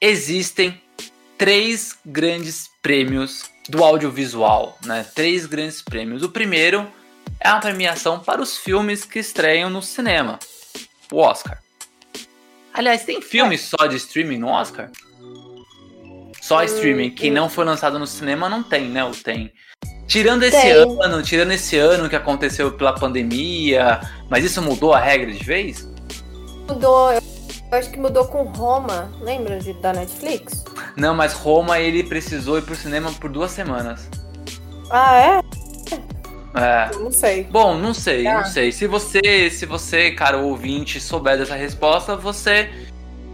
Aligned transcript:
Existem 0.00 0.80
três 1.38 1.96
grandes 2.04 2.70
prêmios 2.82 3.44
do 3.68 3.82
audiovisual, 3.82 4.78
né? 4.84 5.06
Três 5.14 5.46
grandes 5.46 5.80
prêmios. 5.80 6.22
O 6.22 6.28
primeiro 6.28 6.86
é 7.40 7.48
a 7.48 7.58
premiação 7.58 8.20
para 8.20 8.42
os 8.42 8.56
filmes 8.56 9.04
que 9.04 9.18
estreiam 9.18 9.70
no 9.70 9.80
cinema, 9.80 10.38
o 11.10 11.18
Oscar. 11.18 11.62
Aliás, 12.72 13.04
tem 13.04 13.22
filme 13.22 13.56
só 13.56 13.86
de 13.86 13.96
streaming 13.96 14.38
no 14.38 14.48
Oscar? 14.48 14.90
Só 16.42 16.62
streaming 16.62 17.10
que 17.10 17.30
não 17.30 17.48
foi 17.48 17.64
lançado 17.64 17.98
no 17.98 18.06
cinema 18.06 18.48
não 18.48 18.62
tem, 18.62 18.88
né? 18.88 19.02
Ou 19.02 19.12
tem? 19.12 19.52
Tirando 20.06 20.44
esse 20.44 20.60
Tem. 20.60 20.72
ano, 20.72 21.22
tirando 21.22 21.50
esse 21.50 21.76
ano 21.76 22.08
que 22.08 22.14
aconteceu 22.14 22.72
pela 22.72 22.92
pandemia, 22.92 24.00
mas 24.30 24.44
isso 24.44 24.62
mudou 24.62 24.94
a 24.94 25.00
regra 25.00 25.32
de 25.32 25.42
vez? 25.42 25.88
Mudou, 26.68 27.10
eu 27.10 27.35
acho 27.70 27.90
que 27.90 27.98
mudou 27.98 28.26
com 28.26 28.44
Roma, 28.44 29.10
lembra 29.20 29.58
de, 29.58 29.72
da 29.74 29.92
Netflix? 29.92 30.64
Não, 30.96 31.14
mas 31.14 31.32
Roma 31.32 31.78
ele 31.78 32.02
precisou 32.04 32.58
ir 32.58 32.62
pro 32.62 32.74
cinema 32.74 33.12
por 33.12 33.30
duas 33.30 33.50
semanas. 33.50 34.08
Ah, 34.90 35.16
é? 35.16 35.40
É. 36.58 36.94
Eu 36.94 37.00
não 37.00 37.12
sei. 37.12 37.44
Bom, 37.44 37.76
não 37.76 37.92
sei, 37.92 38.26
Ah. 38.26 38.38
não 38.38 38.44
sei. 38.46 38.72
Se 38.72 38.86
você, 38.86 39.50
se 39.50 39.66
você, 39.66 40.10
cara, 40.12 40.38
ouvinte, 40.38 40.98
souber 41.00 41.36
dessa 41.36 41.54
resposta, 41.54 42.16
você 42.16 42.70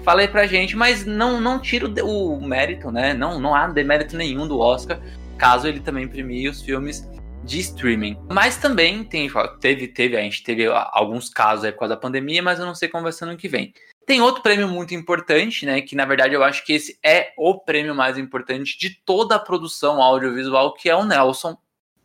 fala 0.02 0.22
aí 0.22 0.28
pra 0.28 0.46
gente, 0.46 0.76
mas 0.76 1.04
não, 1.06 1.40
não 1.40 1.60
tira 1.60 1.86
o, 2.04 2.38
o 2.38 2.44
mérito, 2.44 2.90
né? 2.90 3.14
Não, 3.14 3.38
não 3.38 3.54
há 3.54 3.68
demérito 3.68 4.16
nenhum 4.16 4.48
do 4.48 4.58
Oscar, 4.58 5.00
caso 5.38 5.68
ele 5.68 5.78
também 5.78 6.08
premie 6.08 6.48
os 6.48 6.62
filmes 6.62 7.08
de 7.44 7.60
streaming. 7.60 8.18
Mas 8.28 8.56
também 8.56 9.04
tem, 9.04 9.30
teve, 9.60 9.88
teve, 9.88 10.16
a 10.16 10.20
gente 10.20 10.42
teve 10.42 10.66
alguns 10.66 11.28
casos 11.28 11.64
aí 11.64 11.72
por 11.72 11.80
causa 11.80 11.94
da 11.94 12.00
pandemia, 12.00 12.42
mas 12.42 12.58
eu 12.58 12.66
não 12.66 12.74
sei 12.74 12.88
como 12.88 13.04
vai 13.04 13.12
ser 13.12 13.26
no 13.26 13.36
que 13.36 13.48
vem. 13.48 13.72
Tem 14.06 14.20
outro 14.20 14.42
prêmio 14.42 14.68
muito 14.68 14.94
importante, 14.94 15.64
né? 15.64 15.80
Que 15.80 15.94
na 15.94 16.04
verdade 16.04 16.34
eu 16.34 16.42
acho 16.42 16.64
que 16.64 16.72
esse 16.72 16.98
é 17.04 17.32
o 17.36 17.58
prêmio 17.58 17.94
mais 17.94 18.18
importante 18.18 18.78
de 18.78 18.90
toda 19.04 19.36
a 19.36 19.40
produção 19.40 20.02
audiovisual, 20.02 20.74
que 20.74 20.90
é 20.90 20.96
o 20.96 21.04
Nelson, 21.04 21.56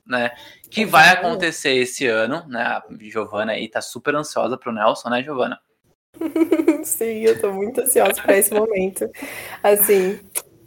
né? 0.05 0.31
Que 0.69 0.85
vai 0.85 1.09
acontecer 1.09 1.75
esse 1.75 2.05
ano, 2.05 2.45
né? 2.47 2.61
A 2.61 2.83
Giovana 2.99 3.53
aí 3.53 3.67
tá 3.67 3.81
super 3.81 4.15
ansiosa 4.15 4.57
pro 4.57 4.71
Nelson, 4.71 5.09
né, 5.09 5.23
Giovana? 5.23 5.59
Sim, 6.83 7.21
eu 7.21 7.39
tô 7.39 7.51
muito 7.51 7.81
ansiosa 7.81 8.21
pra 8.21 8.37
esse 8.37 8.53
momento. 8.53 9.09
Assim, 9.63 10.19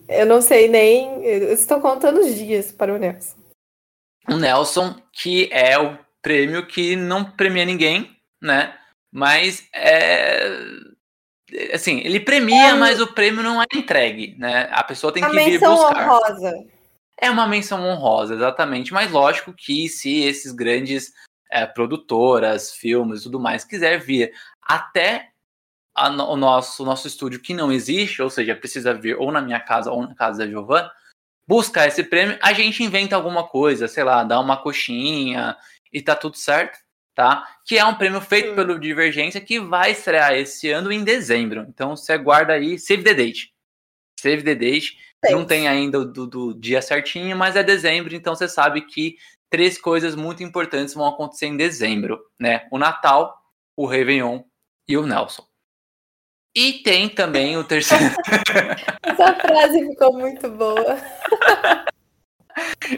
eu 0.08 0.26
não 0.26 0.40
sei 0.40 0.68
nem. 0.68 1.24
Eu 1.24 1.52
estou 1.52 1.80
contando 1.80 2.20
os 2.20 2.34
dias 2.34 2.72
para 2.72 2.92
o 2.92 2.98
Nelson. 2.98 3.36
O 4.28 4.36
Nelson, 4.36 4.94
que 5.12 5.48
é 5.52 5.78
o 5.78 5.98
prêmio 6.20 6.66
que 6.66 6.96
não 6.96 7.24
premia 7.24 7.64
ninguém, 7.64 8.16
né? 8.40 8.76
Mas 9.12 9.68
é. 9.72 10.48
Assim, 11.72 12.00
ele 12.00 12.20
premia, 12.20 12.68
É 12.68 12.74
mas 12.74 13.00
o 13.00 13.06
prêmio 13.06 13.42
não 13.42 13.60
é 13.60 13.66
entregue, 13.74 14.36
né? 14.38 14.68
A 14.72 14.82
pessoa 14.84 15.12
tem 15.12 15.22
que 15.22 15.30
vir 15.30 15.52
menção 15.52 15.74
buscar. 15.74 16.08
honrosa. 16.08 16.52
É 17.20 17.30
uma 17.30 17.46
menção 17.46 17.84
honrosa, 17.84 18.34
exatamente. 18.34 18.92
Mas 18.92 19.10
lógico 19.10 19.52
que 19.52 19.88
se 19.88 20.22
esses 20.22 20.52
grandes 20.52 21.12
é, 21.50 21.66
produtoras, 21.66 22.72
filmes 22.72 23.20
e 23.20 23.22
tudo 23.24 23.40
mais 23.40 23.64
quiser 23.64 23.98
vir 23.98 24.32
até 24.62 25.30
a 25.94 26.08
o 26.08 26.36
nosso, 26.36 26.84
nosso 26.84 27.06
estúdio 27.06 27.40
que 27.40 27.52
não 27.52 27.72
existe, 27.72 28.22
ou 28.22 28.30
seja, 28.30 28.54
precisa 28.54 28.94
vir 28.94 29.16
ou 29.16 29.30
na 29.32 29.42
minha 29.42 29.60
casa 29.60 29.90
ou 29.90 30.02
na 30.06 30.14
casa 30.14 30.38
da 30.38 30.46
Giovana, 30.46 30.90
buscar 31.46 31.88
esse 31.88 32.04
prêmio, 32.04 32.38
a 32.40 32.52
gente 32.52 32.82
inventa 32.82 33.16
alguma 33.16 33.46
coisa, 33.46 33.88
sei 33.88 34.04
lá, 34.04 34.22
dá 34.22 34.38
uma 34.38 34.56
coxinha 34.56 35.56
e 35.92 36.00
tá 36.00 36.14
tudo 36.14 36.36
certo, 36.36 36.78
tá? 37.14 37.46
Que 37.66 37.78
é 37.78 37.84
um 37.84 37.94
prêmio 37.94 38.20
feito 38.20 38.54
pelo 38.54 38.78
Divergência 38.78 39.40
que 39.40 39.60
vai 39.60 39.92
estrear 39.92 40.34
esse 40.34 40.70
ano 40.70 40.90
em 40.92 41.04
dezembro. 41.04 41.66
Então 41.68 41.96
você 41.96 42.16
guarda 42.16 42.54
aí, 42.54 42.78
save 42.78 43.02
the 43.02 43.14
date. 43.14 43.52
Save 44.18 44.42
the 44.42 44.54
date. 44.54 44.96
Não 45.30 45.44
tem 45.44 45.68
ainda 45.68 46.00
o 46.00 46.04
do, 46.04 46.26
do 46.26 46.54
dia 46.54 46.80
certinho, 46.80 47.36
mas 47.36 47.54
é 47.54 47.62
dezembro, 47.62 48.14
então 48.14 48.34
você 48.34 48.48
sabe 48.48 48.80
que 48.82 49.16
três 49.50 49.76
coisas 49.76 50.14
muito 50.14 50.42
importantes 50.42 50.94
vão 50.94 51.06
acontecer 51.06 51.46
em 51.46 51.56
dezembro, 51.56 52.18
né? 52.38 52.66
O 52.70 52.78
Natal, 52.78 53.36
o 53.76 53.84
Réveillon 53.84 54.42
e 54.88 54.96
o 54.96 55.06
Nelson. 55.06 55.44
E 56.54 56.74
tem 56.82 57.08
também 57.08 57.56
o 57.56 57.64
terceiro. 57.64 58.04
Essa 59.04 59.34
frase 59.34 59.86
ficou 59.86 60.12
muito 60.14 60.50
boa. 60.50 60.96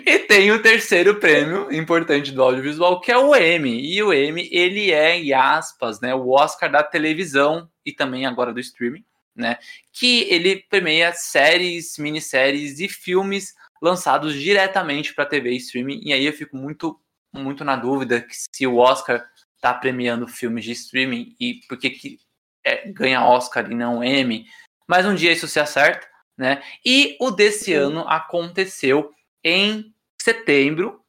e 0.07 0.19
tem 0.21 0.51
o 0.51 0.63
terceiro 0.63 1.19
prêmio 1.19 1.73
importante 1.73 2.33
do 2.33 2.43
audiovisual, 2.43 3.01
que 3.01 3.11
é 3.13 3.19
o 3.19 3.35
Emmy. 3.35 3.93
E 3.93 4.03
o 4.03 4.13
Emmy, 4.13 4.49
ele 4.53 4.91
é, 4.91 5.17
em 5.17 5.33
aspas, 5.33 6.01
né, 6.01 6.15
o 6.15 6.31
Oscar 6.31 6.71
da 6.71 6.83
televisão 6.83 7.69
e 7.85 7.93
também 7.93 8.27
agora 8.27 8.53
do 8.53 8.61
streaming, 8.61 9.05
né? 9.35 9.59
Que 9.93 10.23
ele 10.31 10.65
premia 10.69 11.13
séries, 11.13 11.99
minisséries 11.99 12.79
e 12.81 12.89
filmes 12.89 13.55
lançados 13.81 14.35
diretamente 14.35 15.15
para 15.15 15.27
TV 15.27 15.51
e 15.51 15.57
streaming. 15.57 16.01
E 16.05 16.13
aí 16.13 16.25
eu 16.25 16.33
fico 16.33 16.57
muito, 16.57 17.01
muito 17.33 17.65
na 17.65 17.77
dúvida 17.77 18.21
que 18.21 18.35
se 18.35 18.67
o 18.67 18.77
Oscar 18.77 19.27
tá 19.61 19.75
premiando 19.75 20.29
filmes 20.29 20.65
de 20.65 20.73
streaming 20.73 21.35
e 21.41 21.61
por 21.69 21.79
que 21.79 21.91
que 21.91 22.19
é, 22.65 22.91
ganha 22.91 23.25
Oscar 23.25 23.71
e 23.71 23.75
não 23.75 24.03
Emmy. 24.03 24.47
Mas 24.87 25.07
um 25.07 25.15
dia 25.15 25.33
isso 25.33 25.49
se 25.49 25.59
acerta, 25.59 26.07
né? 26.37 26.63
E 26.85 27.17
o 27.21 27.31
desse 27.31 27.73
ano 27.73 28.07
aconteceu 28.09 29.13
em 29.45 29.93
setembro, 30.21 31.03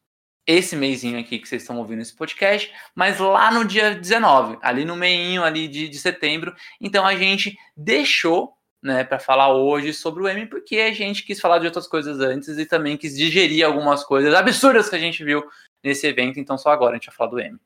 esse 0.45 0.75
mêsinho 0.75 1.19
aqui 1.19 1.39
que 1.39 1.47
vocês 1.47 1.61
estão 1.61 1.77
ouvindo 1.77 2.01
esse 2.01 2.15
podcast, 2.15 2.71
mas 2.93 3.19
lá 3.19 3.51
no 3.51 3.63
dia 3.63 3.95
19, 3.95 4.57
ali 4.61 4.83
no 4.83 4.95
meinho 4.95 5.43
ali 5.43 5.67
de, 5.67 5.87
de 5.87 5.97
setembro. 5.97 6.53
Então 6.81 7.05
a 7.05 7.15
gente 7.15 7.57
deixou, 7.75 8.53
né, 8.81 9.03
para 9.03 9.19
falar 9.19 9.53
hoje 9.53 9.93
sobre 9.93 10.23
o 10.23 10.29
Emmy, 10.29 10.45
porque 10.45 10.77
a 10.77 10.91
gente 10.91 11.23
quis 11.23 11.39
falar 11.39 11.59
de 11.59 11.65
outras 11.65 11.87
coisas 11.87 12.19
antes 12.19 12.57
e 12.57 12.65
também 12.65 12.97
quis 12.97 13.15
digerir 13.15 13.65
algumas 13.65 14.03
coisas 14.03 14.33
absurdas 14.33 14.89
que 14.89 14.95
a 14.95 14.99
gente 14.99 15.23
viu 15.23 15.43
nesse 15.83 16.07
evento, 16.07 16.39
então 16.39 16.57
só 16.57 16.69
agora 16.69 16.91
a 16.91 16.95
gente 16.95 17.07
vai 17.07 17.15
falar 17.15 17.29
do 17.29 17.39
Emmy. 17.39 17.59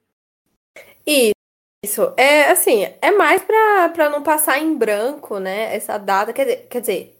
Isso. 1.05 2.13
É 2.17 2.51
assim, 2.51 2.83
é 3.01 3.11
mais 3.11 3.41
pra 3.41 4.09
não 4.09 4.21
passar 4.21 4.59
em 4.59 4.77
branco, 4.77 5.39
né? 5.39 5.75
Essa 5.75 5.97
data. 5.97 6.33
Quer 6.33 6.43
dizer, 6.43 6.67
quer 6.69 6.81
dizer, 6.81 7.16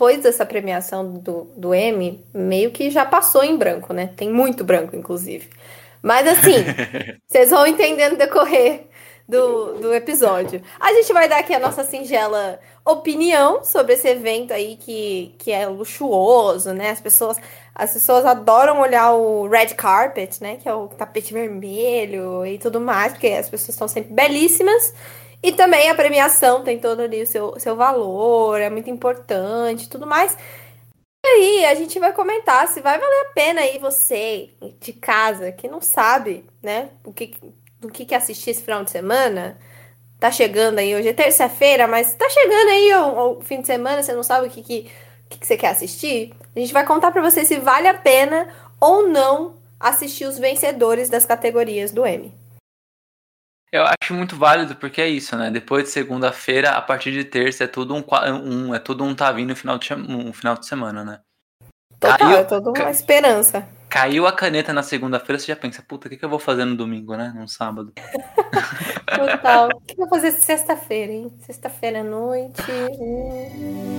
depois 0.00 0.22
dessa 0.22 0.46
premiação 0.46 1.12
do, 1.12 1.44
do 1.54 1.74
Emmy, 1.74 2.24
meio 2.32 2.70
que 2.70 2.88
já 2.88 3.04
passou 3.04 3.44
em 3.44 3.54
branco, 3.54 3.92
né? 3.92 4.08
Tem 4.16 4.32
muito 4.32 4.64
branco, 4.64 4.96
inclusive. 4.96 5.50
Mas 6.02 6.26
assim, 6.26 6.64
vocês 7.28 7.50
vão 7.50 7.66
entender 7.66 8.08
no 8.08 8.16
decorrer 8.16 8.86
do, 9.28 9.74
do 9.74 9.94
episódio. 9.94 10.62
A 10.80 10.90
gente 10.94 11.12
vai 11.12 11.28
dar 11.28 11.40
aqui 11.40 11.54
a 11.54 11.58
nossa 11.58 11.84
singela 11.84 12.58
opinião 12.82 13.62
sobre 13.62 13.92
esse 13.92 14.08
evento 14.08 14.54
aí 14.54 14.78
que, 14.80 15.34
que 15.38 15.52
é 15.52 15.66
luxuoso, 15.66 16.72
né? 16.72 16.92
As 16.92 17.00
pessoas, 17.02 17.36
as 17.74 17.92
pessoas 17.92 18.24
adoram 18.24 18.80
olhar 18.80 19.12
o 19.12 19.48
red 19.48 19.74
carpet, 19.74 20.40
né? 20.40 20.56
Que 20.56 20.66
é 20.66 20.72
o 20.72 20.88
tapete 20.88 21.34
vermelho 21.34 22.46
e 22.46 22.56
tudo 22.56 22.80
mais, 22.80 23.12
porque 23.12 23.26
as 23.26 23.50
pessoas 23.50 23.74
estão 23.74 23.86
sempre 23.86 24.14
belíssimas. 24.14 24.94
E 25.42 25.52
também 25.52 25.88
a 25.88 25.94
premiação 25.94 26.62
tem 26.62 26.78
todo 26.78 27.00
ali 27.00 27.22
o 27.22 27.26
seu, 27.26 27.58
seu 27.58 27.74
valor, 27.74 28.60
é 28.60 28.68
muito 28.68 28.90
importante 28.90 29.88
tudo 29.88 30.06
mais. 30.06 30.36
E 31.24 31.28
aí, 31.28 31.64
a 31.66 31.74
gente 31.74 31.98
vai 31.98 32.12
comentar 32.12 32.66
se 32.68 32.80
vai 32.80 32.98
valer 32.98 33.26
a 33.26 33.32
pena 33.34 33.60
aí 33.60 33.78
você 33.78 34.50
de 34.80 34.92
casa 34.92 35.52
que 35.52 35.68
não 35.68 35.80
sabe, 35.80 36.44
né, 36.62 36.90
o 37.04 37.12
que, 37.12 37.34
do 37.78 37.90
que, 37.90 38.06
que 38.06 38.14
assistir 38.14 38.50
esse 38.50 38.62
final 38.62 38.84
de 38.84 38.90
semana. 38.90 39.58
Tá 40.18 40.30
chegando 40.30 40.78
aí, 40.78 40.94
hoje 40.94 41.08
é 41.08 41.12
terça-feira, 41.12 41.86
mas 41.86 42.14
tá 42.14 42.28
chegando 42.28 42.68
aí 42.70 42.94
o, 42.94 43.38
o 43.38 43.40
fim 43.42 43.60
de 43.60 43.66
semana, 43.66 44.02
você 44.02 44.12
não 44.14 44.22
sabe 44.22 44.48
o 44.48 44.50
que, 44.50 44.62
que, 44.62 44.90
que, 45.28 45.38
que 45.38 45.46
você 45.46 45.56
quer 45.56 45.68
assistir. 45.68 46.34
A 46.54 46.58
gente 46.60 46.72
vai 46.72 46.86
contar 46.86 47.12
pra 47.12 47.22
você 47.22 47.44
se 47.44 47.58
vale 47.58 47.88
a 47.88 47.94
pena 47.94 48.48
ou 48.80 49.08
não 49.08 49.56
assistir 49.78 50.24
os 50.26 50.38
vencedores 50.38 51.08
das 51.08 51.24
categorias 51.24 51.90
do 51.92 52.06
Emmy. 52.06 52.34
Eu 53.72 53.84
acho 53.84 54.12
muito 54.14 54.36
válido 54.36 54.74
porque 54.74 55.00
é 55.00 55.08
isso, 55.08 55.36
né? 55.36 55.48
Depois 55.48 55.84
de 55.84 55.90
segunda-feira, 55.90 56.70
a 56.72 56.82
partir 56.82 57.12
de 57.12 57.22
terça 57.22 57.64
é 57.64 57.66
tudo 57.68 57.94
um, 57.94 58.04
um 58.42 58.74
é 58.74 58.80
tudo 58.80 59.04
um 59.04 59.14
tá 59.14 59.30
vindo 59.30 59.50
no 59.50 59.56
final 59.56 59.78
de, 59.78 59.94
um 59.94 60.32
final 60.32 60.56
de 60.56 60.66
semana, 60.66 61.04
né? 61.04 61.20
Total, 62.00 62.18
Caiu- 62.18 62.36
é 62.36 62.44
toda 62.44 62.70
uma 62.70 62.90
esperança. 62.90 63.68
Caiu 63.88 64.26
a 64.26 64.32
caneta 64.32 64.72
na 64.72 64.82
segunda-feira, 64.82 65.38
você 65.38 65.46
já 65.46 65.56
pensa, 65.56 65.82
puta, 65.82 66.06
o 66.06 66.10
que, 66.10 66.16
que 66.16 66.24
eu 66.24 66.28
vou 66.28 66.38
fazer 66.38 66.64
no 66.64 66.76
domingo, 66.76 67.16
né? 67.16 67.32
No 67.36 67.46
sábado. 67.48 67.92
Total. 69.06 69.68
O 69.68 69.80
que 69.80 69.92
eu 69.92 69.96
vou 69.98 70.08
fazer 70.08 70.32
sexta-feira, 70.32 71.12
hein? 71.12 71.32
Sexta-feira 71.40 72.00
à 72.00 72.04
noite. 72.04 72.62
hum. 73.00 73.98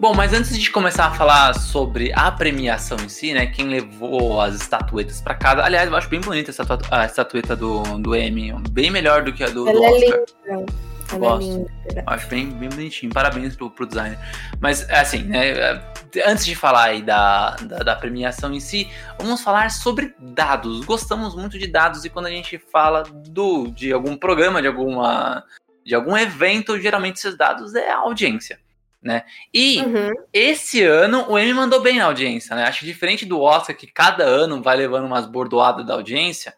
Bom, 0.00 0.14
mas 0.14 0.32
antes 0.32 0.56
de 0.56 0.70
começar 0.70 1.06
a 1.06 1.10
falar 1.10 1.54
sobre 1.54 2.12
a 2.14 2.30
premiação 2.30 2.96
em 2.98 3.08
si, 3.08 3.34
né? 3.34 3.46
Quem 3.46 3.66
levou 3.66 4.40
as 4.40 4.54
estatuetas 4.54 5.20
para 5.20 5.34
casa. 5.34 5.64
Aliás, 5.64 5.90
eu 5.90 5.96
acho 5.96 6.08
bem 6.08 6.20
bonita 6.20 6.52
a 6.92 7.04
estatueta 7.04 7.56
do, 7.56 7.82
do 7.98 8.14
Emmy. 8.14 8.52
Bem 8.70 8.92
melhor 8.92 9.24
do 9.24 9.32
que 9.32 9.42
a 9.42 9.48
do, 9.48 9.68
Ela 9.68 9.80
do 9.80 9.84
é 9.84 9.90
Oscar. 9.90 10.20
linda. 10.46 10.72
Ela 11.10 11.18
Gosto. 11.18 11.50
é 11.50 11.52
linda. 11.52 12.04
Acho 12.06 12.28
bem, 12.28 12.46
bem 12.50 12.68
bonitinho. 12.68 13.12
Parabéns 13.12 13.56
pro, 13.56 13.70
pro 13.70 13.86
designer. 13.86 14.18
Mas, 14.60 14.88
assim, 14.88 15.24
né? 15.24 15.82
Antes 16.24 16.46
de 16.46 16.54
falar 16.54 16.84
aí 16.84 17.02
da, 17.02 17.56
da, 17.56 17.78
da 17.78 17.96
premiação 17.96 18.54
em 18.54 18.60
si, 18.60 18.88
vamos 19.18 19.42
falar 19.42 19.68
sobre 19.72 20.14
dados. 20.20 20.84
Gostamos 20.84 21.34
muito 21.34 21.58
de 21.58 21.66
dados 21.66 22.04
e 22.04 22.08
quando 22.08 22.26
a 22.26 22.30
gente 22.30 22.56
fala 22.56 23.02
do, 23.02 23.66
de 23.66 23.92
algum 23.92 24.16
programa, 24.16 24.62
de 24.62 24.68
alguma. 24.68 25.42
De 25.84 25.94
algum 25.94 26.16
evento, 26.16 26.78
geralmente 26.78 27.16
esses 27.16 27.36
dados 27.36 27.74
é 27.74 27.90
a 27.90 27.98
audiência, 28.00 28.60
né? 29.02 29.24
E 29.54 29.80
Uhum. 29.80 30.12
esse 30.32 30.82
ano 30.82 31.30
o 31.30 31.38
Emmy 31.38 31.54
mandou 31.54 31.80
bem 31.80 31.98
na 31.98 32.06
audiência, 32.06 32.54
né? 32.56 32.64
Acho 32.64 32.80
que 32.80 32.86
diferente 32.86 33.24
do 33.24 33.40
Oscar, 33.40 33.76
que 33.76 33.86
cada 33.86 34.24
ano 34.24 34.62
vai 34.62 34.76
levando 34.76 35.06
umas 35.06 35.26
bordoadas 35.26 35.86
da 35.86 35.94
audiência, 35.94 36.54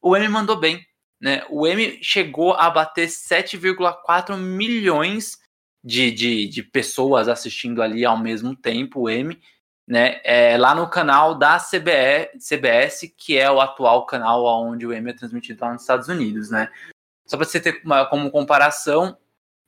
o 0.00 0.16
Emmy 0.16 0.28
mandou 0.28 0.56
bem, 0.56 0.84
né? 1.20 1.44
O 1.50 1.66
Emmy 1.66 1.98
chegou 2.02 2.54
a 2.54 2.70
bater 2.70 3.08
7,4 3.08 4.36
milhões 4.36 5.38
de, 5.84 6.10
de, 6.10 6.48
de 6.48 6.62
pessoas 6.62 7.28
assistindo 7.28 7.82
ali 7.82 8.04
ao 8.04 8.18
mesmo 8.18 8.56
tempo 8.56 9.02
o 9.02 9.10
Emmy, 9.10 9.40
né? 9.86 10.20
É, 10.24 10.56
lá 10.56 10.74
no 10.74 10.88
canal 10.88 11.34
da 11.34 11.58
CBE, 11.58 12.38
CBS, 12.38 13.12
que 13.16 13.36
é 13.38 13.50
o 13.50 13.60
atual 13.60 14.06
canal 14.06 14.44
onde 14.44 14.86
o 14.86 14.92
Emmy 14.92 15.10
é 15.10 15.14
transmitido 15.14 15.64
lá 15.64 15.72
nos 15.72 15.82
Estados 15.82 16.08
Unidos, 16.08 16.50
né? 16.50 16.70
Só 17.26 17.36
para 17.36 17.46
você 17.46 17.60
ter 17.60 17.80
uma, 17.84 18.06
como 18.06 18.30
comparação, 18.30 19.16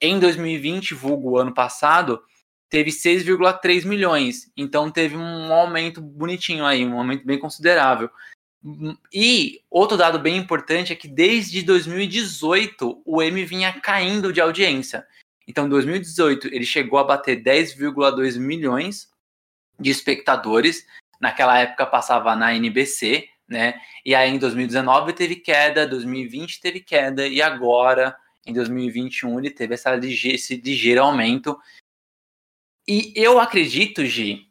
em 0.01 0.19
2020, 0.19 0.95
vulgo 0.95 1.37
ano 1.37 1.53
passado, 1.53 2.23
teve 2.69 2.91
6,3 2.91 3.85
milhões. 3.85 4.51
Então 4.57 4.91
teve 4.91 5.17
um 5.17 5.53
aumento 5.53 6.01
bonitinho 6.01 6.65
aí, 6.65 6.87
um 6.87 6.99
aumento 6.99 7.27
bem 7.27 7.39
considerável. 7.39 8.09
E 9.13 9.61
outro 9.71 9.97
dado 9.97 10.19
bem 10.19 10.37
importante 10.37 10.93
é 10.93 10.97
que 10.97 11.09
desde 11.09 11.63
2018 11.63 13.03
o 13.05 13.23
M 13.23 13.45
vinha 13.45 13.73
caindo 13.81 14.33
de 14.33 14.41
audiência. 14.41 15.07
Então, 15.49 15.67
em 15.67 15.71
2018 15.71 16.49
ele 16.49 16.65
chegou 16.65 16.99
a 16.99 17.05
bater 17.05 17.43
10,2 17.43 18.39
milhões 18.39 19.11
de 19.79 19.91
espectadores. 19.91 20.87
Naquela 21.21 21.59
época 21.59 21.87
passava 21.87 22.37
na 22.37 22.55
NBC, 22.55 23.29
né? 23.49 23.81
E 24.05 24.15
aí 24.15 24.31
em 24.31 24.39
2019 24.39 25.13
teve 25.13 25.37
queda, 25.37 25.87
2020 25.87 26.61
teve 26.61 26.81
queda 26.81 27.27
e 27.27 27.43
agora 27.43 28.17
em 28.47 28.53
2021 28.53 29.39
ele 29.39 29.51
teve 29.51 29.75
essa 29.75 29.95
lige 29.95 30.29
esse 30.29 30.57
ligeiro 30.57 31.03
aumento. 31.03 31.59
E 32.87 33.13
eu 33.15 33.39
acredito, 33.39 34.05
Gi, 34.05 34.49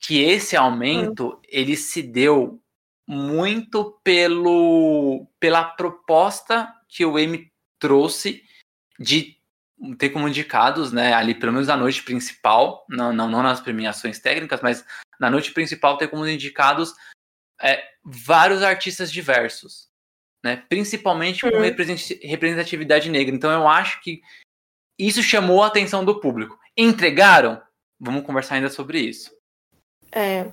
que 0.00 0.22
esse 0.22 0.56
aumento 0.56 1.28
hum. 1.28 1.40
ele 1.48 1.76
se 1.76 2.02
deu 2.02 2.62
muito 3.06 4.00
pelo 4.02 5.26
pela 5.38 5.64
proposta 5.64 6.72
que 6.88 7.04
o 7.04 7.18
M 7.18 7.50
trouxe 7.78 8.42
de 8.98 9.36
ter 9.98 10.10
como 10.10 10.26
indicados, 10.26 10.90
né, 10.90 11.12
ali 11.12 11.34
pelo 11.34 11.52
menos 11.52 11.68
na 11.68 11.76
noite 11.76 12.02
principal, 12.02 12.86
não, 12.88 13.12
não, 13.12 13.28
não 13.28 13.42
nas 13.42 13.60
premiações 13.60 14.18
técnicas, 14.18 14.60
mas 14.62 14.84
na 15.20 15.30
noite 15.30 15.52
principal 15.52 15.98
ter 15.98 16.08
como 16.08 16.26
indicados 16.26 16.94
é, 17.60 17.82
vários 18.02 18.62
artistas 18.62 19.12
diversos, 19.12 19.88
né, 20.46 20.62
principalmente 20.68 21.42
com 21.42 21.48
Uhum. 21.48 21.62
representatividade 22.22 23.10
negra. 23.10 23.34
Então 23.34 23.50
eu 23.50 23.66
acho 23.66 24.00
que 24.00 24.20
isso 24.98 25.22
chamou 25.22 25.62
a 25.62 25.66
atenção 25.66 26.04
do 26.04 26.20
público. 26.20 26.58
Entregaram? 26.76 27.60
Vamos 28.00 28.24
conversar 28.24 28.54
ainda 28.54 28.70
sobre 28.70 29.00
isso. 29.00 29.34
É. 30.12 30.46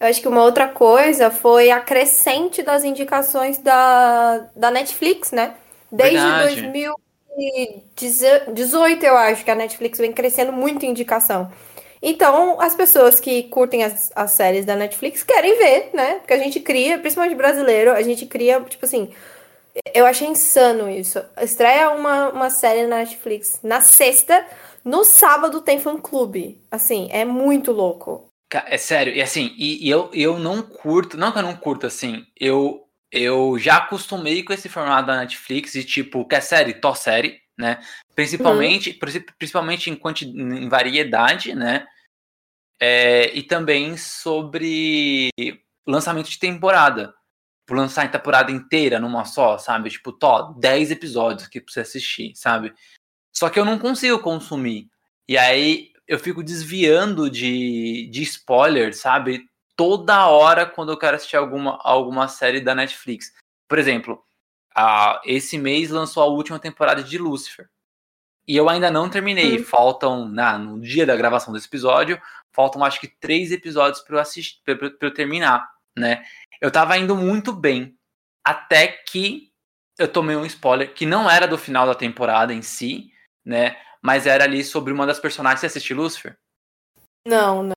Eu 0.00 0.08
acho 0.08 0.20
que 0.20 0.28
uma 0.28 0.42
outra 0.42 0.68
coisa 0.68 1.30
foi 1.30 1.70
a 1.70 1.80
crescente 1.80 2.62
das 2.62 2.82
indicações 2.82 3.58
da, 3.58 4.50
da 4.56 4.70
Netflix, 4.70 5.30
né? 5.30 5.56
Desde 5.90 6.18
Verdade. 6.18 6.60
2018, 6.60 9.04
eu 9.04 9.16
acho, 9.16 9.44
que 9.44 9.50
a 9.50 9.54
Netflix 9.54 9.98
vem 9.98 10.12
crescendo 10.12 10.52
muito 10.52 10.84
em 10.84 10.90
indicação. 10.90 11.52
Então, 12.02 12.60
as 12.60 12.74
pessoas 12.74 13.18
que 13.18 13.44
curtem 13.44 13.84
as, 13.84 14.12
as 14.14 14.30
séries 14.32 14.64
da 14.64 14.76
Netflix 14.76 15.22
querem 15.22 15.58
ver, 15.58 15.90
né? 15.92 16.14
Porque 16.16 16.32
a 16.32 16.38
gente 16.38 16.60
cria, 16.60 16.98
principalmente 16.98 17.36
brasileiro, 17.36 17.92
a 17.92 18.02
gente 18.02 18.26
cria, 18.26 18.60
tipo 18.60 18.84
assim. 18.84 19.10
Eu 19.94 20.06
achei 20.06 20.26
insano 20.26 20.88
isso. 20.88 21.22
Estreia 21.40 21.90
uma, 21.90 22.30
uma 22.30 22.50
série 22.50 22.86
na 22.86 22.96
Netflix 22.96 23.60
na 23.62 23.80
sexta, 23.80 24.44
no 24.84 25.04
sábado 25.04 25.60
tem 25.60 25.80
fã-clube. 25.80 26.60
Assim, 26.70 27.08
é 27.10 27.24
muito 27.24 27.72
louco. 27.72 28.28
É 28.66 28.78
sério, 28.78 29.12
e 29.12 29.20
assim, 29.20 29.54
e, 29.58 29.86
e, 29.86 29.90
eu, 29.90 30.10
eu 30.14 30.38
não 30.38 30.62
curto, 30.62 31.18
não 31.18 31.30
que 31.30 31.38
eu 31.38 31.42
não 31.42 31.54
curto, 31.54 31.86
assim, 31.86 32.24
eu, 32.40 32.82
eu 33.12 33.58
já 33.58 33.76
acostumei 33.76 34.42
com 34.42 34.54
esse 34.54 34.70
formato 34.70 35.08
da 35.08 35.18
Netflix 35.18 35.74
e 35.74 35.84
tipo, 35.84 36.24
quer 36.24 36.40
série? 36.40 36.72
Tó 36.72 36.94
série, 36.94 37.38
né? 37.58 37.82
Principalmente, 38.14 38.90
uhum. 38.90 39.22
principalmente 39.36 39.90
em, 39.90 39.96
quanti, 39.96 40.24
em 40.24 40.68
variedade, 40.68 41.54
né? 41.54 41.86
É, 42.80 43.36
e 43.36 43.42
também 43.42 43.96
sobre 43.96 45.30
lançamento 45.84 46.30
de 46.30 46.38
temporada. 46.38 47.12
Por 47.66 47.76
lançar 47.76 48.04
a 48.04 48.08
temporada 48.08 48.50
inteira 48.50 48.98
numa 48.98 49.24
só, 49.24 49.58
sabe? 49.58 49.90
Tipo, 49.90 50.12
tó, 50.12 50.54
10 50.58 50.92
episódios 50.92 51.48
pra 51.48 51.62
você 51.66 51.80
assistir, 51.80 52.32
sabe? 52.34 52.72
Só 53.36 53.50
que 53.50 53.58
eu 53.58 53.64
não 53.64 53.78
consigo 53.78 54.18
consumir. 54.20 54.88
E 55.28 55.36
aí 55.36 55.90
eu 56.06 56.18
fico 56.18 56.42
desviando 56.42 57.28
de, 57.28 58.08
de 58.10 58.22
spoiler, 58.22 58.96
sabe? 58.96 59.44
Toda 59.76 60.28
hora 60.28 60.64
quando 60.64 60.92
eu 60.92 60.96
quero 60.96 61.16
assistir 61.16 61.36
alguma, 61.36 61.78
alguma 61.82 62.26
série 62.28 62.60
da 62.60 62.74
Netflix. 62.74 63.32
Por 63.68 63.78
exemplo, 63.78 64.24
esse 65.24 65.58
mês 65.58 65.90
lançou 65.90 66.22
a 66.22 66.26
última 66.26 66.58
temporada 66.58 67.02
de 67.02 67.18
Lucifer. 67.18 67.68
E 68.46 68.56
eu 68.56 68.68
ainda 68.68 68.90
não 68.90 69.10
terminei. 69.10 69.60
Hum. 69.60 69.64
Faltam, 69.64 70.28
na, 70.28 70.58
no 70.58 70.80
dia 70.80 71.04
da 71.04 71.16
gravação 71.16 71.52
desse 71.52 71.66
episódio, 71.66 72.20
faltam 72.52 72.82
acho 72.84 73.00
que 73.00 73.08
três 73.08 73.52
episódios 73.52 74.00
para 74.00 74.16
eu 74.16 74.20
assistir, 74.20 74.60
pra, 74.64 74.74
pra 74.76 75.08
eu 75.08 75.12
terminar, 75.14 75.68
né? 75.96 76.24
Eu 76.60 76.70
tava 76.70 76.96
indo 76.96 77.14
muito 77.14 77.52
bem. 77.52 77.96
Até 78.44 78.88
que 78.88 79.52
eu 79.98 80.08
tomei 80.10 80.34
um 80.36 80.46
spoiler 80.46 80.94
que 80.94 81.04
não 81.04 81.28
era 81.30 81.46
do 81.46 81.58
final 81.58 81.86
da 81.86 81.94
temporada 81.94 82.54
em 82.54 82.62
si, 82.62 83.12
né? 83.44 83.76
mas 84.00 84.26
era 84.26 84.44
ali 84.44 84.62
sobre 84.64 84.92
uma 84.92 85.04
das 85.06 85.18
personagens. 85.18 85.60
Você 85.60 85.66
assistiu 85.66 85.96
Lucifer? 85.96 86.38
Não, 87.26 87.62
não. 87.64 87.74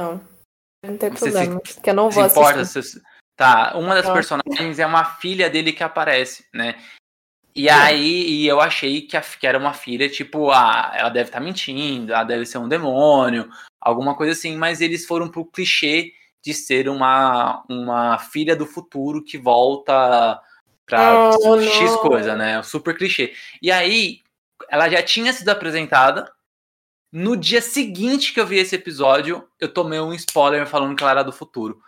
Não, 0.00 0.28
não 0.84 0.98
tem 0.98 1.10
Você 1.10 1.30
problema. 1.30 1.60
se- 1.64 1.74
porque 1.74 1.90
eu 1.90 1.94
não 1.94 2.10
Se 2.10 2.16
vou 2.16 2.26
importa? 2.26 2.60
assistir. 2.60 2.98
se- 2.98 3.02
Tá, 3.40 3.72
uma 3.74 3.94
das 3.94 4.10
personagens 4.12 4.78
é 4.78 4.84
uma 4.84 5.02
filha 5.02 5.48
dele 5.48 5.72
que 5.72 5.82
aparece, 5.82 6.44
né? 6.52 6.74
E 7.56 7.70
aí 7.70 8.42
e 8.42 8.46
eu 8.46 8.60
achei 8.60 9.00
que, 9.00 9.16
a, 9.16 9.22
que 9.22 9.46
era 9.46 9.56
uma 9.56 9.72
filha, 9.72 10.10
tipo, 10.10 10.50
ah, 10.50 10.92
ela 10.94 11.08
deve 11.08 11.30
estar 11.30 11.40
mentindo, 11.40 12.12
ela 12.12 12.22
deve 12.22 12.44
ser 12.44 12.58
um 12.58 12.68
demônio, 12.68 13.48
alguma 13.80 14.14
coisa 14.14 14.32
assim, 14.32 14.58
mas 14.58 14.82
eles 14.82 15.06
foram 15.06 15.26
pro 15.26 15.46
clichê 15.46 16.12
de 16.44 16.52
ser 16.52 16.86
uma, 16.86 17.64
uma 17.66 18.18
filha 18.18 18.54
do 18.54 18.66
futuro 18.66 19.24
que 19.24 19.38
volta 19.38 20.38
pra 20.84 21.30
Oh, 21.42 21.58
X 21.62 21.92
não. 21.92 21.98
coisa, 21.98 22.36
né? 22.36 22.62
Super 22.62 22.94
clichê. 22.94 23.32
E 23.62 23.72
aí, 23.72 24.20
ela 24.68 24.86
já 24.90 25.02
tinha 25.02 25.32
sido 25.32 25.48
apresentada. 25.48 26.30
No 27.10 27.34
dia 27.38 27.62
seguinte 27.62 28.34
que 28.34 28.40
eu 28.40 28.46
vi 28.46 28.58
esse 28.58 28.76
episódio, 28.76 29.48
eu 29.58 29.72
tomei 29.72 29.98
um 29.98 30.12
spoiler 30.12 30.66
falando 30.66 30.94
que 30.94 31.02
ela 31.02 31.12
era 31.12 31.22
do 31.22 31.32
futuro. 31.32 31.82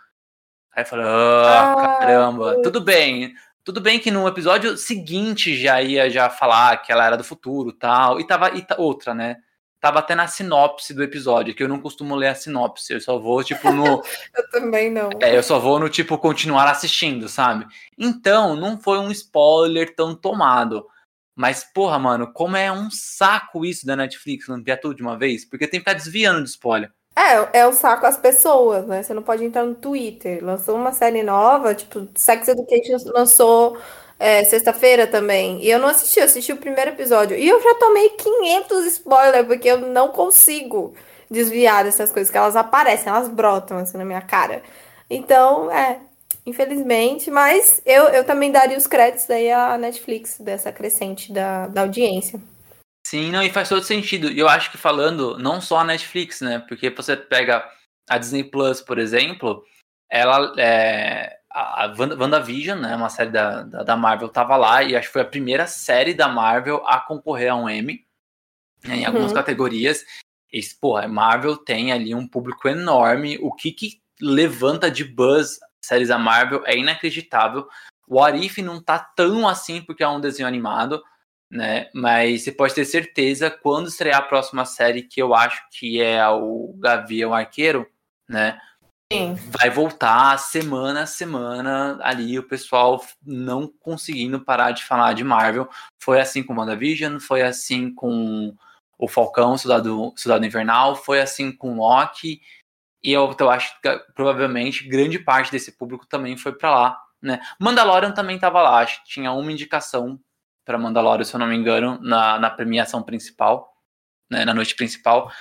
Aí 0.75 0.83
eu 0.83 0.87
falei, 0.87 1.05
ah, 1.07 1.97
caramba, 1.99 2.61
tudo 2.63 2.81
bem. 2.81 3.33
Tudo 3.63 3.79
bem 3.79 3.99
que 3.99 4.11
no 4.11 4.27
episódio 4.27 4.75
seguinte 4.75 5.55
já 5.55 5.81
ia 5.81 6.09
já 6.09 6.29
falar 6.29 6.77
que 6.77 6.91
ela 6.91 7.05
era 7.05 7.15
do 7.15 7.23
futuro 7.23 7.71
tal. 7.71 8.19
E 8.19 8.27
tava. 8.27 8.49
E 8.49 8.65
outra, 8.77 9.13
né? 9.13 9.37
Tava 9.79 9.99
até 9.99 10.15
na 10.15 10.27
sinopse 10.27 10.93
do 10.93 11.03
episódio, 11.03 11.53
que 11.53 11.61
eu 11.61 11.67
não 11.67 11.79
costumo 11.79 12.15
ler 12.15 12.29
a 12.29 12.35
sinopse. 12.35 12.93
Eu 12.93 13.01
só 13.01 13.19
vou, 13.19 13.43
tipo, 13.43 13.71
no. 13.71 14.01
Eu 14.35 14.49
também 14.49 14.89
não. 14.89 15.09
É, 15.21 15.35
eu 15.35 15.43
só 15.43 15.59
vou 15.59 15.77
no 15.77 15.89
tipo 15.89 16.17
continuar 16.17 16.69
assistindo, 16.69 17.27
sabe? 17.27 17.65
Então, 17.97 18.55
não 18.55 18.79
foi 18.79 18.97
um 18.97 19.11
spoiler 19.11 19.93
tão 19.93 20.15
tomado. 20.15 20.87
Mas, 21.35 21.63
porra, 21.63 21.99
mano, 21.99 22.31
como 22.31 22.55
é 22.55 22.71
um 22.71 22.89
saco 22.91 23.65
isso 23.65 23.85
da 23.85 23.95
Netflix 23.95 24.47
lampear 24.47 24.79
tudo 24.79 24.95
de 24.95 25.01
uma 25.01 25.17
vez? 25.17 25.43
Porque 25.43 25.67
tem 25.67 25.79
que 25.79 25.89
ficar 25.89 25.97
desviando 25.97 26.43
de 26.43 26.49
spoiler. 26.49 26.91
É, 27.15 27.59
é 27.59 27.67
o 27.67 27.73
saco 27.73 28.05
as 28.05 28.17
pessoas, 28.17 28.87
né? 28.87 29.03
Você 29.03 29.13
não 29.13 29.21
pode 29.21 29.43
entrar 29.45 29.63
no 29.63 29.75
Twitter. 29.75 30.43
Lançou 30.43 30.75
uma 30.75 30.91
série 30.91 31.21
nova, 31.23 31.75
tipo, 31.75 32.07
Sex 32.15 32.47
Education 32.47 32.97
lançou 33.13 33.77
é, 34.19 34.43
sexta-feira 34.45 35.05
também. 35.05 35.61
E 35.63 35.69
eu 35.69 35.77
não 35.79 35.89
assisti, 35.89 36.19
eu 36.19 36.25
assisti 36.25 36.51
o 36.51 36.57
primeiro 36.57 36.89
episódio. 36.91 37.37
E 37.37 37.47
eu 37.47 37.61
já 37.61 37.75
tomei 37.75 38.09
500 38.11 38.85
spoilers, 38.87 39.45
porque 39.47 39.67
eu 39.69 39.77
não 39.77 40.07
consigo 40.09 40.95
desviar 41.29 41.83
dessas 41.83 42.11
coisas, 42.11 42.31
que 42.31 42.37
elas 42.37 42.55
aparecem, 42.55 43.09
elas 43.09 43.29
brotam 43.29 43.77
assim 43.77 43.97
na 43.97 44.05
minha 44.05 44.21
cara. 44.21 44.63
Então, 45.09 45.71
é, 45.71 45.99
infelizmente, 46.45 47.29
mas 47.29 47.79
eu, 47.85 48.05
eu 48.09 48.23
também 48.23 48.51
daria 48.51 48.77
os 48.77 48.87
créditos 48.87 49.29
aí 49.29 49.51
à 49.51 49.77
Netflix, 49.77 50.37
dessa 50.39 50.71
crescente 50.71 51.31
da, 51.31 51.67
da 51.67 51.81
audiência. 51.81 52.39
Sim, 53.05 53.31
não, 53.31 53.43
e 53.43 53.49
faz 53.49 53.69
todo 53.69 53.83
sentido. 53.83 54.31
E 54.31 54.39
eu 54.39 54.47
acho 54.47 54.71
que 54.71 54.77
falando 54.77 55.37
não 55.37 55.59
só 55.59 55.79
a 55.79 55.83
Netflix, 55.83 56.41
né? 56.41 56.59
Porque 56.67 56.89
você 56.89 57.17
pega 57.17 57.69
a 58.09 58.17
Disney 58.17 58.43
Plus, 58.43 58.81
por 58.81 58.97
exemplo, 58.97 59.63
ela 60.09 60.53
é. 60.57 61.39
A 61.55 61.85
WandaVision, 61.95 62.79
né? 62.79 62.95
Uma 62.95 63.09
série 63.09 63.29
da, 63.29 63.61
da, 63.61 63.83
da, 63.83 63.95
Marvel, 63.95 64.27
tava 64.27 64.57
lá 64.57 64.81
e 64.81 64.95
acho 64.95 65.07
que 65.07 65.13
foi 65.13 65.21
a 65.21 65.25
primeira 65.25 65.67
série 65.67 66.15
da 66.15 66.27
Marvel 66.27 66.81
a 66.87 66.99
concorrer 66.99 67.51
a 67.51 67.55
um 67.55 67.69
Emmy 67.69 68.03
né, 68.83 68.95
em 68.97 69.05
algumas 69.05 69.29
uhum. 69.29 69.35
categorias. 69.35 70.03
E, 70.51 70.59
pô, 70.81 70.97
a 70.97 71.07
Marvel 71.07 71.55
tem 71.55 71.91
ali 71.91 72.15
um 72.15 72.27
público 72.27 72.67
enorme. 72.67 73.37
O 73.39 73.53
que, 73.53 73.71
que 73.71 74.01
levanta 74.19 74.89
de 74.89 75.03
buzz 75.03 75.59
séries 75.83 76.07
da 76.07 76.17
Marvel 76.17 76.63
é 76.65 76.77
inacreditável. 76.77 77.67
O 78.07 78.21
Arif 78.21 78.61
não 78.61 78.81
tá 78.81 78.97
tão 78.97 79.47
assim 79.47 79.81
porque 79.81 80.03
é 80.03 80.07
um 80.07 80.21
desenho 80.21 80.47
animado, 80.47 81.03
né? 81.53 81.87
Mas 81.93 82.41
você 82.41 82.51
pode 82.51 82.73
ter 82.73 82.83
certeza 82.83 83.51
quando 83.51 83.87
estrear 83.87 84.17
a 84.17 84.23
próxima 84.23 84.65
série, 84.65 85.03
que 85.03 85.21
eu 85.21 85.35
acho 85.35 85.63
que 85.71 86.01
é 86.01 86.27
o 86.27 86.73
Gavião 86.79 87.31
Arqueiro, 87.31 87.87
né? 88.27 88.59
Sim. 89.11 89.35
Vai 89.59 89.69
voltar 89.69 90.35
semana 90.39 91.03
a 91.03 91.05
semana 91.05 91.99
ali, 92.01 92.39
o 92.39 92.47
pessoal 92.47 93.05
não 93.23 93.67
conseguindo 93.67 94.43
parar 94.43 94.71
de 94.71 94.83
falar 94.83 95.13
de 95.13 95.23
Marvel. 95.23 95.69
Foi 96.01 96.19
assim 96.19 96.41
com 96.41 96.55
WandaVision, 96.55 97.19
foi 97.19 97.43
assim 97.43 97.93
com 97.93 98.55
o 98.97 99.07
Falcão, 99.07 99.55
Soldado, 99.55 100.11
Soldado 100.17 100.45
Invernal, 100.45 100.95
foi 100.95 101.21
assim 101.21 101.51
com 101.51 101.75
Loki. 101.75 102.41
E 103.03 103.11
eu, 103.11 103.35
eu 103.39 103.49
acho 103.51 103.79
que 103.79 103.99
provavelmente 104.15 104.87
grande 104.87 105.19
parte 105.19 105.51
desse 105.51 105.71
público 105.73 106.07
também 106.07 106.35
foi 106.35 106.53
para 106.53 106.71
lá, 106.71 106.99
né? 107.21 107.39
Mandalorian 107.59 108.11
também 108.11 108.39
tava 108.39 108.59
lá, 108.63 108.79
acho 108.79 109.03
que 109.03 109.09
tinha 109.11 109.31
uma 109.31 109.51
indicação 109.51 110.19
para 110.65 110.77
Mandalorian, 110.77 111.23
se 111.23 111.33
eu 111.33 111.39
não 111.39 111.47
me 111.47 111.55
engano, 111.55 111.99
na, 112.01 112.39
na 112.39 112.49
premiação 112.49 113.01
principal, 113.03 113.73
né, 114.31 114.45
na 114.45 114.53
noite 114.53 114.75
principal. 114.75 115.31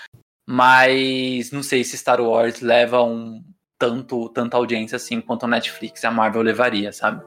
Mas 0.46 1.50
não 1.52 1.62
sei 1.62 1.84
se 1.84 1.96
Star 1.96 2.20
Wars 2.20 2.60
leva 2.60 3.02
um 3.02 3.42
tanto 3.78 4.28
tanta 4.28 4.56
audiência 4.56 4.96
assim 4.96 5.20
quanto 5.20 5.44
a 5.44 5.48
Netflix 5.48 6.02
e 6.02 6.06
a 6.06 6.10
Marvel 6.10 6.42
levaria, 6.42 6.92
sabe? 6.92 7.24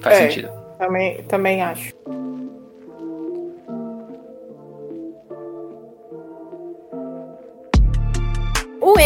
Faz 0.00 0.16
é, 0.16 0.28
sentido. 0.28 0.50
Também, 0.78 1.22
também 1.24 1.62
acho. 1.62 1.94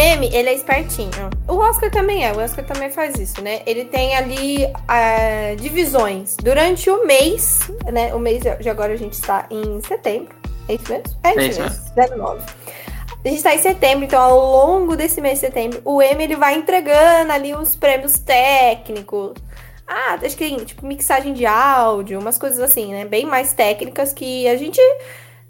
O 0.01 0.03
M, 0.03 0.27
ele 0.33 0.49
é 0.49 0.53
espertinho. 0.55 1.11
O 1.47 1.57
Oscar 1.57 1.91
também 1.91 2.25
é, 2.25 2.33
o 2.33 2.39
Oscar 2.39 2.65
também 2.65 2.89
faz 2.89 3.19
isso, 3.19 3.39
né? 3.39 3.61
Ele 3.67 3.85
tem 3.85 4.15
ali 4.15 4.65
uh, 4.65 5.55
divisões. 5.57 6.35
Durante 6.37 6.89
o 6.89 7.05
mês, 7.05 7.69
né? 7.93 8.11
O 8.15 8.17
mês 8.17 8.41
de 8.41 8.67
agora 8.67 8.93
a 8.93 8.95
gente 8.95 9.13
está 9.13 9.45
em 9.51 9.79
setembro. 9.81 10.35
É 10.67 10.73
isso 10.73 10.91
mesmo? 10.91 11.19
É 11.23 11.29
isso, 11.45 11.61
é 11.61 11.67
isso 11.67 11.93
mesmo. 11.95 12.17
09. 12.17 12.41
A 13.23 13.27
gente 13.27 13.37
está 13.37 13.53
em 13.53 13.59
setembro, 13.59 14.05
então 14.05 14.19
ao 14.19 14.39
longo 14.39 14.95
desse 14.95 15.21
mês 15.21 15.35
de 15.35 15.41
setembro, 15.41 15.79
o 15.85 16.01
M 16.01 16.23
ele 16.23 16.35
vai 16.35 16.55
entregando 16.55 17.31
ali 17.31 17.53
os 17.53 17.75
prêmios 17.75 18.13
técnicos. 18.13 19.33
Ah, 19.87 20.17
acho 20.19 20.35
que 20.35 20.65
tipo 20.65 20.83
mixagem 20.83 21.31
de 21.31 21.45
áudio, 21.45 22.19
umas 22.19 22.39
coisas 22.39 22.59
assim, 22.59 22.91
né? 22.91 23.05
Bem 23.05 23.27
mais 23.27 23.53
técnicas 23.53 24.11
que 24.13 24.47
a 24.47 24.57
gente 24.57 24.81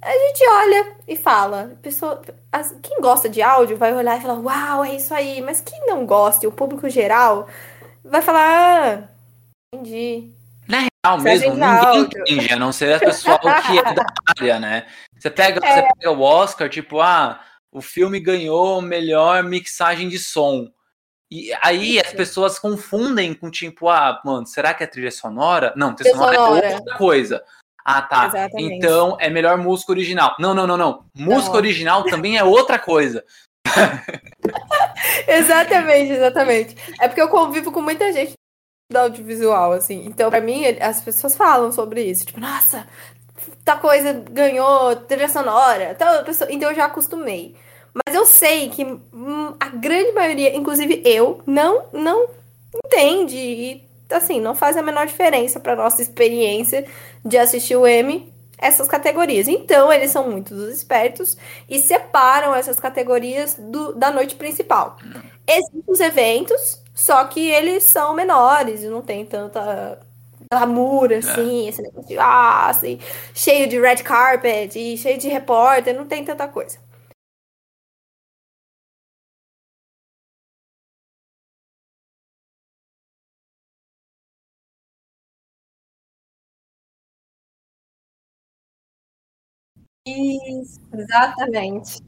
a 0.01 0.11
gente 0.11 0.47
olha 0.47 0.95
e 1.07 1.15
fala. 1.15 1.77
Pessoa, 1.81 2.21
as, 2.51 2.75
quem 2.81 2.99
gosta 2.99 3.29
de 3.29 3.41
áudio 3.41 3.77
vai 3.77 3.93
olhar 3.93 4.17
e 4.17 4.21
falar, 4.21 4.39
uau, 4.39 4.83
é 4.83 4.95
isso 4.95 5.13
aí. 5.13 5.41
Mas 5.41 5.61
quem 5.61 5.85
não 5.85 6.05
gosta, 6.05 6.47
o 6.47 6.51
público 6.51 6.89
geral, 6.89 7.47
vai 8.03 8.21
falar, 8.21 8.41
ah, 8.41 9.03
entendi. 9.73 10.31
Na 10.67 10.87
real 11.05 11.19
mesmo, 11.19 11.51
ninguém 11.51 11.63
áudio. 11.63 12.21
entende, 12.21 12.53
a 12.53 12.59
não 12.59 12.71
ser 12.71 12.95
a 12.95 12.99
pessoa 12.99 13.37
que 13.61 13.77
é 13.77 13.93
da 13.93 14.05
área, 14.39 14.59
né? 14.59 14.87
Você 15.17 15.29
pega, 15.29 15.65
é. 15.65 15.75
você 15.75 15.87
pega 15.99 16.11
o 16.11 16.21
Oscar, 16.21 16.67
tipo, 16.67 16.99
ah, 16.99 17.39
o 17.71 17.81
filme 17.81 18.19
ganhou 18.19 18.81
melhor 18.81 19.43
mixagem 19.43 20.09
de 20.09 20.17
som. 20.17 20.67
E 21.29 21.53
aí 21.61 21.97
as 21.99 22.11
pessoas 22.11 22.59
confundem 22.59 23.33
com 23.33 23.49
tipo, 23.49 23.87
ah, 23.87 24.19
mano, 24.25 24.45
será 24.45 24.73
que 24.73 24.83
é 24.83 24.87
trilha 24.87 25.11
sonora? 25.11 25.73
Não, 25.77 25.95
trilha 25.95 26.13
sonora, 26.13 26.35
sonora 26.35 26.67
é 26.67 26.75
outra 26.75 26.97
coisa. 26.97 27.43
Ah, 27.85 28.01
tá. 28.01 28.27
Exatamente. 28.27 28.75
Então 28.75 29.17
é 29.19 29.29
melhor 29.29 29.57
música 29.57 29.91
original. 29.91 30.35
Não, 30.39 30.53
não, 30.53 30.67
não, 30.67 30.77
não. 30.77 31.05
Música 31.15 31.51
não. 31.51 31.57
original 31.57 32.03
também 32.03 32.37
é 32.37 32.43
outra 32.43 32.77
coisa. 32.77 33.23
exatamente, 35.27 36.13
exatamente. 36.13 36.75
É 36.99 37.07
porque 37.07 37.21
eu 37.21 37.29
convivo 37.29 37.71
com 37.71 37.81
muita 37.81 38.11
gente 38.11 38.33
do 38.91 38.97
audiovisual, 38.97 39.71
assim. 39.71 40.05
Então, 40.05 40.29
para 40.29 40.41
mim, 40.41 40.65
as 40.79 41.01
pessoas 41.01 41.35
falam 41.35 41.71
sobre 41.71 42.03
isso. 42.03 42.25
Tipo, 42.25 42.39
nossa, 42.39 42.87
tal 43.63 43.79
coisa 43.79 44.13
ganhou 44.13 44.95
trilha 44.95 45.29
sonora. 45.29 45.95
Tal 45.95 46.23
pessoa... 46.23 46.51
Então 46.51 46.69
eu 46.69 46.75
já 46.75 46.85
acostumei. 46.85 47.55
Mas 48.05 48.15
eu 48.15 48.25
sei 48.25 48.69
que 48.69 48.85
hum, 48.85 49.55
a 49.59 49.69
grande 49.69 50.11
maioria, 50.13 50.55
inclusive 50.55 51.01
eu, 51.05 51.41
não, 51.45 51.85
não 51.91 52.29
entende 52.85 53.37
e 53.37 53.90
assim, 54.11 54.39
não 54.39 54.55
faz 54.55 54.77
a 54.77 54.81
menor 54.81 55.05
diferença 55.07 55.59
para 55.59 55.75
nossa 55.75 56.01
experiência 56.01 56.85
de 57.23 57.37
assistir 57.37 57.75
o 57.75 57.87
M 57.87 58.31
essas 58.57 58.87
categorias. 58.87 59.47
Então, 59.47 59.91
eles 59.91 60.11
são 60.11 60.29
muito 60.29 60.53
espertos 60.69 61.35
e 61.67 61.79
separam 61.79 62.53
essas 62.53 62.79
categorias 62.79 63.55
do, 63.57 63.93
da 63.93 64.11
noite 64.11 64.35
principal. 64.35 64.97
Existem 65.47 65.83
os 65.87 65.99
eventos, 65.99 66.81
só 66.93 67.25
que 67.25 67.49
eles 67.49 67.83
são 67.83 68.13
menores 68.13 68.83
e 68.83 68.87
não 68.87 69.01
tem 69.01 69.25
tanta 69.25 69.99
glamour, 70.51 71.11
assim, 71.13 71.65
é. 71.65 71.69
esse 71.69 71.81
negócio 71.81 72.07
de, 72.07 72.17
ah, 72.19 72.67
assim, 72.67 72.99
cheio 73.33 73.67
de 73.67 73.79
red 73.79 73.97
carpet 73.97 74.77
e 74.77 74.97
cheio 74.97 75.17
de 75.17 75.27
repórter, 75.27 75.95
não 75.95 76.05
tem 76.05 76.23
tanta 76.23 76.47
coisa. 76.47 76.77
Exatamente. 90.93 92.01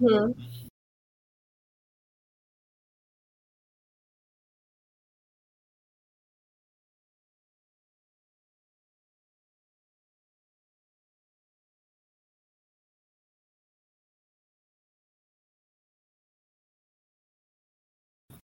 Uhum. 0.00 0.34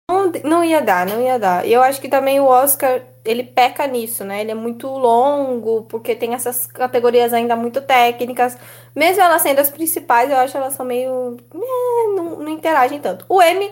Não, 0.09 0.31
não 0.43 0.63
ia 0.63 0.81
dar, 0.81 1.05
não 1.05 1.21
ia 1.21 1.37
dar. 1.37 1.67
E 1.67 1.71
eu 1.71 1.83
acho 1.83 2.01
que 2.01 2.09
também 2.09 2.39
o 2.39 2.45
Oscar, 2.45 3.03
ele 3.23 3.43
peca 3.43 3.85
nisso, 3.85 4.23
né? 4.23 4.41
Ele 4.41 4.49
é 4.49 4.55
muito 4.55 4.87
longo, 4.87 5.83
porque 5.83 6.15
tem 6.15 6.33
essas 6.33 6.65
categorias 6.65 7.31
ainda 7.31 7.55
muito 7.55 7.79
técnicas. 7.79 8.57
Mesmo 8.95 9.21
elas 9.21 9.43
sendo 9.43 9.59
as 9.59 9.69
principais, 9.69 10.31
eu 10.31 10.37
acho 10.37 10.53
que 10.53 10.57
elas 10.57 10.73
são 10.73 10.83
meio. 10.83 11.37
É, 11.53 12.15
não, 12.15 12.39
não 12.39 12.49
interagem 12.49 12.99
tanto. 12.99 13.23
O 13.29 13.39
M 13.39 13.71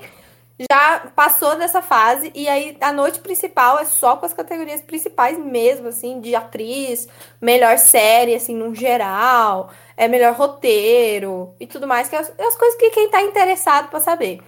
já 0.72 1.12
passou 1.15 1.56
dessa 1.56 1.82
fase, 1.82 2.32
e 2.36 2.48
aí 2.48 2.77
a 2.82 2.91
noite 2.91 3.20
principal 3.20 3.79
é 3.79 3.86
só 3.86 4.15
com 4.17 4.25
as 4.25 4.34
categorias 4.34 4.82
principais 4.82 5.38
mesmo, 5.38 5.88
assim, 5.88 6.20
de 6.20 6.36
atriz, 6.36 7.08
melhor 7.39 7.77
série, 7.77 8.34
assim, 8.36 8.56
no 8.56 8.74
geral, 8.74 9.70
é 9.96 10.08
melhor 10.08 10.34
roteiro 10.34 11.53
e 11.60 11.67
tudo 11.67 11.88
mais, 11.88 12.10
que 12.10 12.15
é 12.15 12.20
as, 12.20 12.34
é 12.38 12.44
as 12.44 12.56
coisas 12.56 12.77
que 12.77 12.89
quem 12.89 13.10
tá 13.10 13.22
interessado 13.22 13.89
para 13.89 14.00
saber. 14.00 14.41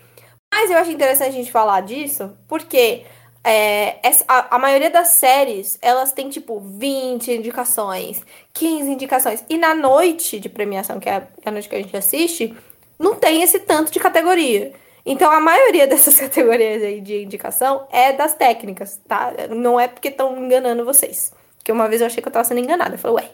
Mas 0.51 0.69
eu 0.69 0.77
acho 0.77 0.91
interessante 0.91 1.29
a 1.29 1.37
gente 1.37 1.51
falar 1.51 1.81
disso, 1.81 2.35
porque 2.47 3.05
é, 3.43 3.99
a, 4.27 4.55
a, 4.55 4.59
maioria 4.59 4.89
das 4.89 5.09
séries, 5.09 5.77
elas 5.81 6.11
têm, 6.11 6.29
tipo, 6.29 6.59
20 6.59 7.31
indicações, 7.31 8.21
15 8.53 8.89
indicações. 8.91 9.43
E 9.49 9.57
na 9.57 9.73
noite 9.73 10.39
de 10.39 10.49
premiação, 10.49 10.99
que 10.99 11.09
é 11.09 11.27
a 11.45 11.51
noite 11.51 11.69
que 11.69 11.75
a 11.75 11.81
gente 11.81 11.95
assiste, 11.95 12.55
não 12.97 13.15
tem 13.15 13.41
esse 13.41 13.59
tanto 13.59 13.91
de 13.91 13.99
categoria. 13.99 14.73
Então, 15.05 15.31
a 15.31 15.39
maioria 15.39 15.87
dessas 15.87 16.19
categorias 16.19 16.83
aí 16.83 16.99
de 16.99 17.23
indicação 17.23 17.87
é 17.91 18.11
das 18.11 18.33
técnicas, 18.33 18.99
tá? 19.07 19.33
Não 19.55 19.79
é 19.79 19.87
porque 19.87 20.09
estão 20.09 20.37
enganando 20.37 20.83
vocês. 20.83 21.31
Porque 21.57 21.71
uma 21.71 21.87
vez 21.87 22.01
eu 22.01 22.07
achei 22.07 22.21
que 22.21 22.27
eu 22.27 22.33
tava 22.33 22.45
sendo 22.45 22.59
enganada. 22.59 22.95
Eu 22.95 22.99
falei, 22.99 23.23
ué, 23.23 23.31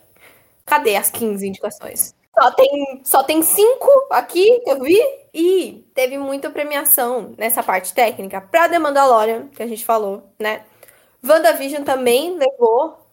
cadê 0.65 0.95
as 0.95 1.09
15 1.09 1.47
indicações? 1.47 2.13
Só 2.37 2.51
tem, 2.51 3.01
só 3.03 3.23
tem 3.23 3.41
cinco 3.41 3.89
aqui 4.11 4.61
eu 4.67 4.81
vi. 4.81 4.99
E 5.37 5.85
teve 5.93 6.17
muita 6.17 6.49
premiação 6.49 7.35
nessa 7.37 7.61
parte 7.61 7.93
técnica 7.93 8.39
pra 8.39 8.69
The 8.69 8.79
Mandalorian, 8.79 9.49
que 9.49 9.61
a 9.61 9.67
gente 9.67 9.83
falou, 9.83 10.33
né? 10.39 10.61
WandaVision 11.21 11.83
também 11.83 12.37
levou. 12.37 13.05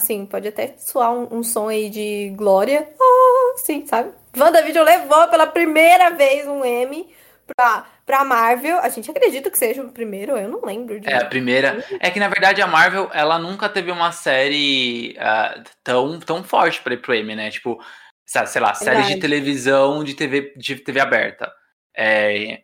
Assim, 0.00 0.26
pode 0.26 0.48
até 0.48 0.74
soar 0.76 1.12
um, 1.12 1.38
um 1.38 1.42
som 1.44 1.68
aí 1.68 1.88
de 1.88 2.30
glória. 2.36 2.88
Oh, 3.00 3.56
sim, 3.58 3.86
sabe? 3.86 4.10
WandaVision 4.36 4.84
levou 4.84 5.28
pela 5.28 5.46
primeira 5.46 6.10
vez 6.10 6.48
um 6.48 6.64
M 6.64 7.08
pra, 7.46 7.86
pra 8.04 8.24
Marvel. 8.24 8.80
A 8.80 8.88
gente 8.88 9.08
acredita 9.08 9.48
que 9.48 9.58
seja 9.58 9.80
o 9.80 9.92
primeiro, 9.92 10.36
eu 10.36 10.48
não 10.48 10.60
lembro. 10.64 11.00
É, 11.04 11.14
a 11.14 11.26
primeira. 11.26 11.84
É 12.00 12.10
que 12.10 12.18
na 12.18 12.28
verdade 12.28 12.60
a 12.60 12.66
Marvel, 12.66 13.08
ela 13.12 13.38
nunca 13.38 13.68
teve 13.68 13.92
uma 13.92 14.10
série 14.10 15.16
uh, 15.16 15.62
tão, 15.84 16.18
tão 16.18 16.42
forte 16.42 16.82
pra 16.82 16.94
ir 16.94 17.00
pro 17.00 17.14
M, 17.14 17.36
né? 17.36 17.52
Tipo, 17.52 17.78
sei 18.26 18.60
lá, 18.60 18.74
séries 18.74 19.06
de 19.06 19.20
televisão 19.20 20.02
de 20.02 20.14
TV, 20.14 20.52
de 20.56 20.74
TV 20.74 20.98
aberta. 20.98 21.52
É, 21.98 22.62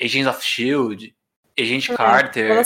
Agents 0.00 0.28
of 0.28 0.44
Shield, 0.44 1.12
Agent 1.58 1.90
é, 1.90 1.96
Carter, 1.96 2.62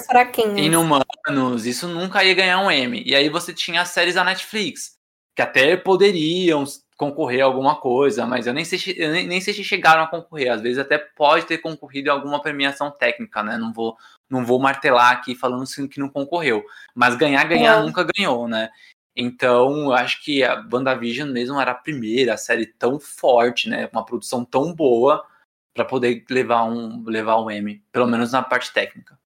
Inumanos, 0.59 1.65
isso 1.65 1.89
nunca 1.89 2.23
ia 2.23 2.35
ganhar 2.35 2.61
um 2.61 2.71
M. 2.71 3.03
E 3.07 3.15
aí 3.15 3.29
você 3.31 3.55
tinha 3.55 3.81
as 3.81 3.89
séries 3.89 4.15
da 4.15 4.25
Netflix, 4.25 4.99
que 5.35 5.41
até 5.41 5.77
poderiam 5.77 6.65
concorrer 6.99 7.43
a 7.43 7.47
alguma 7.47 7.77
coisa, 7.77 8.27
mas 8.27 8.47
eu 8.47 8.53
nem 8.53 8.65
sei, 8.65 8.79
eu 8.97 9.11
nem, 9.11 9.27
nem 9.27 9.41
sei 9.41 9.55
se 9.55 9.65
chegaram 9.65 10.03
a 10.03 10.07
concorrer. 10.07 10.53
Às 10.53 10.61
vezes 10.61 10.79
até 10.79 10.99
pode 10.99 11.47
ter 11.47 11.59
concorrido 11.59 12.09
em 12.09 12.13
alguma 12.13 12.41
premiação 12.41 12.91
técnica, 12.91 13.43
né? 13.43 13.57
Não 13.57 13.73
vou, 13.73 13.97
não 14.31 14.45
vou 14.45 14.61
martelar 14.61 15.13
aqui 15.13 15.35
falando 15.35 15.63
assim 15.63 15.89
que 15.89 15.99
não 15.99 16.09
concorreu. 16.09 16.63
Mas 16.95 17.17
ganhar, 17.17 17.43
ganhar 17.45 17.79
é. 17.79 17.83
nunca 17.83 18.07
ganhou, 18.15 18.47
né? 18.47 18.69
Então, 19.17 19.87
eu 19.87 19.93
acho 19.93 20.23
que 20.23 20.45
a 20.45 20.65
WandaVision 20.73 21.31
mesmo 21.31 21.61
era 21.61 21.73
a 21.73 21.75
primeira 21.75 22.37
série 22.37 22.67
tão 22.67 23.01
forte, 23.01 23.69
né? 23.69 23.89
Uma 23.93 24.05
produção 24.05 24.45
tão 24.45 24.73
boa 24.73 25.25
para 25.75 25.85
poder 25.85 26.25
levar 26.31 26.65
um 26.65 27.05
levar 27.07 27.41
um 27.41 27.51
M, 27.51 27.83
pelo 27.91 28.07
menos 28.07 28.33
na 28.33 28.43
parte 28.43 28.73
técnica. 28.73 29.19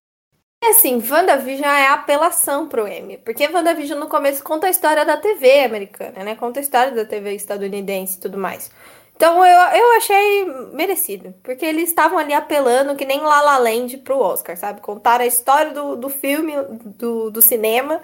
É 0.63 0.69
assim, 0.69 1.01
WandaVision 1.07 1.69
é 1.69 1.87
apelação 1.87 2.67
pro 2.67 2.87
M, 2.87 3.17
porque 3.19 3.47
WandaVision 3.47 3.99
no 3.99 4.07
começo 4.07 4.43
conta 4.43 4.67
a 4.67 4.69
história 4.69 5.05
da 5.05 5.15
TV 5.15 5.63
americana, 5.63 6.23
né? 6.23 6.35
Conta 6.35 6.59
a 6.59 6.63
história 6.63 6.91
da 6.91 7.05
TV 7.05 7.35
estadunidense 7.35 8.17
e 8.17 8.19
tudo 8.19 8.37
mais. 8.37 8.71
Então 9.15 9.43
eu, 9.45 9.59
eu 9.79 9.97
achei 9.97 10.45
merecido, 10.73 11.33
porque 11.43 11.65
eles 11.65 11.89
estavam 11.89 12.19
ali 12.19 12.33
apelando 12.33 12.95
que 12.95 13.05
nem 13.05 13.19
La 13.21 13.41
La 13.41 13.57
Land 13.57 13.97
pro 13.97 14.19
Oscar, 14.19 14.55
sabe? 14.57 14.81
Contar 14.81 15.21
a 15.21 15.25
história 15.25 15.71
do, 15.73 15.95
do 15.95 16.09
filme, 16.09 16.53
do, 16.85 17.31
do 17.31 17.41
cinema 17.41 18.01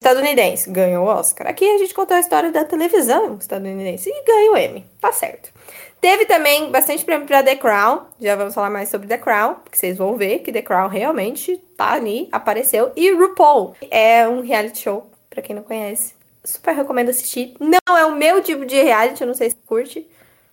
estadunidense, 0.00 0.70
ganhou 0.70 1.06
o 1.06 1.08
Oscar. 1.08 1.48
Aqui 1.48 1.64
a 1.64 1.78
gente 1.78 1.94
contou 1.94 2.16
a 2.16 2.20
história 2.20 2.50
da 2.50 2.64
televisão 2.64 3.36
estadunidense 3.36 4.10
e 4.10 4.24
ganhou 4.24 4.54
o 4.54 4.56
M, 4.56 4.84
tá 5.00 5.12
certo. 5.12 5.52
Teve 6.00 6.26
também 6.26 6.70
bastante 6.70 7.04
prêmio 7.04 7.26
para 7.26 7.42
The 7.42 7.56
Crown. 7.56 8.02
Já 8.20 8.36
vamos 8.36 8.54
falar 8.54 8.70
mais 8.70 8.88
sobre 8.88 9.08
The 9.08 9.18
Crown, 9.18 9.54
porque 9.56 9.76
vocês 9.76 9.96
vão 9.96 10.16
ver 10.16 10.40
que 10.40 10.52
The 10.52 10.62
Crown 10.62 10.88
realmente 10.88 11.56
tá 11.76 11.92
ali, 11.92 12.28
apareceu. 12.30 12.92
E 12.94 13.10
RuPaul 13.12 13.74
é 13.90 14.28
um 14.28 14.40
reality 14.40 14.82
show, 14.82 15.10
para 15.28 15.42
quem 15.42 15.56
não 15.56 15.62
conhece. 15.62 16.14
Super 16.44 16.74
recomendo 16.74 17.08
assistir. 17.08 17.54
Não 17.58 17.96
é 17.96 18.04
o 18.06 18.14
meu 18.14 18.42
tipo 18.42 18.64
de 18.64 18.80
reality, 18.80 19.22
eu 19.22 19.26
não 19.26 19.34
sei 19.34 19.50
se 19.50 19.56
curte. 19.66 20.06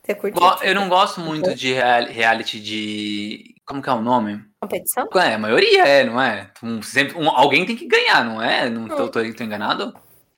Você 0.04 0.16
curte? 0.16 0.40
Eu 0.64 0.76
não 0.76 0.90
gosto 0.90 1.22
muito 1.22 1.56
de 1.56 1.74
reality 1.74 2.60
de. 2.60 3.56
Como 3.66 3.82
que 3.82 3.90
é 3.90 3.94
o 3.94 4.02
nome? 4.02 4.44
Competição? 4.60 5.08
É, 5.16 5.36
a 5.36 5.38
maioria 5.38 5.84
é, 5.84 6.04
não 6.04 6.22
é? 6.22 6.50
Um, 6.62 6.82
sempre, 6.82 7.18
um, 7.18 7.30
alguém 7.30 7.66
tem 7.66 7.76
que 7.76 7.88
ganhar, 7.88 8.26
não 8.26 8.42
é? 8.42 8.70
Não 8.70 8.84
hum. 8.84 8.88
tô, 8.90 9.08
tô, 9.08 9.34
tô 9.34 9.44
enganado? 9.44 9.94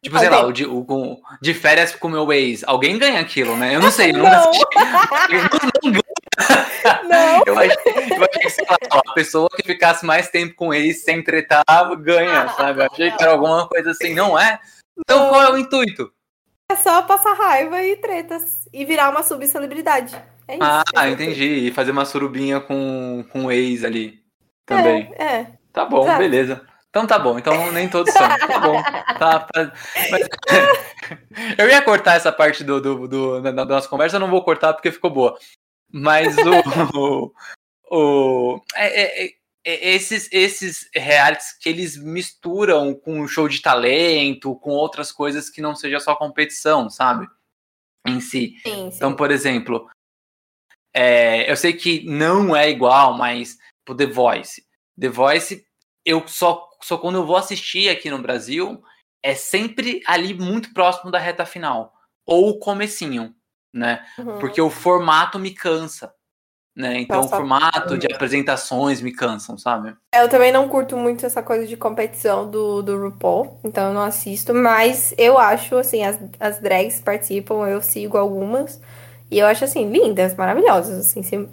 Tipo, 0.06 0.20
sei 0.20 0.30
lá, 0.30 0.46
o 0.46 0.52
de, 0.52 0.68
o, 0.68 1.20
de 1.42 1.52
férias 1.56 1.96
com 1.96 2.08
o 2.08 2.12
meu 2.12 2.32
ex. 2.32 2.64
Alguém 2.68 2.96
ganha 3.00 3.20
aquilo, 3.20 3.58
né? 3.58 3.76
Eu 3.76 3.80
não 3.80 3.90
sei, 3.90 4.12
eu 4.12 4.20
nunca 4.20 4.38
assisti. 4.38 4.64
não, 5.82 5.92
não 5.92 6.02
Não. 7.10 7.44
Eu 7.44 7.58
achei, 7.58 7.76
eu 7.88 8.24
achei 8.24 8.42
que, 8.44 8.50
sei 8.52 8.66
lá, 8.70 8.78
a 8.92 9.14
pessoa 9.14 9.50
que 9.50 9.64
ficasse 9.64 10.06
mais 10.06 10.30
tempo 10.30 10.54
com 10.54 10.72
ex 10.72 11.04
sem 11.04 11.24
tretar 11.24 11.66
ganha, 11.98 12.48
sabe? 12.50 12.82
Eu 12.82 12.86
achei 12.86 13.10
que 13.10 13.24
era 13.24 13.32
alguma 13.32 13.68
coisa 13.68 13.90
assim, 13.90 14.14
não 14.14 14.38
é? 14.38 14.60
Então 14.96 15.22
não. 15.22 15.30
qual 15.30 15.42
é 15.42 15.52
o 15.52 15.58
intuito? 15.58 16.14
É 16.72 16.76
só 16.76 17.02
passar 17.02 17.34
raiva 17.34 17.82
e 17.82 17.96
tretas. 17.96 18.68
E 18.72 18.86
virar 18.86 19.10
uma 19.10 19.24
subcelebridade. 19.24 20.16
É 20.48 20.54
isso. 20.54 20.64
Ah, 20.96 21.08
é 21.08 21.10
entendi. 21.10 21.68
E 21.68 21.72
fazer 21.72 21.90
uma 21.90 22.06
surubinha 22.06 22.60
com, 22.60 23.26
com 23.32 23.46
o 23.46 23.52
ex 23.52 23.84
ali. 23.84 24.20
Também. 24.68 25.12
É, 25.18 25.26
é. 25.26 25.48
Tá 25.74 25.84
bom, 25.84 26.04
Exato. 26.04 26.20
beleza. 26.20 26.75
Então 26.96 27.06
tá 27.06 27.20
bom, 27.20 27.38
então 27.38 27.74
nem 27.74 27.90
todos 27.90 28.14
são. 28.14 28.22
Tá 28.48 28.60
bom. 28.62 28.82
Tá, 29.20 29.50
mas, 30.10 30.22
eu 31.58 31.68
ia 31.68 31.82
cortar 31.82 32.16
essa 32.16 32.32
parte 32.32 32.64
do, 32.64 32.80
do, 32.80 33.06
do, 33.06 33.42
da, 33.42 33.52
da 33.52 33.66
nossa 33.66 33.90
conversa, 33.90 34.16
eu 34.16 34.20
não 34.22 34.30
vou 34.30 34.42
cortar 34.42 34.74
porque 34.74 34.94
ficou 34.94 35.12
boa. 35.12 35.38
Mas 35.92 36.38
o. 36.38 36.54
o, 37.92 38.56
o 38.56 38.62
é, 38.76 39.26
é, 39.26 39.34
é, 39.66 39.90
esses, 39.90 40.30
esses 40.32 40.90
realities 40.96 41.52
que 41.60 41.68
eles 41.68 41.98
misturam 41.98 42.94
com 42.94 43.28
show 43.28 43.50
de 43.50 43.62
talento, 43.62 44.56
com 44.56 44.70
outras 44.70 45.12
coisas 45.12 45.50
que 45.50 45.62
não 45.62 45.76
seja 45.76 46.00
só 46.00 46.16
competição, 46.16 46.90
sabe? 46.90 47.28
Em 48.08 48.22
si. 48.22 48.56
Sim, 48.66 48.90
sim. 48.90 48.96
Então, 48.96 49.14
por 49.14 49.32
exemplo, 49.32 49.90
é, 50.94 51.52
eu 51.52 51.58
sei 51.58 51.74
que 51.74 52.06
não 52.06 52.56
é 52.56 52.70
igual, 52.70 53.18
mas 53.18 53.58
pro 53.84 53.94
The 53.94 54.06
Voice. 54.06 54.66
The 54.98 55.10
Voice, 55.10 55.65
eu 56.06 56.28
só 56.28 56.70
só 56.86 56.98
quando 57.00 57.16
eu 57.16 57.26
vou 57.26 57.36
assistir 57.36 57.90
aqui 57.90 58.12
no 58.12 58.22
Brasil, 58.22 58.82
é 59.24 59.34
sempre 59.34 60.02
ali 60.06 60.36
muito 60.36 60.72
próximo 60.72 61.10
da 61.10 61.18
reta 61.18 61.46
final. 61.46 61.94
Ou 62.28 62.50
o 62.50 62.60
comecinho, 62.60 63.34
né? 63.74 64.06
Uhum. 64.20 64.38
Porque 64.38 64.62
o 64.62 64.70
formato 64.70 65.40
me 65.40 65.50
cansa. 65.50 66.14
Né? 66.76 67.00
Então, 67.00 67.22
Nossa, 67.22 67.34
o 67.34 67.38
formato 67.38 67.98
de 67.98 68.06
apresentações 68.14 69.02
me 69.02 69.12
cansam, 69.12 69.58
sabe? 69.58 69.96
É, 70.14 70.22
eu 70.22 70.30
também 70.30 70.52
não 70.52 70.68
curto 70.68 70.96
muito 70.98 71.26
essa 71.26 71.42
coisa 71.42 71.66
de 71.66 71.78
competição 71.78 72.52
do, 72.52 72.84
do 72.84 73.02
RuPaul, 73.02 73.62
então 73.64 73.88
eu 73.88 73.94
não 73.94 74.02
assisto, 74.02 74.54
mas 74.54 75.14
eu 75.18 75.38
acho, 75.38 75.78
assim, 75.78 76.04
as, 76.04 76.20
as 76.38 76.60
drags 76.60 77.00
participam, 77.00 77.66
eu 77.66 77.82
sigo 77.82 78.18
algumas, 78.18 78.82
e 79.32 79.40
eu 79.40 79.48
acho, 79.48 79.64
assim, 79.64 79.90
lindas, 79.90 80.36
maravilhosas, 80.36 81.00
assim, 81.00 81.50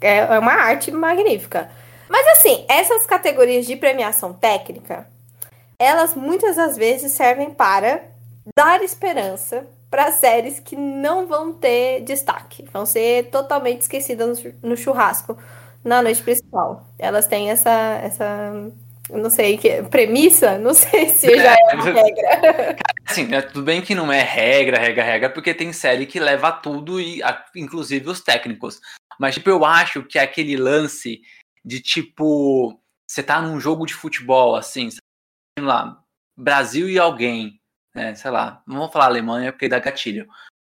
é, 0.00 0.18
é 0.20 0.38
uma 0.38 0.54
arte 0.54 0.90
magnífica. 0.90 1.70
Mas 2.12 2.26
assim, 2.36 2.66
essas 2.68 3.06
categorias 3.06 3.64
de 3.64 3.74
premiação 3.74 4.34
técnica, 4.34 5.08
elas 5.78 6.14
muitas 6.14 6.56
das 6.56 6.76
vezes 6.76 7.12
servem 7.12 7.50
para 7.50 8.02
dar 8.54 8.82
esperança 8.82 9.66
para 9.90 10.12
séries 10.12 10.60
que 10.60 10.76
não 10.76 11.26
vão 11.26 11.54
ter 11.54 12.02
destaque, 12.02 12.68
vão 12.70 12.84
ser 12.84 13.30
totalmente 13.30 13.80
esquecidas 13.80 14.44
no 14.62 14.76
churrasco 14.76 15.38
na 15.82 16.02
noite 16.02 16.22
principal. 16.22 16.86
Elas 16.98 17.26
têm 17.26 17.50
essa 17.50 17.70
essa 18.04 18.70
não 19.08 19.30
sei 19.30 19.56
que 19.56 19.82
premissa, 19.84 20.58
não 20.58 20.74
sei 20.74 21.08
se 21.08 21.34
já 21.34 21.54
é 21.54 21.74
uma 21.74 21.82
regra. 21.82 22.76
Assim, 23.06 23.24
né, 23.24 23.40
tudo 23.40 23.62
bem 23.62 23.80
que 23.80 23.94
não 23.94 24.12
é 24.12 24.20
regra, 24.20 24.78
regra, 24.78 25.02
regra, 25.02 25.30
porque 25.30 25.54
tem 25.54 25.72
série 25.72 26.04
que 26.04 26.20
leva 26.20 26.52
tudo 26.52 27.00
e 27.00 27.22
inclusive 27.56 28.10
os 28.10 28.20
técnicos. 28.20 28.82
Mas 29.18 29.34
tipo, 29.34 29.48
eu 29.48 29.64
acho 29.64 30.02
que 30.02 30.18
aquele 30.18 30.58
lance 30.58 31.22
de 31.64 31.80
tipo, 31.80 32.80
você 33.06 33.22
tá 33.22 33.40
num 33.40 33.60
jogo 33.60 33.86
de 33.86 33.94
futebol, 33.94 34.56
assim, 34.56 34.90
sei 34.90 35.00
lá, 35.64 36.02
Brasil 36.36 36.88
e 36.88 36.98
alguém, 36.98 37.60
né, 37.94 38.14
sei 38.14 38.30
lá, 38.30 38.62
não 38.66 38.78
vou 38.78 38.90
falar 38.90 39.06
Alemanha 39.06 39.52
porque 39.52 39.68
dá 39.68 39.78
gatilho, 39.78 40.28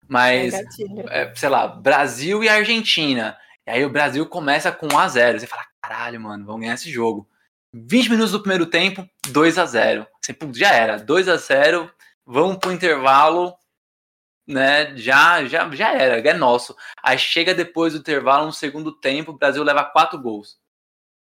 mas, 0.07 0.53
é 0.53 0.63
gatilho. 0.63 1.09
É, 1.09 1.35
sei 1.35 1.49
lá, 1.49 1.67
Brasil 1.67 2.43
e 2.43 2.49
Argentina, 2.49 3.37
e 3.65 3.71
aí 3.71 3.85
o 3.85 3.89
Brasil 3.89 4.25
começa 4.27 4.71
com 4.71 4.87
1 4.87 4.99
a 4.99 5.07
0 5.07 5.39
você 5.39 5.47
fala, 5.47 5.65
caralho, 5.81 6.19
mano, 6.19 6.45
vamos 6.45 6.61
ganhar 6.61 6.73
esse 6.73 6.91
jogo. 6.91 7.29
20 7.75 8.09
minutos 8.09 8.31
do 8.31 8.39
primeiro 8.39 8.67
tempo, 8.67 9.07
2 9.29 9.57
a 9.57 9.65
0 9.65 10.05
você, 10.21 10.35
já 10.53 10.71
era, 10.71 10.97
2 10.97 11.27
a 11.29 11.37
0 11.37 11.91
vamos 12.25 12.57
pro 12.57 12.71
intervalo, 12.71 13.55
né? 14.47 14.95
Já, 14.95 15.45
já, 15.45 15.69
já 15.71 15.93
era, 15.93 16.19
é 16.19 16.33
nosso. 16.33 16.75
Aí 17.01 17.17
chega 17.17 17.55
depois 17.55 17.93
do 17.93 17.99
intervalo, 17.99 18.45
no 18.45 18.53
segundo 18.53 18.91
tempo, 18.91 19.31
o 19.31 19.37
Brasil 19.37 19.63
leva 19.63 19.85
quatro 19.85 20.21
gols 20.21 20.61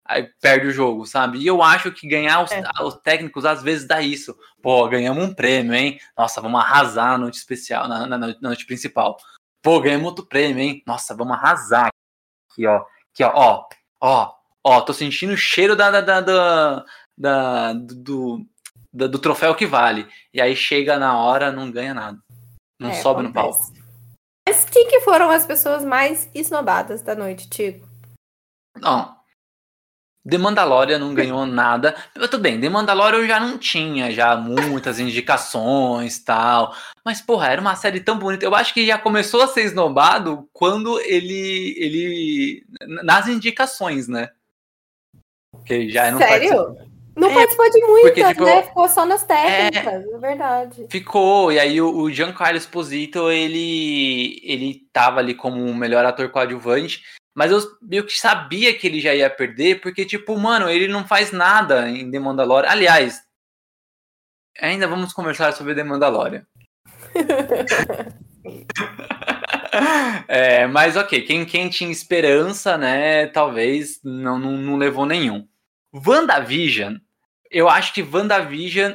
aí 0.05 0.29
perde 0.41 0.69
o 0.69 0.73
jogo, 0.73 1.07
sabe? 1.07 1.39
E 1.39 1.47
eu 1.47 1.63
acho 1.63 1.93
que 1.93 2.09
ganhar 2.09 2.43
os, 2.43 2.51
é. 2.51 2.63
os, 2.83 2.97
técnicos 2.97 3.45
às 3.45 3.63
vezes 3.63 3.87
dá 3.87 4.01
isso. 4.01 4.37
Pô, 4.61 4.89
ganhamos 4.89 5.25
um 5.25 5.35
prêmio, 5.35 5.75
hein? 5.75 5.99
Nossa, 6.17 6.41
vamos 6.41 6.61
arrasar 6.61 7.13
na 7.13 7.19
noite 7.19 7.35
especial, 7.35 7.89
na, 7.89 8.07
na, 8.07 8.19
na 8.19 8.35
noite 8.41 8.67
principal. 8.67 9.17
Pô, 9.63 9.81
ganhamos 9.81 10.07
outro 10.07 10.27
prêmio, 10.27 10.63
hein? 10.63 10.83
Nossa, 10.87 11.15
vamos 11.15 11.37
arrasar. 11.37 11.91
Aqui, 12.51 12.67
ó. 12.67 12.85
Aqui, 13.13 13.23
ó. 13.23 13.33
Ó, 13.35 13.69
ó, 14.01 14.35
ó 14.65 14.81
tô 14.81 14.93
sentindo 14.93 15.33
o 15.33 15.37
cheiro 15.37 15.77
da, 15.77 15.91
da, 15.91 16.01
da, 16.01 16.21
da, 16.21 16.85
da 17.17 17.73
do, 17.73 18.45
do, 18.93 19.09
do, 19.09 19.19
troféu 19.19 19.55
que 19.55 19.67
vale. 19.67 20.09
E 20.35 20.41
aí 20.41 20.57
chega 20.57 20.99
na 20.99 21.17
hora, 21.17 21.53
não 21.53 21.71
ganha 21.71 21.95
nada. 21.95 22.19
Não 22.79 22.91
é, 22.91 22.95
sobe 22.95 23.21
acontece. 23.21 23.47
no 23.47 23.53
palco. 23.53 23.83
Mas 24.49 24.65
quem 24.65 24.89
que 24.89 25.01
foram 25.01 25.31
as 25.31 25.47
pessoas 25.47 25.85
mais 25.85 26.29
esnobadas 26.35 27.01
da 27.01 27.15
noite, 27.15 27.49
Tico? 27.49 27.89
Não, 28.77 29.17
The 30.29 30.39
Mandalorian 30.39 30.99
não 30.99 31.15
ganhou 31.15 31.45
nada. 31.45 31.97
Tudo 32.15 32.39
bem, 32.39 32.61
The 32.61 32.69
Mandalorian 32.69 33.19
eu 33.19 33.27
já 33.27 33.41
não 33.41 33.59
tinha 33.59 34.11
já 34.13 34.37
muitas 34.37 35.01
indicações 35.01 36.19
tal. 36.21 36.75
Mas, 37.05 37.21
porra, 37.21 37.49
era 37.49 37.61
uma 37.61 37.75
série 37.75 38.01
tão 38.01 38.19
bonita. 38.19 38.45
Eu 38.45 38.55
acho 38.55 38.73
que 38.73 38.87
já 38.87 38.97
começou 38.97 39.43
a 39.43 39.49
ser 39.49 39.63
esnobado 39.63 40.49
quando 40.53 41.01
ele. 41.01 41.75
ele. 41.77 42.67
nas 43.03 43.27
indicações, 43.27 44.07
né? 44.07 44.31
Que 45.67 45.89
já 45.91 46.11
não 46.11 46.19
Sério? 46.19 46.77
Não 47.15 47.29
é, 47.29 47.35
participou 47.35 47.71
de 47.71 47.81
muitas, 47.81 48.03
porque, 48.03 48.25
tipo, 48.25 48.45
né? 48.45 48.63
Ficou 48.63 48.89
só 48.89 49.05
nas 49.05 49.23
técnicas, 49.23 50.05
é, 50.05 50.15
é 50.15 50.19
verdade. 50.19 50.87
Ficou, 50.89 51.53
e 51.53 51.59
aí 51.59 51.79
o, 51.79 51.95
o 51.95 52.11
Giancarlo 52.11 52.57
Esposito, 52.57 53.31
ele, 53.31 54.41
ele 54.43 54.87
tava 54.93 55.21
ali 55.21 55.35
como 55.35 55.63
o 55.63 55.75
melhor 55.75 56.07
ator 56.07 56.31
coadjuvante, 56.31 57.03
Mas 57.35 57.51
eu 57.51 57.61
meio 57.81 58.05
que 58.05 58.19
sabia 58.19 58.77
que 58.77 58.87
ele 58.87 59.01
já 59.01 59.15
ia 59.15 59.31
perder, 59.31 59.81
porque, 59.81 60.05
tipo, 60.05 60.39
mano, 60.39 60.69
ele 60.69 60.87
não 60.87 61.07
faz 61.07 61.33
nada 61.33 61.89
em 61.89 62.11
The 62.11 62.19
Mandalorian. 62.19 62.71
Aliás, 62.71 63.23
ainda 64.61 64.87
vamos 64.87 65.15
conversar 65.15 65.53
sobre 65.53 65.75
The 65.75 65.83
Mandalorian. 65.83 66.47
é, 70.29 70.67
mas 70.67 70.97
ok, 70.97 71.23
quem, 71.23 71.47
quem 71.47 71.71
tinha 71.71 71.91
esperança, 71.91 72.77
né, 72.77 73.27
talvez 73.29 73.99
não, 74.05 74.39
não, 74.39 74.53
não 74.53 74.77
levou 74.77 75.07
nenhum. 75.07 75.49
WandaVision, 75.95 76.97
eu 77.51 77.69
acho 77.69 77.95
que 77.95 78.03
WandaVision 78.03 78.95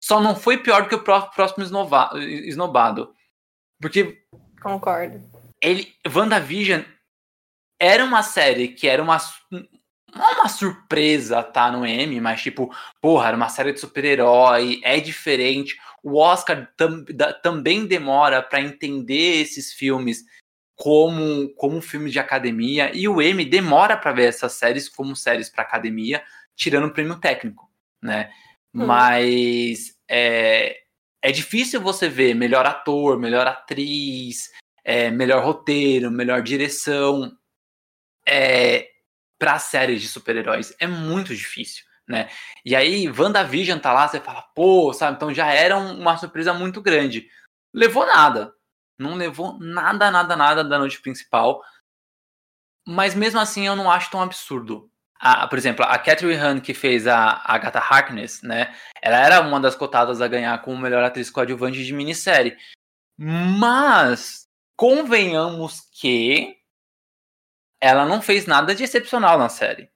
só 0.00 0.20
não 0.20 0.34
foi 0.34 0.58
pior 0.58 0.82
do 0.82 0.88
que 0.88 0.94
o 0.94 1.02
próximo 1.02 1.64
esnobado. 1.64 3.14
Porque. 3.80 4.24
Concordo. 4.60 5.20
Ele, 5.62 5.94
WandaVision 6.12 6.82
era 7.80 8.04
uma 8.04 8.22
série 8.22 8.68
que 8.68 8.86
era 8.86 9.02
uma. 9.02 9.16
Não 9.50 10.32
uma 10.34 10.48
surpresa 10.48 11.42
tá 11.42 11.70
no 11.70 11.86
M, 11.86 12.20
mas 12.20 12.42
tipo, 12.42 12.68
porra, 13.00 13.28
era 13.28 13.36
uma 13.36 13.48
série 13.48 13.72
de 13.72 13.80
super-herói, 13.80 14.80
é 14.82 15.00
diferente. 15.00 15.78
O 16.02 16.18
Oscar 16.18 16.70
tam, 16.76 17.04
da, 17.04 17.32
também 17.32 17.86
demora 17.86 18.42
para 18.42 18.60
entender 18.60 19.40
esses 19.40 19.72
filmes 19.72 20.24
como 20.76 21.48
como 21.54 21.76
um 21.76 21.82
filme 21.82 22.10
de 22.10 22.18
academia 22.18 22.90
e 22.94 23.06
o 23.06 23.22
M 23.22 23.44
demora 23.44 23.96
para 23.96 24.12
ver 24.12 24.28
essas 24.28 24.54
séries 24.54 24.88
como 24.88 25.14
séries 25.14 25.48
para 25.48 25.62
academia, 25.62 26.22
tirando 26.56 26.86
o 26.86 26.92
prêmio 26.92 27.20
técnico, 27.20 27.70
né? 28.02 28.30
Hum. 28.74 28.86
Mas 28.86 29.94
é, 30.08 30.80
é 31.22 31.32
difícil 31.32 31.80
você 31.80 32.08
ver 32.08 32.34
melhor 32.34 32.66
ator, 32.66 33.18
melhor 33.18 33.46
atriz, 33.46 34.50
é, 34.84 35.10
melhor 35.10 35.44
roteiro, 35.44 36.10
melhor 36.10 36.42
direção 36.42 37.30
é, 38.30 38.88
para 39.38 39.58
séries 39.58 40.00
de 40.00 40.08
super-heróis. 40.08 40.74
É 40.78 40.86
muito 40.86 41.34
difícil, 41.34 41.84
né? 42.08 42.30
E 42.64 42.76
aí, 42.76 43.10
WandaVision 43.10 43.78
tá 43.78 43.92
lá, 43.92 44.06
você 44.06 44.20
fala, 44.20 44.42
pô, 44.54 44.92
sabe? 44.92 45.16
Então 45.16 45.34
já 45.34 45.52
era 45.52 45.76
uma 45.76 46.16
surpresa 46.16 46.54
muito 46.54 46.80
grande. 46.80 47.28
Levou 47.74 48.06
nada. 48.06 48.54
Não 48.98 49.14
levou 49.14 49.58
nada, 49.58 50.10
nada, 50.10 50.36
nada 50.36 50.62
da 50.62 50.78
noite 50.78 51.00
principal. 51.00 51.62
Mas 52.86 53.14
mesmo 53.14 53.40
assim, 53.40 53.66
eu 53.66 53.74
não 53.74 53.90
acho 53.90 54.10
tão 54.10 54.22
absurdo 54.22 54.90
a, 55.20 55.46
por 55.46 55.58
exemplo, 55.58 55.84
a 55.84 55.98
Catherine 55.98 56.34
Han, 56.34 56.60
que 56.60 56.72
fez 56.72 57.06
a 57.06 57.42
Agatha 57.44 57.78
Harkness, 57.78 58.40
né? 58.42 58.74
Ela 59.02 59.18
era 59.18 59.40
uma 59.42 59.60
das 59.60 59.74
cotadas 59.74 60.22
a 60.22 60.28
ganhar 60.28 60.60
como 60.62 60.80
melhor 60.80 61.04
atriz 61.04 61.30
coadjuvante 61.30 61.84
de 61.84 61.92
minissérie. 61.92 62.56
Mas, 63.18 64.46
convenhamos 64.76 65.82
que 65.92 66.56
ela 67.80 68.04
não 68.04 68.20
fez 68.20 68.46
nada 68.46 68.74
de 68.74 68.84
excepcional 68.84 69.38
na 69.38 69.48
série. 69.48 69.90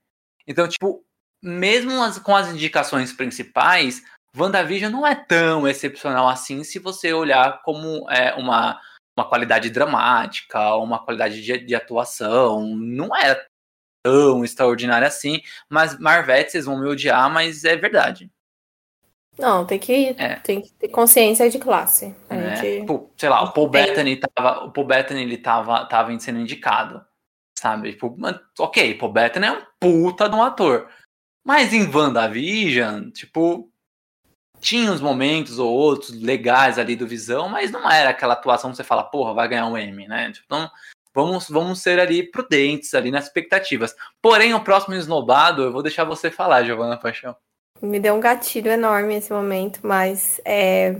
Então, 0.46 0.66
tipo, 0.68 1.04
mesmo 1.42 2.02
as, 2.02 2.18
com 2.18 2.34
as 2.34 2.48
indicações 2.48 3.12
principais, 3.12 4.02
WandaVision 4.36 4.90
não 4.90 5.06
é 5.06 5.14
tão 5.14 5.68
excepcional 5.68 6.28
assim 6.28 6.64
se 6.64 6.78
você 6.78 7.12
olhar 7.12 7.62
como 7.62 8.10
é, 8.10 8.34
uma, 8.34 8.80
uma 9.16 9.28
qualidade 9.28 9.70
dramática, 9.70 10.74
uma 10.76 11.04
qualidade 11.04 11.42
de, 11.42 11.58
de 11.58 11.74
atuação. 11.74 12.74
Não 12.76 13.14
é 13.14 13.44
tão 14.02 14.44
extraordinária 14.44 15.06
assim, 15.06 15.40
mas 15.68 15.98
Marvete, 15.98 16.52
vocês 16.52 16.66
vão 16.66 16.78
me 16.78 16.88
odiar, 16.88 17.30
mas 17.30 17.64
é 17.64 17.76
verdade. 17.76 18.30
Não, 19.38 19.64
tem 19.66 19.78
que, 19.78 20.14
é. 20.16 20.36
tem 20.36 20.60
que 20.60 20.72
ter 20.74 20.88
consciência 20.88 21.50
de 21.50 21.58
classe. 21.58 22.14
É. 22.28 22.56
Gente... 22.56 22.86
Pô, 22.86 23.10
sei 23.16 23.28
lá, 23.28 23.42
o 23.42 23.52
Paul 23.52 23.68
Bettany 23.68 24.16
tava, 24.16 24.64
o 24.64 24.70
Paul 24.70 24.86
Bettany 24.86 25.22
ele 25.22 25.38
tava, 25.38 25.84
tava 25.86 26.16
sendo 26.20 26.38
indicado, 26.38 27.04
sabe? 27.64 27.92
Tipo, 27.92 28.14
ok, 28.58 28.94
Paul 28.96 29.12
Bettany 29.12 29.46
é 29.46 29.52
um 29.52 29.62
puta 29.80 30.28
de 30.28 30.36
um 30.36 30.42
ator. 30.42 30.86
Mas 31.42 31.72
em 31.72 31.90
WandaVision, 31.90 33.10
tipo, 33.10 33.70
tinha 34.60 34.92
uns 34.92 35.00
momentos 35.00 35.58
ou 35.58 35.72
outros 35.72 36.10
legais 36.20 36.78
ali 36.78 36.94
do 36.94 37.06
Visão, 37.06 37.48
mas 37.48 37.70
não 37.70 37.90
era 37.90 38.10
aquela 38.10 38.34
atuação 38.34 38.70
que 38.70 38.76
você 38.76 38.84
fala, 38.84 39.02
porra, 39.02 39.32
vai 39.32 39.48
ganhar 39.48 39.66
um 39.66 39.78
M, 39.78 40.06
né? 40.06 40.30
Tipo, 40.30 40.44
então, 40.44 40.70
vamos, 41.14 41.48
vamos 41.48 41.80
ser 41.80 41.98
ali 41.98 42.30
prudentes 42.30 42.92
ali 42.92 43.10
nas 43.10 43.24
expectativas. 43.24 43.96
Porém, 44.20 44.52
o 44.52 44.62
próximo 44.62 44.94
esnobado, 44.94 45.62
eu 45.62 45.72
vou 45.72 45.82
deixar 45.82 46.04
você 46.04 46.30
falar, 46.30 46.64
Giovana 46.64 46.98
Paixão. 46.98 47.34
Me 47.80 47.98
deu 47.98 48.14
um 48.14 48.20
gatilho 48.20 48.70
enorme 48.70 49.14
esse 49.14 49.32
momento, 49.32 49.80
mas 49.82 50.38
é... 50.44 50.96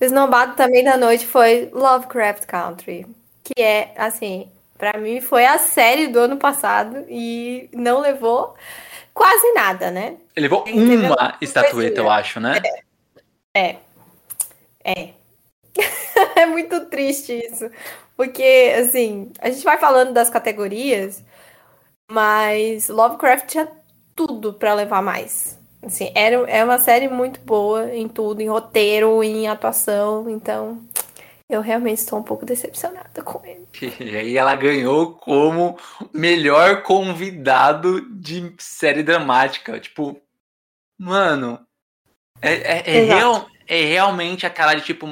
o 0.00 0.04
esnobado 0.04 0.54
também 0.54 0.84
da 0.84 0.96
noite 0.96 1.26
foi 1.26 1.70
Lovecraft 1.72 2.46
Country, 2.46 3.04
que 3.42 3.60
é, 3.60 3.92
assim, 3.96 4.48
para 4.82 4.98
mim 4.98 5.20
foi 5.20 5.46
a 5.46 5.58
série 5.58 6.08
do 6.08 6.18
ano 6.18 6.36
passado 6.36 7.06
e 7.08 7.70
não 7.72 8.00
levou 8.00 8.56
quase 9.14 9.52
nada, 9.52 9.92
né? 9.92 10.16
Ele 10.34 10.48
levou 10.48 10.64
uma 10.66 11.36
estatueta, 11.40 12.00
eu 12.00 12.10
acho, 12.10 12.40
né? 12.40 12.60
É. 13.54 13.60
É. 13.60 13.78
É, 14.84 15.10
é 16.42 16.46
muito 16.46 16.86
triste 16.86 17.32
isso. 17.32 17.70
Porque, 18.16 18.74
assim, 18.76 19.30
a 19.38 19.50
gente 19.50 19.62
vai 19.62 19.78
falando 19.78 20.12
das 20.12 20.28
categorias, 20.28 21.22
mas 22.10 22.88
Lovecraft 22.88 23.46
tinha 23.46 23.68
tudo 24.16 24.52
para 24.52 24.74
levar 24.74 25.00
mais. 25.00 25.56
Assim, 25.80 26.10
era, 26.12 26.34
é 26.50 26.64
uma 26.64 26.80
série 26.80 27.06
muito 27.06 27.38
boa 27.38 27.94
em 27.94 28.08
tudo, 28.08 28.40
em 28.40 28.48
roteiro, 28.48 29.22
em 29.22 29.46
atuação, 29.46 30.28
então 30.28 30.80
eu 31.52 31.60
realmente 31.60 31.98
estou 31.98 32.18
um 32.18 32.22
pouco 32.22 32.46
decepcionada 32.46 33.22
com 33.22 33.44
ele. 33.44 33.66
E 34.00 34.16
aí 34.16 34.36
ela 34.36 34.54
ganhou 34.56 35.14
como 35.14 35.78
melhor 36.12 36.82
convidado 36.82 38.00
de 38.14 38.54
série 38.58 39.02
dramática. 39.02 39.78
Tipo, 39.78 40.20
mano, 40.98 41.60
é, 42.40 42.52
é, 42.54 42.96
é, 42.96 43.04
real, 43.04 43.48
é 43.66 43.84
realmente 43.84 44.46
a 44.46 44.50
cara 44.50 44.74
de 44.74 44.82
tipo, 44.82 45.06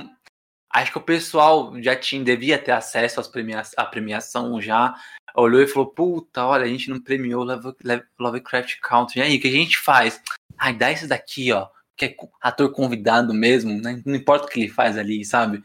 Acho 0.73 0.93
que 0.93 0.99
o 0.99 1.03
pessoal 1.03 1.73
já 1.83 1.97
tinha, 1.97 2.23
devia 2.23 2.57
ter 2.57 2.71
acesso 2.71 3.19
às 3.19 3.27
premia 3.27 3.63
à 3.77 3.85
premiação 3.85 4.63
já. 4.63 4.95
Olhou 5.35 5.61
e 5.61 5.67
falou: 5.67 5.89
Puta, 5.89 6.47
olha, 6.47 6.65
a 6.65 6.69
gente 6.69 6.89
não 6.89 7.01
premiou 7.01 7.43
Love, 7.43 7.75
Lovecraft 8.17 8.79
Country. 8.81 9.19
E 9.19 9.23
aí, 9.23 9.37
o 9.37 9.41
que 9.41 9.49
a 9.49 9.53
gente 9.53 9.77
faz? 9.77 10.23
Ai, 10.57 10.73
dá 10.73 10.93
esse 10.93 11.09
daqui, 11.09 11.51
ó. 11.51 11.69
Que 11.97 12.05
é 12.07 12.17
ator 12.41 12.71
convidado 12.71 13.35
mesmo, 13.35 13.81
né? 13.83 14.01
Não 14.07 14.15
importa 14.15 14.47
o 14.47 14.49
que 14.49 14.61
ele 14.61 14.69
faz 14.69 14.97
ali, 14.97 15.25
sabe? 15.25 15.61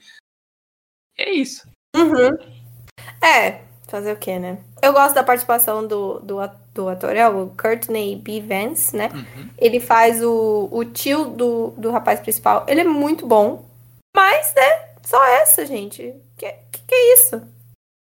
É 1.18 1.32
isso. 1.32 1.68
Uhum. 1.96 2.38
É, 3.24 3.62
fazer 3.88 4.14
o 4.14 4.18
quê, 4.18 4.38
né? 4.38 4.60
Eu 4.82 4.94
gosto 4.94 5.16
da 5.16 5.24
participação 5.24 5.88
do, 5.88 6.20
do, 6.20 6.36
do 6.74 6.90
ator, 6.90 7.16
é 7.16 7.28
o 7.28 7.50
Courtney 7.50 8.16
B. 8.18 8.42
Vance, 8.42 8.96
né? 8.96 9.10
Uhum. 9.14 9.50
Ele 9.58 9.80
faz 9.80 10.24
o, 10.24 10.68
o 10.72 10.84
tio 10.86 11.26
do, 11.26 11.72
do 11.78 11.92
rapaz 11.92 12.20
principal. 12.20 12.66
Ele 12.68 12.82
é 12.82 12.86
muito 12.86 13.26
bom. 13.26 13.68
Mas, 14.16 14.54
né, 14.56 14.96
só 15.04 15.24
essa, 15.26 15.66
gente. 15.66 16.14
Que, 16.38 16.52
que, 16.72 16.80
que 16.88 16.96
é 16.96 17.14
isso? 17.14 17.42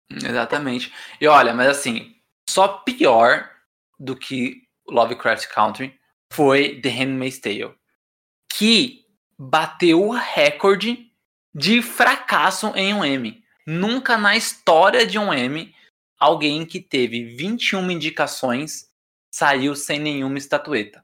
Exatamente. 0.09 0.93
E 1.19 1.27
olha, 1.27 1.53
mas 1.53 1.69
assim, 1.69 2.15
só 2.49 2.67
pior 2.67 3.49
do 3.99 4.15
que 4.15 4.63
Lovecraft 4.89 5.47
Country 5.47 5.97
foi 6.31 6.81
The 6.81 6.89
Handmaid's 6.89 7.39
Tale, 7.39 7.73
que 8.51 9.05
bateu 9.37 10.01
o 10.01 10.11
recorde 10.11 11.10
de 11.53 11.81
fracasso 11.81 12.71
em 12.75 12.93
um 12.93 13.03
M. 13.03 13.43
Nunca 13.65 14.17
na 14.17 14.35
história 14.35 15.05
de 15.05 15.19
um 15.19 15.33
M 15.33 15.73
alguém 16.19 16.65
que 16.65 16.79
teve 16.79 17.23
21 17.23 17.89
indicações 17.91 18.89
saiu 19.33 19.75
sem 19.75 19.99
nenhuma 19.99 20.37
estatueta. 20.37 21.03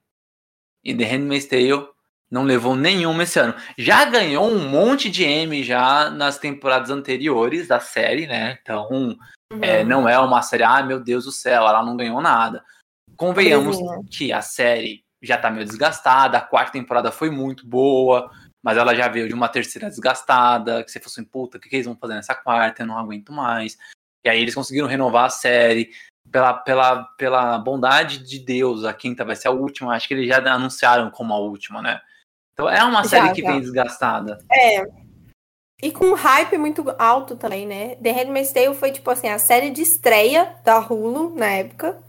E 0.84 0.96
The 0.96 1.06
Handmaid's 1.06 1.48
Tale 1.48 1.88
não 2.30 2.44
levou 2.44 2.76
nenhuma 2.76 3.24
esse 3.24 3.40
ano. 3.40 3.56
Já 3.78 4.06
ganhou 4.06 4.48
um 4.48 4.70
monte 4.70 5.10
de 5.10 5.24
M 5.24 5.64
já 5.64 6.10
nas 6.10 6.38
temporadas 6.38 6.90
anteriores 6.90 7.68
da 7.68 7.80
série, 7.80 8.28
né? 8.28 8.60
Então, 8.62 8.88
uhum. 8.92 9.60
é, 9.62 9.84
não 9.84 10.08
é 10.08 10.20
uma 10.20 10.42
série, 10.42 10.64
ah, 10.64 10.84
meu 10.84 11.00
Deus 11.00 11.26
do 11.26 11.32
céu, 11.32 11.68
ela 11.68 11.84
não 11.84 11.98
ganhou 11.98 12.22
nada. 12.22 12.64
Convenhamos 13.16 13.78
que 14.12 14.32
a 14.32 14.42
série 14.42 15.04
já 15.22 15.38
tá 15.38 15.50
meio 15.50 15.66
desgastada, 15.66 16.38
a 16.38 16.42
quarta 16.42 16.74
temporada 16.74 17.12
foi 17.12 17.32
muito 17.32 17.66
boa, 17.66 18.30
mas 18.64 18.78
ela 18.78 18.96
já 18.96 19.08
veio 19.08 19.28
de 19.28 19.34
uma 19.34 19.48
terceira 19.48 19.90
desgastada, 19.90 20.84
que 20.84 20.92
você 20.92 21.00
fosse 21.00 21.20
assim, 21.20 21.30
puta, 21.30 21.58
o 21.58 21.62
que, 21.62 21.70
que 21.70 21.76
eles 21.76 21.86
vão 21.86 21.96
fazer 21.96 22.16
nessa 22.16 22.36
quarta? 22.36 22.84
Eu 22.84 22.88
não 22.88 22.98
aguento 22.98 23.32
mais. 23.32 23.78
E 24.26 24.30
aí 24.30 24.42
eles 24.42 24.56
conseguiram 24.56 24.88
renovar 24.88 25.26
a 25.26 25.30
série. 25.30 25.92
Pela, 26.30 26.54
pela, 26.54 27.04
pela 27.18 27.58
bondade 27.58 28.18
de 28.18 28.40
Deus, 28.40 28.84
a 28.84 28.94
quinta 28.94 29.24
vai 29.24 29.36
ser 29.36 29.48
a 29.48 29.52
última. 29.52 29.94
Acho 29.94 30.08
que 30.08 30.14
eles 30.14 30.28
já 30.28 30.38
anunciaram 30.54 31.10
como 31.10 31.34
a 31.34 31.40
última, 31.40 31.82
né? 31.82 32.02
Então 32.54 32.70
é 32.70 32.84
uma 32.84 33.04
série 33.04 33.28
já, 33.28 33.34
que 33.34 33.42
já. 33.42 33.52
vem 33.52 33.62
desgastada. 33.62 34.40
É. 34.52 34.84
E 35.82 35.92
com 35.92 36.08
um 36.08 36.16
hype 36.16 36.58
muito 36.58 36.84
alto 36.98 37.36
também, 37.36 37.68
né? 37.68 37.96
The 37.98 38.12
Handmaid's 38.12 38.52
Tale 38.52 38.74
foi, 38.74 38.92
tipo 38.92 39.10
assim, 39.12 39.30
a 39.30 39.38
série 39.38 39.70
de 39.70 39.84
estreia 39.84 40.56
da 40.66 40.80
Hulu 40.80 41.36
na 41.36 41.46
época. 41.46 42.02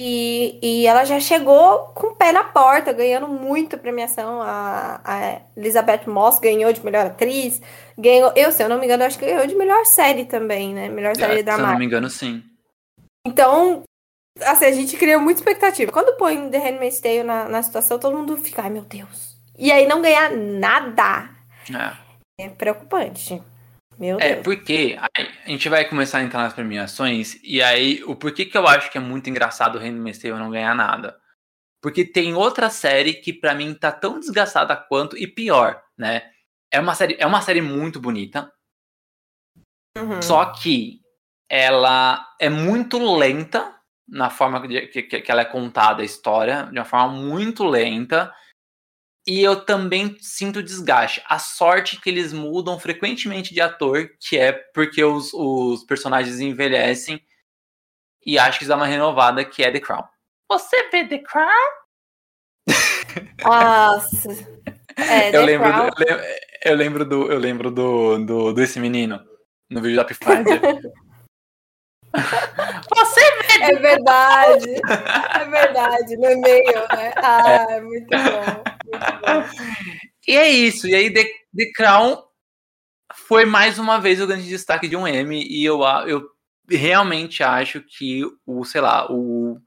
E, 0.00 0.58
e 0.60 0.86
ela 0.86 1.04
já 1.04 1.20
chegou 1.20 1.86
com 1.94 2.08
o 2.08 2.16
pé 2.16 2.32
na 2.32 2.42
porta, 2.44 2.92
ganhando 2.92 3.28
muita 3.28 3.76
premiação. 3.76 4.42
A, 4.42 5.00
a 5.04 5.40
Elizabeth 5.56 6.02
Moss 6.06 6.40
ganhou 6.40 6.72
de 6.72 6.84
melhor 6.84 7.06
atriz. 7.06 7.62
Ganhou, 7.96 8.32
eu, 8.34 8.50
se 8.50 8.62
eu 8.62 8.68
não 8.68 8.78
me 8.78 8.86
engano, 8.86 9.04
acho 9.04 9.18
que 9.18 9.26
ganhou 9.26 9.46
de 9.46 9.54
melhor 9.54 9.84
série 9.86 10.24
também, 10.24 10.74
né? 10.74 10.88
Melhor 10.88 11.14
série 11.14 11.40
é, 11.40 11.42
dramática. 11.42 11.66
Se 11.66 11.70
eu 11.70 11.72
não 11.72 11.78
me 11.78 11.86
engano, 11.86 12.10
sim. 12.10 12.42
Então, 13.26 13.82
assim, 14.40 14.64
a 14.64 14.72
gente 14.72 14.96
cria 14.96 15.18
muita 15.18 15.40
expectativa. 15.40 15.92
Quando 15.92 16.16
põe 16.16 16.50
The 16.50 16.58
Handmaid's 16.58 17.00
Tale 17.00 17.22
na, 17.22 17.48
na 17.48 17.62
situação, 17.62 17.98
todo 17.98 18.16
mundo 18.16 18.36
fica, 18.36 18.62
ai 18.62 18.70
meu 18.70 18.82
Deus. 18.82 19.38
E 19.56 19.70
aí 19.70 19.86
não 19.86 20.02
ganhar 20.02 20.30
nada. 20.32 21.30
É, 22.38 22.46
é 22.46 22.48
preocupante. 22.48 23.40
Meu 23.98 24.18
é, 24.18 24.34
Deus. 24.34 24.44
porque 24.44 24.98
a 24.98 25.50
gente 25.50 25.68
vai 25.68 25.84
começar 25.84 26.18
a 26.18 26.22
entrar 26.22 26.42
nas 26.42 26.52
premiações, 26.52 27.38
e 27.42 27.62
aí 27.62 28.02
o 28.04 28.16
porquê 28.16 28.44
que 28.44 28.56
eu 28.56 28.66
acho 28.66 28.90
que 28.90 28.98
é 28.98 29.00
muito 29.00 29.30
engraçado 29.30 29.76
o 29.76 29.78
Handmaid's 29.78 30.20
Tale 30.20 30.34
não 30.34 30.50
ganhar 30.50 30.74
nada. 30.74 31.18
Porque 31.82 32.04
tem 32.04 32.34
outra 32.34 32.70
série 32.70 33.14
que 33.14 33.32
para 33.32 33.54
mim 33.54 33.74
tá 33.74 33.92
tão 33.92 34.18
desgastada 34.18 34.74
quanto, 34.74 35.16
e 35.18 35.26
pior, 35.26 35.82
né? 35.98 36.30
É 36.72 36.80
uma 36.80 36.94
série, 36.94 37.16
é 37.18 37.26
uma 37.26 37.42
série 37.42 37.60
muito 37.60 38.00
bonita. 38.00 38.50
Uhum. 39.96 40.20
Só 40.22 40.46
que 40.46 41.00
ela 41.48 42.26
é 42.40 42.48
muito 42.48 42.98
lenta 43.16 43.74
na 44.08 44.30
forma 44.30 44.66
que, 44.66 45.02
que, 45.02 45.20
que 45.20 45.30
ela 45.30 45.42
é 45.42 45.44
contada 45.44 46.02
a 46.02 46.04
história, 46.04 46.64
de 46.64 46.78
uma 46.78 46.84
forma 46.84 47.14
muito 47.14 47.64
lenta. 47.64 48.34
E 49.26 49.42
eu 49.42 49.64
também 49.64 50.16
sinto 50.20 50.62
desgaste. 50.62 51.22
A 51.26 51.38
sorte 51.38 51.98
que 52.00 52.10
eles 52.10 52.32
mudam 52.32 52.78
frequentemente 52.78 53.54
de 53.54 53.60
ator, 53.60 54.10
que 54.20 54.36
é 54.36 54.52
porque 54.52 55.02
os, 55.02 55.32
os 55.32 55.82
personagens 55.84 56.40
envelhecem. 56.40 57.22
E 58.24 58.38
acho 58.38 58.58
que 58.58 58.64
isso 58.64 58.68
dá 58.68 58.76
uma 58.76 58.86
renovada, 58.86 59.44
que 59.44 59.62
é 59.62 59.70
The 59.70 59.80
Crown. 59.80 60.04
Você 60.50 60.90
vê 60.90 61.06
The 61.06 61.18
Crown? 61.18 61.70
Nossa. 63.42 64.30
É, 64.96 65.28
eu, 65.28 65.32
The 65.32 65.40
lembro 65.40 65.72
Crown. 65.72 65.90
do, 65.90 66.02
eu, 66.02 66.06
lembro, 66.06 66.24
eu 66.64 66.76
lembro 66.76 67.04
do. 67.04 67.32
Eu 67.32 67.38
lembro 67.38 67.70
do, 67.70 68.18
do 68.18 68.52
desse 68.52 68.78
menino 68.78 69.24
no 69.70 69.80
vídeo 69.80 69.96
da 69.96 70.04
Pifádia. 70.04 70.60
Você 72.94 73.20
vê 73.20 73.64
É 73.64 73.74
verdade. 73.74 74.70
É 75.40 75.44
verdade. 75.46 76.16
No 76.16 76.30
e-mail, 76.30 76.86
né? 76.94 77.12
Ah, 77.16 77.66
é 77.70 77.80
muito 77.80 78.06
bom. 78.08 78.73
E 80.26 80.36
é 80.36 80.48
isso. 80.48 80.88
E 80.88 80.94
aí, 80.94 81.12
The, 81.12 81.24
The 81.24 81.70
Crown 81.74 82.22
foi 83.14 83.44
mais 83.44 83.78
uma 83.78 83.98
vez 83.98 84.20
o 84.20 84.26
grande 84.26 84.48
destaque 84.48 84.88
de 84.88 84.96
um 84.96 85.06
M. 85.06 85.42
E 85.42 85.64
eu, 85.64 85.82
eu 86.06 86.28
realmente 86.68 87.42
acho 87.42 87.80
que 87.80 88.22
o, 88.46 88.64
sei 88.64 88.80
lá, 88.80 89.06
o 89.10 89.58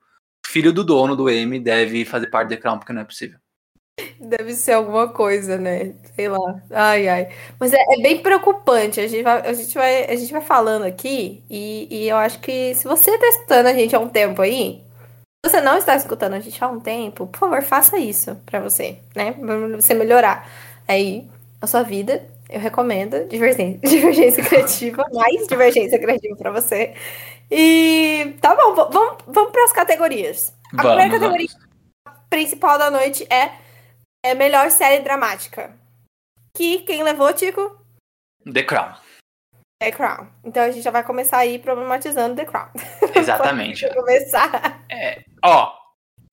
filho 0.45 0.73
do 0.73 0.83
dono 0.83 1.15
do 1.15 1.29
M 1.29 1.59
deve 1.59 2.05
fazer 2.05 2.27
parte 2.27 2.47
do 2.47 2.55
The 2.55 2.61
Crown, 2.61 2.79
porque 2.79 2.93
não 2.93 3.01
é 3.01 3.05
possível. 3.05 3.39
Deve 4.19 4.53
ser 4.53 4.73
alguma 4.73 5.09
coisa, 5.09 5.57
né? 5.57 5.95
Sei 6.15 6.29
lá. 6.29 6.61
Ai, 6.69 7.07
ai. 7.07 7.29
Mas 7.59 7.73
é, 7.73 7.77
é 7.77 8.01
bem 8.01 8.21
preocupante. 8.21 8.99
A 8.99 9.07
gente 9.07 9.23
vai, 9.23 9.47
a 9.47 9.53
gente 9.53 9.73
vai, 9.73 10.05
a 10.05 10.15
gente 10.15 10.31
vai 10.31 10.41
falando 10.41 10.83
aqui 10.83 11.43
e, 11.49 11.87
e 11.89 12.09
eu 12.09 12.17
acho 12.17 12.39
que 12.39 12.75
se 12.75 12.87
você 12.87 13.11
está 13.11 13.27
escutando 13.27 13.67
a 13.67 13.73
gente 13.73 13.95
há 13.95 13.99
um 13.99 14.09
tempo 14.09 14.41
aí, 14.41 14.83
você 15.47 15.61
não 15.61 15.77
está 15.77 15.95
escutando 15.95 16.33
a 16.33 16.39
gente 16.39 16.61
há 16.63 16.67
um 16.67 16.79
tempo, 16.79 17.27
por 17.27 17.39
favor, 17.39 17.61
faça 17.61 17.97
isso 17.97 18.35
pra 18.45 18.59
você, 18.59 18.99
né? 19.15 19.33
Pra 19.33 19.57
você 19.77 19.93
melhorar 19.93 20.49
aí 20.87 21.27
a 21.61 21.67
sua 21.67 21.83
vida. 21.83 22.25
Eu 22.49 22.59
recomendo 22.61 23.27
divergência, 23.27 23.79
divergência 23.83 24.43
criativa, 24.43 25.05
mais 25.11 25.47
divergência 25.47 25.99
criativa 25.99 26.35
pra 26.37 26.51
você. 26.51 26.93
E 27.51 28.35
tá 28.41 28.55
bom, 28.55 28.73
vamos, 28.73 29.17
vamos 29.27 29.51
para 29.51 29.65
as 29.65 29.73
categorias. 29.73 30.53
A 30.73 30.83
Vamos, 30.83 30.97
primeira 30.97 31.19
categoria 31.19 31.47
vamos. 32.05 32.19
principal 32.29 32.77
da 32.77 32.91
noite 32.91 33.25
é, 33.29 33.51
é 34.23 34.33
melhor 34.33 34.69
série 34.71 35.03
dramática. 35.03 35.73
Que 36.55 36.79
quem 36.79 37.03
levou, 37.03 37.31
Tico? 37.33 37.77
The 38.51 38.63
Crown. 38.63 38.93
The 39.81 39.91
Crown. 39.91 40.27
Então 40.43 40.63
a 40.63 40.71
gente 40.71 40.83
já 40.83 40.91
vai 40.91 41.03
começar 41.03 41.37
aí 41.37 41.59
problematizando 41.59 42.35
The 42.35 42.45
Crown. 42.45 42.69
Exatamente. 43.15 43.87
Começar. 43.93 44.83
Ó, 45.43 45.73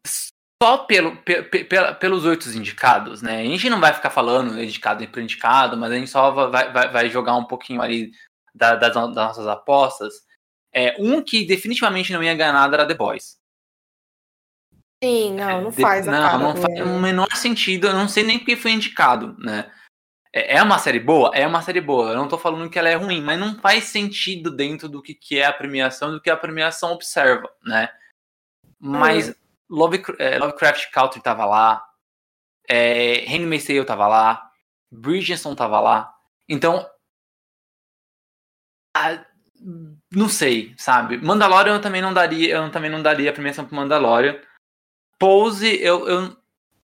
só 0.06 0.78
pelo, 0.78 1.16
pe- 1.18 1.42
pe- 1.42 1.64
pelos 2.00 2.24
oito 2.24 2.48
indicados, 2.50 3.20
né? 3.20 3.40
A 3.40 3.44
gente 3.44 3.68
não 3.68 3.80
vai 3.80 3.92
ficar 3.92 4.10
falando 4.10 4.60
indicado 4.62 5.06
por 5.08 5.22
indicado, 5.22 5.76
mas 5.76 5.92
a 5.92 5.94
gente 5.96 6.10
só 6.10 6.30
vai, 6.30 6.72
vai, 6.72 6.90
vai 6.90 7.10
jogar 7.10 7.36
um 7.36 7.44
pouquinho 7.44 7.82
ali 7.82 8.12
da- 8.54 8.76
das, 8.76 8.94
das 8.94 9.14
nossas 9.14 9.46
apostas. 9.46 10.14
É, 10.72 10.96
um 10.98 11.22
que 11.22 11.44
definitivamente 11.46 12.12
não 12.12 12.22
ia 12.22 12.34
ganhar 12.34 12.52
nada 12.52 12.76
era 12.76 12.86
The 12.86 12.94
Boys. 12.94 13.38
Sim, 15.02 15.34
não, 15.34 15.62
não 15.62 15.70
De- 15.70 15.82
faz 15.82 16.08
a 16.08 16.10
não, 16.10 16.38
não 16.38 16.56
faz 16.56 16.80
o 16.80 16.98
menor 16.98 17.28
sentido. 17.36 17.88
Eu 17.88 17.92
não 17.92 18.08
sei 18.08 18.24
nem 18.24 18.38
porque 18.38 18.56
foi 18.56 18.72
indicado, 18.72 19.36
né? 19.38 19.70
É 20.32 20.56
é 20.56 20.62
uma 20.62 20.78
série 20.78 20.98
boa? 20.98 21.30
É 21.34 21.46
uma 21.46 21.62
série 21.62 21.80
boa. 21.80 22.10
Eu 22.10 22.16
não 22.16 22.26
tô 22.26 22.38
falando 22.38 22.68
que 22.70 22.78
ela 22.78 22.88
é 22.88 22.94
ruim, 22.94 23.20
mas 23.20 23.38
não 23.38 23.56
faz 23.60 23.84
sentido 23.84 24.50
dentro 24.50 24.88
do 24.88 25.02
que, 25.02 25.14
que 25.14 25.38
é 25.38 25.44
a 25.46 25.52
premiação, 25.52 26.10
do 26.10 26.20
que 26.20 26.30
a 26.30 26.36
premiação 26.36 26.92
observa, 26.92 27.48
né? 27.64 27.88
Mas 28.84 29.28
Uhum. 29.28 29.34
Love, 29.70 30.02
é, 30.18 30.38
Lovecraft 30.38 30.90
Country 30.90 31.22
tava 31.22 31.46
lá, 31.46 31.82
é, 32.68 33.24
Handmaid's 33.26 33.66
Tale 33.66 33.84
tava 33.84 34.06
lá, 34.06 34.50
Bridgerton 34.90 35.54
tava 35.54 35.80
lá. 35.80 36.14
Então, 36.46 36.86
ah, 38.94 39.24
não 40.12 40.28
sei, 40.28 40.74
sabe? 40.76 41.16
Mandalorian 41.16 41.76
eu 41.76 41.80
também 41.80 42.02
não 42.02 42.12
daria, 42.12 42.56
eu 42.56 42.70
também 42.70 42.90
não 42.90 43.02
daria 43.02 43.30
a 43.30 43.32
premiação 43.32 43.64
pro 43.64 43.74
Mandalorian. 43.74 44.38
Pose, 45.18 45.80
eu, 45.82 46.06
eu 46.06 46.36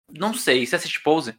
não 0.10 0.34
sei. 0.34 0.66
Você 0.66 0.78
assiste 0.78 1.04
Pose? 1.04 1.36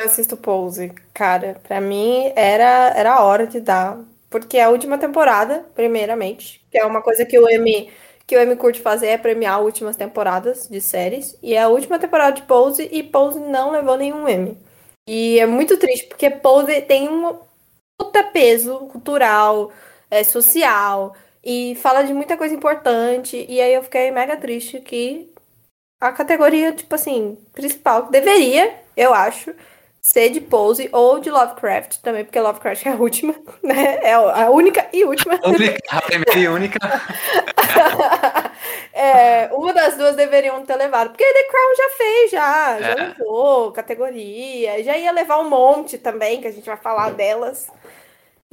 Eu 0.00 0.06
assisto 0.06 0.36
Pose, 0.36 0.92
cara. 1.14 1.60
Pra 1.62 1.80
mim 1.80 2.32
era, 2.34 2.92
era 2.96 3.14
a 3.14 3.22
hora 3.22 3.46
de 3.46 3.60
dar. 3.60 4.00
Porque 4.28 4.56
é 4.56 4.64
a 4.64 4.68
última 4.68 4.98
temporada, 4.98 5.60
primeiramente, 5.76 6.66
que 6.68 6.76
é 6.76 6.84
uma 6.84 7.00
coisa 7.00 7.24
que 7.24 7.38
o 7.38 7.48
M, 7.48 7.88
que 8.26 8.36
o 8.36 8.40
M 8.40 8.56
curte 8.56 8.80
fazer 8.80 9.08
é 9.08 9.18
premiar 9.18 9.62
últimas 9.62 9.96
temporadas 9.96 10.68
de 10.68 10.80
séries. 10.80 11.36
E 11.42 11.54
é 11.54 11.62
a 11.62 11.68
última 11.68 11.98
temporada 11.98 12.32
de 12.36 12.42
Pose 12.42 12.88
e 12.90 13.02
Pose 13.02 13.38
não 13.38 13.70
levou 13.70 13.96
nenhum 13.96 14.28
M. 14.28 14.56
E 15.06 15.38
é 15.38 15.46
muito 15.46 15.76
triste, 15.76 16.06
porque 16.06 16.30
Pose 16.30 16.80
tem 16.82 17.08
um 17.08 17.38
puta 17.98 18.22
peso 18.24 18.78
cultural, 18.86 19.70
é, 20.10 20.24
social, 20.24 21.14
e 21.44 21.74
fala 21.76 22.02
de 22.02 22.14
muita 22.14 22.36
coisa 22.36 22.54
importante. 22.54 23.44
E 23.48 23.60
aí 23.60 23.74
eu 23.74 23.82
fiquei 23.82 24.10
mega 24.10 24.36
triste 24.36 24.80
que 24.80 25.30
a 26.00 26.12
categoria, 26.12 26.72
tipo 26.72 26.94
assim, 26.94 27.38
principal, 27.52 28.06
que 28.06 28.12
deveria, 28.12 28.74
eu 28.96 29.12
acho, 29.14 29.54
ser 30.04 30.28
de 30.28 30.40
Pose 30.40 30.86
ou 30.92 31.18
de 31.18 31.30
Lovecraft 31.30 31.96
também, 32.02 32.24
porque 32.26 32.38
Lovecraft 32.38 32.84
é 32.84 32.90
a 32.90 32.94
última, 32.94 33.34
né? 33.64 34.00
É 34.02 34.12
a 34.12 34.50
única 34.50 34.86
e 34.92 35.02
última. 35.02 35.34
A 35.88 36.02
primeira 36.02 36.38
e 36.38 36.46
única. 36.46 36.78
É, 38.96 39.50
uma 39.52 39.72
das 39.72 39.96
duas 39.96 40.14
deveriam 40.14 40.64
ter 40.64 40.76
levado, 40.76 41.08
porque 41.10 41.24
The 41.24 41.42
Crown 41.48 41.74
já 41.76 41.90
fez, 41.96 42.30
já, 42.30 42.80
já 42.80 42.90
É. 42.90 42.94
levou 43.08 43.72
categoria, 43.72 44.82
já 44.84 44.96
ia 44.96 45.10
levar 45.10 45.38
um 45.40 45.48
monte 45.48 45.98
também, 45.98 46.40
que 46.40 46.46
a 46.46 46.52
gente 46.52 46.64
vai 46.64 46.76
falar 46.76 47.10
delas. 47.10 47.68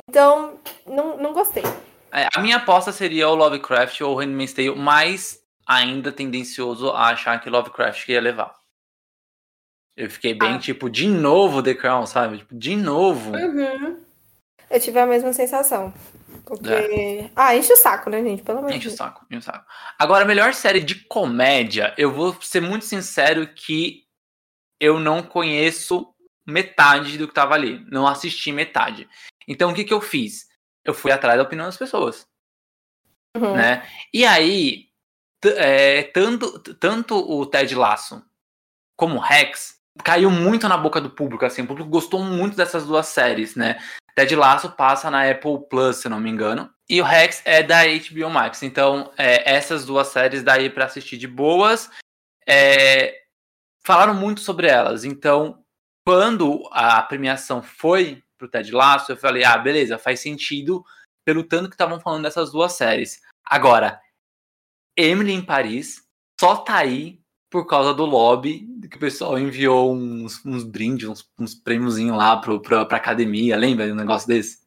Então, 0.09 0.59
não, 0.85 1.17
não 1.17 1.31
gostei. 1.31 1.63
É, 2.11 2.27
a 2.35 2.41
minha 2.41 2.57
aposta 2.57 2.91
seria 2.91 3.29
o 3.29 3.35
Lovecraft 3.35 4.01
ou 4.01 4.15
o 4.15 4.19
Handmaid's 4.19 4.53
Tale, 4.53 4.75
mas 4.75 5.39
ainda 5.67 6.11
tendencioso 6.11 6.89
a 6.89 7.09
achar 7.09 7.39
que 7.39 7.49
Lovecraft 7.49 8.09
ia 8.09 8.19
levar. 8.19 8.60
Eu 10.01 10.09
fiquei 10.09 10.33
bem, 10.33 10.55
Ah. 10.55 10.57
tipo, 10.57 10.89
de 10.89 11.07
novo 11.07 11.61
The 11.61 11.75
Crown, 11.75 12.07
sabe? 12.07 12.39
Tipo, 12.39 12.55
de 12.55 12.75
novo. 12.75 13.33
Uhum. 13.35 14.03
Eu 14.67 14.79
tive 14.79 14.97
a 14.97 15.05
mesma 15.05 15.31
sensação. 15.31 15.93
Porque. 16.43 17.29
Ah, 17.35 17.55
enche 17.55 17.71
o 17.71 17.77
saco, 17.77 18.09
né, 18.09 18.23
gente? 18.23 18.41
Pelo 18.41 18.65
de 18.65 18.77
Enche 18.77 18.87
o 18.87 18.91
saco, 18.91 19.23
enche 19.29 19.37
o 19.37 19.41
saco. 19.43 19.63
Agora, 19.99 20.23
a 20.23 20.27
melhor 20.27 20.55
série 20.55 20.79
de 20.79 20.95
comédia, 21.05 21.93
eu 21.99 22.11
vou 22.11 22.35
ser 22.41 22.61
muito 22.61 22.83
sincero 22.83 23.45
que 23.53 24.03
eu 24.79 24.99
não 24.99 25.21
conheço 25.21 26.11
metade 26.47 27.19
do 27.19 27.27
que 27.27 27.33
tava 27.35 27.53
ali. 27.53 27.85
Não 27.91 28.07
assisti 28.07 28.51
metade. 28.51 29.07
Então, 29.47 29.69
o 29.69 29.75
que 29.75 29.83
que 29.83 29.93
eu 29.93 30.01
fiz? 30.01 30.47
Eu 30.83 30.95
fui 30.95 31.11
atrás 31.11 31.37
da 31.37 31.43
opinião 31.43 31.67
das 31.67 31.77
pessoas. 31.77 32.25
Uhum. 33.37 33.55
né? 33.55 33.87
E 34.11 34.25
aí, 34.25 34.87
é, 35.45 36.03
tanto, 36.03 36.59
tanto 36.73 37.15
o 37.15 37.45
Ted 37.45 37.75
Lasso 37.75 38.25
como 38.97 39.17
o 39.17 39.21
Rex 39.21 39.79
caiu 40.03 40.29
muito 40.29 40.67
na 40.67 40.77
boca 40.77 41.01
do 41.01 41.09
público, 41.09 41.45
assim, 41.45 41.63
o 41.63 41.67
público 41.67 41.89
gostou 41.89 42.23
muito 42.23 42.55
dessas 42.55 42.85
duas 42.85 43.07
séries, 43.07 43.55
né? 43.55 43.79
Ted 44.15 44.35
Lasso 44.35 44.71
passa 44.71 45.09
na 45.09 45.29
Apple 45.29 45.59
Plus, 45.69 45.97
se 45.97 46.09
não 46.09 46.19
me 46.19 46.29
engano, 46.29 46.69
e 46.89 47.01
o 47.01 47.05
Rex 47.05 47.41
é 47.45 47.63
da 47.63 47.83
HBO 47.85 48.29
Max. 48.29 48.63
Então, 48.63 49.11
é, 49.17 49.49
essas 49.49 49.85
duas 49.85 50.07
séries 50.07 50.43
daí 50.43 50.69
para 50.69 50.85
assistir 50.85 51.17
de 51.17 51.27
boas. 51.27 51.89
É, 52.45 53.21
falaram 53.85 54.13
muito 54.13 54.41
sobre 54.41 54.67
elas. 54.67 55.05
Então, 55.05 55.63
quando 56.05 56.67
a 56.71 57.01
premiação 57.03 57.61
foi 57.61 58.21
pro 58.37 58.49
Ted 58.49 58.71
Lasso, 58.71 59.11
eu 59.11 59.17
falei, 59.17 59.45
ah, 59.45 59.57
beleza, 59.57 59.97
faz 59.97 60.19
sentido 60.19 60.83
pelo 61.25 61.43
tanto 61.43 61.69
que 61.69 61.75
estavam 61.75 61.99
falando 61.99 62.23
dessas 62.23 62.51
duas 62.51 62.73
séries. 62.73 63.21
Agora, 63.45 64.01
Emily 64.97 65.31
em 65.31 65.45
Paris 65.45 66.05
só 66.39 66.57
tá 66.57 66.75
aí 66.77 67.20
por 67.51 67.67
causa 67.67 67.93
do 67.93 68.05
lobby, 68.05 68.65
que 68.89 68.95
o 68.95 68.99
pessoal 68.99 69.37
enviou 69.37 69.93
uns, 69.93 70.43
uns 70.45 70.63
brindes, 70.63 71.07
uns, 71.07 71.29
uns 71.37 71.61
lá 72.09 72.37
pro, 72.37 72.61
pra, 72.61 72.85
pra 72.85 72.97
academia, 72.97 73.57
lembra 73.57 73.85
de 73.85 73.91
um 73.91 73.95
negócio 73.95 74.27
desse? 74.27 74.61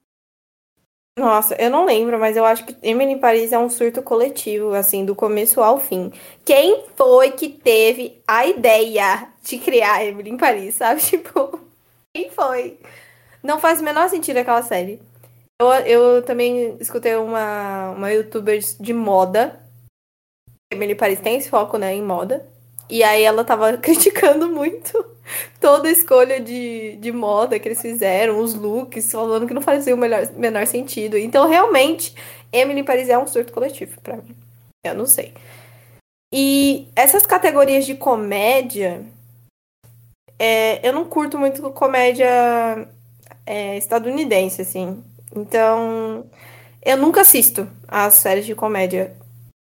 Nossa, 1.19 1.55
eu 1.55 1.71
não 1.71 1.87
lembro, 1.87 2.19
mas 2.19 2.37
eu 2.37 2.45
acho 2.45 2.67
que 2.67 2.77
Emily 2.83 3.13
em 3.13 3.19
Paris 3.19 3.53
é 3.53 3.59
um 3.59 3.71
surto 3.71 4.03
coletivo, 4.03 4.75
assim, 4.75 5.05
do 5.05 5.15
começo 5.15 5.63
ao 5.63 5.81
fim. 5.81 6.13
Quem 6.45 6.85
foi 6.95 7.31
que 7.31 7.49
teve 7.49 8.21
a 8.27 8.47
ideia 8.47 9.29
de 9.43 9.59
criar 9.59 10.05
Emily 10.05 10.31
em 10.31 10.37
Paris, 10.37 10.75
sabe? 10.77 11.01
Tipo, 11.01 11.59
quem 12.15 12.31
foi? 12.31 12.79
Não 13.43 13.59
faz 13.59 13.81
o 13.81 13.85
menor 13.85 14.11
sentido 14.11 14.39
aquela 14.39 14.63
série. 14.63 15.01
Eu, 15.61 15.69
eu 15.69 16.23
também 16.23 16.77
escutei 16.81 17.15
uma, 17.15 17.91
uma 17.91 18.13
youtuber 18.13 18.59
de 18.79 18.93
moda. 18.93 19.61
Emily 20.71 20.95
Paris 20.95 21.21
tem 21.21 21.37
esse 21.37 21.49
foco, 21.49 21.79
né, 21.79 21.95
em 21.95 22.03
moda. 22.03 22.53
E 22.89 23.03
aí 23.03 23.23
ela 23.23 23.45
tava 23.45 23.77
criticando 23.79 24.49
muito 24.49 25.05
toda 25.61 25.89
a 25.89 25.93
escolha 25.93 26.41
de, 26.41 26.97
de 26.97 27.13
moda 27.13 27.59
que 27.59 27.69
eles 27.69 27.81
fizeram, 27.81 28.39
os 28.41 28.55
looks, 28.55 29.11
falando 29.11 29.47
que 29.47 29.55
não 29.55 29.63
fazia 29.63 29.95
o 29.95 29.99
melhor, 29.99 30.31
menor 30.33 30.67
sentido. 30.67 31.17
Então, 31.17 31.49
realmente, 31.49 32.15
Emily 32.53 32.83
Paris 32.83 33.09
é 33.09 33.19
um 33.19 33.27
surto 33.27 33.53
coletivo 33.53 34.01
para 34.01 34.17
mim. 34.17 34.37
Eu 34.85 34.95
não 34.95 35.07
sei. 35.07 35.33
E 36.33 36.89
essas 36.95 37.25
categorias 37.25 37.87
de 37.87 37.95
comédia, 37.95 39.03
é, 40.39 40.87
eu 40.87 40.93
não 40.93 41.05
curto 41.05 41.39
muito 41.39 41.63
comédia 41.71 42.89
é, 43.47 43.77
estadunidense, 43.77 44.61
assim. 44.63 45.03
Então, 45.35 46.27
eu 46.85 46.97
nunca 46.97 47.23
assisto 47.23 47.69
as 47.89 48.15
séries 48.15 48.47
de 48.47 48.55
comédia. 48.55 49.17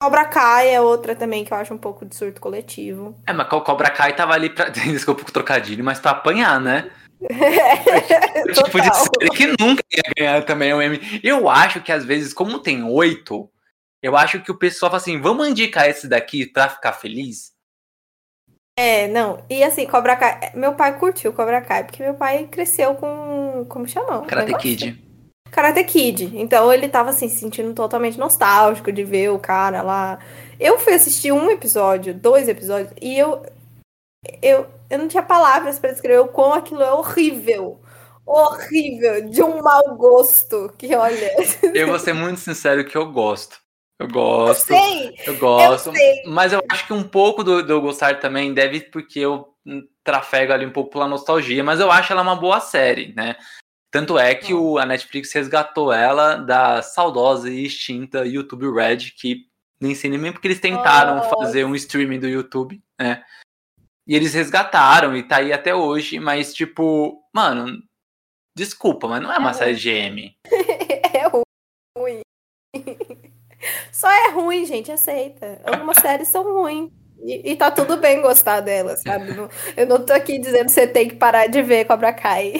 Cobra 0.01 0.25
Kai 0.27 0.75
é 0.75 0.81
outra 0.81 1.15
também 1.15 1.45
que 1.45 1.53
eu 1.53 1.57
acho 1.57 1.73
um 1.73 1.79
pouco 1.79 2.05
de 2.05 2.15
surto 2.15 2.41
coletivo. 2.41 3.19
É, 3.27 3.33
mas 3.33 3.51
o 3.51 3.61
Cobra 3.61 3.91
Kai 3.91 4.15
tava 4.15 4.35
ali 4.35 4.51
pra. 4.51 4.69
Desculpa 4.71 5.23
o 5.23 5.33
trocadilho, 5.33 5.85
mas 5.85 5.99
pra 5.99 6.13
apanhar, 6.13 6.61
né? 6.61 6.91
É, 7.31 8.53
tipo 8.53 8.81
de 8.81 8.95
série 8.95 9.31
que 9.35 9.47
nunca 9.59 9.83
ia 9.91 10.03
ganhar 10.19 10.45
também 10.45 10.75
o 10.75 10.83
M. 10.83 11.01
Eu 11.23 11.49
acho 11.49 11.81
que 11.81 11.91
às 11.91 12.05
vezes, 12.05 12.35
como 12.35 12.59
tem 12.59 12.83
oito, 12.85 13.49
eu 14.03 14.15
acho 14.15 14.41
que 14.43 14.51
o 14.51 14.59
pessoal 14.59 14.91
fala 14.91 15.01
assim: 15.01 15.21
vamos 15.21 15.49
indicar 15.49 15.89
esse 15.89 16.07
daqui 16.07 16.45
pra 16.45 16.69
ficar 16.69 16.93
feliz. 16.93 17.53
É, 18.77 19.07
não. 19.09 19.43
E 19.49 19.63
assim, 19.63 19.87
Cobra 19.87 20.17
Kai. 20.17 20.53
Meu 20.55 20.75
pai 20.75 20.99
curtiu 20.99 21.33
Cobra 21.33 21.63
Kai, 21.63 21.85
porque 21.85 22.03
meu 22.03 22.15
pai 22.15 22.47
cresceu 22.47 22.95
com. 22.97 23.65
Como 23.69 23.89
chamam? 23.89 24.27
Karate 24.27 24.55
Kid. 24.59 25.14
Karate 25.55 25.85
Kid. 25.85 26.33
Então 26.35 26.73
ele 26.73 26.89
tava 26.89 27.11
assim, 27.11 27.29
se 27.29 27.37
sentindo 27.37 27.73
totalmente 27.73 28.19
nostálgico 28.19 28.91
de 28.91 29.05
ver 29.05 29.31
o 29.31 29.39
cara 29.39 29.83
lá. 29.83 30.19
Eu 30.59 30.81
fui 30.81 30.95
assistir 30.95 31.31
um 31.31 31.49
episódio, 31.49 32.13
dois 32.13 32.49
episódios, 32.49 32.93
e 33.01 33.17
eu. 33.17 33.47
Eu, 34.43 34.67
eu 34.91 34.99
não 34.99 35.07
tinha 35.07 35.23
palavras 35.23 35.79
para 35.79 35.93
descrever 35.93 36.19
o 36.19 36.29
quão 36.29 36.55
aquilo 36.55 36.83
é 36.83 36.93
horrível. 36.93 37.81
Horrível, 38.27 39.29
de 39.29 39.43
um 39.43 39.63
mau 39.63 39.95
gosto. 39.97 40.73
Que 40.77 40.95
olha. 40.97 41.31
Eu 41.75 41.89
vou 41.89 41.99
ser 41.99 42.15
muito 42.15 42.41
sincero 42.41 42.85
que 42.85 42.97
eu 42.97 43.13
gosto. 43.13 43.59
Eu 44.01 44.09
gosto. 44.09 44.73
Eu 44.73 44.79
sei. 44.79 45.15
Eu 45.27 45.37
gosto. 45.37 45.91
Eu 45.91 45.95
sei. 45.95 46.23
Mas 46.27 46.53
eu 46.55 46.63
acho 46.71 46.87
que 46.87 46.93
um 46.95 47.03
pouco 47.03 47.45
do, 47.45 47.63
do 47.63 47.81
gostar 47.83 48.19
também 48.19 48.55
deve 48.55 48.81
porque 48.81 49.21
eu 49.21 49.55
trafego 50.03 50.55
ali 50.55 50.65
um 50.65 50.73
pouco 50.73 50.91
pela 50.91 51.07
nostalgia, 51.07 51.63
mas 51.63 51.81
eu 51.81 51.91
acho 51.91 52.13
ela 52.13 52.23
uma 52.23 52.37
boa 52.37 52.61
série, 52.61 53.13
né? 53.15 53.37
Tanto 53.95 54.19
é 54.19 54.35
que 54.35 54.53
o, 54.53 54.77
a 54.77 54.85
Netflix 54.85 55.33
resgatou 55.33 55.93
ela 55.93 56.35
da 56.35 56.83
saudosa 56.83 57.49
e 57.49 57.65
extinta 57.65 58.27
YouTube 58.27 58.69
Red, 58.69 59.13
que 59.17 59.47
nem 59.81 59.95
sei 59.95 60.11
nem 60.11 60.33
porque 60.33 60.49
eles 60.49 60.59
tentaram 60.59 61.21
Oh. 61.25 61.39
fazer 61.39 61.65
um 61.65 61.77
streaming 61.77 62.19
do 62.19 62.27
YouTube, 62.27 62.83
né? 63.01 63.23
E 64.05 64.17
eles 64.17 64.35
resgataram 64.35 65.17
e 65.17 65.23
tá 65.23 65.37
aí 65.37 65.53
até 65.53 65.73
hoje, 65.73 66.19
mas 66.19 66.53
tipo, 66.53 67.23
mano, 67.33 67.81
desculpa, 68.57 69.07
mas 69.07 69.23
não 69.23 69.33
é 69.33 69.39
uma 69.39 69.51
É 69.51 69.55
série 69.55 69.77
de 69.77 69.91
M. 69.91 70.37
É 71.15 71.29
ruim. 71.97 72.23
Só 73.93 74.11
é 74.11 74.31
ruim, 74.31 74.65
gente, 74.67 74.91
aceita. 74.91 75.63
Algumas 75.65 75.99
séries 76.03 76.27
são 76.27 76.43
ruins. 76.43 76.91
E, 77.23 77.53
e 77.53 77.55
tá 77.55 77.71
tudo 77.71 77.97
bem 77.99 78.21
gostar 78.21 78.59
delas, 78.59 79.03
sabe? 79.03 79.29
Eu 79.77 79.87
não 79.87 80.05
tô 80.05 80.13
aqui 80.13 80.37
dizendo 80.41 80.65
que 80.65 80.73
você 80.73 80.85
tem 80.85 81.07
que 81.07 81.15
parar 81.15 81.47
de 81.47 81.63
ver 81.63 81.85
Cobra 81.85 82.13
Kai. 82.13 82.55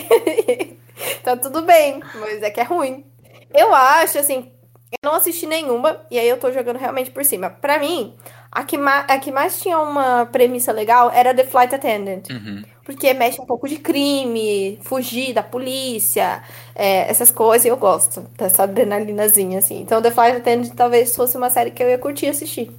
Tá 1.23 1.37
tudo 1.37 1.63
bem, 1.63 2.01
mas 2.15 2.43
é 2.43 2.51
que 2.51 2.61
é 2.61 2.65
ruim. 2.65 3.05
Eu 3.53 3.75
acho, 3.75 4.19
assim, 4.19 4.53
eu 4.93 5.11
não 5.11 5.17
assisti 5.17 5.47
nenhuma, 5.47 6.01
e 6.11 6.19
aí 6.19 6.29
eu 6.29 6.39
tô 6.39 6.51
jogando 6.53 6.79
realmente 6.79 7.11
por 7.11 7.25
cima. 7.25 7.51
Pra 7.51 7.79
mim, 7.79 8.15
a 8.51 8.63
que, 8.63 8.77
a 8.77 9.19
que 9.19 9.33
mais 9.33 9.61
tinha 9.61 9.79
uma 9.79 10.27
premissa 10.27 10.73
legal 10.73 11.11
era 11.11 11.35
The 11.35 11.45
Flight 11.45 11.75
Attendant. 11.75 12.31
Uhum. 12.31 12.63
Porque 12.85 13.13
mexe 13.15 13.41
um 13.41 13.47
pouco 13.47 13.67
de 13.67 13.77
crime, 13.77 14.79
fugir 14.83 15.33
da 15.33 15.43
polícia, 15.43 16.43
é, 16.75 17.11
essas 17.11 17.31
coisas, 17.31 17.65
e 17.65 17.69
eu 17.69 17.77
gosto 17.77 18.21
dessa 18.37 18.65
adrenalinazinha, 18.65 19.59
assim. 19.59 19.81
Então, 19.81 20.03
The 20.03 20.11
Flight 20.11 20.37
Attendant 20.37 20.75
talvez 20.75 21.17
fosse 21.17 21.37
uma 21.37 21.51
série 21.51 21.71
que 21.71 21.83
eu 21.83 21.89
ia 21.89 21.99
curtir 21.99 22.29
assistir. 22.29 22.71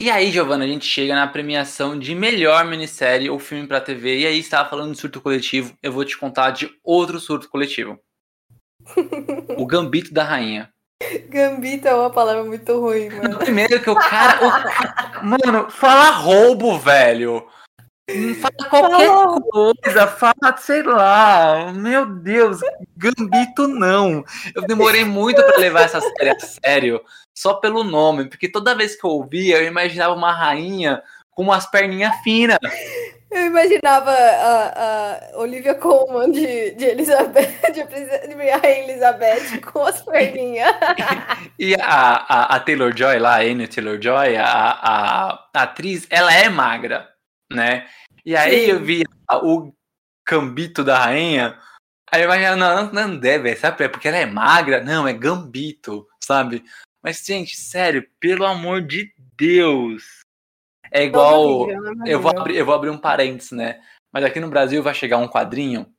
E 0.00 0.08
aí, 0.10 0.30
Giovana, 0.30 0.64
a 0.64 0.68
gente 0.68 0.86
chega 0.86 1.14
na 1.14 1.26
premiação 1.26 1.98
de 1.98 2.14
melhor 2.14 2.64
minissérie 2.64 3.28
ou 3.28 3.38
filme 3.38 3.66
pra 3.66 3.80
TV. 3.80 4.20
E 4.20 4.26
aí, 4.26 4.38
estava 4.38 4.68
falando 4.68 4.92
de 4.92 5.00
surto 5.00 5.20
coletivo. 5.20 5.76
Eu 5.82 5.92
vou 5.92 6.04
te 6.04 6.16
contar 6.16 6.50
de 6.52 6.70
outro 6.84 7.18
surto 7.18 7.48
coletivo. 7.50 7.98
o 9.56 9.66
Gambito 9.66 10.14
da 10.14 10.22
Rainha. 10.22 10.70
Gambito 11.28 11.88
é 11.88 11.94
uma 11.94 12.10
palavra 12.10 12.44
muito 12.44 12.78
ruim, 12.80 13.08
mano. 13.10 13.38
Primeiro 13.38 13.82
que 13.82 13.90
o 13.90 13.94
cara. 13.96 14.46
o 14.46 14.50
ca- 14.50 15.20
Mano, 15.22 15.68
fala 15.68 16.10
roubo, 16.10 16.78
velho. 16.78 17.44
Fala 18.40 18.70
qualquer 18.70 19.06
Fala 19.08 19.40
coisa, 19.42 20.06
fala, 20.06 20.56
sei 20.58 20.82
lá. 20.84 21.72
Meu 21.74 22.06
Deus, 22.06 22.60
Gambito 22.96 23.66
não. 23.66 24.24
Eu 24.54 24.62
demorei 24.62 25.04
muito 25.04 25.42
pra 25.44 25.58
levar 25.58 25.82
essa 25.82 26.00
série 26.00 26.30
a 26.30 26.38
sério, 26.40 27.02
só 27.38 27.54
pelo 27.54 27.84
nome, 27.84 28.28
porque 28.28 28.48
toda 28.48 28.74
vez 28.74 28.96
que 28.96 29.06
eu 29.06 29.10
ouvia, 29.10 29.58
eu 29.58 29.66
imaginava 29.66 30.12
uma 30.12 30.32
rainha 30.32 31.00
com 31.30 31.44
umas 31.44 31.70
perninhas 31.70 32.16
finas. 32.24 32.58
Eu 33.30 33.46
imaginava 33.46 34.10
a, 34.10 35.34
a 35.34 35.38
Olivia 35.38 35.76
Colman 35.76 36.32
de, 36.32 36.72
de 36.72 36.84
Elizabeth, 36.84 37.60
de, 37.72 37.82
Rainha 38.34 38.90
Elizabeth 38.90 39.60
com 39.60 39.82
as 39.84 40.02
perninhas. 40.02 40.74
E 41.60 41.74
a, 41.74 41.80
a, 41.84 42.56
a 42.56 42.60
Taylor 42.60 42.96
Joy 42.96 43.18
lá, 43.18 43.36
a 43.36 43.40
Anya 43.40 43.68
Taylor 43.68 44.00
Joy, 44.00 44.36
a, 44.36 44.44
a, 44.44 45.48
a 45.54 45.62
atriz, 45.62 46.06
ela 46.08 46.32
é 46.32 46.48
magra, 46.48 47.08
né? 47.52 47.86
E 48.24 48.36
aí 48.36 48.66
Sim. 48.66 48.70
eu 48.72 48.80
vi 48.80 49.04
o 49.42 49.72
Gambito 50.28 50.84
da 50.84 50.98
rainha, 50.98 51.58
aí 52.10 52.22
eu 52.22 52.26
imaginava, 52.26 52.56
não, 52.56 52.92
não, 52.92 53.08
não 53.08 53.18
deve, 53.18 53.54
sabe? 53.56 53.84
É 53.84 53.88
porque 53.88 54.08
ela 54.08 54.18
é 54.18 54.26
magra? 54.26 54.82
Não, 54.82 55.06
é 55.06 55.12
Gambito, 55.12 56.06
sabe? 56.20 56.64
Mas, 57.02 57.24
gente, 57.24 57.56
sério, 57.56 58.08
pelo 58.18 58.44
amor 58.44 58.82
de 58.82 59.12
Deus. 59.36 60.20
É 60.90 61.04
igual. 61.04 61.68
Eu 62.06 62.20
vou, 62.20 62.32
abrir, 62.36 62.56
eu 62.56 62.66
vou 62.66 62.74
abrir 62.74 62.90
um 62.90 62.98
parênteses, 62.98 63.52
né? 63.52 63.80
Mas 64.12 64.24
aqui 64.24 64.40
no 64.40 64.48
Brasil 64.48 64.82
vai 64.82 64.94
chegar 64.94 65.18
um 65.18 65.28
quadrinho 65.28 65.92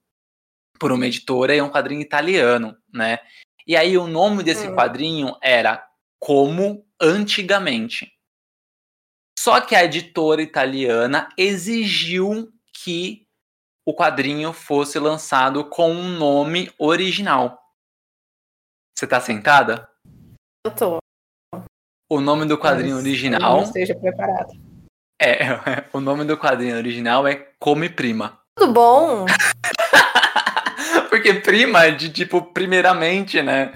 por 0.80 0.92
uma 0.92 1.06
editora 1.06 1.54
e 1.54 1.60
é 1.60 1.64
um 1.64 1.70
quadrinho 1.70 2.02
italiano, 2.02 2.76
né? 2.92 3.20
E 3.68 3.76
aí 3.76 3.98
o 3.98 4.08
nome 4.08 4.44
desse 4.44 4.68
Hum. 4.68 4.76
quadrinho 4.76 5.36
era 5.42 5.88
Como 6.20 6.86
Antigamente. 7.02 8.12
Só 9.38 9.62
que 9.62 9.74
a 9.74 9.86
editora 9.86 10.42
italiana 10.42 11.30
exigiu 11.38 12.52
que 12.74 13.26
o 13.86 13.96
quadrinho 13.96 14.52
fosse 14.52 15.00
lançado 15.00 15.64
com 15.70 15.92
um 15.92 16.10
nome 16.10 16.72
original. 16.78 17.58
Você 18.98 19.08
tá 19.08 19.22
sentada? 19.22 19.89
Eu 20.66 20.72
tô. 20.72 20.98
O 22.12 22.20
nome 22.20 22.46
do 22.46 22.58
quadrinho 22.58 22.96
Mas 22.96 23.06
original 23.06 23.58
Não 23.58 23.64
esteja 23.64 23.96
preparado. 23.96 24.52
é 25.22 25.40
o 25.94 26.02
nome 26.02 26.26
do 26.26 26.38
quadrinho 26.38 26.76
original 26.76 27.26
é 27.26 27.36
Come 27.60 27.88
Prima. 27.90 28.40
Tudo 28.58 28.74
bom? 28.74 29.26
Porque 31.10 31.34
prima 31.36 31.86
é 31.86 31.92
de 31.92 32.10
tipo, 32.10 32.42
primeiramente, 32.42 33.42
né? 33.42 33.74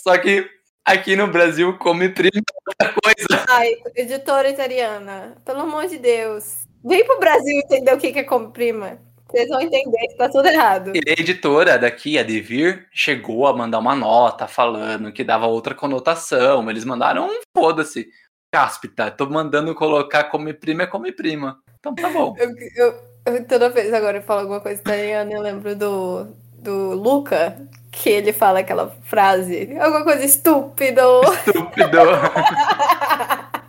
Só 0.00 0.16
que 0.16 0.48
aqui 0.84 1.16
no 1.16 1.26
Brasil, 1.26 1.76
come 1.78 2.08
prima 2.08 2.30
é 2.36 2.86
outra 2.86 3.00
coisa. 3.02 3.44
Ai, 3.48 3.74
editora 3.94 4.48
italiana, 4.48 5.36
pelo 5.44 5.60
amor 5.60 5.86
de 5.86 5.98
Deus. 5.98 6.66
Vem 6.84 7.04
pro 7.04 7.18
Brasil 7.18 7.56
entender 7.58 7.92
o 7.94 7.98
que 7.98 8.18
é 8.18 8.24
como 8.24 8.52
prima. 8.52 8.98
Vocês 9.32 9.48
vão 9.48 9.60
entender 9.62 9.98
que 10.08 10.14
tá 10.16 10.28
tudo 10.28 10.46
errado. 10.46 10.92
E 10.94 11.00
a 11.08 11.12
editora 11.12 11.78
daqui, 11.78 12.18
a 12.18 12.22
Devir, 12.22 12.86
chegou 12.92 13.46
a 13.46 13.56
mandar 13.56 13.78
uma 13.78 13.96
nota 13.96 14.46
falando 14.46 15.10
que 15.12 15.24
dava 15.24 15.46
outra 15.46 15.74
conotação. 15.74 16.68
Eles 16.70 16.84
mandaram 16.84 17.26
um 17.28 17.40
foda-se. 17.56 18.08
Cáspita, 18.54 19.10
tô 19.10 19.24
mandando 19.26 19.74
colocar 19.74 20.24
come 20.24 20.52
prima 20.52 20.82
é 20.82 20.86
come 20.86 21.10
prima. 21.10 21.56
Então 21.80 21.94
tá 21.94 22.10
bom. 22.10 22.34
Eu, 22.36 22.50
eu- 22.76 22.94
eu- 23.24 23.44
toda 23.46 23.70
vez 23.70 23.92
agora 23.94 24.18
eu 24.18 24.22
falo 24.22 24.40
alguma 24.40 24.60
coisa 24.60 24.78
italiana, 24.78 25.32
eu 25.32 25.40
lembro 25.40 25.74
do, 25.74 26.26
do 26.58 26.92
Luca, 26.92 27.56
que 27.90 28.10
ele 28.10 28.30
fala 28.32 28.58
aquela 28.58 28.90
frase, 29.04 29.74
alguma 29.80 30.04
coisa 30.04 30.22
estúpido. 30.24 31.00
Estúpido. 31.46 31.98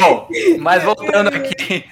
Bom, 0.00 0.28
mas 0.60 0.82
voltando 0.82 1.28
aqui 1.28 1.84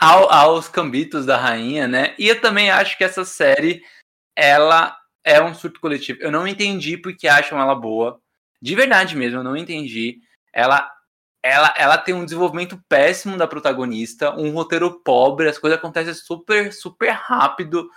ao- 0.00 0.32
aos 0.32 0.68
cambitos 0.68 1.26
da 1.26 1.36
rainha, 1.36 1.86
né? 1.86 2.14
E 2.18 2.28
eu 2.28 2.40
também 2.40 2.70
acho 2.70 2.96
que 2.96 3.04
essa 3.04 3.24
série 3.24 3.82
ela 4.34 4.96
é 5.22 5.42
um 5.42 5.54
surto 5.54 5.80
coletivo. 5.80 6.20
Eu 6.22 6.30
não 6.30 6.46
entendi 6.48 6.96
porque 6.96 7.28
acham 7.28 7.60
ela 7.60 7.74
boa. 7.74 8.20
De 8.62 8.74
verdade 8.74 9.16
mesmo, 9.16 9.38
eu 9.40 9.44
não 9.44 9.56
entendi. 9.56 10.20
Ela 10.52 10.90
ela, 11.42 11.72
ela 11.76 11.96
tem 11.96 12.14
um 12.14 12.24
desenvolvimento 12.24 12.78
péssimo 12.86 13.36
da 13.36 13.46
protagonista, 13.46 14.34
um 14.36 14.50
roteiro 14.50 15.00
pobre, 15.02 15.48
as 15.48 15.58
coisas 15.58 15.78
acontecem 15.78 16.12
super, 16.12 16.70
super 16.70 17.10
rápido, 17.12 17.90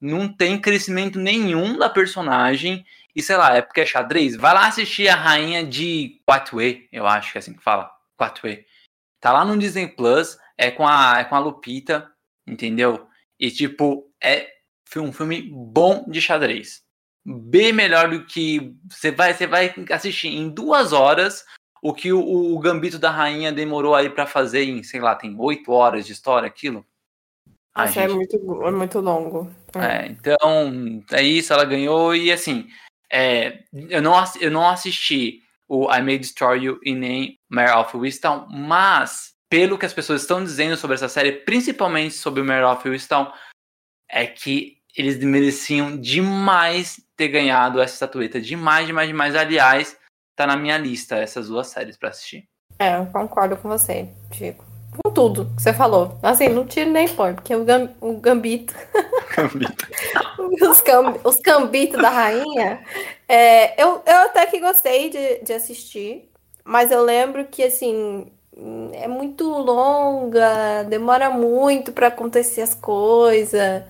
não 0.00 0.32
tem 0.32 0.60
crescimento 0.60 1.18
nenhum 1.18 1.76
da 1.76 1.90
personagem, 1.90 2.84
e 3.14 3.20
sei 3.20 3.36
lá, 3.36 3.56
é 3.56 3.62
porque 3.62 3.80
é 3.80 3.86
xadrez. 3.86 4.36
Vai 4.36 4.54
lá 4.54 4.68
assistir 4.68 5.08
a 5.08 5.16
Rainha 5.16 5.64
de 5.66 6.20
Quatue, 6.24 6.88
eu 6.92 7.04
acho 7.04 7.32
que 7.32 7.38
é 7.38 7.40
assim 7.40 7.54
que 7.54 7.64
fala, 7.64 7.90
Quatue. 8.16 8.64
Tá 9.20 9.32
lá 9.32 9.44
no 9.44 9.58
Disney 9.58 9.88
Plus, 9.88 10.38
é 10.56 10.70
com 10.70 10.86
a, 10.86 11.20
é 11.20 11.24
com 11.24 11.34
a 11.34 11.38
Lupita, 11.38 12.10
entendeu? 12.46 13.06
E 13.38 13.50
tipo, 13.50 14.10
é 14.22 14.48
um 14.96 15.12
filme 15.12 15.50
bom 15.52 16.04
de 16.08 16.20
xadrez. 16.20 16.82
Bem 17.24 17.72
melhor 17.72 18.10
do 18.10 18.26
que 18.26 18.76
você 18.88 19.10
vai, 19.10 19.32
você 19.32 19.46
vai 19.46 19.74
assistir 19.90 20.28
em 20.28 20.48
duas 20.48 20.92
horas 20.92 21.44
o 21.82 21.92
que 21.92 22.12
o, 22.12 22.54
o 22.54 22.58
Gambito 22.58 22.98
da 22.98 23.10
Rainha 23.10 23.52
demorou 23.52 23.94
aí 23.94 24.08
para 24.08 24.26
fazer 24.26 24.64
em, 24.64 24.82
sei 24.82 25.00
lá, 25.00 25.14
tem 25.14 25.34
oito 25.38 25.70
horas 25.70 26.06
de 26.06 26.12
história 26.12 26.46
aquilo. 26.46 26.84
Nossa, 27.76 27.92
gente... 27.92 28.10
é, 28.10 28.14
muito, 28.14 28.64
é 28.64 28.70
muito 28.70 29.00
longo. 29.00 29.50
É. 29.74 30.06
é, 30.06 30.06
então, 30.06 31.02
é 31.12 31.22
isso, 31.22 31.52
ela 31.52 31.64
ganhou 31.64 32.14
e 32.14 32.32
assim, 32.32 32.68
é, 33.12 33.64
eu, 33.72 34.00
não, 34.00 34.14
eu 34.40 34.50
não 34.50 34.66
assisti 34.66 35.42
o 35.68 35.92
I 35.92 36.00
May 36.02 36.18
Destroy 36.18 36.64
You 36.64 36.80
e 36.82 36.94
nem 36.94 37.38
Mare 37.50 37.78
of 37.78 37.94
Wisdom, 37.96 38.46
mas 38.48 39.33
pelo 39.54 39.78
que 39.78 39.86
as 39.86 39.92
pessoas 39.92 40.22
estão 40.22 40.42
dizendo 40.42 40.76
sobre 40.76 40.96
essa 40.96 41.08
série, 41.08 41.30
principalmente 41.30 42.16
sobre 42.16 42.40
o 42.40 42.44
Mare 42.44 42.64
of 42.64 42.88
Wisdom, 42.88 43.32
é 44.10 44.26
que 44.26 44.78
eles 44.96 45.16
mereciam 45.22 45.96
demais 45.96 47.00
ter 47.16 47.28
ganhado 47.28 47.80
essa 47.80 47.94
estatueta, 47.94 48.40
demais, 48.40 48.84
demais, 48.84 49.06
demais. 49.06 49.36
Aliás, 49.36 49.96
tá 50.34 50.44
na 50.44 50.56
minha 50.56 50.76
lista 50.76 51.14
essas 51.14 51.46
duas 51.46 51.68
séries 51.68 51.96
para 51.96 52.08
assistir. 52.08 52.48
É, 52.80 52.98
eu 52.98 53.06
concordo 53.06 53.56
com 53.56 53.68
você, 53.68 54.08
Chico. 54.32 54.64
Com 55.00 55.12
tudo 55.12 55.46
que 55.54 55.62
você 55.62 55.72
falou. 55.72 56.18
Assim, 56.20 56.48
não 56.48 56.66
tiro 56.66 56.90
nem 56.90 57.08
põe, 57.08 57.32
porque 57.32 57.54
o, 57.54 57.64
gam, 57.64 57.94
o 58.00 58.14
gambito. 58.18 58.74
Gambito. 59.36 59.86
os, 60.68 60.80
cam, 60.80 61.14
os 61.22 61.36
cambitos 61.38 62.02
da 62.02 62.10
rainha. 62.10 62.84
É, 63.28 63.80
eu, 63.80 64.02
eu 64.04 64.16
até 64.24 64.46
que 64.46 64.58
gostei 64.58 65.10
de, 65.10 65.44
de 65.44 65.52
assistir, 65.52 66.28
mas 66.64 66.90
eu 66.90 67.04
lembro 67.04 67.44
que, 67.44 67.62
assim, 67.62 68.32
é 68.92 69.08
muito 69.08 69.48
longa, 69.48 70.84
demora 70.84 71.30
muito 71.30 71.92
para 71.92 72.08
acontecer 72.08 72.62
as 72.62 72.74
coisas. 72.74 73.82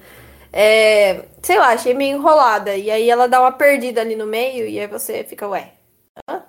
É, 0.53 1.25
sei 1.43 1.59
lá, 1.59 1.69
achei 1.69 1.95
meio 1.95 2.17
enrolada. 2.17 2.77
E 2.77 2.91
aí 2.91 3.11
ela 3.11 3.29
dá 3.29 3.41
uma 3.41 3.53
perdida 3.53 4.01
ali 4.01 4.17
no 4.17 4.27
meio, 4.27 4.67
e 4.67 4.79
aí 4.79 4.87
você 4.87 5.25
fica, 5.25 5.49
ué, 5.49 5.73
Hã? 6.29 6.39
O 6.39 6.43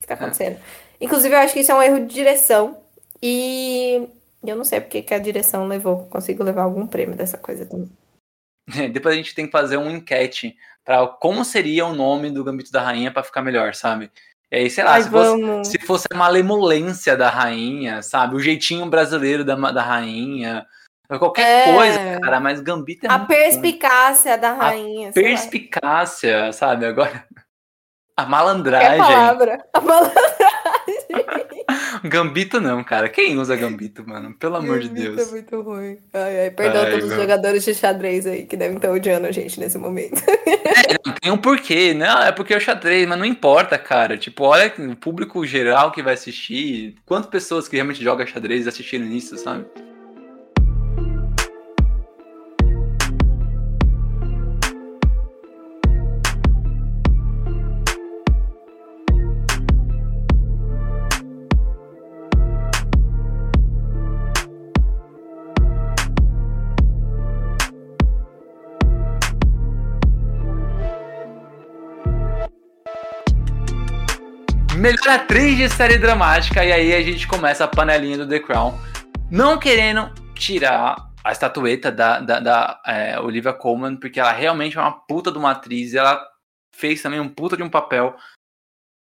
que 0.00 0.06
tá 0.06 0.14
acontecendo? 0.14 0.56
É. 0.56 0.60
Inclusive, 1.00 1.34
eu 1.34 1.38
acho 1.38 1.54
que 1.54 1.60
isso 1.60 1.72
é 1.72 1.74
um 1.74 1.82
erro 1.82 2.00
de 2.00 2.14
direção. 2.14 2.78
E 3.22 4.08
eu 4.42 4.56
não 4.56 4.64
sei 4.64 4.80
porque 4.80 5.02
que 5.02 5.14
a 5.14 5.18
direção 5.18 5.66
levou, 5.66 6.06
consigo 6.06 6.42
levar 6.42 6.62
algum 6.62 6.86
prêmio 6.86 7.16
dessa 7.16 7.38
coisa 7.38 7.66
também. 7.66 7.90
É, 8.76 8.88
depois 8.88 9.14
a 9.14 9.16
gente 9.16 9.34
tem 9.34 9.46
que 9.46 9.52
fazer 9.52 9.76
uma 9.76 9.90
enquete 9.90 10.56
para 10.84 11.06
como 11.06 11.44
seria 11.44 11.86
o 11.86 11.94
nome 11.94 12.30
do 12.30 12.44
Gambito 12.44 12.70
da 12.70 12.82
Rainha 12.82 13.12
para 13.12 13.24
ficar 13.24 13.42
melhor, 13.42 13.74
sabe? 13.74 14.10
E 14.52 14.56
aí, 14.56 14.70
sei 14.70 14.82
lá, 14.82 14.94
Ai, 14.94 15.02
se, 15.02 15.10
fosse, 15.10 15.70
se, 15.70 15.78
fosse, 15.78 16.06
a 16.12 16.16
malemolência 16.16 17.16
da 17.16 17.30
rainha, 17.30 18.02
sabe? 18.02 18.34
O 18.34 18.40
jeitinho 18.40 18.86
brasileiro 18.86 19.44
da, 19.44 19.54
da 19.54 19.82
rainha. 19.82 20.66
Qualquer 21.18 21.68
é... 21.68 21.72
coisa, 21.72 22.20
cara, 22.20 22.40
mas 22.40 22.60
Gambito 22.60 23.06
é 23.06 23.08
A 23.08 23.20
perspicácia 23.20 24.36
bom. 24.36 24.42
da 24.42 24.52
rainha. 24.52 25.10
A 25.10 25.12
perspicácia, 25.12 26.46
lá. 26.46 26.52
sabe? 26.52 26.86
Agora. 26.86 27.24
A 28.16 28.26
malandragem. 28.26 28.90
Que 28.92 28.98
palavra. 28.98 29.66
A 29.72 29.80
malandragem. 29.80 30.99
gambito 32.04 32.60
não, 32.60 32.82
cara. 32.82 33.08
Quem 33.08 33.38
usa 33.38 33.56
gambito, 33.56 34.06
mano? 34.06 34.34
Pelo 34.34 34.56
amor 34.56 34.80
gambito 34.80 34.94
de 34.94 35.02
Deus. 35.02 35.28
é 35.28 35.30
muito 35.30 35.60
ruim. 35.60 35.98
Ai, 36.12 36.40
ai, 36.42 36.50
perdão 36.50 36.82
ai, 36.82 36.90
todos 36.90 37.06
não. 37.06 37.16
os 37.16 37.20
jogadores 37.20 37.64
de 37.64 37.74
xadrez 37.74 38.26
aí 38.26 38.44
que 38.44 38.56
devem 38.56 38.76
estar 38.76 38.90
odiando 38.90 39.26
a 39.26 39.32
gente 39.32 39.58
nesse 39.58 39.78
momento. 39.78 40.20
É, 40.70 40.96
não 41.04 41.14
tem 41.14 41.32
um 41.32 41.36
porquê. 41.36 41.92
Não, 41.92 42.22
é 42.22 42.32
porque 42.32 42.54
é 42.54 42.56
o 42.56 42.60
xadrez, 42.60 43.06
mas 43.06 43.18
não 43.18 43.24
importa, 43.24 43.76
cara. 43.76 44.16
Tipo, 44.16 44.44
olha 44.44 44.72
o 44.78 44.96
público 44.96 45.44
geral 45.44 45.90
que 45.90 46.02
vai 46.02 46.14
assistir. 46.14 46.96
Quantas 47.04 47.30
pessoas 47.30 47.68
que 47.68 47.76
realmente 47.76 48.02
jogam 48.02 48.26
xadrez 48.26 48.66
assistiram 48.66 49.06
isso, 49.06 49.36
sabe? 49.36 49.66
Melhor 74.90 75.08
atriz 75.08 75.56
de 75.56 75.68
série 75.68 75.98
dramática, 75.98 76.64
e 76.64 76.72
aí 76.72 76.92
a 76.92 77.00
gente 77.00 77.24
começa 77.24 77.62
a 77.62 77.68
panelinha 77.68 78.18
do 78.18 78.28
The 78.28 78.40
Crown. 78.40 78.76
Não 79.30 79.56
querendo 79.56 80.12
tirar 80.34 80.96
a 81.22 81.30
estatueta 81.30 81.92
da, 81.92 82.18
da, 82.18 82.40
da 82.40 82.82
é, 82.84 83.20
Olivia 83.20 83.52
Colman, 83.52 83.94
porque 83.94 84.18
ela 84.18 84.32
realmente 84.32 84.76
é 84.76 84.80
uma 84.80 84.90
puta 85.06 85.30
de 85.30 85.38
uma 85.38 85.52
atriz, 85.52 85.94
ela 85.94 86.20
fez 86.74 87.00
também 87.00 87.20
um 87.20 87.28
puta 87.28 87.56
de 87.56 87.62
um 87.62 87.70
papel, 87.70 88.16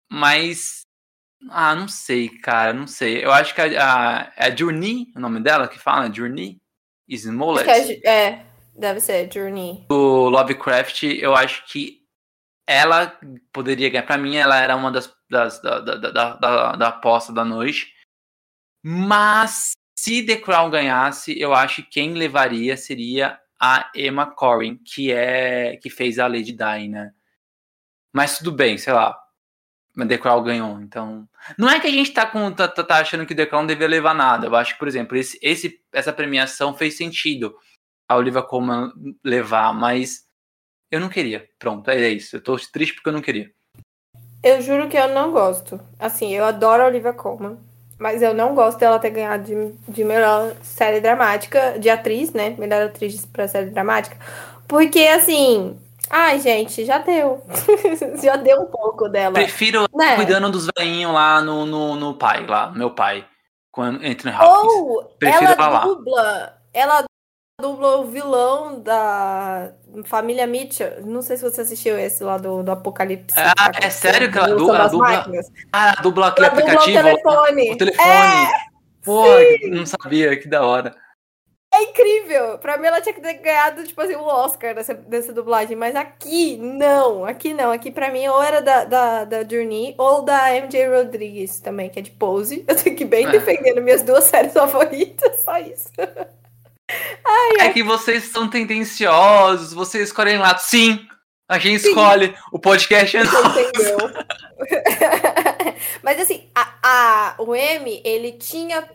mas. 0.09 0.83
Ah, 1.51 1.75
não 1.75 1.89
sei, 1.89 2.29
cara, 2.29 2.73
não 2.73 2.87
sei. 2.87 3.25
Eu 3.25 3.33
acho 3.33 3.53
que 3.53 3.61
a, 3.61 3.65
a, 3.65 4.33
é 4.37 4.47
a 4.47 4.55
Journey, 4.55 5.09
o 5.17 5.19
nome 5.19 5.41
dela 5.41 5.67
que 5.67 5.81
fala, 5.81 6.13
Journey 6.15 6.61
Smollett. 7.09 7.69
É, 7.69 8.09
é, 8.09 8.47
deve 8.79 9.01
ser 9.01 9.29
Journey. 9.35 9.85
O 9.91 10.29
Lovecraft, 10.29 11.03
eu 11.03 11.35
acho 11.35 11.67
que 11.67 12.02
ela 12.67 13.19
poderia 13.53 13.91
ganhar. 13.91 14.05
Pra 14.05 14.19
mim, 14.19 14.37
ela 14.37 14.57
era 14.57 14.77
uma 14.77 14.91
das, 14.91 15.15
das 15.29 15.61
da, 15.61 15.81
da, 15.81 15.97
da, 15.97 16.35
da, 16.37 16.73
da 16.73 16.89
aposta 16.89 17.33
da 17.33 17.45
noite. 17.45 17.95
Mas 18.83 19.73
se 19.97 20.25
The 20.25 20.37
Crown 20.37 20.71
ganhasse, 20.71 21.39
eu 21.39 21.55
acho 21.55 21.83
que 21.83 21.91
quem 21.91 22.15
levaria 22.15 22.77
seria 22.77 23.39
a 23.61 23.91
Emma 23.95 24.27
Corrin, 24.27 24.77
que 24.77 25.13
é 25.13 25.77
que 25.77 25.89
fez 25.89 26.19
a 26.19 26.27
Lady 26.27 26.53
Di, 26.53 26.89
né? 26.89 27.13
Mas 28.13 28.39
tudo 28.39 28.53
bem, 28.53 28.77
sei 28.77 28.93
lá. 28.93 29.17
Mas 29.95 30.09
The 30.09 30.19
Crown 30.19 30.43
ganhou, 30.43 30.81
então. 30.81 31.29
Não 31.57 31.69
é 31.69 31.79
que 31.79 31.87
a 31.87 31.91
gente 31.91 32.13
tá, 32.13 32.27
com, 32.27 32.51
tá, 32.51 32.67
tá 32.67 32.99
achando 32.99 33.27
que 33.27 33.35
The 33.35 33.47
Crown 33.47 33.67
devia 33.67 33.87
levar 33.87 34.15
nada. 34.15 34.47
Eu 34.47 34.57
acho 34.57 34.73
que, 34.73 34.79
por 34.79 34.89
exemplo, 34.89 35.17
esse, 35.17 35.39
esse, 35.43 35.81
essa 35.93 36.13
premiação 36.13 36.75
fez 36.75 36.97
sentido 36.97 37.55
a 38.09 38.17
Olivia 38.17 38.43
Colman 38.43 38.93
levar, 39.25 39.73
mas 39.73 40.27
eu 40.93 41.01
não 41.01 41.09
queria. 41.09 41.49
Pronto, 41.59 41.91
é 41.91 42.11
isso. 42.11 42.37
Eu 42.37 42.43
tô 42.43 42.55
triste 42.71 42.95
porque 42.95 43.09
eu 43.09 43.15
não 43.15 43.23
queria. 43.23 43.51
Eu 44.43 44.61
juro 44.61 44.89
que 44.89 44.97
eu 44.97 45.09
não 45.09 45.33
gosto. 45.33 45.81
Assim, 45.99 46.35
eu 46.35 46.45
adoro 46.45 46.83
a 46.83 46.87
Olivia 46.87 47.15
Colman. 47.15 47.57
Mas 47.99 48.21
eu 48.21 48.35
não 48.35 48.55
gosto 48.55 48.79
dela 48.79 48.99
ter 48.99 49.11
ganhado 49.11 49.45
de, 49.45 49.73
de 49.89 50.05
melhor 50.05 50.55
série 50.63 51.01
dramática, 51.01 51.79
de 51.79 51.89
atriz, 51.89 52.33
né? 52.33 52.51
Melhor 52.59 52.83
atriz 52.83 53.25
pra 53.25 53.49
série 53.49 53.71
dramática. 53.71 54.17
Porque, 54.69 55.01
assim. 55.01 55.79
Ai, 56.11 56.41
gente, 56.41 56.85
já 56.85 56.99
deu. 56.99 57.43
já 58.23 58.37
deu 58.37 58.61
um 58.61 58.67
pouco 58.67 59.09
dela. 59.09 59.33
Prefiro 59.33 59.87
né? 59.95 60.17
cuidando 60.17 60.51
dos 60.51 60.69
velhinhos 60.77 61.15
lá 61.15 61.41
no, 61.41 61.65
no, 61.65 61.97
no 61.97 62.15
pai, 62.15 62.45
lá, 62.47 62.71
meu 62.73 62.91
pai. 62.91 63.25
Quando, 63.71 64.05
entre 64.05 64.29
Hopkins. 64.29 64.75
Ou 64.75 65.05
Prefiro 65.19 65.53
ela 65.53 65.79
dubla. 65.79 66.59
Ela 66.75 67.05
dubla 67.63 67.99
o 67.99 68.05
vilão 68.07 68.81
da 68.81 69.73
Família 70.05 70.47
Mitchell. 70.47 71.05
Não 71.05 71.23
sei 71.23 71.37
se 71.37 71.43
você 71.45 71.61
assistiu 71.61 71.97
esse 71.97 72.25
lá 72.25 72.37
do, 72.37 72.63
do 72.63 72.73
Apocalipse. 72.73 73.39
Ah, 73.39 73.71
é 73.81 73.89
sério 73.89 74.31
que 74.31 74.37
ela 74.37 74.49
dubla, 74.49 74.89
dubla, 74.89 75.25
ah, 75.73 75.95
dubla 76.03 76.27
aquele 76.29 76.49
ela 76.49 76.59
aplicativo? 76.59 76.99
Dubla 76.99 77.13
o 77.13 77.17
telefone. 77.17 77.73
O 77.73 77.79
telefone. 77.79 78.09
É, 78.09 78.49
Pô, 79.05 79.25
não 79.71 79.87
sabia, 79.87 80.37
que 80.37 80.49
da 80.49 80.67
hora. 80.67 80.95
É 81.75 81.85
incrível! 81.85 82.59
Pra 82.59 82.77
mim 82.77 82.87
ela 82.87 83.01
tinha 83.01 83.15
que 83.15 83.21
ter 83.23 83.33
ganhado, 83.35 83.83
tipo 83.85 83.99
assim, 84.03 84.15
o 84.15 84.25
Oscar 84.25 84.75
dessa, 84.75 84.93
dessa 84.93 85.33
dublagem, 85.33 85.75
mas 85.75 85.97
aqui 85.97 86.59
não, 86.59 87.25
aqui 87.25 87.55
não. 87.55 87.71
Aqui 87.71 87.91
pra 87.91 88.11
mim 88.13 88.29
ou 88.29 88.43
era 88.43 88.61
da, 88.61 88.85
da, 88.85 89.25
da 89.25 89.43
Journey 89.43 89.95
ou 89.97 90.21
da 90.21 90.51
MJ 90.51 90.87
Rodrigues 90.89 91.61
também, 91.61 91.89
que 91.89 91.99
é 91.99 92.03
de 92.03 92.11
Pose. 92.11 92.63
Eu 92.69 92.77
tenho 92.77 92.95
que 92.95 93.07
bem 93.07 93.27
é. 93.27 93.31
defendendo 93.31 93.81
minhas 93.81 94.03
duas 94.03 94.25
séries 94.25 94.53
favoritas, 94.53 95.41
só 95.43 95.57
isso. 95.59 95.89
Ai, 97.25 97.67
é 97.67 97.73
que 97.73 97.83
vocês 97.83 98.25
são 98.25 98.49
tendenciosos, 98.49 99.73
vocês 99.73 100.09
escolhem 100.09 100.39
lá. 100.39 100.57
Sim, 100.59 101.07
a 101.49 101.59
gente 101.59 101.83
Sim. 101.83 101.89
escolhe. 101.89 102.35
O 102.51 102.59
podcast 102.59 103.17
é 103.17 103.25
nosso. 103.25 103.59
Entendeu? 103.59 103.99
Mas 106.03 106.21
assim, 106.21 106.49
a, 106.55 106.75
a, 106.83 107.35
o 107.39 107.55
M, 107.55 108.01
ele 108.05 108.33
tinha 108.33 108.89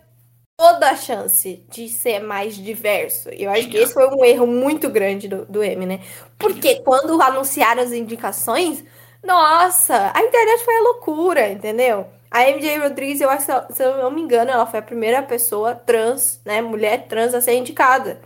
toda 0.57 0.89
a 0.89 0.95
chance 0.95 1.63
de 1.69 1.87
ser 1.87 2.19
mais 2.19 2.55
diverso. 2.55 3.29
Eu 3.29 3.51
acho 3.51 3.69
que 3.69 3.77
esse 3.77 3.93
foi 3.93 4.07
um 4.07 4.25
erro 4.25 4.47
muito 4.47 4.89
grande 4.89 5.27
do, 5.27 5.45
do 5.45 5.63
M, 5.63 5.85
né? 5.85 5.99
Porque 6.37 6.81
quando 6.81 7.21
anunciaram 7.21 7.83
as 7.83 7.91
indicações, 7.91 8.83
nossa, 9.23 10.11
a 10.15 10.21
internet 10.21 10.65
foi 10.65 10.75
a 10.75 10.81
loucura, 10.81 11.49
entendeu? 11.49 12.07
A 12.29 12.49
MJ 12.49 12.77
Rodrigues, 12.79 13.21
eu 13.21 13.29
acho, 13.29 13.45
se 13.73 13.83
eu 13.83 13.97
não 13.97 14.11
me 14.11 14.21
engano, 14.21 14.51
ela 14.51 14.65
foi 14.65 14.79
a 14.79 14.83
primeira 14.83 15.23
pessoa 15.23 15.73
trans, 15.73 16.41
né, 16.45 16.61
mulher 16.61 17.07
trans 17.07 17.33
a 17.33 17.41
ser 17.41 17.55
indicada. 17.55 18.21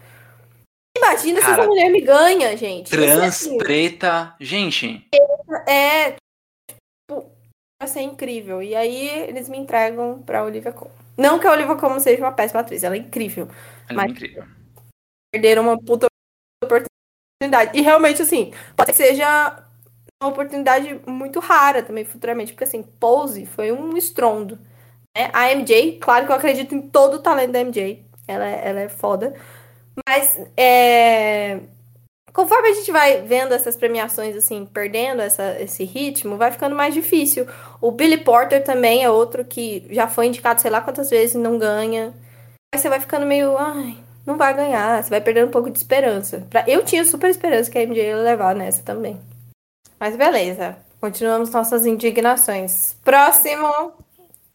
Imagina 0.97 1.39
Cara, 1.39 1.53
se 1.53 1.59
essa 1.59 1.69
mulher 1.69 1.89
me 1.89 2.01
ganha, 2.01 2.55
gente. 2.57 2.89
Trans, 2.89 3.19
assim, 3.19 3.57
preta, 3.57 4.35
gente. 4.39 5.07
É, 5.67 6.11
tipo, 6.67 7.31
vai 7.79 7.87
ser 7.87 8.01
incrível. 8.01 8.61
E 8.61 8.75
aí 8.75 9.07
eles 9.27 9.47
me 9.47 9.57
entregam 9.57 10.21
pra 10.21 10.43
Olivia 10.43 10.71
Colman. 10.71 10.95
Não 11.17 11.39
que 11.39 11.47
a 11.47 11.51
Olivia 11.51 11.75
Colman 11.75 11.99
seja 11.99 12.21
uma 12.21 12.31
péssima 12.31 12.61
atriz, 12.61 12.83
ela 12.83 12.95
é 12.95 12.99
incrível. 12.99 13.47
Ela 13.87 13.91
é 13.91 13.93
mas 13.93 14.05
é 14.07 14.09
incrível. 14.09 14.43
Perderam 15.31 15.63
uma 15.63 15.79
puta 15.79 16.07
oportunidade. 16.63 17.77
E 17.77 17.81
realmente, 17.81 18.21
assim, 18.21 18.53
pode 18.75 18.91
que 18.91 18.97
seja 18.97 19.63
uma 20.21 20.29
oportunidade 20.29 21.01
muito 21.07 21.39
rara 21.39 21.81
também 21.81 22.05
futuramente, 22.05 22.53
porque 22.53 22.63
assim, 22.63 22.83
Pose 22.83 23.45
foi 23.47 23.71
um 23.71 23.97
estrondo. 23.97 24.59
Né? 25.17 25.29
A 25.33 25.51
MJ, 25.51 25.97
claro 25.99 26.25
que 26.25 26.31
eu 26.31 26.35
acredito 26.35 26.75
em 26.75 26.81
todo 26.81 27.15
o 27.15 27.19
talento 27.19 27.51
da 27.51 27.59
MJ, 27.59 28.05
ela, 28.27 28.47
é, 28.47 28.69
ela 28.69 28.79
é 28.81 28.89
foda, 28.89 29.33
mas 30.07 30.39
é... 30.55 31.59
conforme 32.31 32.69
a 32.69 32.73
gente 32.73 32.91
vai 32.91 33.21
vendo 33.23 33.53
essas 33.53 33.75
premiações 33.75 34.35
assim, 34.35 34.65
perdendo 34.65 35.21
essa, 35.21 35.59
esse 35.59 35.83
ritmo, 35.83 36.37
vai 36.37 36.51
ficando 36.51 36.75
mais 36.75 36.93
difícil. 36.93 37.47
O 37.81 37.91
Billy 37.91 38.17
Porter 38.17 38.63
também 38.63 39.03
é 39.03 39.09
outro 39.09 39.43
que 39.43 39.87
já 39.89 40.07
foi 40.07 40.27
indicado 40.27 40.61
sei 40.61 40.71
lá 40.71 40.81
quantas 40.81 41.09
vezes 41.09 41.35
e 41.35 41.39
não 41.39 41.57
ganha. 41.57 42.13
Aí 42.73 42.79
você 42.79 42.89
vai 42.89 42.99
ficando 42.99 43.25
meio, 43.25 43.57
ai, 43.57 43.97
não 44.25 44.37
vai 44.37 44.53
ganhar, 44.53 45.03
você 45.03 45.09
vai 45.09 45.19
perdendo 45.21 45.47
um 45.47 45.51
pouco 45.51 45.69
de 45.69 45.77
esperança. 45.77 46.47
Eu 46.67 46.85
tinha 46.85 47.03
super 47.05 47.29
esperança 47.29 47.71
que 47.71 47.77
a 47.77 47.81
MJ 47.83 48.05
ia 48.07 48.17
levar 48.17 48.55
nessa 48.55 48.83
também. 48.83 49.19
Mas 50.01 50.17
beleza. 50.17 50.79
Continuamos 50.99 51.51
nossas 51.51 51.85
indignações. 51.85 52.97
Próximo. 53.03 53.93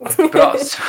Próximo. 0.29 0.85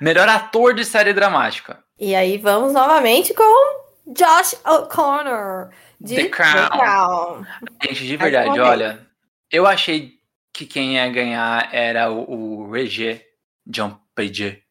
Melhor 0.00 0.28
ator 0.28 0.72
de 0.72 0.84
série 0.84 1.12
dramática. 1.12 1.82
E 1.98 2.14
aí 2.14 2.38
vamos 2.38 2.72
novamente 2.72 3.34
com 3.34 4.12
Josh 4.14 4.54
O'Connor 4.64 5.70
de 6.00 6.14
The 6.14 6.28
Crown. 6.28 6.54
The 6.54 6.68
Crown. 6.68 7.46
Gente, 7.82 8.06
de 8.06 8.16
verdade, 8.16 8.60
olha, 8.60 9.04
eu 9.50 9.66
achei 9.66 10.12
que 10.52 10.64
quem 10.64 10.94
ia 10.94 11.08
ganhar 11.08 11.68
era 11.74 12.12
o, 12.12 12.62
o 12.62 12.70
Regé 12.70 13.26
John 13.66 13.98
Page. 14.14 14.62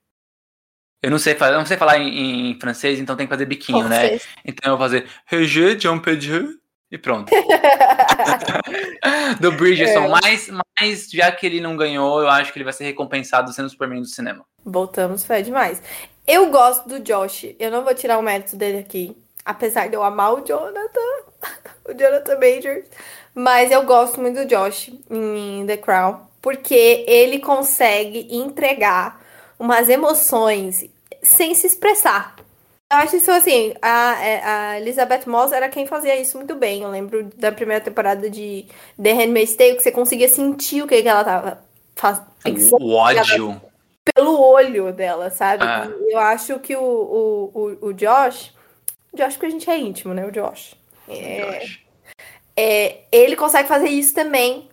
Eu 1.04 1.12
não 1.12 1.20
sei 1.20 1.36
falar, 1.36 1.58
não 1.58 1.66
sei 1.66 1.76
falar 1.76 2.00
em, 2.00 2.52
em, 2.52 2.58
francês, 2.58 3.02
então 3.02 3.18
tem 3.18 3.28
que 3.28 3.34
fazer 3.34 3.46
biquinho, 3.46 3.90
né? 3.90 4.18
Então 4.46 4.72
eu 4.72 4.78
vou 4.78 4.88
fazer 4.88 5.10
Regé 5.26 5.76
John 5.76 6.00
Page 6.00 6.58
e 6.92 6.98
pronto. 6.98 7.32
do 9.40 9.52
Bridgerton, 9.52 10.06
é. 10.06 10.08
mas, 10.08 10.50
mas 10.80 11.10
já 11.12 11.32
que 11.32 11.46
ele 11.46 11.60
não 11.60 11.76
ganhou, 11.76 12.22
eu 12.22 12.30
acho 12.30 12.52
que 12.52 12.58
ele 12.58 12.64
vai 12.64 12.74
ser 12.74 12.86
recompensado 12.86 13.52
sendo 13.52 13.66
o 13.66 13.70
Superman 13.70 14.02
do 14.02 14.08
cinema. 14.08 14.46
Voltamos, 14.64 15.26
fé 15.26 15.42
demais. 15.42 15.82
Eu 16.26 16.50
gosto 16.50 16.88
do 16.88 17.00
Josh, 17.00 17.56
eu 17.60 17.72
não 17.72 17.84
vou 17.84 17.94
tirar 17.94 18.18
o 18.18 18.22
mérito 18.22 18.56
dele 18.56 18.80
aqui, 18.80 19.16
apesar 19.46 19.88
de 19.88 19.96
eu 19.96 20.04
amar 20.04 20.34
o 20.34 20.46
Jonathan, 20.46 21.24
o 21.88 21.94
Jonathan 21.94 22.40
Majors, 22.40 22.86
mas 23.34 23.72
eu 23.72 23.84
gosto 23.84 24.20
muito 24.20 24.42
do 24.42 24.46
Josh 24.46 24.92
em 25.10 25.66
The 25.66 25.78
Crown, 25.78 26.20
porque 26.42 27.06
ele 27.08 27.40
consegue 27.40 28.28
entregar 28.30 29.22
umas 29.60 29.90
emoções 29.90 30.86
sem 31.22 31.56
se 31.56 31.68
expressar. 31.68 32.36
Eu 32.90 33.00
acho 33.00 33.18
isso 33.18 33.30
assim, 33.32 33.74
a, 33.82 34.26
é, 34.26 34.44
a 34.44 34.80
Elizabeth 34.80 35.24
Moss 35.28 35.52
era 35.52 35.68
quem 35.68 35.86
fazia 35.86 36.16
isso 36.16 36.38
muito 36.38 36.56
bem. 36.56 36.84
Eu 36.84 36.90
lembro 36.90 37.30
da 37.36 37.52
primeira 37.52 37.84
temporada 37.84 38.30
de 38.30 38.66
The 39.02 39.12
Handmaid's 39.12 39.56
Tale 39.58 39.76
que 39.76 39.84
você 39.84 39.92
conseguia 39.92 40.30
sentir 40.30 40.82
o 40.82 40.88
que, 40.88 41.02
que 41.02 41.08
ela 41.08 41.24
tava 41.24 41.64
pensando. 42.42 42.86
O 42.86 42.94
ódio. 42.94 43.62
Pelo 44.16 44.40
olho 44.40 44.94
dela, 44.94 45.30
sabe? 45.30 45.66
Ah. 45.66 45.92
Eu 46.08 46.18
acho 46.18 46.60
que 46.60 46.78
o, 46.78 46.82
o, 46.82 47.52
o, 47.54 47.88
o 47.88 47.94
Josh. 47.94 48.54
Josh, 49.14 49.34
porque 49.34 49.48
a 49.48 49.50
gente 49.50 49.70
é 49.70 49.78
íntimo, 49.78 50.14
né? 50.14 50.26
O 50.26 50.32
Josh. 50.32 50.74
É, 51.10 51.60
Josh. 51.60 51.80
É, 52.56 53.00
ele 53.12 53.36
consegue 53.36 53.68
fazer 53.68 53.90
isso 53.90 54.14
também 54.14 54.67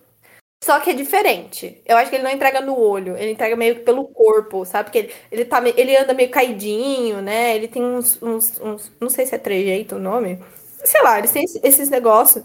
só 0.64 0.80
que 0.80 0.88
é 0.88 0.94
diferente. 0.94 1.82
Eu 1.84 1.98
acho 1.98 2.08
que 2.08 2.16
ele 2.16 2.24
não 2.24 2.30
entrega 2.30 2.58
no 2.62 2.74
olho, 2.78 3.18
ele 3.18 3.32
entrega 3.32 3.54
meio 3.54 3.74
que 3.74 3.82
pelo 3.82 4.06
corpo, 4.08 4.64
sabe? 4.64 4.84
Porque 4.84 4.98
ele, 4.98 5.14
ele, 5.30 5.44
tá, 5.44 5.62
ele 5.68 5.94
anda 5.94 6.14
meio 6.14 6.30
caidinho, 6.30 7.20
né? 7.20 7.54
Ele 7.54 7.68
tem 7.68 7.82
uns, 7.82 8.20
uns, 8.22 8.58
uns 8.58 8.90
Não 8.98 9.10
sei 9.10 9.26
se 9.26 9.34
é 9.34 9.38
trejeito 9.38 9.96
o 9.96 9.98
nome. 9.98 10.42
Sei 10.82 11.02
lá, 11.02 11.18
ele 11.18 11.28
tem 11.28 11.44
esses 11.62 11.90
negócios. 11.90 12.44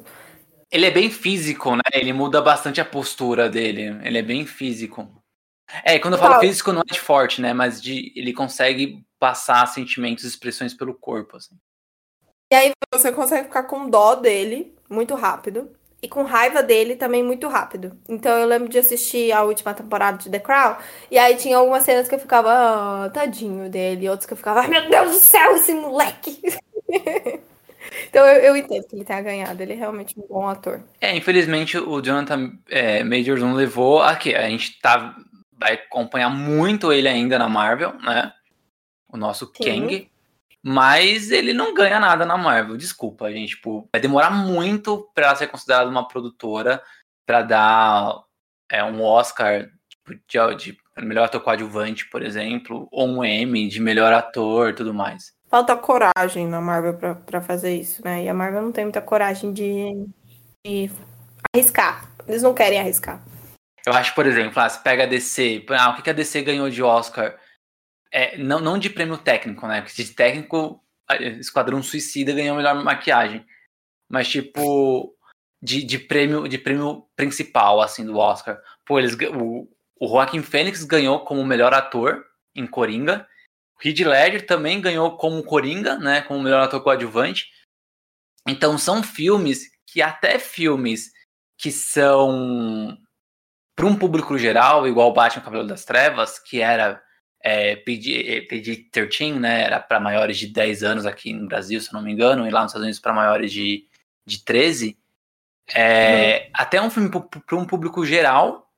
Ele 0.69 0.85
é 0.85 0.91
bem 0.91 1.09
físico, 1.09 1.73
né? 1.73 1.81
Ele 1.93 2.11
muda 2.11 2.41
bastante 2.41 2.81
a 2.81 2.85
postura 2.85 3.49
dele. 3.49 3.97
Ele 4.03 4.17
é 4.17 4.21
bem 4.21 4.45
físico. 4.45 5.07
É, 5.85 5.97
quando 5.97 6.15
eu 6.15 6.19
falo 6.19 6.41
físico 6.41 6.73
não 6.73 6.81
é 6.81 6.91
de 6.91 6.99
forte, 6.99 7.39
né? 7.39 7.53
Mas 7.53 7.81
de 7.81 8.11
ele 8.17 8.33
consegue 8.33 9.01
passar 9.17 9.65
sentimentos 9.67 10.25
e 10.25 10.27
expressões 10.27 10.73
pelo 10.73 10.93
corpo, 10.93 11.37
assim. 11.37 11.55
E 12.51 12.55
aí 12.55 12.71
você 12.93 13.13
consegue 13.13 13.45
ficar 13.45 13.63
com 13.63 13.89
dó 13.89 14.15
dele 14.15 14.75
muito 14.89 15.15
rápido 15.15 15.78
e 16.01 16.07
com 16.07 16.23
raiva 16.23 16.63
dele 16.63 16.95
também 16.95 17.23
muito 17.23 17.47
rápido. 17.47 17.97
Então 18.07 18.37
eu 18.37 18.47
lembro 18.47 18.69
de 18.69 18.77
assistir 18.77 19.31
a 19.31 19.43
última 19.43 19.73
temporada 19.73 20.17
de 20.17 20.29
The 20.29 20.39
Crown, 20.39 20.75
e 21.11 21.17
aí 21.17 21.35
tinha 21.35 21.57
algumas 21.57 21.83
cenas 21.83 22.07
que 22.07 22.15
eu 22.15 22.19
ficava, 22.19 22.49
ah, 22.51 23.09
tadinho 23.09 23.69
dele, 23.69 24.05
e 24.05 24.09
outras 24.09 24.25
que 24.25 24.33
eu 24.33 24.37
ficava, 24.37 24.61
ai 24.61 24.67
meu 24.67 24.89
Deus 24.89 25.11
do 25.11 25.19
céu, 25.19 25.55
esse 25.55 25.73
moleque! 25.73 26.41
então 28.07 28.25
eu, 28.25 28.41
eu, 28.41 28.57
entendo 28.57 28.87
que 28.87 28.95
ele 28.95 29.05
tenha 29.05 29.21
ganhado, 29.21 29.61
ele 29.61 29.73
é 29.73 29.75
realmente 29.75 30.17
um 30.19 30.25
bom 30.27 30.47
ator. 30.47 30.81
É, 31.01 31.15
infelizmente 31.15 31.77
o 31.77 32.01
Jonathan 32.01 32.53
é, 32.69 33.03
Majors 33.03 33.41
não 33.41 33.53
levou 33.53 34.01
aqui, 34.01 34.33
a 34.33 34.49
gente 34.49 34.79
tá, 34.79 35.15
vai 35.57 35.73
acompanhar 35.73 36.29
muito 36.29 36.93
ele 36.93 37.07
ainda 37.07 37.37
na 37.37 37.49
Marvel, 37.49 37.93
né? 37.99 38.31
O 39.11 39.17
nosso 39.17 39.51
Sim. 39.57 39.87
Kang. 39.87 40.09
Mas 40.63 41.31
ele 41.31 41.53
não 41.53 41.73
ganha 41.73 41.99
nada 41.99 42.25
na 42.25 42.37
Marvel, 42.37 42.75
desculpa, 42.75 43.31
gente. 43.31 43.55
Tipo, 43.55 43.87
vai 43.91 44.01
demorar 44.01 44.29
muito 44.29 45.09
para 45.13 45.35
ser 45.35 45.47
considerada 45.47 45.89
uma 45.89 46.07
produtora 46.07 46.81
para 47.25 47.41
dar 47.41 48.23
é, 48.69 48.83
um 48.83 49.01
Oscar 49.01 49.69
tipo, 49.87 50.13
de, 50.27 50.73
de 50.73 50.77
melhor 50.97 51.25
ator 51.25 51.41
coadjuvante, 51.41 52.09
por 52.09 52.21
exemplo, 52.21 52.87
ou 52.91 53.07
um 53.07 53.23
Emmy 53.23 53.67
de 53.67 53.79
melhor 53.79 54.11
ator 54.11 54.75
tudo 54.75 54.93
mais. 54.93 55.33
Falta 55.49 55.75
coragem 55.75 56.47
na 56.47 56.61
Marvel 56.61 56.97
para 57.25 57.41
fazer 57.41 57.75
isso, 57.75 58.03
né? 58.03 58.23
E 58.23 58.29
a 58.29 58.33
Marvel 58.33 58.61
não 58.61 58.71
tem 58.71 58.85
muita 58.85 59.01
coragem 59.01 59.51
de, 59.51 60.07
de 60.65 60.91
arriscar. 61.55 62.07
Eles 62.27 62.43
não 62.43 62.53
querem 62.53 62.79
arriscar. 62.79 63.23
Eu 63.85 63.93
acho, 63.93 64.13
por 64.13 64.27
exemplo, 64.27 64.59
ah, 64.61 64.69
você 64.69 64.79
pega 64.79 65.03
a 65.03 65.07
DC, 65.07 65.65
ah, 65.69 65.89
o 65.89 66.01
que 66.01 66.09
a 66.09 66.13
DC 66.13 66.43
ganhou 66.43 66.69
de 66.69 66.83
Oscar? 66.83 67.35
É, 68.11 68.37
não, 68.37 68.59
não 68.59 68.77
de 68.77 68.89
prêmio 68.89 69.17
técnico, 69.17 69.67
né? 69.67 69.81
Porque 69.81 70.03
de 70.03 70.13
técnico, 70.13 70.83
Esquadrão 71.39 71.81
Suicida 71.83 72.33
ganhou 72.33 72.55
melhor 72.57 72.75
maquiagem. 72.83 73.45
Mas, 74.09 74.27
tipo, 74.27 75.15
de, 75.61 75.83
de, 75.83 75.99
prêmio, 75.99 76.47
de 76.47 76.57
prêmio 76.57 77.07
principal, 77.15 77.81
assim, 77.81 78.05
do 78.05 78.17
Oscar. 78.17 78.59
Pô, 78.85 78.99
eles, 78.99 79.15
o, 79.33 79.69
o 79.99 80.07
Joaquim 80.07 80.41
Fênix 80.41 80.83
ganhou 80.83 81.23
como 81.23 81.45
melhor 81.45 81.73
ator 81.73 82.25
em 82.55 82.65
Coringa. 82.65 83.27
O 83.77 83.87
Heath 83.87 83.99
Ledger 83.99 84.45
também 84.45 84.81
ganhou 84.81 85.17
como 85.17 85.43
Coringa, 85.43 85.97
né? 85.97 86.21
Como 86.21 86.41
melhor 86.41 86.63
ator 86.63 86.81
coadjuvante. 86.81 87.51
Então, 88.47 88.77
são 88.77 89.03
filmes 89.03 89.69
que 89.85 90.01
até 90.01 90.39
filmes 90.39 91.11
que 91.57 91.71
são 91.71 92.97
para 93.75 93.85
um 93.85 93.95
público 93.95 94.37
geral, 94.37 94.87
igual 94.87 95.13
Batman 95.13 95.43
Cabelo 95.43 95.67
das 95.67 95.85
Trevas, 95.85 96.39
que 96.39 96.59
era 96.59 97.01
é, 97.41 97.75
PG, 97.77 98.47
PG-13, 98.49 99.39
né? 99.39 99.63
Era 99.63 99.79
para 99.79 99.99
maiores 99.99 100.37
de 100.37 100.47
10 100.47 100.83
anos 100.83 101.05
aqui 101.05 101.33
no 101.33 101.47
Brasil, 101.47 101.79
se 101.79 101.89
eu 101.89 101.93
não 101.93 102.01
me 102.01 102.11
engano, 102.11 102.47
e 102.47 102.51
lá 102.51 102.61
nos 102.61 102.71
Estados 102.71 102.83
Unidos 102.83 102.99
para 102.99 103.13
maiores 103.13 103.51
de, 103.51 103.87
de 104.25 104.43
13. 104.43 104.97
É, 105.73 106.45
uhum. 106.45 106.51
Até 106.53 106.81
um 106.81 106.89
filme 106.89 107.09
para 107.09 107.57
um 107.57 107.65
público 107.65 108.05
geral, 108.05 108.69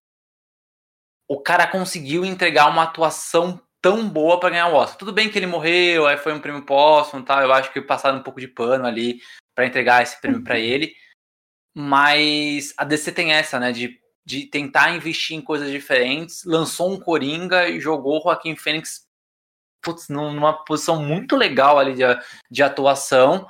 o 1.27 1.39
cara 1.41 1.65
conseguiu 1.65 2.25
entregar 2.25 2.67
uma 2.67 2.83
atuação 2.83 3.61
tão 3.81 4.07
boa 4.07 4.39
para 4.39 4.51
ganhar 4.51 4.67
o 4.67 4.75
Oscar. 4.75 4.97
Tudo 4.97 5.13
bem 5.13 5.29
que 5.29 5.39
ele 5.39 5.47
morreu, 5.47 6.05
aí 6.05 6.17
foi 6.17 6.33
um 6.33 6.39
prêmio 6.39 6.63
póstumo, 6.63 7.23
tal. 7.23 7.41
Eu 7.41 7.51
acho 7.53 7.71
que 7.73 7.81
passaram 7.81 8.19
um 8.19 8.23
pouco 8.23 8.39
de 8.39 8.47
pano 8.47 8.85
ali 8.85 9.19
para 9.55 9.65
entregar 9.65 10.03
esse 10.03 10.19
prêmio 10.21 10.43
para 10.43 10.55
uhum. 10.55 10.61
ele. 10.61 10.93
Mas 11.73 12.73
a 12.77 12.83
DC 12.83 13.11
tem 13.13 13.31
essa, 13.33 13.59
né? 13.59 13.71
De 13.71 14.00
de 14.25 14.45
tentar 14.45 14.91
investir 14.91 15.35
em 15.35 15.41
coisas 15.41 15.69
diferentes, 15.69 16.43
lançou 16.45 16.91
um 16.91 16.99
Coringa 16.99 17.67
e 17.67 17.79
jogou 17.79 18.19
o 18.19 18.21
Joaquim 18.21 18.55
Fênix 18.55 19.07
putz, 19.81 20.07
numa 20.09 20.53
posição 20.63 21.01
muito 21.01 21.35
legal 21.35 21.79
ali 21.79 21.95
de, 21.95 22.03
de 22.49 22.63
atuação, 22.63 23.47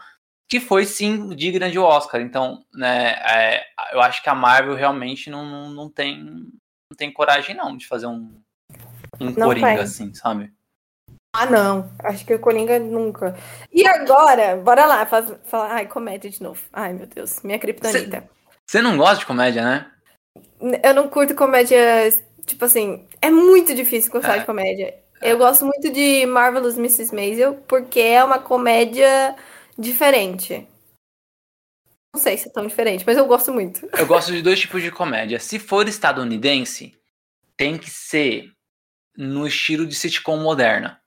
que 0.49 0.59
foi 0.59 0.85
sim 0.85 1.29
digna 1.35 1.69
de 1.69 1.77
Oscar. 1.77 2.21
Então, 2.21 2.63
né, 2.73 3.11
é, 3.29 3.63
eu 3.93 4.01
acho 4.01 4.23
que 4.23 4.29
a 4.29 4.35
Marvel 4.35 4.75
realmente 4.75 5.29
não, 5.29 5.45
não, 5.45 5.69
não, 5.69 5.89
tem, 5.89 6.23
não 6.23 6.97
tem 6.97 7.11
coragem 7.11 7.55
não 7.55 7.75
de 7.75 7.87
fazer 7.87 8.07
um, 8.07 8.41
um 9.19 9.33
Coringa 9.33 9.81
assim, 9.81 10.13
sabe? 10.13 10.51
Ah, 11.33 11.45
não. 11.45 11.89
Acho 12.03 12.25
que 12.25 12.33
o 12.33 12.39
Coringa 12.39 12.77
nunca. 12.77 13.37
E 13.71 13.87
agora, 13.87 14.57
bora 14.57 14.85
lá, 14.85 15.05
faz, 15.05 15.33
falar. 15.45 15.75
Ai, 15.75 15.87
comédia 15.87 16.29
de 16.29 16.43
novo. 16.43 16.61
Ai, 16.73 16.91
meu 16.91 17.07
Deus, 17.07 17.41
minha 17.41 17.57
criptonita. 17.57 18.29
Você 18.67 18.81
não 18.81 18.97
gosta 18.97 19.19
de 19.19 19.25
comédia, 19.25 19.63
né? 19.63 19.90
Eu 20.83 20.93
não 20.93 21.07
curto 21.09 21.33
comédia, 21.35 21.77
tipo 22.45 22.63
assim, 22.65 23.07
é 23.21 23.29
muito 23.29 23.73
difícil 23.73 24.11
gostar 24.11 24.35
É. 24.37 24.39
de 24.39 24.45
comédia. 24.45 24.93
Eu 25.21 25.37
gosto 25.37 25.65
muito 25.65 25.91
de 25.91 26.25
Marvelous 26.25 26.77
Mrs. 26.77 27.13
Maisel 27.13 27.55
porque 27.67 27.99
é 27.99 28.23
uma 28.23 28.39
comédia 28.39 29.35
diferente. 29.77 30.67
Não 32.13 32.19
sei 32.21 32.37
se 32.37 32.49
é 32.49 32.51
tão 32.51 32.65
diferente, 32.67 33.03
mas 33.05 33.17
eu 33.17 33.25
gosto 33.25 33.53
muito. 33.53 33.87
Eu 33.97 34.05
gosto 34.05 34.31
de 34.31 34.41
dois 34.41 34.59
tipos 34.59 34.81
de 34.83 34.91
comédia. 34.91 35.39
Se 35.39 35.57
for 35.59 35.87
estadunidense, 35.87 36.93
tem 37.55 37.77
que 37.77 37.89
ser 37.89 38.51
no 39.15 39.47
estilo 39.47 39.85
de 39.85 39.95
sitcom 39.95 40.37
moderna. 40.37 40.99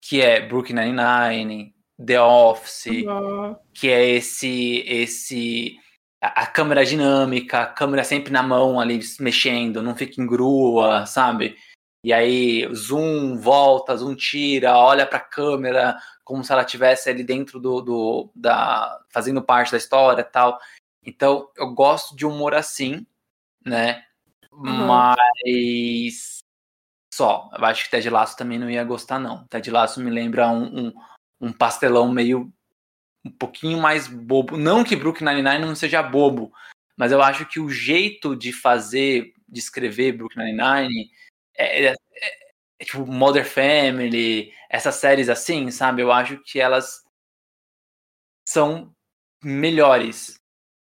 Que 0.00 0.22
é 0.22 0.40
Brooklyn 0.40 0.76
Nine-Nine, 0.76 1.74
The 2.04 2.20
Office, 2.22 2.86
Uhum. 3.04 3.56
que 3.74 3.88
é 3.90 4.08
esse 4.10 4.82
esse 4.86 5.76
a, 6.20 6.42
a 6.42 6.46
câmera 6.46 6.84
dinâmica, 6.84 7.62
a 7.62 7.66
câmera 7.66 8.04
sempre 8.04 8.32
na 8.32 8.42
mão 8.42 8.80
ali 8.80 9.00
mexendo, 9.20 9.82
não 9.82 9.94
fica 9.94 10.20
em 10.20 10.26
grua, 10.26 11.06
sabe? 11.06 11.56
E 12.04 12.12
aí 12.12 12.68
zoom, 12.74 13.38
volta, 13.38 13.96
zoom 13.96 14.14
tira, 14.14 14.76
olha 14.76 15.06
pra 15.06 15.18
câmera 15.20 15.98
como 16.24 16.44
se 16.44 16.52
ela 16.52 16.62
estivesse 16.62 17.08
ali 17.08 17.24
dentro 17.24 17.58
do, 17.58 17.80
do 17.80 18.30
da 18.34 19.00
fazendo 19.10 19.42
parte 19.42 19.72
da 19.72 19.78
história, 19.78 20.22
tal. 20.22 20.58
Então, 21.04 21.48
eu 21.56 21.72
gosto 21.72 22.14
de 22.14 22.26
humor 22.26 22.54
assim, 22.54 23.06
né? 23.64 24.04
Uhum. 24.52 24.86
Mas 24.86 26.38
só, 27.12 27.50
eu 27.56 27.64
acho 27.64 27.84
que 27.84 27.90
Ted 27.90 28.10
Laço 28.10 28.36
também 28.36 28.58
não 28.58 28.70
ia 28.70 28.84
gostar 28.84 29.18
não. 29.18 29.46
Ted 29.48 29.70
Laço 29.70 30.00
me 30.00 30.10
lembra 30.10 30.48
um, 30.48 30.88
um, 30.88 30.92
um 31.40 31.52
pastelão 31.52 32.12
meio 32.12 32.52
um 33.28 33.30
pouquinho 33.30 33.78
mais 33.80 34.06
bobo. 34.08 34.56
Não 34.56 34.82
que 34.82 34.96
Brooklyn 34.96 35.26
Nine-Nine 35.34 35.64
não 35.66 35.74
seja 35.74 36.02
bobo, 36.02 36.52
mas 36.96 37.12
eu 37.12 37.22
acho 37.22 37.46
que 37.46 37.60
o 37.60 37.68
jeito 37.70 38.34
de 38.34 38.52
fazer, 38.52 39.32
de 39.48 39.60
escrever 39.60 40.12
Brooklyn 40.12 40.52
Nine-Nine 40.52 41.10
é, 41.56 41.84
é- 41.86 41.92
é- 41.92 41.94
é 42.80 42.84
tipo 42.84 43.06
Mother 43.06 43.44
Family, 43.48 44.52
essas 44.70 44.96
séries 44.96 45.28
assim, 45.28 45.70
sabe? 45.70 46.02
Eu 46.02 46.10
acho 46.12 46.38
que 46.44 46.60
elas 46.60 47.02
são 48.46 48.92
melhores. 49.42 50.38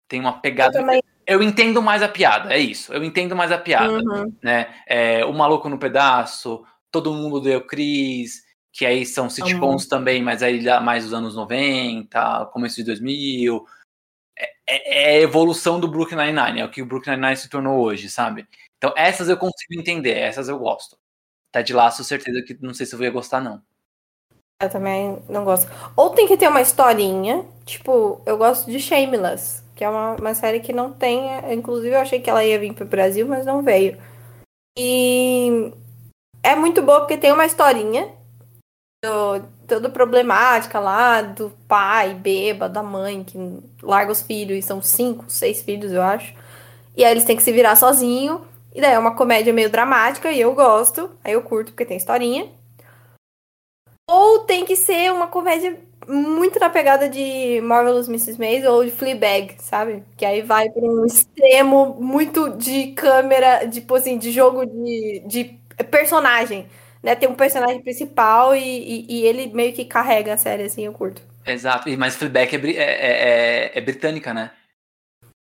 Tem 0.07 0.19
uma 0.19 0.31
Eu 0.35 0.39
pegada. 0.41 0.79
também. 0.79 1.01
Eu 1.25 1.41
entendo 1.41 1.81
mais 1.81 2.03
a 2.03 2.09
piada, 2.09 2.53
é 2.53 2.57
isso. 2.59 2.91
Eu 2.93 3.01
entendo 3.03 3.35
mais 3.35 3.51
a 3.51 3.57
piada 3.57 3.93
Uhum. 3.93 4.35
né? 4.43 4.73
É, 4.85 5.23
o 5.25 5.31
Maluco 5.33 5.69
no 5.69 5.79
Pedaço, 5.79 6.65
Todo 6.91 7.13
Mundo 7.13 7.39
Deu 7.39 7.65
Cris, 7.65 8.43
que 8.73 8.87
aí 8.87 9.05
são 9.05 9.29
sitcoms 9.29 9.85
também, 9.85 10.23
mas 10.23 10.41
aí 10.41 10.59
mais 10.81 11.03
dos 11.03 11.13
anos 11.13 11.35
90, 11.35 12.47
começo 12.51 12.77
de 12.77 12.83
2000. 12.83 13.63
É, 14.35 14.51
é- 14.67 15.03
é 15.03 15.17
a 15.19 15.21
evolução 15.21 15.79
do 15.79 15.87
Brooklyn 15.87 16.17
Nine-Nine, 16.17 16.59
é 16.59 16.65
o 16.65 16.71
que 16.71 16.81
o 16.81 16.85
Brooklyn 16.85 17.11
Nine-Nine 17.11 17.37
se 17.37 17.49
tornou 17.49 17.79
hoje, 17.79 18.09
sabe? 18.09 18.47
Então 18.77 18.91
essas 18.97 19.29
eu 19.29 19.37
consigo 19.37 19.79
entender, 19.79 20.17
essas 20.17 20.49
eu 20.49 20.57
gosto. 20.57 20.97
Ted 21.53 21.71
Laço, 21.71 22.03
certeza 22.03 22.41
que 22.41 22.57
não 22.61 22.73
sei 22.73 22.87
se 22.87 22.95
eu 22.95 23.03
ia 23.03 23.11
gostar, 23.11 23.39
não. 23.39 23.61
Eu 24.59 24.69
também 24.71 25.21
não 25.29 25.45
gosto. 25.45 25.69
Ou 25.95 26.09
tem 26.09 26.27
que 26.27 26.35
ter 26.35 26.47
uma 26.47 26.61
historinha, 26.61 27.45
tipo, 27.65 28.21
eu 28.25 28.37
gosto 28.39 28.71
de 28.71 28.79
Shameless, 28.79 29.61
que 29.75 29.83
é 29.83 29.89
uma, 29.89 30.15
uma 30.15 30.33
série 30.33 30.61
que 30.61 30.73
não 30.73 30.91
tem. 30.91 31.21
Inclusive, 31.53 31.93
eu 31.93 31.99
achei 31.99 32.19
que 32.19 32.29
ela 32.29 32.43
ia 32.43 32.57
vir 32.57 32.73
pro 32.73 32.85
Brasil, 32.85 33.27
mas 33.27 33.45
não 33.45 33.61
veio. 33.61 34.01
E 34.79 35.71
é 36.41 36.55
muito 36.55 36.81
boa 36.81 37.01
porque 37.01 37.17
tem 37.17 37.31
uma 37.31 37.45
historinha 37.45 38.22
toda 39.67 39.89
problemática 39.89 40.79
lá 40.79 41.21
do 41.21 41.49
pai 41.67 42.13
bêbado, 42.13 42.73
da 42.73 42.83
mãe 42.83 43.23
que 43.23 43.37
larga 43.81 44.11
os 44.11 44.21
filhos, 44.21 44.57
e 44.57 44.61
são 44.61 44.81
cinco, 44.81 45.25
seis 45.27 45.61
filhos, 45.61 45.91
eu 45.91 46.01
acho. 46.01 46.33
E 46.95 47.03
aí 47.03 47.11
eles 47.11 47.25
têm 47.25 47.35
que 47.35 47.43
se 47.43 47.51
virar 47.51 47.75
sozinho. 47.75 48.45
E 48.73 48.81
daí 48.81 48.93
é 48.93 48.99
uma 48.99 49.15
comédia 49.15 49.53
meio 49.53 49.69
dramática 49.69 50.31
e 50.31 50.39
eu 50.41 50.53
gosto. 50.55 51.09
Aí 51.23 51.33
eu 51.33 51.41
curto 51.43 51.71
porque 51.71 51.85
tem 51.85 51.97
historinha. 51.97 52.49
Ou 54.09 54.39
tem 54.39 54.65
que 54.65 54.75
ser 54.75 55.11
uma 55.11 55.27
comédia 55.27 55.77
muito 56.07 56.59
na 56.59 56.69
pegada 56.69 57.07
de 57.09 57.61
Marvelous 57.61 58.07
Mrs. 58.07 58.37
Maisel 58.37 58.73
ou 58.73 58.85
de 58.85 58.91
Fleabag, 58.91 59.55
sabe? 59.59 60.03
Que 60.17 60.25
aí 60.25 60.41
vai 60.41 60.69
para 60.69 60.83
um 60.83 61.05
extremo 61.05 61.97
muito 61.99 62.49
de 62.57 62.91
câmera, 62.93 63.67
tipo 63.69 63.95
assim, 63.95 64.17
de 64.17 64.31
jogo 64.31 64.65
de, 64.65 65.23
de 65.25 65.59
personagem, 65.89 66.67
né? 67.03 67.15
Tem 67.15 67.27
um 67.27 67.35
personagem 67.35 67.81
principal 67.81 68.55
e, 68.55 68.61
e, 68.61 69.05
e 69.19 69.25
ele 69.25 69.47
meio 69.53 69.73
que 69.73 69.83
carrega 69.85 70.33
a 70.33 70.37
série, 70.37 70.63
assim, 70.63 70.85
eu 70.85 70.93
curto. 70.93 71.21
Exato, 71.45 71.89
mas 71.97 72.15
Fleabag 72.15 72.55
é, 72.55 72.57
é, 72.57 72.83
é- 72.83 73.65
é- 73.65 73.77
é 73.77 73.81
britânica, 73.81 74.33
né? 74.33 74.51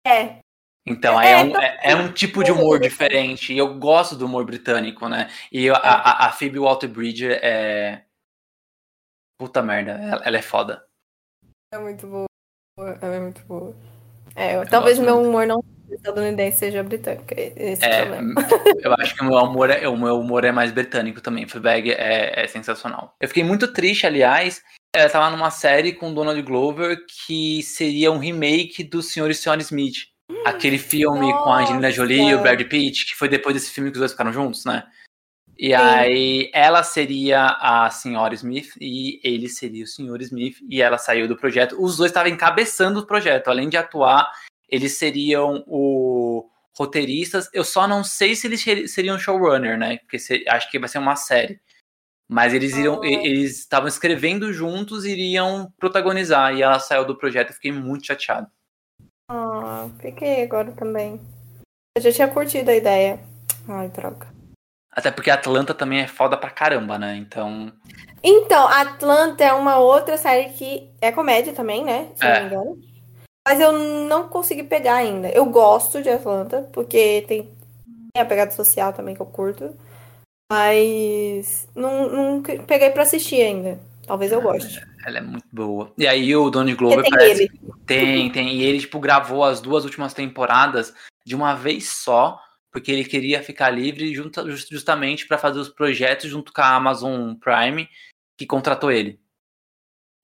É, 0.07 0.39
Então, 0.87 1.19
aí 1.19 1.29
é, 1.29 1.33
É, 1.33 1.43
um, 1.43 1.57
é, 1.61 1.81
é 1.93 1.97
um 1.97 2.13
tipo 2.13 2.45
de 2.45 2.53
humor 2.53 2.79
diferente. 2.79 3.53
E 3.53 3.59
eu 3.59 3.77
gosto 3.79 4.15
do 4.15 4.27
humor 4.27 4.45
britânico, 4.45 5.09
né? 5.09 5.29
E 5.51 5.69
a, 5.69 5.75
a, 5.75 6.27
a 6.27 6.33
Phoebe 6.33 6.61
Waller-Bridge 6.61 7.27
é... 7.33 8.05
Puta 9.39 9.63
merda, 9.63 9.93
ela, 9.93 10.23
ela 10.25 10.37
é 10.37 10.43
foda. 10.43 10.87
é 11.73 11.79
muito 11.79 12.07
boa. 12.07 12.27
É 13.03 13.21
muito 13.21 13.43
boa. 13.47 13.75
É, 14.35 14.65
talvez 14.67 14.99
o 14.99 15.03
meu 15.03 15.21
humor 15.21 15.47
não 15.47 15.61
seja 15.63 15.76
estadunidense 15.97 16.59
seja 16.59 16.83
britânico. 16.83 17.27
Esse 17.37 17.85
é 17.85 17.91
É, 17.91 18.03
problema. 18.03 18.35
eu 18.83 18.95
acho 18.95 19.15
que 19.15 19.23
o 19.23 19.27
meu 19.27 19.39
humor 19.39 19.71
é, 19.71 19.89
o 19.89 19.97
meu 19.97 20.19
humor 20.21 20.45
é 20.45 20.53
mais 20.53 20.73
britânico 20.73 21.21
também. 21.21 21.47
Fleabag 21.47 21.91
é, 21.91 22.45
é 22.45 22.47
sensacional. 22.47 23.15
Eu 23.21 23.29
fiquei 23.29 23.45
muito 23.45 23.73
triste, 23.73 24.07
aliás. 24.07 24.63
Eu 24.95 25.11
tava 25.11 25.31
numa 25.31 25.51
série 25.51 25.93
com 25.93 26.11
o 26.11 26.15
Donald 26.15 26.41
Glover 26.43 26.99
que 27.27 27.63
seria 27.63 28.11
um 28.11 28.19
remake 28.19 28.83
do 28.83 29.03
Senhor 29.03 29.31
e 29.31 29.35
Senhora 29.35 29.61
Smith. 29.61 30.07
Aquele 30.45 30.79
filme 30.79 31.31
com 31.33 31.53
a 31.53 31.61
Angelina 31.61 31.91
Jolie 31.91 32.21
e 32.21 32.35
o 32.35 32.39
Nossa. 32.39 32.43
Brad 32.43 32.63
Pitt, 32.67 33.07
que 33.07 33.15
foi 33.15 33.29
depois 33.29 33.55
desse 33.55 33.71
filme 33.71 33.91
que 33.91 33.97
os 33.97 34.01
dois 34.01 34.13
ficaram 34.13 34.33
juntos, 34.33 34.65
né? 34.65 34.85
E 35.59 35.73
aí 35.73 36.51
ela 36.53 36.83
seria 36.83 37.47
a 37.61 37.89
Senhora 37.89 38.35
Smith 38.35 38.75
e 38.79 39.19
ele 39.25 39.49
seria 39.49 39.85
o 39.85 39.87
Senhor 39.87 40.21
Smith 40.21 40.59
e 40.69 40.83
ela 40.83 40.99
saiu 40.99 41.27
do 41.27 41.37
projeto. 41.37 41.83
Os 41.83 41.97
dois 41.97 42.11
estavam 42.11 42.31
encabeçando 42.31 43.01
o 43.01 43.07
projeto, 43.07 43.49
além 43.49 43.69
de 43.69 43.77
atuar, 43.77 44.31
eles 44.69 44.99
seriam 44.99 45.65
o 45.67 46.49
roteiristas. 46.77 47.49
Eu 47.53 47.65
só 47.65 47.87
não 47.89 48.05
sei 48.05 48.35
se 48.35 48.47
eles 48.47 48.61
ser- 48.63 48.87
seriam 48.89 49.19
showrunner, 49.19 49.79
né? 49.79 49.99
Porque 49.99 50.19
se- 50.19 50.45
acho 50.49 50.71
que 50.71 50.79
vai 50.79 50.89
ser 50.89 50.99
uma 50.99 51.17
série. 51.17 51.61
Mas 52.29 52.53
eles 52.53 52.75
iriam, 52.77 53.01
Ah. 53.03 53.07
eles 53.07 53.59
estavam 53.61 53.87
escrevendo 53.89 54.53
juntos 54.53 55.05
e 55.05 55.13
iriam 55.13 55.73
protagonizar. 55.79 56.55
E 56.55 56.63
ela 56.63 56.79
saiu 56.81 57.05
do 57.05 57.17
projeto, 57.17 57.51
eu 57.51 57.55
fiquei 57.55 57.71
muito 57.73 58.07
chateado. 58.07 58.49
Ah, 59.31 59.89
fiquei 60.01 60.43
agora 60.43 60.73
também. 60.73 61.21
Eu 61.97 62.03
já 62.03 62.13
tinha 62.13 62.29
curtido 62.29 62.71
a 62.71 62.75
ideia. 62.75 63.21
Ai, 63.69 63.89
droga. 63.89 64.27
Até 64.93 65.11
porque 65.11 65.31
Atlanta 65.31 65.73
também 65.75 66.01
é 66.01 66.07
foda 66.09 66.37
pra 66.37 66.51
caramba, 66.51 66.99
né? 66.99 67.17
Então. 67.17 67.73
Então, 68.23 68.67
Atlanta 68.67 69.45
é 69.45 69.53
uma 69.53 69.79
outra 69.79 70.17
série 70.19 70.51
que 70.55 70.91
é 71.01 71.13
comédia 71.13 71.53
também, 71.53 71.85
né? 71.85 72.11
Se 72.17 72.25
É. 72.25 72.33
não 72.35 72.41
me 72.41 72.47
engano. 72.47 72.96
Mas 73.47 73.61
eu 73.61 73.73
não 73.73 74.29
consegui 74.29 74.65
pegar 74.65 74.97
ainda. 74.97 75.29
Eu 75.29 75.47
gosto 75.47 76.03
de 76.03 76.09
Atlanta, 76.09 76.69
porque 76.73 77.25
tem, 77.29 77.49
a 78.17 78.25
pegada 78.25 78.51
social 78.51 78.93
também 78.93 79.15
que 79.15 79.23
eu 79.23 79.27
curto. 79.27 79.73
Mas 80.51 81.69
não, 81.73 82.11
não 82.11 82.43
peguei 82.43 82.91
pra 82.91 83.05
assistir 83.05 83.41
ainda. 83.41 83.79
Talvez 84.05 84.33
eu 84.33 84.43
goste. 84.43 84.85
Ela 85.05 85.19
é 85.19 85.21
muito 85.21 85.47
boa. 85.53 85.93
E 85.97 86.09
aí 86.09 86.35
o 86.35 86.51
Donald 86.51 86.77
Glover 86.77 87.03
tem 87.03 87.11
parece. 87.11 87.43
ele. 87.45 87.61
Tem, 87.87 88.31
tem. 88.33 88.57
E 88.57 88.65
ele, 88.65 88.81
tipo, 88.81 88.99
gravou 88.99 89.45
as 89.45 89.61
duas 89.61 89.85
últimas 89.85 90.13
temporadas 90.13 90.93
de 91.25 91.37
uma 91.37 91.55
vez 91.55 91.89
só, 91.89 92.41
porque 92.73 92.91
ele 92.91 93.05
queria 93.05 93.45
ficar 93.45 93.71
livre 93.71 94.13
justamente 94.13 95.27
pra 95.27 95.39
fazer 95.39 95.61
os 95.61 95.69
projetos 95.69 96.29
junto 96.29 96.53
com 96.53 96.61
a 96.61 96.75
Amazon 96.75 97.35
Prime, 97.35 97.89
que 98.37 98.45
contratou 98.45 98.91
ele. 98.91 99.21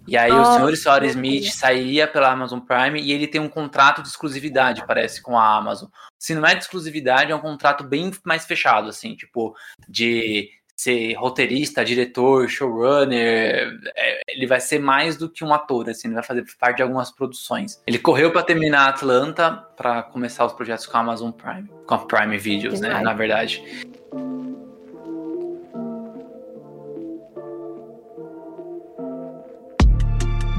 E 0.06 0.16
aí 0.16 0.32
o 0.32 0.44
senhor 0.44 0.72
e 0.72 0.76
senhora 0.76 1.06
Smith 1.06 1.52
sairia 1.52 2.06
pela 2.06 2.30
Amazon 2.30 2.60
Prime 2.60 3.00
e 3.00 3.12
ele 3.12 3.26
tem 3.26 3.40
um 3.40 3.48
contrato 3.48 4.02
de 4.02 4.08
exclusividade, 4.08 4.84
parece, 4.86 5.22
com 5.22 5.38
a 5.38 5.56
Amazon. 5.56 5.88
Se 6.18 6.34
não 6.34 6.46
é 6.46 6.54
de 6.54 6.62
exclusividade, 6.62 7.32
é 7.32 7.34
um 7.34 7.40
contrato 7.40 7.84
bem 7.84 8.10
mais 8.24 8.44
fechado, 8.44 8.88
assim, 8.88 9.14
tipo, 9.14 9.54
de 9.88 10.50
ser 10.76 11.14
roteirista, 11.14 11.84
diretor, 11.84 12.48
showrunner. 12.48 13.78
é, 13.94 14.20
ele 14.28 14.46
vai 14.46 14.60
ser 14.60 14.80
mais 14.80 15.16
do 15.16 15.30
que 15.30 15.44
um 15.44 15.54
ator, 15.54 15.88
assim, 15.88 16.08
ele 16.08 16.14
vai 16.14 16.24
fazer 16.24 16.44
parte 16.58 16.78
de 16.78 16.82
algumas 16.82 17.10
produções. 17.10 17.80
Ele 17.86 17.98
correu 17.98 18.32
pra 18.32 18.42
terminar 18.42 18.88
Atlanta 18.88 19.52
pra 19.76 20.02
começar 20.02 20.44
os 20.44 20.52
projetos 20.52 20.86
com 20.86 20.96
a 20.96 21.00
Amazon 21.00 21.30
Prime, 21.30 21.68
com 21.86 21.94
a 21.94 21.98
Prime 21.98 22.36
Videos, 22.36 22.80
né, 22.80 23.00
na 23.00 23.12
verdade. 23.12 23.62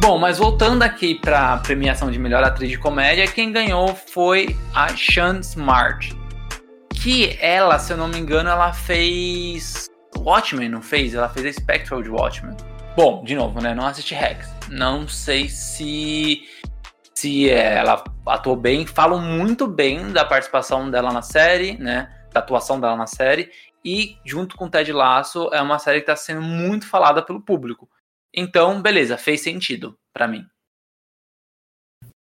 Bom, 0.03 0.17
mas 0.17 0.37
voltando 0.37 0.83
aqui 0.83 1.15
pra 1.15 1.59
premiação 1.59 2.11
de 2.11 2.19
melhor 2.19 2.43
atriz 2.43 2.69
de 2.69 2.77
comédia, 2.77 3.25
quem 3.25 3.53
ganhou 3.53 3.95
foi 3.95 4.53
a 4.75 4.89
Sean 4.97 5.39
Smart. 5.39 6.13
Que 6.93 7.37
ela, 7.39 7.79
se 7.79 7.93
eu 7.93 7.95
não 7.95 8.09
me 8.09 8.19
engano, 8.19 8.49
ela 8.49 8.73
fez 8.73 9.89
Watchmen, 10.17 10.67
não 10.67 10.81
fez? 10.81 11.15
Ela 11.15 11.29
fez 11.29 11.45
a 11.45 11.53
Spectral 11.53 12.03
de 12.03 12.09
Watchmen. 12.09 12.53
Bom, 12.97 13.23
de 13.23 13.33
novo, 13.33 13.61
né? 13.61 13.73
Não 13.73 13.85
assisti 13.85 14.13
Rex. 14.13 14.53
Não 14.67 15.07
sei 15.07 15.47
se 15.47 16.43
se 17.15 17.49
ela 17.49 18.03
atuou 18.27 18.57
bem. 18.57 18.85
Falam 18.85 19.21
muito 19.21 19.67
bem 19.67 20.11
da 20.11 20.25
participação 20.25 20.91
dela 20.91 21.13
na 21.13 21.21
série, 21.21 21.77
né? 21.77 22.13
Da 22.33 22.41
atuação 22.41 22.77
dela 22.77 22.97
na 22.97 23.07
série. 23.07 23.49
E 23.85 24.17
junto 24.25 24.57
com 24.57 24.69
Ted 24.69 24.91
Lasso 24.91 25.49
é 25.53 25.61
uma 25.61 25.79
série 25.79 26.01
que 26.01 26.11
está 26.11 26.17
sendo 26.17 26.41
muito 26.41 26.89
falada 26.89 27.21
pelo 27.21 27.39
público. 27.39 27.87
Então, 28.34 28.81
beleza, 28.81 29.17
fez 29.17 29.41
sentido 29.41 29.97
para 30.13 30.27
mim. 30.27 30.45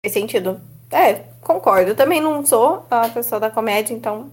Fez 0.03 0.13
sentido. 0.13 0.61
É, 0.91 1.13
concordo. 1.41 1.91
Eu 1.91 1.95
também 1.95 2.21
não 2.21 2.45
sou 2.45 2.85
a 2.91 3.09
pessoa 3.09 3.39
da 3.39 3.49
comédia, 3.49 3.93
então 3.93 4.31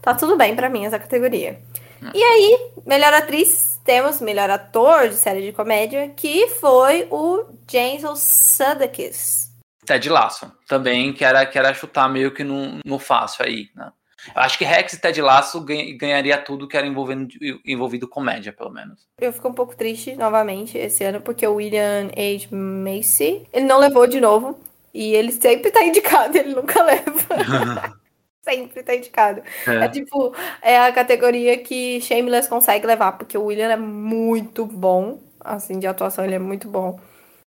tá 0.00 0.14
tudo 0.14 0.36
bem 0.36 0.56
para 0.56 0.70
mim 0.70 0.86
essa 0.86 0.98
categoria. 0.98 1.60
Hum. 2.02 2.10
E 2.14 2.22
aí, 2.22 2.72
melhor 2.86 3.12
atriz, 3.12 3.78
temos 3.84 4.20
melhor 4.20 4.48
ator 4.48 5.08
de 5.08 5.16
série 5.16 5.42
de 5.42 5.52
comédia, 5.52 6.08
que 6.16 6.48
foi 6.48 7.06
o 7.10 7.44
Jason 7.66 8.16
Sudeikis. 8.16 9.50
Ted 9.84 10.08
Lasso, 10.08 10.50
também 10.66 11.12
que 11.12 11.24
era, 11.24 11.44
que 11.44 11.58
era 11.58 11.74
chutar 11.74 12.08
meio 12.08 12.32
que 12.32 12.44
no, 12.44 12.78
no 12.84 12.98
fácil 12.98 13.44
aí, 13.44 13.68
né? 13.74 13.92
Eu 14.34 14.42
acho 14.42 14.58
que 14.58 14.64
Rex 14.64 14.92
e 14.92 15.00
Ted 15.00 15.20
Lasso 15.20 15.64
ganharia 15.96 16.38
tudo 16.38 16.68
que 16.68 16.76
era 16.76 16.86
envolvendo, 16.86 17.28
envolvido 17.64 18.08
comédia, 18.08 18.52
pelo 18.52 18.70
menos. 18.70 19.06
Eu 19.18 19.32
fico 19.32 19.48
um 19.48 19.52
pouco 19.52 19.74
triste 19.74 20.14
novamente 20.14 20.76
esse 20.76 21.02
ano, 21.04 21.20
porque 21.20 21.46
o 21.46 21.54
William 21.54 22.08
H. 22.08 22.48
Macy, 22.50 23.46
ele 23.52 23.66
não 23.66 23.78
levou 23.78 24.06
de 24.06 24.20
novo. 24.20 24.58
E 24.92 25.14
ele 25.14 25.32
sempre 25.32 25.70
tá 25.70 25.84
indicado, 25.84 26.36
ele 26.36 26.54
nunca 26.54 26.82
leva. 26.82 28.00
sempre 28.42 28.82
tá 28.82 28.94
indicado. 28.94 29.42
É. 29.66 29.84
é. 29.84 29.88
tipo, 29.88 30.34
é 30.60 30.78
a 30.80 30.92
categoria 30.92 31.58
que 31.58 32.00
Shameless 32.00 32.48
consegue 32.48 32.86
levar, 32.86 33.12
porque 33.12 33.38
o 33.38 33.44
William 33.44 33.70
é 33.70 33.76
muito 33.76 34.66
bom. 34.66 35.20
Assim, 35.42 35.78
de 35.78 35.86
atuação, 35.86 36.24
ele 36.24 36.34
é 36.34 36.38
muito 36.38 36.68
bom. 36.68 37.00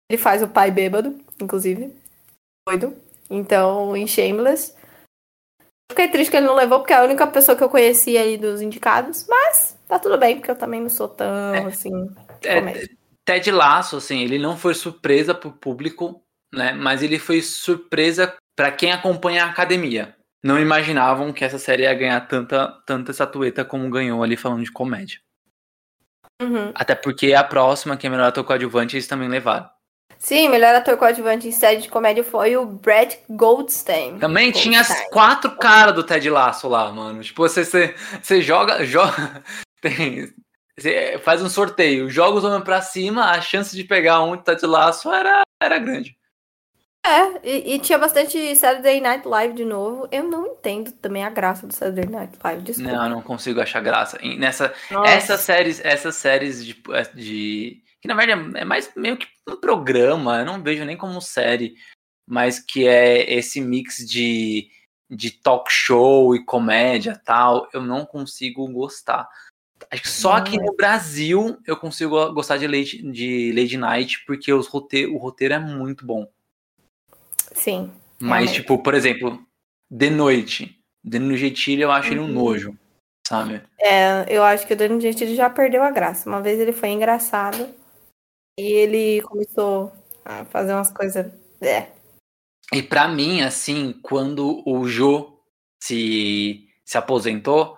Ele 0.09 0.21
faz 0.21 0.43
o 0.43 0.47
pai 0.47 0.71
bêbado, 0.71 1.15
inclusive. 1.41 1.93
Doido. 2.67 2.93
Então, 3.29 3.95
em 3.95 4.07
Shameless. 4.07 4.75
Fiquei 5.91 6.09
triste 6.09 6.29
que 6.29 6.37
ele 6.37 6.47
não 6.47 6.55
levou, 6.55 6.79
porque 6.79 6.93
é 6.93 6.97
a 6.97 7.03
única 7.03 7.25
pessoa 7.27 7.57
que 7.57 7.63
eu 7.63 7.69
conhecia 7.69 8.21
aí 8.21 8.37
dos 8.37 8.61
indicados. 8.61 9.25
Mas 9.27 9.77
tá 9.87 9.97
tudo 9.97 10.17
bem, 10.17 10.35
porque 10.35 10.51
eu 10.51 10.55
também 10.55 10.81
não 10.81 10.89
sou 10.89 11.07
tão, 11.07 11.55
é. 11.55 11.65
assim. 11.65 11.91
É, 12.43 12.87
Ted 13.25 13.51
Laço, 13.51 13.97
assim, 13.97 14.21
ele 14.21 14.37
não 14.37 14.55
foi 14.57 14.73
surpresa 14.73 15.33
pro 15.33 15.51
público, 15.51 16.21
né? 16.53 16.73
Mas 16.73 17.01
ele 17.01 17.17
foi 17.17 17.41
surpresa 17.41 18.35
para 18.55 18.71
quem 18.71 18.91
acompanha 18.91 19.45
a 19.45 19.49
academia. 19.49 20.15
Não 20.43 20.59
imaginavam 20.59 21.33
que 21.33 21.43
essa 21.43 21.59
série 21.59 21.83
ia 21.83 21.93
ganhar 21.93 22.21
tanta, 22.21 22.67
tanta 22.85 23.11
estatueta 23.11 23.65
como 23.65 23.89
ganhou 23.89 24.23
ali 24.23 24.37
falando 24.37 24.63
de 24.63 24.71
comédia. 24.71 25.19
Uhum. 26.41 26.71
Até 26.75 26.93
porque 26.93 27.33
a 27.33 27.43
próxima, 27.43 27.97
que 27.97 28.05
é 28.05 28.09
melhor 28.09 28.31
coadjuvante, 28.31 28.95
eles 28.95 29.07
também 29.07 29.27
levaram. 29.27 29.69
Sim, 30.19 30.49
melhor 30.49 30.75
ator 30.75 30.97
coadjuvante 30.97 31.47
em 31.47 31.51
série 31.51 31.81
de 31.81 31.89
comédia 31.89 32.23
foi 32.23 32.57
o 32.57 32.65
Brett 32.65 33.19
Goldstein. 33.29 34.19
Também 34.19 34.51
Goldstein. 34.51 34.71
tinha 34.71 34.81
as 34.81 35.09
quatro 35.09 35.51
caras 35.57 35.93
do 35.93 36.03
Ted 36.03 36.29
Lasso 36.29 36.67
lá, 36.67 36.91
mano. 36.91 37.21
Tipo, 37.21 37.43
você, 37.43 37.63
você, 37.63 37.95
você 38.21 38.41
joga. 38.41 38.83
joga 38.85 39.43
tem, 39.81 40.33
você 40.77 41.19
faz 41.23 41.41
um 41.41 41.49
sorteio, 41.49 42.09
joga 42.09 42.37
os 42.37 42.43
homens 42.43 42.63
pra 42.63 42.81
cima, 42.81 43.31
a 43.31 43.41
chance 43.41 43.75
de 43.75 43.83
pegar 43.83 44.21
um 44.23 44.37
Ted 44.37 44.65
Lasso 44.65 45.11
era, 45.11 45.41
era 45.61 45.79
grande. 45.79 46.17
É, 47.05 47.39
e, 47.41 47.75
e, 47.75 47.79
tinha 47.79 47.97
bastante 47.97 48.53
Saturday 48.55 48.99
Night 48.99 49.25
Live 49.25 49.53
de 49.53 49.63
novo. 49.63 50.09
Eu 50.11 50.23
não 50.23 50.45
entendo 50.47 50.91
também 50.91 51.23
a 51.23 51.29
graça 51.29 51.65
do 51.65 51.73
Saturday 51.73 52.05
Night 52.05 52.37
Live, 52.43 52.61
desculpa. 52.63 52.91
Não, 52.91 53.09
não 53.09 53.21
consigo 53.21 53.61
achar 53.61 53.79
graça. 53.81 54.19
Nessa, 54.37 54.73
essas 55.05 55.39
séries, 55.39 55.79
essas 55.85 56.15
séries 56.17 56.65
de, 56.65 56.75
de 57.15 57.81
que 58.07 58.13
na 58.13 58.15
verdade 58.15 58.57
é 58.57 58.63
mais 58.63 58.91
meio 58.95 59.17
que 59.17 59.27
um 59.47 59.57
programa, 59.57 60.39
eu 60.39 60.45
não 60.45 60.63
vejo 60.63 60.85
nem 60.85 60.95
como 60.95 61.21
série, 61.21 61.75
mas 62.27 62.59
que 62.59 62.87
é 62.87 63.33
esse 63.33 63.59
mix 63.59 63.97
de, 63.97 64.69
de 65.09 65.31
talk 65.31 65.71
show 65.71 66.35
e 66.35 66.43
comédia 66.43 67.21
tal, 67.23 67.67
eu 67.73 67.81
não 67.81 68.05
consigo 68.05 68.67
gostar. 68.71 69.27
Acho 69.91 70.01
que 70.01 70.09
só 70.09 70.33
aqui 70.33 70.57
no 70.57 70.75
Brasil 70.75 71.57
eu 71.65 71.77
consigo 71.77 72.33
gostar 72.33 72.57
de 72.57 72.67
Lady, 72.67 73.11
de 73.11 73.53
Lady 73.53 73.77
Night, 73.77 74.23
porque 74.25 74.51
os 74.51 74.67
roteiro, 74.67 75.13
o 75.13 75.17
roteiro 75.17 75.53
é 75.53 75.59
muito 75.59 76.05
bom. 76.05 76.27
Sim. 77.53 77.91
Mas, 78.19 78.51
tipo, 78.51 78.77
por 78.79 78.93
exemplo, 78.93 79.39
De 79.89 80.09
Noite. 80.09 80.73
Danilo 81.03 81.37
Gentili, 81.37 81.81
eu 81.81 81.91
acho 81.91 82.09
uhum. 82.09 82.13
ele 82.13 82.21
um 82.21 82.25
uhum. 82.25 82.33
nojo, 82.33 82.77
sabe? 83.25 83.61
É, 83.79 84.25
eu 84.27 84.43
acho 84.43 84.67
que 84.67 84.73
o 84.73 84.75
Danilo 84.75 84.99
Gentili 84.99 85.35
já 85.35 85.49
perdeu 85.49 85.81
a 85.81 85.91
graça. 85.91 86.27
Uma 86.27 86.41
vez 86.41 86.59
ele 86.59 86.73
foi 86.73 86.89
engraçado, 86.89 87.69
e 88.57 88.71
ele 88.71 89.21
começou 89.21 89.93
a 90.25 90.43
fazer 90.45 90.73
umas 90.73 90.91
coisas. 90.91 91.31
É. 91.61 91.91
E 92.73 92.81
para 92.81 93.07
mim, 93.07 93.41
assim, 93.41 93.93
quando 94.01 94.63
o 94.67 94.87
Jô 94.87 95.41
se, 95.81 96.67
se 96.83 96.97
aposentou, 96.97 97.77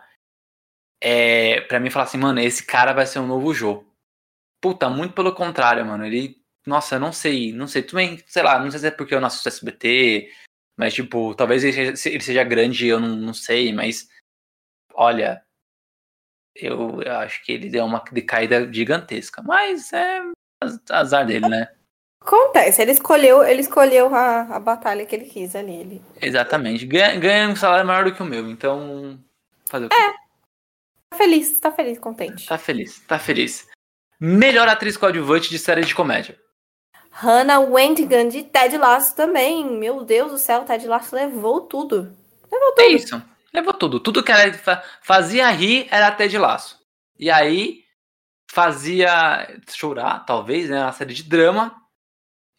é, 1.01 1.61
para 1.61 1.79
mim 1.79 1.89
falar 1.89 2.05
assim, 2.05 2.17
mano, 2.17 2.39
esse 2.39 2.65
cara 2.65 2.93
vai 2.93 3.05
ser 3.05 3.19
um 3.19 3.27
novo 3.27 3.53
Jô. 3.53 3.85
Puta, 4.61 4.89
muito 4.89 5.13
pelo 5.13 5.33
contrário, 5.33 5.85
mano. 5.85 6.05
Ele. 6.05 6.39
Nossa, 6.65 6.95
eu 6.95 6.99
não 6.99 7.11
sei, 7.11 7.53
não 7.53 7.67
sei. 7.67 7.83
Também, 7.83 8.21
sei 8.25 8.43
lá, 8.43 8.59
não 8.59 8.69
sei 8.71 8.79
se 8.79 8.87
é 8.87 8.91
porque 8.91 9.15
eu 9.15 9.21
não 9.21 9.27
assisto 9.27 9.47
SBT, 9.47 10.31
mas, 10.77 10.93
tipo, 10.93 11.33
talvez 11.35 11.63
ele 11.63 11.95
seja, 11.95 12.15
ele 12.15 12.23
seja 12.23 12.43
grande, 12.43 12.87
eu 12.87 12.99
não, 12.99 13.15
não 13.15 13.33
sei, 13.33 13.73
mas. 13.73 14.09
Olha, 14.93 15.43
eu, 16.55 17.01
eu 17.01 17.13
acho 17.17 17.43
que 17.43 17.53
ele 17.53 17.69
deu 17.69 17.85
uma 17.85 18.03
decaída 18.11 18.71
gigantesca. 18.71 19.41
Mas 19.41 19.93
é 19.93 20.21
azar 20.89 21.25
dele, 21.25 21.47
né? 21.47 21.69
Acontece, 22.21 22.81
ele 22.81 22.91
escolheu, 22.91 23.43
ele 23.43 23.61
escolheu 23.61 24.13
a, 24.13 24.41
a 24.55 24.59
batalha 24.59 25.05
que 25.05 25.15
ele 25.15 25.25
quis 25.25 25.55
ali. 25.55 25.73
Ele... 25.73 26.01
Exatamente. 26.21 26.85
Ganha, 26.85 27.17
ganha 27.17 27.49
um 27.49 27.55
salário 27.55 27.87
maior 27.87 28.03
do 28.03 28.13
que 28.13 28.21
o 28.21 28.25
meu, 28.25 28.49
então. 28.49 29.17
Fazer 29.65 29.85
o 29.85 29.89
quê? 29.89 29.95
É. 29.95 30.11
Tá 31.09 31.17
feliz, 31.17 31.59
tá 31.59 31.71
feliz, 31.71 31.97
contente. 31.97 32.45
Tá 32.45 32.57
feliz, 32.57 32.99
tá 33.07 33.17
feliz. 33.17 33.67
Melhor 34.19 34.67
atriz 34.67 34.97
coadjuvante 34.97 35.49
de 35.49 35.57
série 35.57 35.83
de 35.83 35.95
comédia. 35.95 36.37
Hannah 37.09 37.59
Wendigan 37.59 38.27
de 38.27 38.43
Ted 38.43 38.77
Lasso 38.77 39.15
também. 39.15 39.65
Meu 39.65 40.03
Deus 40.03 40.31
do 40.31 40.37
céu, 40.37 40.65
Ted 40.65 40.85
Lasso 40.87 41.15
levou 41.15 41.61
tudo. 41.61 42.15
Levou 42.51 42.71
tudo. 42.73 42.81
É 42.81 42.87
isso. 42.89 43.21
Levou 43.53 43.73
tudo. 43.73 43.99
Tudo 43.99 44.23
que 44.23 44.31
ela 44.31 44.51
fazia 45.01 45.49
rir 45.49 45.87
era 45.89 46.11
Ted 46.11 46.37
Lasso. 46.37 46.79
E 47.17 47.31
aí, 47.31 47.83
fazia 48.51 49.59
chorar, 49.69 50.25
talvez, 50.25 50.69
né? 50.69 50.81
Uma 50.81 50.91
série 50.91 51.13
de 51.13 51.23
drama. 51.23 51.75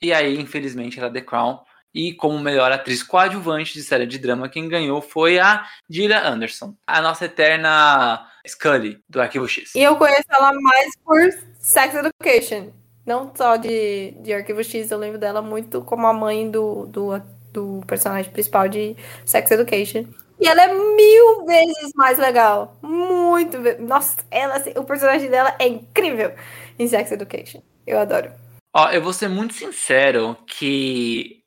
E 0.01 0.13
aí, 0.13 0.41
infelizmente, 0.41 0.99
era 0.99 1.13
The 1.13 1.21
Crown. 1.21 1.59
E 1.93 2.15
como 2.15 2.39
melhor 2.39 2.71
atriz 2.71 3.03
coadjuvante 3.03 3.75
de 3.75 3.83
série 3.83 4.07
de 4.07 4.17
drama, 4.17 4.49
quem 4.49 4.69
ganhou 4.69 5.03
foi 5.03 5.41
a 5.41 5.67
Gillian 5.89 6.23
Anderson, 6.23 6.77
a 6.87 7.03
nossa 7.03 7.25
eterna 7.25 8.25
Scully 8.47 9.03
do 9.09 9.21
Arquivo 9.21 9.49
X. 9.49 9.75
E 9.75 9.83
eu 9.83 9.97
conheço 9.97 10.27
ela 10.31 10.53
mais 10.53 10.97
por 11.05 11.19
Sex 11.59 11.95
Education. 11.97 12.71
Não 13.05 13.33
só 13.35 13.57
de, 13.57 14.13
de 14.21 14.33
Arquivo 14.33 14.63
X, 14.63 14.91
eu 14.93 14.99
lembro 14.99 15.19
dela 15.19 15.43
muito 15.43 15.83
como 15.83 16.07
a 16.07 16.13
mãe 16.13 16.49
do, 16.49 16.87
do, 16.87 17.21
do 17.53 17.81
personagem 17.89 18.31
principal 18.31 18.69
de 18.69 18.97
Sex 19.27 19.51
Education. 19.51 20.05
E 20.41 20.49
ela 20.49 20.63
é 20.63 20.75
mil 20.75 21.45
vezes 21.45 21.93
mais 21.95 22.19
legal. 22.19 22.79
Muito. 22.83 23.59
Nossa, 23.81 24.17
ela, 24.31 24.57
assim, 24.57 24.73
o 24.77 24.85
personagem 24.85 25.29
dela 25.29 25.55
é 25.59 25.69
incrível 25.69 26.35
em 26.79 26.89
Sex 26.89 27.13
Education. 27.13 27.63
Eu 27.87 27.99
adoro. 27.99 28.33
Ó, 28.75 28.91
eu 28.91 29.03
vou 29.03 29.13
ser 29.13 29.29
muito 29.29 29.53
sincero 29.53 30.37
que 30.47 31.45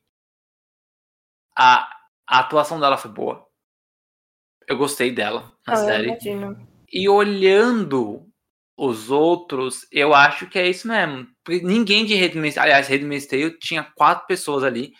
a, 1.56 1.88
a 2.28 2.38
atuação 2.40 2.78
dela 2.78 2.96
foi 2.96 3.10
boa. 3.10 3.44
Eu 4.68 4.76
gostei 4.76 5.10
dela 5.10 5.52
na 5.66 5.72
ah, 5.72 5.76
série. 5.76 6.08
Imagino. 6.08 6.68
E 6.92 7.08
olhando 7.08 8.26
os 8.76 9.10
outros, 9.10 9.86
eu 9.90 10.14
acho 10.14 10.48
que 10.48 10.58
é 10.58 10.68
isso 10.68 10.86
mesmo. 10.86 11.26
Porque 11.44 11.64
ninguém 11.64 12.04
de 12.04 12.14
Redmist, 12.14 12.58
aliás, 12.58 12.86
Redmist 12.86 13.28
Tale 13.28 13.58
tinha 13.58 13.82
quatro 13.82 14.26
pessoas 14.26 14.62
ali, 14.62 14.92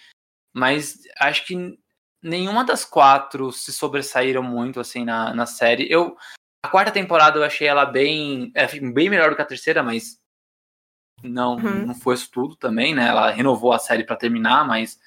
mas 0.53 0.99
acho 1.21 1.47
que 1.47 1.79
nenhuma 2.25 2.65
das 2.65 2.85
quatro 2.85 3.53
se 3.53 3.73
sobressaíram 3.73 4.43
muito 4.43 4.81
assim 4.81 5.05
na, 5.05 5.35
na 5.35 5.45
série. 5.45 5.87
Eu 5.91 6.17
a 6.65 6.69
quarta 6.69 6.91
temporada 6.91 7.39
eu 7.39 7.45
achei 7.45 7.69
ela 7.69 7.85
bem 7.85 8.51
é, 8.55 8.67
bem 8.81 9.11
melhor 9.11 9.31
do 9.31 9.37
que 9.37 9.43
a 9.43 9.47
terceira, 9.47 9.83
mas 9.83 10.19
não 11.23 11.57
uhum. 11.57 11.87
não 11.87 11.95
foi 11.95 12.15
isso 12.15 12.31
tudo 12.33 12.57
também, 12.57 12.95
né? 12.95 13.09
Ela 13.09 13.31
renovou 13.31 13.73
a 13.73 13.79
série 13.79 14.05
para 14.05 14.17
terminar, 14.17 14.67
mas 14.67 14.99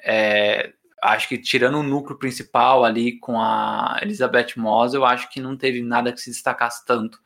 é, 0.00 0.72
acho 1.02 1.28
que 1.28 1.36
tirando 1.36 1.78
o 1.78 1.82
núcleo 1.82 2.18
principal 2.18 2.84
ali 2.84 3.18
com 3.18 3.38
a 3.38 3.98
Elizabeth 4.00 4.54
Moss, 4.56 4.94
eu 4.94 5.04
acho 5.04 5.30
que 5.30 5.40
não 5.40 5.56
teve 5.56 5.82
nada 5.82 6.12
que 6.12 6.20
se 6.20 6.30
destacasse 6.30 6.84
tanto. 6.86 7.20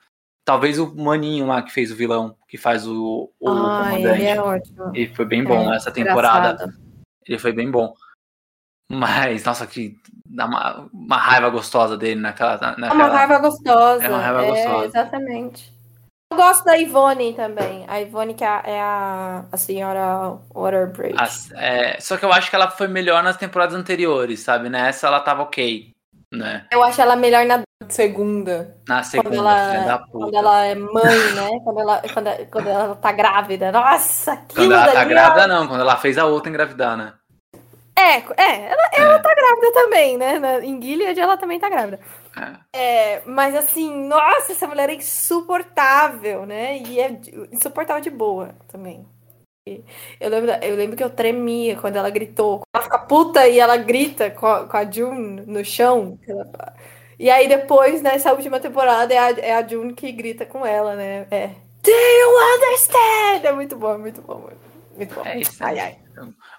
Talvez 0.45 0.81
o 0.81 0.93
maninho 0.97 1.47
lá 1.47 1.63
que 1.63 1.71
fez 1.71 1.93
o 1.93 1.97
vilão, 1.97 2.37
que 2.49 2.59
faz 2.59 2.85
o, 2.85 3.33
o 3.39 3.49
ah, 3.49 3.85
comandante. 3.91 4.21
Ele 4.21 4.25
é 4.25 4.43
ótimo. 4.43 4.91
Ele 4.93 5.15
foi 5.15 5.25
bem 5.25 5.45
bom 5.45 5.63
é, 5.63 5.71
nessa 5.71 5.93
temporada. 5.93 6.65
Engraçado. 6.65 6.83
Ele 7.25 7.39
foi 7.39 7.53
bem 7.53 7.71
bom. 7.71 7.95
Mas, 8.91 9.45
nossa, 9.45 9.67
que 9.67 9.97
dá 10.27 10.47
uma, 10.47 10.89
uma 10.93 11.17
raiva 11.17 11.49
gostosa 11.51 11.97
dele 11.97 12.21
naquela. 12.21 12.55
naquela... 12.55 12.89
É 12.89 12.93
uma 12.93 13.09
raiva 13.09 13.39
gostosa. 13.39 14.05
É 14.05 14.09
uma 14.09 14.19
raiva 14.19 14.45
é, 14.45 14.51
gostosa. 14.51 14.87
Exatamente. 14.87 15.73
Eu 16.33 16.37
gosto 16.37 16.65
da 16.65 16.79
Ivone 16.79 17.35
também. 17.35 17.85
A 17.89 18.01
Ivone 18.01 18.33
que 18.33 18.43
é 18.43 18.49
a, 18.49 18.63
é 18.65 18.81
a, 18.81 19.45
a 19.53 19.57
senhora 19.59 20.39
Waterbridge. 20.55 21.53
É, 21.55 22.01
só 22.01 22.17
que 22.17 22.25
eu 22.25 22.33
acho 22.33 22.49
que 22.49 22.57
ela 22.57 22.71
foi 22.71 22.89
melhor 22.89 23.23
nas 23.23 23.37
temporadas 23.37 23.75
anteriores, 23.75 24.41
sabe? 24.41 24.71
Nessa 24.71 25.09
ela 25.09 25.21
tava 25.21 25.43
ok, 25.43 25.91
né? 26.33 26.67
Eu 26.73 26.83
acho 26.83 27.03
ela 27.03 27.17
melhor 27.17 27.45
na 27.45 27.63
segunda. 27.87 28.79
Na 28.89 29.03
segunda, 29.03 29.29
Quando 29.29 29.39
ela, 29.47 30.07
quando 30.11 30.35
ela 30.35 30.65
é 30.65 30.75
mãe, 30.75 31.33
né? 31.35 31.51
Quando 31.63 31.81
ela, 31.81 32.03
quando, 32.15 32.47
quando 32.51 32.67
ela 32.67 32.95
tá 32.95 33.13
grávida. 33.13 33.71
Nossa, 33.71 34.33
aquilo 34.33 34.65
Quando 34.65 34.73
ela 34.73 34.93
tá 34.93 35.05
grávida, 35.05 35.47
não. 35.47 35.69
Quando 35.69 35.81
ela 35.83 35.97
fez 35.97 36.17
a 36.17 36.25
outra 36.25 36.49
engravidar, 36.49 36.97
né? 36.97 37.13
É, 37.97 38.17
é, 38.43 38.71
ela, 38.71 38.91
ela 38.93 39.19
tá 39.19 39.35
grávida 39.35 39.73
também, 39.73 40.17
né? 40.17 40.39
Na, 40.39 40.61
em 40.65 40.81
Gilead 40.81 41.19
ela 41.21 41.37
também 41.37 41.59
tá 41.61 41.69
grávida. 41.69 42.01
É. 42.73 43.17
É, 43.17 43.23
mas 43.27 43.55
assim, 43.55 44.07
nossa, 44.07 44.53
essa 44.53 44.67
mulher 44.67 44.89
é 44.89 44.95
insuportável, 44.95 46.47
né? 46.47 46.79
E 46.79 46.99
é 46.99 47.21
insuportável 47.53 48.03
de 48.03 48.11
boa 48.11 48.55
também. 48.69 49.07
Eu 50.19 50.29
lembro, 50.29 50.51
eu 50.63 50.75
lembro 50.75 50.97
que 50.97 51.05
eu 51.05 51.11
tremia 51.11 51.77
quando 51.77 51.97
ela 51.97 52.11
gritou. 52.11 52.63
Ela 52.75 52.83
fica 52.83 52.99
puta 52.99 53.47
e 53.47 53.61
ela 53.61 53.77
grita 53.77 54.31
com 54.31 54.47
a, 54.47 54.67
com 54.67 54.77
a 54.77 54.91
June 54.91 55.43
no 55.47 55.65
chão. 55.65 56.19
E 57.19 57.31
aí 57.31 57.47
depois, 57.47 58.03
nessa 58.03 58.33
última 58.33 58.59
temporada, 58.59 59.15
é 59.15 59.19
a, 59.19 59.31
é 59.31 59.55
a 59.55 59.67
June 59.67 59.95
que 59.95 60.11
grita 60.11 60.45
com 60.45 60.67
ela, 60.67 60.97
né? 60.97 61.27
É. 61.31 61.49
Do 61.83 61.91
you 61.91 62.57
understand? 62.57 63.45
É 63.45 63.53
muito 63.53 63.77
bom, 63.77 63.99
muito 63.99 64.23
bom. 64.23 64.39
Muito 64.39 64.57
bom. 64.57 64.62
É 65.25 65.41
isso 65.41 65.65
Ai, 65.65 65.79
ai. 65.79 65.99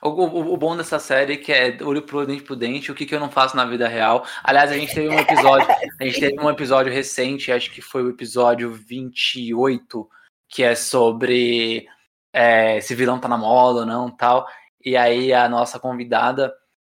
O, 0.02 0.10
o- 0.10 0.54
o 0.54 0.58
bom 0.58 0.76
dessa 0.76 0.98
série 1.00 1.34
é 1.34 1.38
que 1.38 1.52
é 1.52 1.78
olho 1.84 2.02
pro 2.02 2.26
dente 2.26 2.44
pro 2.44 2.56
dente, 2.56 2.92
o 2.92 2.96
que, 2.96 3.06
que 3.06 3.14
eu 3.14 3.20
não 3.20 3.30
faço 3.30 3.56
na 3.56 3.66
vida 3.66 3.88
real. 3.88 4.26
Aliás, 4.44 4.72
a 4.72 4.78
gente 4.78 4.94
teve 4.94 5.10
um 5.10 5.20
episódio, 5.20 5.68
a 6.00 6.04
gente 6.04 6.20
teve 6.20 6.40
um 6.40 6.50
episódio 6.50 6.92
recente, 6.92 7.52
acho 7.52 7.72
que 7.72 7.82
foi 7.82 8.04
o 8.04 8.10
episódio 8.10 8.72
28, 8.72 10.10
que 10.50 10.64
é 10.64 10.76
sobre 10.76 11.88
é, 12.34 12.82
se 12.82 12.96
vilão 12.96 13.20
tá 13.20 13.28
na 13.28 13.38
moda 13.38 13.82
ou 13.82 13.86
não 13.86 14.10
tal. 14.10 14.48
E 14.84 14.98
aí 14.98 15.32
a 15.32 15.48
nossa 15.48 15.80
convidada, 15.80 16.54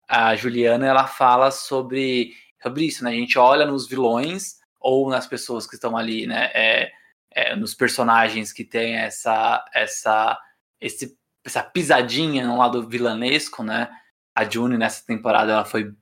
a 0.07 0.35
Juliana, 0.35 0.87
ela 0.87 1.05
fala 1.07 1.51
sobre, 1.51 2.31
sobre 2.63 2.85
isso, 2.85 3.03
né? 3.03 3.11
A 3.11 3.13
gente 3.15 3.37
olha 3.37 3.65
nos 3.65 3.87
vilões 3.87 4.55
ou 4.79 5.09
nas 5.09 5.27
pessoas 5.27 5.67
que 5.67 5.75
estão 5.75 5.95
ali, 5.97 6.25
né? 6.25 6.49
É, 6.53 6.91
é, 7.31 7.55
nos 7.55 7.75
personagens 7.75 8.53
que 8.53 8.63
tem 8.63 8.95
essa, 8.95 9.63
essa, 9.73 10.39
esse 10.79 11.17
essa 11.45 11.63
pisadinha 11.63 12.45
no 12.47 12.57
lado 12.57 12.87
vilanesco, 12.87 13.63
né? 13.63 13.89
A 14.35 14.43
June 14.49 14.77
nessa 14.77 15.05
temporada 15.05 15.51
ela 15.53 15.65
foi 15.65 15.93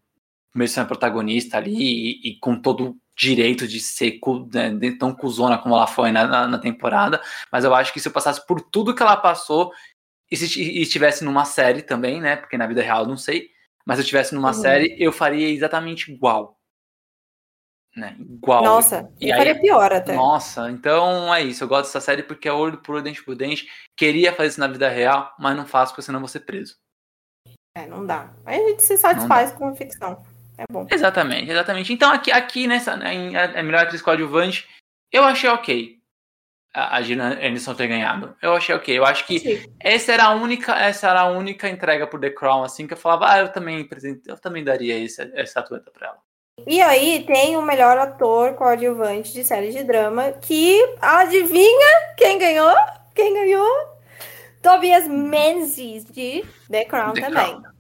mesmo 0.56 0.76
sendo 0.76 0.88
protagonista 0.88 1.58
ali 1.58 1.74
e, 1.76 2.32
e 2.32 2.40
com 2.40 2.60
todo 2.60 2.90
o 2.92 2.98
direito 3.18 3.68
de 3.68 3.80
ser 3.80 4.20
né, 4.54 4.72
tão 5.00 5.14
cuzona 5.14 5.58
como 5.58 5.76
ela 5.76 5.88
foi 5.88 6.12
na, 6.12 6.28
na- 6.28 6.48
na 6.48 6.58
temporada, 6.60 7.22
mas 7.52 7.64
eu 7.64 7.74
acho 7.76 7.94
que 7.94 8.00
se 8.00 8.08
eu 8.08 8.12
passasse 8.12 8.46
por 8.48 8.62
tudo 8.62 8.94
que 8.96 9.04
ela 9.04 9.18
passou 9.18 9.72
e 10.32 10.38
se 10.38 10.62
e 10.62 10.82
estivesse 10.82 11.24
numa 11.24 11.46
série 11.46 11.82
também, 11.84 12.22
né? 12.22 12.36
Porque 12.38 12.58
na 12.58 12.68
vida 12.68 12.82
real 12.82 13.04
eu 13.04 13.08
não 13.10 13.18
sei, 13.18 13.50
mas 13.86 13.98
se 13.98 14.02
eu 14.02 14.04
estivesse 14.04 14.36
numa 14.36 14.50
Uhum. 14.50 14.54
série 14.54 14.96
eu 15.00 15.12
faria 15.12 15.50
exatamente 15.50 16.12
igual, 16.12 16.60
né? 17.96 18.16
Igual. 18.20 18.64
Nossa, 18.64 19.10
E 19.20 19.32
aí- 19.32 19.38
faria 19.38 19.60
pior 19.60 19.92
até. 19.94 20.16
Nossa, 20.16 20.70
então 20.72 21.34
é 21.34 21.42
isso. 21.42 21.64
Eu 21.64 21.68
gosto 21.68 21.86
dessa 21.86 22.02
série 22.02 22.24
porque 22.24 22.48
é 22.48 22.54
olho 22.54 22.78
por 22.80 22.96
olho, 22.96 23.04
dente 23.04 23.24
por 23.24 23.36
dente. 23.36 23.68
Queria 23.96 24.34
fazer 24.34 24.50
isso 24.50 24.60
na 24.60 24.68
vida 24.68 24.90
real, 24.90 25.34
mas 25.38 25.56
não 25.56 25.66
faço 25.66 25.94
porque 25.94 26.02
senão 26.02 26.18
eu 26.18 26.22
vou 26.22 26.30
ser 26.30 26.42
preso. 26.42 26.76
É, 27.76 27.88
não 27.88 28.06
dá. 28.06 28.34
Aí 28.46 28.60
a 28.62 28.70
gente 28.70 28.84
se 28.84 28.98
satisfaz 28.98 29.52
com 29.52 29.76
ficção. 29.76 30.24
É 30.58 30.66
bom. 30.72 30.88
Exatamente, 30.92 31.50
exatamente. 31.50 31.92
Então 31.92 32.12
aqui, 32.12 32.32
aqui 32.32 32.68
nessa, 32.68 32.96
né, 32.96 33.14
em 33.14 33.36
a, 33.36 33.60
a 33.60 33.64
melhor 33.64 33.84
atriz 33.84 34.02
coadjuvante, 34.02 34.68
eu 35.12 35.24
achei 35.24 35.50
ok 35.50 36.00
a, 36.74 36.98
a 36.98 37.02
Gina 37.02 37.34
Anderson 37.34 37.74
ter 37.74 37.88
ganhado. 37.88 38.36
Eu 38.42 38.54
achei 38.54 38.74
ok. 38.76 38.98
Eu 38.98 39.06
acho 39.06 39.26
que 39.26 39.40
Sim. 39.40 39.76
essa 39.80 40.12
era 40.12 40.26
a 40.26 40.36
única, 40.36 40.74
essa 40.76 41.10
era 41.10 41.22
a 41.22 41.28
única 41.30 41.70
entrega 41.70 42.06
por 42.06 42.20
The 42.20 42.30
Crown, 42.32 42.64
assim, 42.64 42.86
que 42.86 42.94
eu 42.94 42.98
falava, 42.98 43.32
ah, 43.32 43.40
eu 43.40 43.52
também, 43.52 43.88
eu 44.28 44.38
também 44.38 44.64
daria 44.64 44.98
esse, 44.98 45.22
essa 45.22 45.42
estatueta 45.42 45.90
pra 45.92 46.08
ela. 46.10 46.33
E 46.68 46.82
aí 46.82 47.24
tem 47.26 47.58
o 47.58 47.62
melhor 47.62 47.98
ator 47.98 48.54
coadjuvante 48.54 49.34
de 49.34 49.44
série 49.44 49.72
de 49.72 49.84
drama, 49.84 50.32
que 50.34 50.80
adivinha 51.02 52.14
quem 52.16 52.38
ganhou? 52.38 52.74
Quem 53.16 53.34
ganhou? 53.34 53.94
Tobias 54.62 55.08
Menzies 55.08 56.06
de 56.06 56.46
The 56.70 56.86
Crown 56.86 57.14
The 57.14 57.22
também. 57.22 57.62
Crown. 57.62 57.74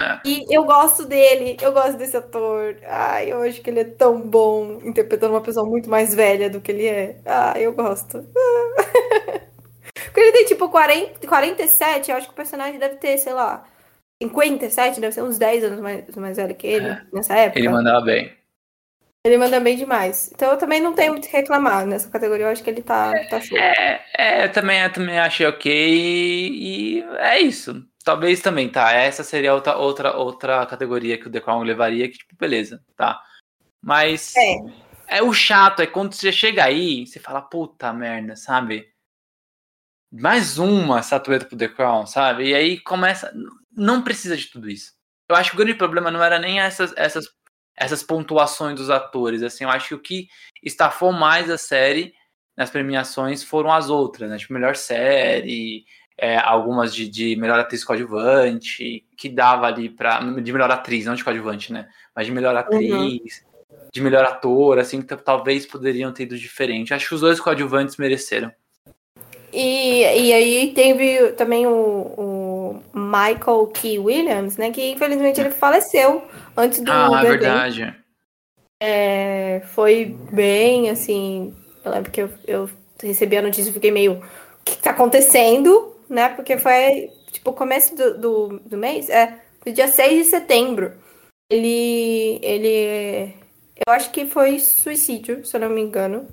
É. 0.00 0.20
E 0.24 0.54
eu 0.54 0.64
gosto 0.64 1.06
dele, 1.06 1.56
eu 1.62 1.72
gosto 1.72 1.96
desse 1.96 2.16
ator. 2.16 2.76
Ai, 2.84 3.32
eu 3.32 3.42
acho 3.42 3.60
que 3.62 3.70
ele 3.70 3.80
é 3.80 3.84
tão 3.84 4.20
bom 4.20 4.80
interpretando 4.84 5.32
uma 5.32 5.40
pessoa 5.40 5.66
muito 5.66 5.88
mais 5.88 6.14
velha 6.14 6.50
do 6.50 6.60
que 6.60 6.72
ele 6.72 6.86
é. 6.86 7.20
Ah, 7.24 7.54
eu 7.58 7.72
gosto. 7.72 8.22
Porque 9.94 10.20
ele 10.20 10.32
tem 10.32 10.44
tipo 10.46 10.68
40, 10.68 11.26
47, 11.26 12.10
eu 12.10 12.16
acho 12.16 12.26
que 12.28 12.32
o 12.32 12.36
personagem 12.36 12.78
deve 12.78 12.96
ter, 12.96 13.18
sei 13.18 13.32
lá, 13.32 13.64
57, 14.22 15.00
deve 15.00 15.12
ser 15.12 15.22
uns 15.22 15.38
10 15.38 15.64
anos 15.64 15.80
mais, 15.80 16.08
mais 16.16 16.36
velho 16.36 16.54
que 16.54 16.66
ele 16.66 16.88
É. 16.88 17.02
nessa 17.12 17.36
época. 17.36 17.58
Ele 17.58 17.68
mandava 17.68 18.00
bem. 18.04 18.32
Ele 19.26 19.38
manda 19.38 19.58
bem 19.58 19.74
demais. 19.74 20.30
Então 20.34 20.50
eu 20.50 20.58
também 20.58 20.80
não 20.82 20.92
tenho 20.92 21.12
muito 21.12 21.24
o 21.24 21.28
que 21.30 21.34
reclamar 21.34 21.86
nessa 21.86 22.10
categoria. 22.10 22.44
Eu 22.44 22.50
acho 22.50 22.62
que 22.62 22.68
ele 22.68 22.82
tá, 22.82 23.10
tá 23.30 23.40
show. 23.40 23.56
É, 23.56 24.04
é, 24.18 24.44
eu 24.44 24.52
também, 24.52 24.82
eu 24.82 24.92
também 24.92 25.18
achei 25.18 25.46
ok 25.46 25.72
e 25.74 27.02
é 27.18 27.40
isso. 27.40 27.82
Talvez 28.04 28.42
também, 28.42 28.68
tá? 28.68 28.92
Essa 28.92 29.24
seria 29.24 29.54
outra, 29.54 29.76
outra, 29.78 30.14
outra 30.14 30.66
categoria 30.66 31.16
que 31.16 31.26
o 31.26 31.30
The 31.30 31.40
Crown 31.40 31.62
levaria, 31.62 32.06
que, 32.06 32.18
tipo, 32.18 32.36
beleza, 32.36 32.84
tá? 32.94 33.18
Mas 33.82 34.34
É. 34.36 34.56
é 35.18 35.22
o 35.22 35.32
chato, 35.32 35.80
é 35.80 35.86
quando 35.86 36.12
você 36.12 36.30
chega 36.30 36.62
aí, 36.62 37.06
você 37.06 37.18
fala, 37.18 37.40
puta 37.40 37.94
merda, 37.94 38.36
sabe? 38.36 38.92
Mais 40.12 40.58
uma 40.58 41.00
estatueta 41.00 41.46
pro 41.46 41.56
The 41.56 41.68
Crown, 41.68 42.06
sabe? 42.06 42.50
E 42.50 42.54
aí 42.54 42.78
começa. 42.78 43.32
Não 43.76 44.02
precisa 44.02 44.36
de 44.36 44.46
tudo 44.46 44.70
isso. 44.70 44.92
Eu 45.28 45.36
acho 45.36 45.50
que 45.50 45.56
o 45.56 45.58
grande 45.58 45.74
problema 45.74 46.10
não 46.10 46.22
era 46.22 46.38
nem 46.38 46.60
essas, 46.60 46.92
essas, 46.96 47.28
essas 47.76 48.02
pontuações 48.02 48.76
dos 48.76 48.90
atores. 48.90 49.42
Assim, 49.42 49.64
eu 49.64 49.70
acho 49.70 49.88
que 49.88 49.94
o 49.94 50.00
que 50.00 50.28
estafou 50.62 51.12
mais 51.12 51.50
a 51.50 51.58
série 51.58 52.12
nas 52.56 52.70
premiações 52.70 53.42
foram 53.42 53.72
as 53.72 53.90
outras, 53.90 54.30
né? 54.30 54.36
Tipo, 54.36 54.52
melhor 54.52 54.76
série, 54.76 55.84
é, 56.16 56.36
algumas 56.36 56.94
de, 56.94 57.08
de 57.08 57.36
melhor 57.36 57.58
atriz 57.58 57.82
coadjuvante, 57.82 59.04
que 59.16 59.28
dava 59.28 59.66
ali 59.66 59.88
pra. 59.88 60.20
De 60.20 60.52
melhor 60.52 60.70
atriz, 60.70 61.06
não 61.06 61.14
de 61.14 61.24
coadjuvante, 61.24 61.72
né? 61.72 61.88
Mas 62.14 62.26
de 62.26 62.32
melhor 62.32 62.54
atriz, 62.54 63.44
de 63.92 64.00
melhor 64.00 64.24
ator, 64.24 64.78
assim, 64.78 65.02
que 65.02 65.16
talvez 65.16 65.66
poderiam 65.66 66.12
ter 66.12 66.24
ido 66.24 66.38
diferente. 66.38 66.94
Acho 66.94 67.08
que 67.08 67.14
os 67.14 67.20
dois 67.20 67.40
coadjuvantes 67.40 67.96
mereceram. 67.96 68.52
E, 69.52 70.02
e 70.02 70.32
aí 70.32 70.72
teve 70.74 71.32
também 71.32 71.64
o, 71.66 71.70
o 72.16 72.33
Michael 72.94 73.66
Key 73.68 73.98
Williams, 73.98 74.56
né? 74.56 74.70
Que 74.70 74.92
infelizmente 74.92 75.40
ele 75.40 75.50
faleceu 75.50 76.22
antes 76.56 76.80
do 76.80 76.92
Ah, 76.92 77.20
bebê. 77.20 77.38
verdade. 77.38 77.94
É, 78.82 79.62
foi 79.66 80.16
bem 80.32 80.90
assim. 80.90 81.54
Eu 81.84 81.90
lembro 81.90 82.10
que 82.10 82.22
eu, 82.22 82.30
eu 82.46 82.70
recebi 83.02 83.36
a 83.36 83.42
notícia 83.42 83.70
e 83.70 83.72
fiquei 83.72 83.90
meio. 83.90 84.12
O 84.14 84.64
que, 84.64 84.76
tá 84.76 84.90
acontecendo? 84.90 85.96
Né? 86.08 86.28
Porque 86.30 86.56
foi 86.58 87.10
tipo 87.32 87.50
o 87.50 87.54
começo 87.54 87.94
do, 87.96 88.18
do, 88.18 88.60
do 88.60 88.76
mês. 88.78 89.08
É, 89.10 89.40
foi 89.60 89.72
dia 89.72 89.88
6 89.88 90.24
de 90.24 90.30
setembro. 90.30 90.92
Ele. 91.50 92.38
Ele. 92.42 93.34
Eu 93.86 93.92
acho 93.92 94.10
que 94.12 94.26
foi 94.26 94.60
suicídio, 94.60 95.44
se 95.44 95.56
eu 95.56 95.60
não 95.60 95.68
me 95.68 95.80
engano. 95.82 96.28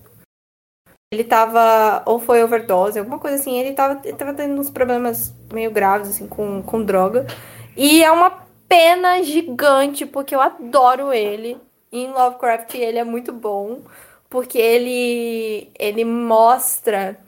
Ele 1.11 1.25
tava. 1.25 2.01
Ou 2.05 2.19
foi 2.19 2.41
overdose, 2.41 2.97
alguma 2.97 3.19
coisa 3.19 3.35
assim. 3.35 3.59
Ele 3.59 3.73
tava, 3.73 4.01
ele 4.05 4.15
tava 4.15 4.33
tendo 4.33 4.59
uns 4.59 4.69
problemas 4.69 5.33
meio 5.51 5.69
graves, 5.69 6.09
assim, 6.09 6.25
com, 6.25 6.63
com 6.63 6.83
droga. 6.83 7.27
E 7.75 8.01
é 8.01 8.09
uma 8.11 8.29
pena 8.67 9.21
gigante, 9.21 10.05
porque 10.05 10.33
eu 10.33 10.39
adoro 10.41 11.11
ele. 11.11 11.57
Em 11.91 12.07
Lovecraft 12.11 12.73
ele 12.75 12.97
é 12.97 13.03
muito 13.03 13.33
bom, 13.33 13.81
porque 14.29 14.57
ele, 14.57 15.69
ele 15.77 16.05
mostra 16.05 17.19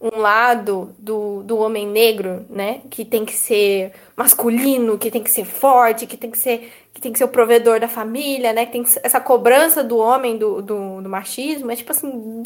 um 0.00 0.18
lado 0.18 0.94
do, 0.98 1.42
do 1.42 1.58
homem 1.58 1.86
negro, 1.86 2.46
né? 2.48 2.80
Que 2.90 3.04
tem 3.04 3.26
que 3.26 3.34
ser 3.34 3.92
masculino, 4.16 4.96
que 4.98 5.10
tem 5.10 5.22
que 5.22 5.30
ser 5.30 5.44
forte, 5.44 6.06
que 6.06 6.16
tem 6.16 6.30
que 6.30 6.38
ser, 6.38 6.72
que 6.94 7.00
tem 7.00 7.12
que 7.12 7.18
ser 7.18 7.24
o 7.24 7.28
provedor 7.28 7.78
da 7.78 7.88
família, 7.88 8.54
né? 8.54 8.64
Que 8.64 8.72
tem 8.72 8.84
essa 9.02 9.20
cobrança 9.20 9.84
do 9.84 9.98
homem 9.98 10.38
do, 10.38 10.62
do, 10.62 11.02
do 11.02 11.08
machismo, 11.10 11.70
é 11.70 11.76
tipo 11.76 11.92
assim, 11.92 12.42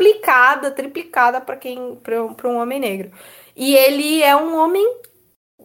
duplicada, 0.00 0.70
triplicada 0.70 1.40
para 1.40 1.56
quem 1.56 1.96
para 1.96 2.48
um 2.48 2.56
homem 2.56 2.80
negro. 2.80 3.12
E 3.54 3.74
ele 3.74 4.22
é 4.22 4.34
um 4.34 4.56
homem 4.56 4.84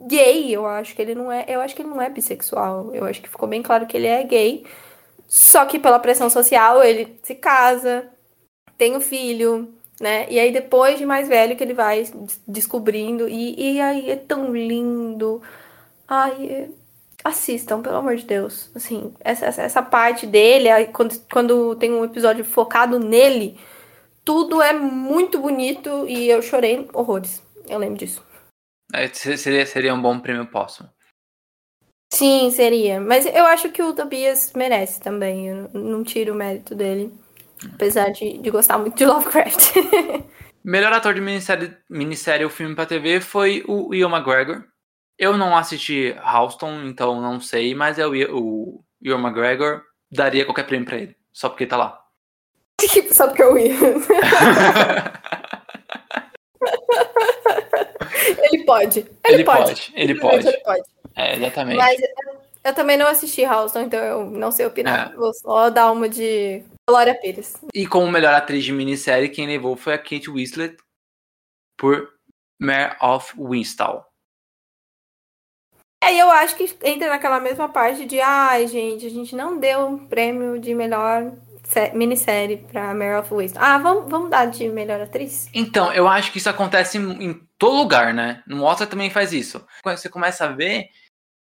gay, 0.08 0.54
eu 0.54 0.66
acho 0.68 0.96
que 0.96 1.02
ele 1.02 1.16
não 1.16 1.32
é, 1.32 1.46
eu 1.48 1.62
acho 1.62 1.76
que 1.76 1.82
ele 1.82 1.90
não 1.90 2.02
é 2.02 2.10
bissexual. 2.10 2.94
Eu 2.94 3.06
acho 3.06 3.22
que 3.22 3.30
ficou 3.30 3.48
bem 3.48 3.62
claro 3.64 3.88
que 3.88 3.98
ele 3.98 4.08
é 4.08 4.24
gay. 4.24 4.66
Só 5.28 5.66
que 5.66 5.80
pela 5.80 6.00
pressão 6.00 6.30
social 6.30 6.84
ele 6.84 7.20
se 7.24 7.36
casa, 7.36 8.10
tem 8.78 8.96
um 8.96 9.02
filho, 9.02 9.74
né? 10.02 10.28
E 10.30 10.40
aí 10.40 10.52
depois 10.52 10.98
de 11.00 11.06
mais 11.06 11.28
velho 11.28 11.56
que 11.56 11.64
ele 11.64 11.74
vai 11.74 12.04
des- 12.04 12.42
descobrindo 12.48 13.28
e, 13.30 13.76
e 13.76 13.82
aí 13.82 14.12
é 14.12 14.16
tão 14.18 14.54
lindo. 14.56 15.42
Ai, 16.08 16.48
é- 16.50 16.70
assistam, 17.24 17.82
pelo 17.82 17.98
amor 17.98 18.16
de 18.18 18.26
Deus. 18.26 18.70
Assim, 18.76 19.14
essa, 19.20 19.46
essa, 19.48 19.62
essa 19.64 19.82
parte 19.82 20.28
dele, 20.28 20.70
quando, 20.94 21.20
quando 21.32 21.76
tem 21.76 21.92
um 21.92 22.06
episódio 22.06 22.46
focado 22.46 23.00
nele, 23.00 23.58
tudo 24.26 24.62
é 24.62 24.74
muito 24.74 25.40
bonito 25.40 26.06
e 26.08 26.28
eu 26.28 26.42
chorei 26.42 26.90
horrores. 26.94 27.42
Eu 27.70 27.78
lembro 27.78 27.98
disso. 27.98 28.26
É, 28.92 29.08
seria, 29.08 29.66
seria 29.66 29.94
um 29.94 30.02
bom 30.02 30.20
prêmio 30.20 30.46
póstumo. 30.48 30.90
Sim, 32.12 32.50
seria. 32.52 33.00
Mas 33.00 33.26
eu 33.26 33.46
acho 33.46 33.72
que 33.72 33.82
o 33.82 33.94
Tobias 33.94 34.54
merece 34.54 35.00
também. 35.00 35.48
Eu 35.48 35.70
não 35.74 36.04
tiro 36.04 36.34
o 36.34 36.36
mérito 36.36 36.74
dele. 36.74 37.14
Apesar 37.74 38.10
de, 38.12 38.38
de 38.38 38.50
gostar 38.50 38.78
muito 38.78 38.98
de 38.98 39.06
Lovecraft. 39.06 39.76
Melhor 40.64 40.92
ator 40.94 41.14
de 41.14 41.22
minissérie, 41.22 41.78
minissérie 41.90 42.44
ou 42.44 42.50
filme 42.50 42.74
pra 42.74 42.86
TV 42.86 43.22
foi 43.22 43.64
o 43.68 43.94
Ian 43.94 44.10
McGregor. 44.10 44.64
Eu 45.18 45.38
não 45.38 45.56
assisti 45.56 46.16
Houston, 46.24 46.84
então 46.86 47.22
não 47.22 47.40
sei, 47.40 47.76
mas 47.76 48.00
é 48.00 48.08
o, 48.08 48.12
o 48.36 48.84
Ian 49.02 49.20
McGregor. 49.20 49.84
Daria 50.12 50.46
qualquer 50.46 50.66
prêmio 50.66 50.86
pra 50.88 50.98
ele, 50.98 51.16
só 51.32 51.50
porque 51.50 51.66
tá 51.66 51.78
lá. 51.78 52.05
só 53.12 53.28
porque 53.28 53.44
eu 53.44 53.58
ia. 53.58 53.74
ele 58.52 58.66
pode. 58.66 59.00
Ele, 59.00 59.36
ele 59.36 59.44
pode. 59.44 59.64
pode. 59.64 59.94
Ele 59.96 60.20
pode. 60.20 60.48
Ele 60.48 60.58
pode. 60.60 60.84
É, 61.16 61.36
exatamente. 61.36 61.78
Mas 61.78 62.00
eu 62.64 62.74
também 62.74 62.98
não 62.98 63.08
assisti 63.08 63.46
Houston, 63.46 63.82
então 63.82 64.00
eu 64.00 64.26
não 64.30 64.52
sei 64.52 64.66
opinar. 64.66 65.12
É. 65.12 65.16
Vou 65.16 65.34
só 65.34 65.70
dar 65.70 65.92
uma 65.92 66.10
de 66.10 66.64
Glória 66.90 67.16
Pires. 67.16 67.58
E 67.74 67.88
como 67.88 68.12
melhor 68.12 68.34
atriz 68.34 68.64
de 68.64 68.72
minissérie, 68.72 69.30
quem 69.30 69.48
levou 69.48 69.78
foi 69.78 69.94
a 69.94 69.98
Kate 69.98 70.30
Winslet 70.30 70.76
por 71.78 72.12
Mare 72.60 72.98
of 73.02 73.34
Winstall. 73.38 74.06
É, 76.04 76.16
eu 76.16 76.30
acho 76.30 76.56
que 76.56 76.64
entra 76.84 77.10
naquela 77.10 77.40
mesma 77.40 77.68
parte 77.70 78.06
de, 78.06 78.20
ai, 78.20 78.68
gente, 78.68 79.06
a 79.08 79.10
gente 79.10 79.36
não 79.36 79.58
deu 79.58 79.80
um 79.88 80.08
prêmio 80.08 80.60
de 80.60 80.76
melhor 80.76 81.34
minissérie 81.94 82.58
pra 82.58 82.94
Mare 82.94 83.20
of 83.20 83.34
Winstall. 83.34 83.64
Ah, 83.64 83.78
vamos, 83.78 84.10
vamos 84.10 84.30
dar 84.30 84.46
de 84.46 84.68
melhor 84.70 85.02
atriz? 85.02 85.50
Então, 85.54 85.92
eu 85.94 86.08
acho 86.08 86.32
que 86.32 86.38
isso 86.38 86.50
acontece 86.50 86.98
em, 86.98 87.42
todo 87.58 87.78
lugar, 87.78 88.14
né? 88.14 88.44
No 88.48 88.64
Oscar 88.64 88.88
também 88.88 89.10
faz 89.10 89.34
isso. 89.34 89.66
Quando 89.82 89.98
você 89.98 90.10
começa 90.10 90.46
a 90.46 90.52
ver 90.52 90.90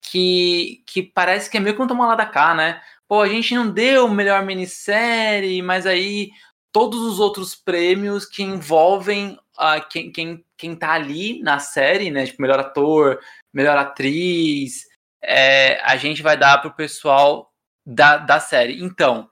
que, 0.02 0.82
que 0.86 1.02
parece 1.02 1.50
que 1.50 1.56
é 1.56 1.60
meio 1.60 1.76
que 1.76 1.82
um 1.82 1.86
toma 1.86 2.06
lá 2.06 2.14
da 2.14 2.26
cá, 2.26 2.54
né? 2.54 2.80
Pô, 3.08 3.20
a 3.20 3.28
gente 3.28 3.54
não 3.54 3.70
deu 3.70 4.08
melhor 4.08 4.44
minissérie, 4.44 5.60
mas 5.62 5.86
aí 5.86 6.30
todos 6.72 7.00
os 7.00 7.20
outros 7.20 7.54
prêmios 7.54 8.26
que 8.26 8.42
envolvem 8.42 9.38
uh, 9.58 9.88
quem, 9.90 10.10
quem, 10.10 10.44
quem 10.56 10.74
tá 10.74 10.92
ali 10.92 11.40
na 11.42 11.58
série, 11.58 12.10
né? 12.10 12.26
Tipo, 12.26 12.42
melhor 12.42 12.58
ator, 12.58 13.20
melhor 13.52 13.76
atriz, 13.76 14.86
é, 15.22 15.80
a 15.82 15.96
gente 15.96 16.22
vai 16.22 16.36
dar 16.36 16.58
pro 16.58 16.74
pessoal 16.74 17.52
da, 17.86 18.16
da 18.18 18.40
série. 18.40 18.82
Então, 18.82 19.28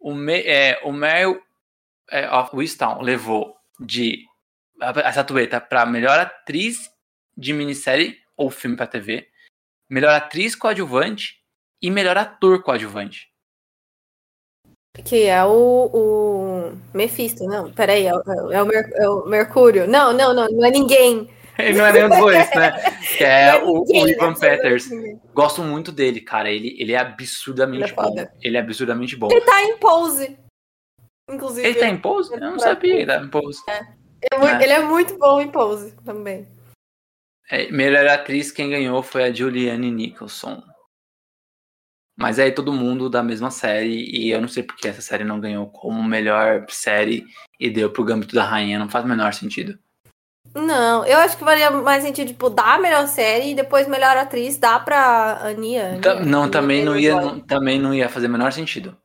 o, 0.00 0.14
Me, 0.14 0.40
é, 0.42 0.80
o 0.84 0.92
Meryl 0.92 1.40
é, 2.10 2.30
of 2.30 2.54
Wistown 2.54 3.02
levou 3.02 3.56
de 3.80 4.24
a, 4.80 5.08
estatueta 5.08 5.60
para 5.60 5.86
melhor 5.86 6.18
atriz 6.18 6.90
de 7.36 7.52
minissérie 7.52 8.18
ou 8.36 8.50
filme 8.50 8.76
para 8.76 8.86
TV, 8.86 9.28
melhor 9.88 10.14
atriz 10.14 10.54
coadjuvante 10.54 11.36
e 11.80 11.90
melhor 11.90 12.16
ator 12.16 12.62
coadjuvante. 12.62 13.28
Que 15.04 15.24
é 15.24 15.44
o, 15.44 15.90
o 15.92 16.72
Mephisto, 16.94 17.44
não, 17.44 17.70
peraí, 17.70 18.06
é, 18.06 18.10
é, 18.10 18.62
o, 18.62 18.66
Mer, 18.66 18.90
é 18.94 19.08
o 19.08 19.26
Mercúrio. 19.26 19.86
Não, 19.86 20.12
não, 20.12 20.32
não, 20.32 20.48
não 20.48 20.64
é 20.64 20.70
ninguém. 20.70 21.28
Ele 21.58 21.76
não 21.78 21.86
é 21.86 21.92
nenhum 21.92 22.08
dos 22.08 22.18
dois, 22.18 22.50
né? 22.54 22.72
Que 23.16 23.24
é, 23.24 23.48
é 23.48 23.62
o, 23.62 23.82
o, 23.82 24.08
Ivan 24.08 24.34
Peters. 24.34 24.88
Gosto 25.34 25.62
muito 25.62 25.92
dele, 25.92 26.20
cara. 26.20 26.50
Ele, 26.50 26.76
ele 26.78 26.92
é 26.92 26.98
absurdamente 26.98 27.84
ele 27.84 27.92
é 27.92 27.94
bom. 27.94 28.14
Ele 28.42 28.56
é 28.56 28.60
absurdamente 28.60 29.16
bom. 29.16 29.28
Ele 29.30 29.40
tá 29.40 29.62
em 29.62 29.78
pose. 29.78 30.38
Inclusive. 31.30 31.66
Ele 31.66 31.78
tá 31.78 31.88
em 31.88 31.98
pose? 31.98 32.32
Eu 32.32 32.40
não 32.40 32.58
sabia 32.58 32.94
que 32.94 32.96
ele 32.98 33.06
tá 33.06 33.22
em 33.22 33.28
pose. 33.28 33.60
É. 33.68 33.80
Ele, 34.32 34.44
é. 34.44 34.62
ele 34.62 34.72
é 34.72 34.80
muito 34.80 35.18
bom 35.18 35.40
em 35.40 35.50
pose 35.50 35.92
também. 36.04 36.48
É, 37.50 37.70
melhor 37.70 38.06
atriz, 38.08 38.50
quem 38.50 38.70
ganhou 38.70 39.02
foi 39.02 39.24
a 39.24 39.32
Julianne 39.32 39.90
Nicholson. 39.90 40.62
Mas 42.18 42.38
aí 42.38 42.50
todo 42.50 42.72
mundo 42.72 43.10
da 43.10 43.22
mesma 43.22 43.50
série, 43.50 44.10
e 44.10 44.30
eu 44.30 44.40
não 44.40 44.48
sei 44.48 44.62
porque 44.62 44.88
essa 44.88 45.02
série 45.02 45.22
não 45.22 45.38
ganhou 45.38 45.66
como 45.66 46.02
melhor 46.02 46.64
série 46.70 47.26
e 47.60 47.68
deu 47.68 47.92
pro 47.92 48.04
Gambito 48.04 48.34
da 48.34 48.42
Rainha, 48.42 48.78
não 48.78 48.88
faz 48.88 49.04
o 49.04 49.08
menor 49.08 49.34
sentido. 49.34 49.78
Não, 50.56 51.04
eu 51.04 51.18
acho 51.18 51.36
que 51.36 51.44
valia 51.44 51.70
mais 51.70 52.02
sentido, 52.02 52.28
tipo, 52.28 52.48
dar 52.48 52.76
a 52.76 52.78
melhor 52.78 53.06
série 53.06 53.50
e 53.50 53.54
depois 53.54 53.86
melhor 53.86 54.16
atriz 54.16 54.56
dar 54.56 54.82
pra 54.82 55.38
Ania. 55.42 55.98
Ta 56.00 56.14
não, 56.20 56.50
também 56.50 56.82
não, 56.82 56.98
ia, 56.98 57.20
não, 57.20 57.40
também 57.40 57.78
não 57.78 57.92
ia 57.92 58.08
fazer 58.08 58.26
o 58.26 58.30
menor 58.30 58.52
sentido. 58.52 58.96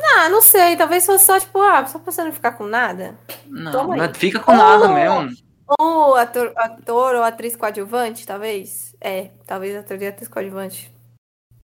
Ah, 0.00 0.28
não 0.28 0.42
sei, 0.42 0.76
talvez 0.76 1.06
fosse 1.06 1.24
só, 1.24 1.38
tipo, 1.38 1.60
ah, 1.60 1.86
só 1.86 2.00
pra 2.00 2.10
você 2.10 2.24
não 2.24 2.32
ficar 2.32 2.52
com 2.52 2.64
nada. 2.64 3.16
Não, 3.46 3.96
não 3.96 4.14
fica 4.14 4.40
com 4.40 4.50
ou, 4.50 4.58
nada 4.58 4.88
mesmo. 4.88 5.30
Ou 5.78 6.16
ator, 6.16 6.52
ator 6.56 7.14
ou 7.14 7.22
atriz 7.22 7.54
coadjuvante, 7.54 8.26
talvez. 8.26 8.96
É, 9.00 9.30
talvez 9.46 9.76
ator 9.76 10.02
e 10.02 10.06
atriz 10.06 10.28
coadjuvante 10.28 10.92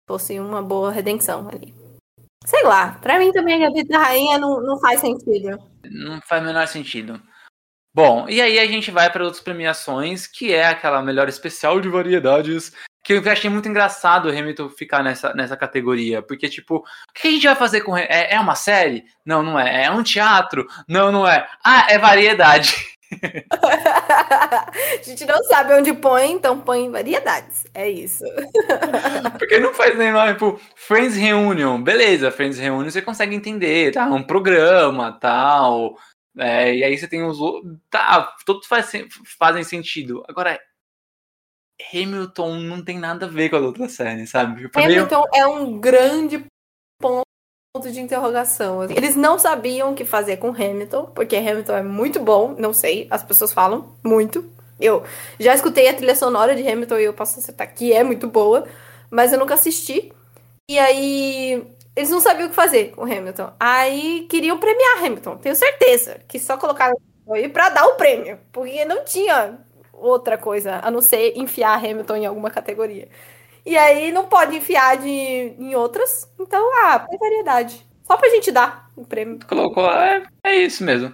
fosse 0.09 0.39
uma 0.39 0.63
boa 0.63 0.91
redenção 0.91 1.47
ali. 1.47 1.71
Sei 2.45 2.63
lá, 2.63 2.97
pra 2.99 3.19
mim 3.19 3.31
também 3.31 3.63
a 3.63 3.69
vida 3.69 3.89
da 3.89 3.99
rainha 3.99 4.39
não, 4.39 4.59
não 4.59 4.79
faz 4.79 5.01
sentido. 5.01 5.59
Não 5.83 6.19
faz 6.21 6.41
o 6.41 6.45
menor 6.45 6.67
sentido. 6.67 7.21
Bom, 7.93 8.27
e 8.29 8.39
aí 8.39 8.59
a 8.59 8.65
gente 8.67 8.91
vai 8.91 9.11
para 9.11 9.23
outras 9.23 9.41
premiações, 9.41 10.27
que 10.27 10.53
é 10.53 10.67
aquela 10.67 11.01
melhor 11.01 11.27
especial 11.27 11.81
de 11.81 11.89
variedades, 11.89 12.71
que 13.03 13.13
eu 13.13 13.31
achei 13.31 13.49
muito 13.49 13.67
engraçado 13.67 14.27
o 14.27 14.31
Hamilton 14.31 14.69
ficar 14.69 15.03
nessa, 15.03 15.33
nessa 15.33 15.57
categoria, 15.57 16.21
porque, 16.21 16.47
tipo, 16.47 16.77
o 16.77 16.83
que 17.13 17.27
a 17.27 17.31
gente 17.31 17.47
vai 17.47 17.55
fazer 17.55 17.81
com. 17.81 17.97
É, 17.97 18.33
é 18.33 18.39
uma 18.39 18.55
série? 18.55 19.05
Não, 19.25 19.41
não 19.41 19.59
é. 19.59 19.85
É 19.85 19.91
um 19.91 20.03
teatro? 20.03 20.67
Não, 20.87 21.11
não 21.11 21.27
é. 21.27 21.47
Ah, 21.65 21.87
é 21.89 21.97
variedade. 21.97 22.75
a 23.51 25.03
gente 25.03 25.25
não 25.25 25.43
sabe 25.45 25.73
onde 25.73 25.93
põe, 25.93 26.31
então 26.31 26.59
põe 26.59 26.91
variedades. 26.91 27.65
É 27.73 27.89
isso. 27.89 28.23
Porque 29.39 29.59
não 29.59 29.73
faz 29.73 29.97
nem 29.97 30.11
nome, 30.11 30.33
tipo, 30.33 30.59
Friends 30.75 31.15
Reunion. 31.15 31.81
Beleza, 31.81 32.29
Friends 32.29 32.59
Reunion 32.59 32.89
você 32.89 33.01
consegue 33.01 33.35
entender, 33.35 33.93
tá? 33.93 34.05
Um 34.05 34.21
programa, 34.21 35.17
tal. 35.19 35.97
É, 36.39 36.73
e 36.73 36.83
aí 36.83 36.97
você 36.97 37.07
tem 37.07 37.23
os 37.23 37.37
Tá, 37.89 38.35
todos 38.45 38.65
faz, 38.65 38.91
fazem 39.37 39.63
sentido. 39.63 40.23
Agora, 40.27 40.59
Hamilton 41.93 42.55
não 42.59 42.83
tem 42.83 42.97
nada 42.97 43.25
a 43.25 43.29
ver 43.29 43.49
com 43.49 43.57
a 43.57 43.59
outra 43.59 43.87
série, 43.89 44.25
sabe? 44.25 44.61
Tipo, 44.61 44.79
Hamilton 44.79 45.23
meio... 45.31 45.43
é 45.43 45.47
um 45.47 45.79
grande 45.79 46.45
ponto 47.01 47.25
de 47.91 47.99
interrogação. 47.99 48.83
Eles 48.83 49.15
não 49.15 49.37
sabiam 49.39 49.91
o 49.91 49.95
que 49.95 50.05
fazer 50.05 50.37
com 50.37 50.49
Hamilton, 50.49 51.07
porque 51.07 51.35
Hamilton 51.35 51.73
é 51.73 51.83
muito 51.83 52.19
bom, 52.19 52.55
não 52.57 52.73
sei, 52.73 53.07
as 53.09 53.23
pessoas 53.23 53.53
falam 53.53 53.95
muito. 54.03 54.49
Eu 54.79 55.03
já 55.39 55.53
escutei 55.53 55.87
a 55.89 55.93
trilha 55.93 56.15
sonora 56.15 56.55
de 56.55 56.67
Hamilton 56.67 56.97
e 56.97 57.03
eu 57.03 57.13
posso 57.13 57.39
acertar 57.39 57.73
que 57.73 57.91
é 57.93 58.03
muito 58.03 58.27
boa, 58.27 58.67
mas 59.09 59.33
eu 59.33 59.39
nunca 59.39 59.53
assisti. 59.53 60.11
E 60.69 60.77
aí 60.79 61.63
eles 61.99 62.09
não 62.09 62.21
sabiam 62.21 62.47
o 62.47 62.49
que 62.49 62.55
fazer 62.55 62.91
com 62.91 63.03
Hamilton. 63.03 63.51
Aí 63.59 64.25
queriam 64.29 64.57
premiar 64.57 65.03
Hamilton, 65.03 65.37
tenho 65.37 65.55
certeza 65.55 66.21
que 66.27 66.39
só 66.39 66.57
colocaram 66.57 66.95
aí 67.29 67.49
para 67.49 67.69
dar 67.69 67.85
o 67.87 67.95
prêmio, 67.95 68.39
porque 68.53 68.85
não 68.85 69.03
tinha 69.03 69.59
outra 69.91 70.37
coisa 70.37 70.79
a 70.81 70.89
não 70.89 71.01
ser 71.01 71.33
enfiar 71.35 71.77
Hamilton 71.77 72.15
em 72.15 72.25
alguma 72.25 72.49
categoria. 72.49 73.09
E 73.65 73.77
aí 73.77 74.13
não 74.13 74.27
pode 74.27 74.55
enfiar 74.55 74.97
de, 74.97 75.09
em 75.09 75.75
outras. 75.75 76.25
Então, 76.39 76.65
ah, 76.85 76.99
tem 76.99 77.19
variedade. 77.19 77.85
Só 78.07 78.15
pra 78.15 78.29
gente 78.29 78.49
dar 78.49 78.89
o 78.95 79.05
prêmio. 79.05 79.37
Colocou, 79.45 79.85
é, 79.91 80.23
é 80.43 80.55
isso 80.55 80.83
mesmo. 80.83 81.13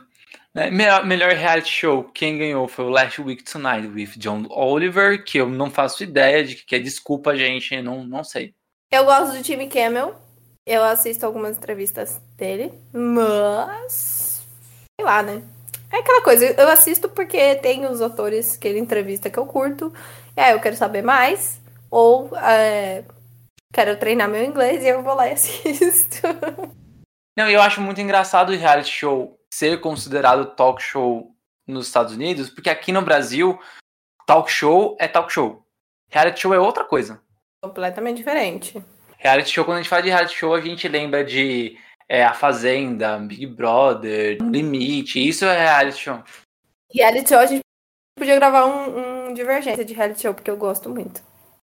É, 0.53 0.69
melhor, 0.69 1.03
melhor 1.03 1.31
reality 1.31 1.69
show, 1.69 2.03
quem 2.13 2.38
ganhou 2.38 2.67
foi 2.67 2.86
o 2.86 2.89
Last 2.89 3.19
Week 3.21 3.43
Tonight 3.43 3.88
with 3.88 4.11
John 4.17 4.45
Oliver, 4.51 5.25
que 5.25 5.39
eu 5.39 5.49
não 5.49 5.69
faço 5.71 6.03
ideia 6.03 6.45
de 6.45 6.55
que 6.55 6.75
é 6.75 6.79
desculpa, 6.79 7.36
gente, 7.36 7.81
não, 7.81 8.05
não 8.05 8.23
sei. 8.23 8.53
Eu 8.91 9.03
gosto 9.03 9.36
do 9.36 9.43
time 9.43 9.67
Camel. 9.67 10.15
Eu 10.66 10.84
assisto 10.84 11.26
algumas 11.26 11.57
entrevistas 11.57 12.20
dele, 12.36 12.74
mas. 12.91 14.43
Sei 14.99 15.05
lá, 15.05 15.22
né? 15.22 15.43
É 15.91 15.97
aquela 15.97 16.24
coisa, 16.24 16.45
eu 16.45 16.68
assisto 16.70 17.07
porque 17.07 17.55
tem 17.55 17.86
os 17.86 18.01
atores 18.01 18.57
que 18.57 18.68
ele 18.68 18.80
entrevista 18.80 19.30
que 19.30 19.38
eu 19.38 19.45
curto. 19.45 19.93
E 20.36 20.41
aí 20.41 20.53
eu 20.53 20.59
quero 20.59 20.76
saber 20.76 21.03
mais. 21.03 21.61
Ou 21.91 22.36
é, 22.38 23.03
quero 23.72 23.97
treinar 23.97 24.28
meu 24.28 24.43
inglês 24.43 24.84
e 24.84 24.88
eu 24.88 25.03
vou 25.03 25.13
lá 25.13 25.28
e 25.28 25.34
assisto. 25.34 26.22
Não, 27.38 27.49
eu 27.49 27.61
acho 27.61 27.80
muito 27.80 28.01
engraçado 28.01 28.51
o 28.51 28.57
reality 28.57 28.89
show 28.89 29.39
ser 29.53 29.80
considerado 29.80 30.55
talk 30.55 30.82
show 30.82 31.32
nos 31.68 31.88
Estados 31.88 32.13
Unidos, 32.13 32.49
porque 32.49 32.70
aqui 32.70 32.91
no 32.91 33.01
Brasil, 33.01 33.59
talk 34.26 34.51
show 34.51 34.97
é 34.99 35.07
talk 35.07 35.32
show. 35.32 35.63
Reality 36.09 36.41
show 36.41 36.53
é 36.53 36.59
outra 36.59 36.84
coisa. 36.84 37.22
Completamente 37.63 38.18
diferente. 38.18 38.84
Reality 39.26 39.49
show, 39.49 39.65
quando 39.65 39.78
a 39.78 39.82
gente 39.82 39.89
fala 39.89 40.03
de 40.03 40.09
reality 40.09 40.36
show, 40.36 40.53
a 40.53 40.61
gente 40.61 40.88
lembra 40.88 41.23
de 41.23 41.76
é, 42.07 42.23
A 42.23 42.36
Fazenda, 42.36 43.17
Big 43.17 43.47
Brother, 43.47 44.38
Limite, 44.39 45.28
isso 45.28 45.45
é 45.45 45.63
reality 45.63 45.97
show. 45.97 46.23
Reality 46.93 47.30
show, 47.30 47.39
a 47.39 47.45
gente 47.47 47.61
podia 48.15 48.36
gravar 48.36 48.67
um, 48.67 49.30
um 49.30 49.34
Divergência 49.34 49.84
de 49.84 49.95
reality 49.95 50.21
show, 50.21 50.34
porque 50.36 50.51
eu 50.51 50.55
gosto 50.55 50.91
muito. 50.91 51.23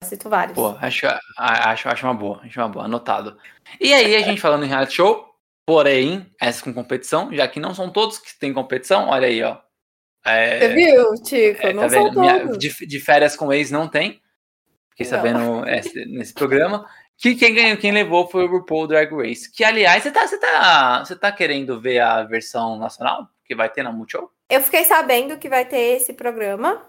cito 0.03 0.29
vários. 0.29 0.53
Pô, 0.53 0.75
acho, 0.81 1.07
acho, 1.37 1.87
acho 1.87 2.05
uma 2.05 2.13
boa, 2.13 2.41
acho 2.43 2.59
uma 2.59 2.67
boa, 2.67 2.83
anotado. 2.83 3.37
E 3.79 3.93
aí, 3.93 4.17
a 4.17 4.21
gente 4.21 4.41
falando 4.41 4.65
em 4.65 4.67
reality 4.67 4.95
show, 4.95 5.25
porém, 5.65 6.29
essa 6.41 6.61
com 6.61 6.73
competição, 6.73 7.33
já 7.33 7.47
que 7.47 7.61
não 7.61 7.73
são 7.73 7.89
todos 7.89 8.19
que 8.19 8.37
têm 8.37 8.53
competição, 8.53 9.07
olha 9.07 9.27
aí, 9.27 9.41
ó. 9.41 9.59
É, 10.25 10.59
Você 10.59 10.73
viu, 10.73 11.13
Tico? 11.23 11.65
É, 11.65 11.71
não 11.71 11.83
tá 11.83 11.89
são 11.89 12.11
Minha, 12.11 12.57
de, 12.57 12.85
de, 12.85 12.99
férias 12.99 13.37
com 13.37 13.53
ex 13.53 13.71
não 13.71 13.87
tem. 13.87 14.21
Fiquei 14.89 15.05
sabendo 15.05 15.65
esse, 15.69 16.05
nesse 16.05 16.33
programa. 16.33 16.85
Que 17.17 17.35
quem 17.35 17.53
ganhou, 17.53 17.77
quem 17.77 17.91
levou 17.91 18.27
foi 18.27 18.45
o 18.45 18.51
RuPaul 18.51 18.87
Drag 18.87 19.13
Race. 19.15 19.51
Que, 19.51 19.63
aliás, 19.63 20.03
você 20.03 20.11
tá, 20.11 20.27
você 20.27 20.37
tá, 20.37 21.05
você 21.05 21.15
tá 21.15 21.31
querendo 21.31 21.79
ver 21.79 21.99
a 21.99 22.23
versão 22.23 22.77
nacional 22.77 23.27
que 23.45 23.55
vai 23.55 23.69
ter 23.69 23.83
na 23.83 23.91
Multishow? 23.91 24.31
Eu 24.49 24.61
fiquei 24.61 24.83
sabendo 24.83 25.37
que 25.37 25.49
vai 25.49 25.65
ter 25.65 25.97
esse 25.97 26.13
programa 26.13 26.81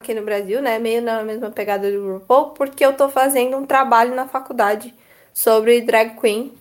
aqui 0.00 0.14
no 0.14 0.22
Brasil, 0.22 0.60
né? 0.60 0.78
Meio 0.78 1.02
na 1.02 1.22
mesma 1.22 1.50
pegada 1.50 1.90
do 1.90 2.14
RuPaul, 2.14 2.50
porque 2.50 2.84
eu 2.84 2.92
tô 2.92 3.08
fazendo 3.08 3.56
um 3.56 3.66
trabalho 3.66 4.14
na 4.14 4.26
faculdade 4.26 4.94
sobre 5.32 5.80
drag 5.80 6.20
queen 6.20 6.52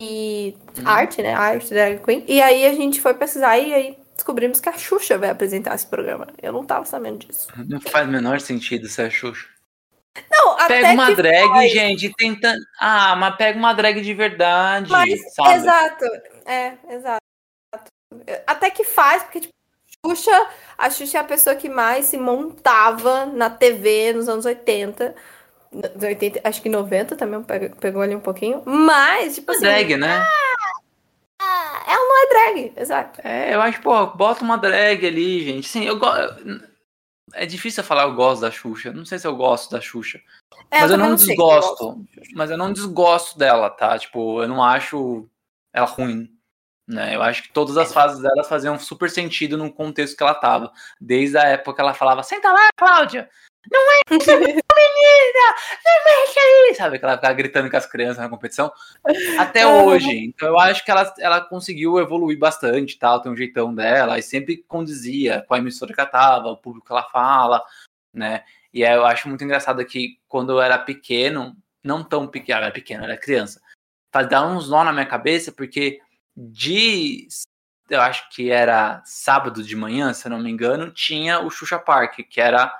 e 0.00 0.54
hum. 0.78 0.82
arte, 0.84 1.22
né? 1.22 1.34
Arte 1.34 1.70
drag 1.70 1.98
queen. 2.04 2.24
E 2.28 2.40
aí 2.40 2.66
a 2.66 2.74
gente 2.74 3.00
foi 3.00 3.14
pesquisar 3.14 3.58
e 3.58 3.72
aí 3.72 3.98
descobrimos 4.14 4.60
que 4.60 4.68
a 4.68 4.76
Xuxa 4.76 5.16
vai 5.16 5.30
apresentar 5.30 5.74
esse 5.74 5.86
programa. 5.86 6.28
Eu 6.42 6.52
não 6.52 6.64
tava 6.64 6.84
sabendo 6.84 7.26
disso. 7.26 7.48
Não 7.66 7.80
faz 7.80 8.06
o 8.06 8.10
menor 8.10 8.40
sentido 8.40 8.88
ser 8.88 9.02
a 9.02 9.10
Xuxa. 9.10 9.48
Não, 10.30 10.56
pega 10.66 10.92
uma 10.92 11.14
drag, 11.14 11.48
faz. 11.48 11.72
gente, 11.72 12.12
tenta. 12.16 12.54
Ah, 12.80 13.16
mas 13.16 13.36
pega 13.36 13.58
uma 13.58 13.72
drag 13.72 14.00
de 14.00 14.14
verdade. 14.14 14.90
Mas, 14.90 15.34
sabe? 15.34 15.54
Exato. 15.54 16.04
É, 16.46 16.72
exato. 16.90 17.18
Até 18.46 18.70
que 18.70 18.84
faz, 18.84 19.22
porque, 19.22 19.40
tipo, 19.40 19.52
Xuxa, 20.06 20.48
a 20.76 20.90
Xuxa 20.90 21.18
é 21.18 21.20
a 21.20 21.24
pessoa 21.24 21.56
que 21.56 21.68
mais 21.68 22.06
se 22.06 22.16
montava 22.16 23.26
na 23.26 23.50
TV 23.50 24.12
nos 24.12 24.28
anos 24.28 24.46
80. 24.46 25.14
80 26.02 26.40
acho 26.44 26.62
que 26.62 26.68
90 26.68 27.14
também 27.16 27.44
pegou 27.80 28.00
ali 28.00 28.14
um 28.14 28.20
pouquinho. 28.20 28.62
Mas, 28.64 29.34
tipo 29.34 29.50
assim. 29.50 29.60
Drag, 29.60 29.96
né? 29.96 30.24
Ah, 31.40 31.84
ela 31.86 32.04
não 32.04 32.22
é 32.22 32.28
drag, 32.28 32.72
exato. 32.76 33.20
É, 33.22 33.54
eu 33.54 33.60
acho, 33.60 33.80
pô, 33.80 34.06
bota 34.06 34.42
uma 34.42 34.56
drag 34.56 35.06
ali, 35.06 35.44
gente. 35.44 35.68
Sim, 35.68 35.84
eu 35.84 35.98
gosto. 35.98 36.67
É 37.38 37.46
difícil 37.46 37.84
falar 37.84 38.02
eu 38.02 38.14
gosto 38.14 38.40
da 38.40 38.50
Xuxa. 38.50 38.92
Não 38.92 39.04
sei 39.04 39.18
se 39.18 39.26
eu 39.26 39.36
gosto 39.36 39.70
da 39.70 39.80
Xuxa. 39.80 40.20
É, 40.70 40.80
mas 40.80 40.90
eu, 40.90 40.98
eu 40.98 41.04
não 41.04 41.14
desgosto. 41.14 42.06
Eu 42.16 42.22
mas 42.34 42.50
eu 42.50 42.58
não 42.58 42.72
desgosto 42.72 43.38
dela, 43.38 43.70
tá? 43.70 43.96
Tipo, 43.98 44.42
eu 44.42 44.48
não 44.48 44.62
acho 44.62 45.28
ela 45.72 45.86
ruim. 45.86 46.28
Né? 46.86 47.14
Eu 47.14 47.22
acho 47.22 47.42
que 47.42 47.52
todas 47.52 47.76
as 47.76 47.92
fases 47.92 48.20
dela 48.20 48.42
faziam 48.42 48.78
super 48.78 49.10
sentido 49.10 49.56
no 49.56 49.72
contexto 49.72 50.16
que 50.16 50.22
ela 50.22 50.34
tava. 50.34 50.72
Desde 51.00 51.36
a 51.36 51.44
época 51.44 51.74
que 51.74 51.80
ela 51.80 51.94
falava, 51.94 52.22
senta 52.22 52.50
lá, 52.50 52.68
Cláudia! 52.76 53.28
Não 53.70 53.92
é 53.92 54.00
isso, 54.16 54.30
menina! 54.30 55.54
Não 55.84 56.04
mexe 56.04 56.38
aí! 56.38 56.74
Sabe, 56.74 56.98
que 56.98 57.04
ela 57.04 57.16
ficava 57.16 57.34
gritando 57.34 57.70
com 57.70 57.76
as 57.76 57.86
crianças 57.86 58.18
na 58.18 58.28
competição. 58.28 58.72
Até 59.38 59.66
hoje. 59.66 60.10
Então 60.10 60.48
eu 60.48 60.58
acho 60.58 60.84
que 60.84 60.90
ela, 60.90 61.14
ela 61.18 61.40
conseguiu 61.40 61.98
evoluir 61.98 62.38
bastante, 62.38 62.98
tal, 62.98 63.20
tem 63.20 63.32
um 63.32 63.36
jeitão 63.36 63.74
dela, 63.74 64.18
e 64.18 64.22
sempre 64.22 64.64
condizia 64.68 65.44
com 65.46 65.54
a 65.54 65.58
emissora 65.58 65.92
que 65.92 66.00
ela 66.00 66.08
tava, 66.08 66.48
o 66.48 66.56
público 66.56 66.86
que 66.86 66.92
ela 66.92 67.04
fala, 67.10 67.62
né? 68.12 68.44
E 68.72 68.84
aí 68.84 68.94
eu 68.94 69.04
acho 69.04 69.28
muito 69.28 69.44
engraçado 69.44 69.84
que 69.84 70.18
quando 70.28 70.52
eu 70.52 70.60
era 70.60 70.78
pequeno, 70.78 71.56
não 71.82 72.04
tão 72.04 72.26
pequeno, 72.26 72.60
era 72.60 72.70
pequeno, 72.70 73.04
era 73.04 73.16
criança, 73.16 73.60
dar 74.28 74.46
uns 74.46 74.68
nó 74.68 74.84
na 74.84 74.92
minha 74.92 75.06
cabeça, 75.06 75.52
porque 75.52 76.00
de 76.36 77.26
eu 77.90 78.00
acho 78.00 78.28
que 78.30 78.50
era 78.50 79.02
sábado 79.04 79.62
de 79.62 79.74
manhã, 79.74 80.12
se 80.12 80.26
eu 80.26 80.30
não 80.30 80.38
me 80.38 80.50
engano, 80.50 80.90
tinha 80.90 81.40
o 81.40 81.50
Xuxa 81.50 81.78
Park, 81.78 82.20
que 82.28 82.40
era 82.40 82.72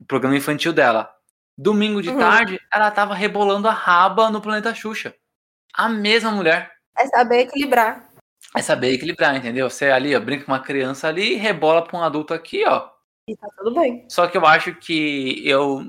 o 0.00 0.04
programa 0.04 0.36
infantil 0.36 0.72
dela. 0.72 1.12
Domingo 1.56 2.00
de 2.00 2.10
uhum. 2.10 2.18
tarde, 2.18 2.60
ela 2.72 2.90
tava 2.90 3.14
rebolando 3.14 3.66
a 3.66 3.72
raba 3.72 4.30
no 4.30 4.40
planeta 4.40 4.74
Xuxa. 4.74 5.14
A 5.74 5.88
mesma 5.88 6.30
mulher. 6.30 6.70
É 6.96 7.06
saber 7.06 7.40
equilibrar. 7.40 8.08
É 8.56 8.62
saber 8.62 8.92
equilibrar, 8.92 9.36
entendeu? 9.36 9.68
Você 9.68 9.90
ali, 9.90 10.14
ó, 10.14 10.20
brinca 10.20 10.44
com 10.44 10.52
uma 10.52 10.60
criança 10.60 11.08
ali 11.08 11.34
e 11.34 11.36
rebola 11.36 11.82
pra 11.82 11.98
um 11.98 12.02
adulto 12.02 12.32
aqui, 12.32 12.64
ó. 12.64 12.88
E 13.26 13.36
tá 13.36 13.48
tudo 13.58 13.74
bem. 13.74 14.06
Só 14.08 14.26
que 14.26 14.36
eu 14.36 14.46
acho 14.46 14.74
que 14.76 15.42
eu 15.46 15.84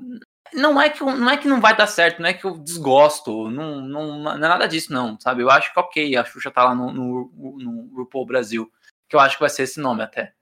não 0.53 0.82
é 0.82 0.89
que 0.89 1.03
não 1.03 1.30
é 1.30 1.38
que 1.38 1.47
não 1.47 1.62
vai 1.62 1.76
dar 1.76 1.88
certo, 1.88 2.20
não 2.20 2.28
é 2.28 2.34
que 2.34 2.45
eu 2.45 2.57
desgosto, 2.57 3.49
não, 3.49 3.80
não, 3.82 4.20
não 4.20 4.34
é 4.34 4.38
nada 4.38 4.68
disso, 4.68 4.91
não, 4.91 5.20
sabe? 5.20 5.43
Eu 5.43 5.49
acho 5.49 5.72
que 5.72 5.80
ok, 5.80 6.18
a 6.18 6.26
Xuxa 6.26 6.51
tá 6.51 6.64
lá 6.64 6.76
no, 6.76 6.91
no, 6.91 7.32
no 7.60 7.95
RuPaul 7.95 8.26
Brasil, 8.26 8.70
que 9.07 9.16
eu 9.16 9.20
acho 9.20 9.36
que 9.36 9.41
vai 9.41 9.49
ser 9.49 9.64
esse 9.64 9.80
nome 9.80 10.01
até. 10.01 10.34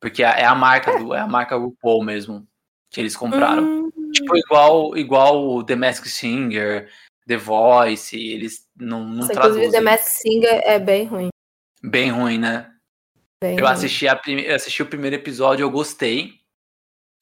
Porque 0.00 0.24
é, 0.24 0.40
é 0.40 0.44
a 0.44 0.54
marca 0.54 0.98
do, 0.98 1.14
é 1.14 1.20
a 1.20 1.26
marca 1.26 1.56
RuPaul 1.56 2.02
mesmo 2.02 2.48
que 2.94 3.00
eles 3.00 3.16
compraram. 3.16 3.64
Hum. 3.64 4.10
Tipo, 4.12 4.36
igual, 4.36 4.96
igual 4.96 5.48
o 5.48 5.64
The 5.64 5.74
Masked 5.74 6.08
Singer, 6.08 6.88
The 7.26 7.36
Voice, 7.36 8.16
eles 8.16 8.68
não, 8.78 9.04
não 9.04 9.16
Nossa, 9.16 9.32
traduzem. 9.32 9.64
Inclusive, 9.64 9.84
The 9.84 9.90
Masked 9.90 10.22
Singer 10.22 10.62
é 10.64 10.78
bem 10.78 11.04
ruim. 11.04 11.28
Bem 11.82 12.10
ruim, 12.10 12.38
né? 12.38 12.70
Bem 13.42 13.58
eu, 13.58 13.64
ruim. 13.64 13.72
Assisti 13.72 14.06
a 14.06 14.14
prime... 14.14 14.44
eu 14.44 14.54
assisti 14.54 14.82
o 14.82 14.86
primeiro 14.86 15.16
episódio, 15.16 15.64
eu 15.64 15.70
gostei. 15.70 16.34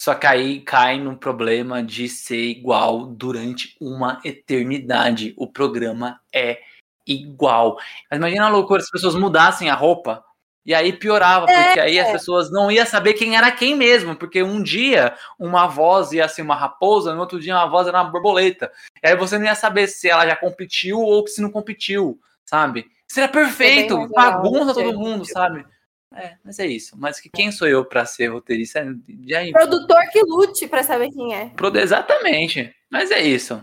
Só 0.00 0.14
que 0.14 0.26
aí 0.26 0.60
cai 0.60 0.98
no 0.98 1.16
problema 1.16 1.82
de 1.82 2.08
ser 2.08 2.42
igual 2.42 3.06
durante 3.06 3.74
uma 3.80 4.20
eternidade. 4.24 5.32
O 5.38 5.50
programa 5.50 6.20
é 6.34 6.60
igual. 7.06 7.78
Mas 8.10 8.18
imagina 8.18 8.46
a 8.46 8.50
loucura 8.50 8.80
se 8.80 8.86
as 8.86 8.90
pessoas 8.90 9.14
mudassem 9.14 9.70
a 9.70 9.74
roupa. 9.74 10.22
E 10.64 10.72
aí 10.72 10.92
piorava, 10.92 11.46
porque 11.46 11.80
é. 11.80 11.82
aí 11.82 11.98
as 11.98 12.12
pessoas 12.12 12.50
não 12.50 12.70
iam 12.70 12.86
saber 12.86 13.14
quem 13.14 13.36
era 13.36 13.50
quem 13.50 13.74
mesmo, 13.74 14.14
porque 14.14 14.42
um 14.42 14.62
dia 14.62 15.14
uma 15.38 15.66
voz 15.66 16.12
ia 16.12 16.28
ser 16.28 16.42
uma 16.42 16.54
raposa, 16.54 17.14
no 17.14 17.20
outro 17.20 17.40
dia 17.40 17.54
uma 17.54 17.68
voz 17.68 17.88
era 17.88 18.00
uma 18.00 18.10
borboleta. 18.10 18.70
E 19.02 19.08
aí 19.08 19.16
você 19.16 19.38
não 19.38 19.46
ia 19.46 19.56
saber 19.56 19.88
se 19.88 20.08
ela 20.08 20.26
já 20.26 20.36
competiu 20.36 21.00
ou 21.00 21.26
se 21.26 21.42
não 21.42 21.50
competiu, 21.50 22.18
sabe? 22.44 22.86
Seria 23.08 23.28
perfeito, 23.28 23.98
é 23.98 24.08
bagunça 24.08 24.72
todo 24.72 24.98
mundo, 24.98 25.24
sabe? 25.24 25.66
É, 26.14 26.36
mas 26.44 26.58
é 26.58 26.66
isso. 26.66 26.96
Mas 26.98 27.18
que 27.18 27.28
quem 27.28 27.50
sou 27.50 27.66
eu 27.66 27.84
para 27.84 28.04
ser 28.04 28.28
roteirista? 28.28 28.84
Já... 29.26 29.40
Produtor 29.52 30.02
que 30.12 30.22
lute 30.22 30.68
para 30.68 30.82
saber 30.82 31.10
quem 31.10 31.34
é. 31.34 31.52
Exatamente. 31.80 32.74
Mas 32.90 33.10
é 33.10 33.20
isso. 33.20 33.62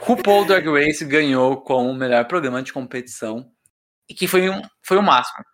RuPaul 0.00 0.44
Drag 0.44 0.66
Race 0.68 1.04
ganhou 1.04 1.58
como 1.58 1.90
o 1.90 1.94
melhor 1.94 2.26
programa 2.26 2.62
de 2.62 2.72
competição 2.72 3.50
e 4.08 4.14
que 4.14 4.26
foi 4.26 4.48
um, 4.48 4.60
foi 4.82 4.96
o 4.96 5.02
máximo. 5.02 5.44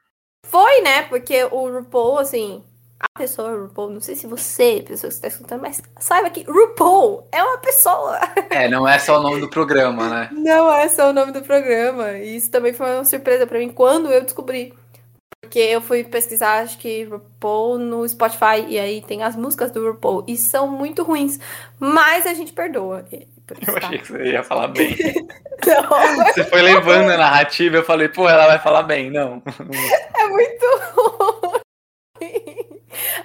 Foi, 0.53 0.83
né? 0.83 1.05
Porque 1.05 1.45
o 1.45 1.71
RuPaul, 1.71 2.19
assim, 2.19 2.63
a 3.01 3.19
pessoa 3.19 3.57
RuPaul, 3.57 3.89
não 3.89 4.03
sei 4.03 4.15
se 4.15 4.27
você, 4.27 4.85
pessoa 4.87 5.09
que 5.09 5.15
está 5.15 5.29
escutando, 5.29 5.63
mas 5.63 5.81
saiba 5.99 6.29
que 6.29 6.43
RuPaul 6.43 7.27
é 7.33 7.43
uma 7.43 7.57
pessoa. 7.57 8.21
É, 8.51 8.69
não 8.69 8.87
é 8.87 8.99
só 8.99 9.19
o 9.19 9.23
nome 9.23 9.41
do 9.41 9.49
programa, 9.49 10.11
né? 10.11 10.29
Não 10.31 10.71
é 10.71 10.89
só 10.89 11.09
o 11.09 11.13
nome 11.15 11.33
do 11.33 11.41
programa. 11.41 12.13
E 12.19 12.37
isso 12.37 12.51
também 12.51 12.75
foi 12.75 12.95
uma 12.95 13.05
surpresa 13.07 13.47
para 13.47 13.59
mim 13.59 13.71
quando 13.71 14.13
eu 14.13 14.21
descobri. 14.21 14.75
Porque 15.41 15.59
eu 15.59 15.81
fui 15.81 16.05
pesquisar, 16.05 16.63
acho 16.63 16.77
que 16.79 17.05
RuPaul 17.05 17.79
no 17.79 18.07
Spotify, 18.07 18.67
e 18.69 18.79
aí 18.79 19.01
tem 19.01 19.23
as 19.23 19.35
músicas 19.35 19.71
do 19.71 19.83
RuPaul, 19.87 20.25
e 20.29 20.37
são 20.37 20.69
muito 20.69 21.03
ruins, 21.03 21.41
mas 21.81 22.27
a 22.27 22.35
gente 22.35 22.53
perdoa. 22.53 23.07
Eu 23.67 23.77
achei 23.77 23.99
que 23.99 24.09
você 24.09 24.33
ia 24.33 24.43
falar 24.43 24.69
bem. 24.69 24.97
Não, 25.67 26.25
você 26.27 26.45
foi 26.45 26.61
levando 26.61 27.11
a 27.11 27.17
narrativa, 27.17 27.77
eu 27.77 27.85
falei, 27.85 28.09
pô, 28.09 28.29
ela 28.29 28.49
vai 28.49 28.59
falar 28.59 28.83
bem, 28.83 29.11
não. 29.11 29.41
É 30.19 30.27
muito 30.27 30.67
ruim. 30.97 31.63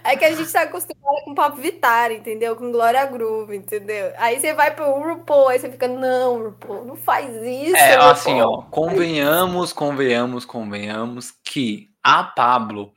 É 0.03 0.15
que 0.15 0.23
a 0.23 0.33
gente 0.33 0.51
tá 0.51 0.61
acostumado 0.61 1.23
com 1.25 1.35
Papo 1.35 1.57
Vitar, 1.57 2.11
entendeu? 2.11 2.55
Com 2.55 2.71
Glória 2.71 3.05
Groove, 3.05 3.55
entendeu? 3.55 4.13
Aí 4.17 4.39
você 4.39 4.53
vai 4.53 4.73
pro 4.73 4.91
RuPaul, 4.91 5.49
aí 5.49 5.59
você 5.59 5.69
fica, 5.69 5.87
não, 5.87 6.43
RuPaul, 6.43 6.85
não 6.85 6.95
faz 6.95 7.35
isso. 7.35 7.75
É, 7.75 7.95
RuPaul. 7.95 8.11
assim, 8.11 8.41
ó, 8.41 8.61
convenhamos, 8.63 9.73
convenhamos, 9.73 10.45
convenhamos 10.45 11.33
que 11.43 11.89
a 12.03 12.23
Pablo, 12.23 12.93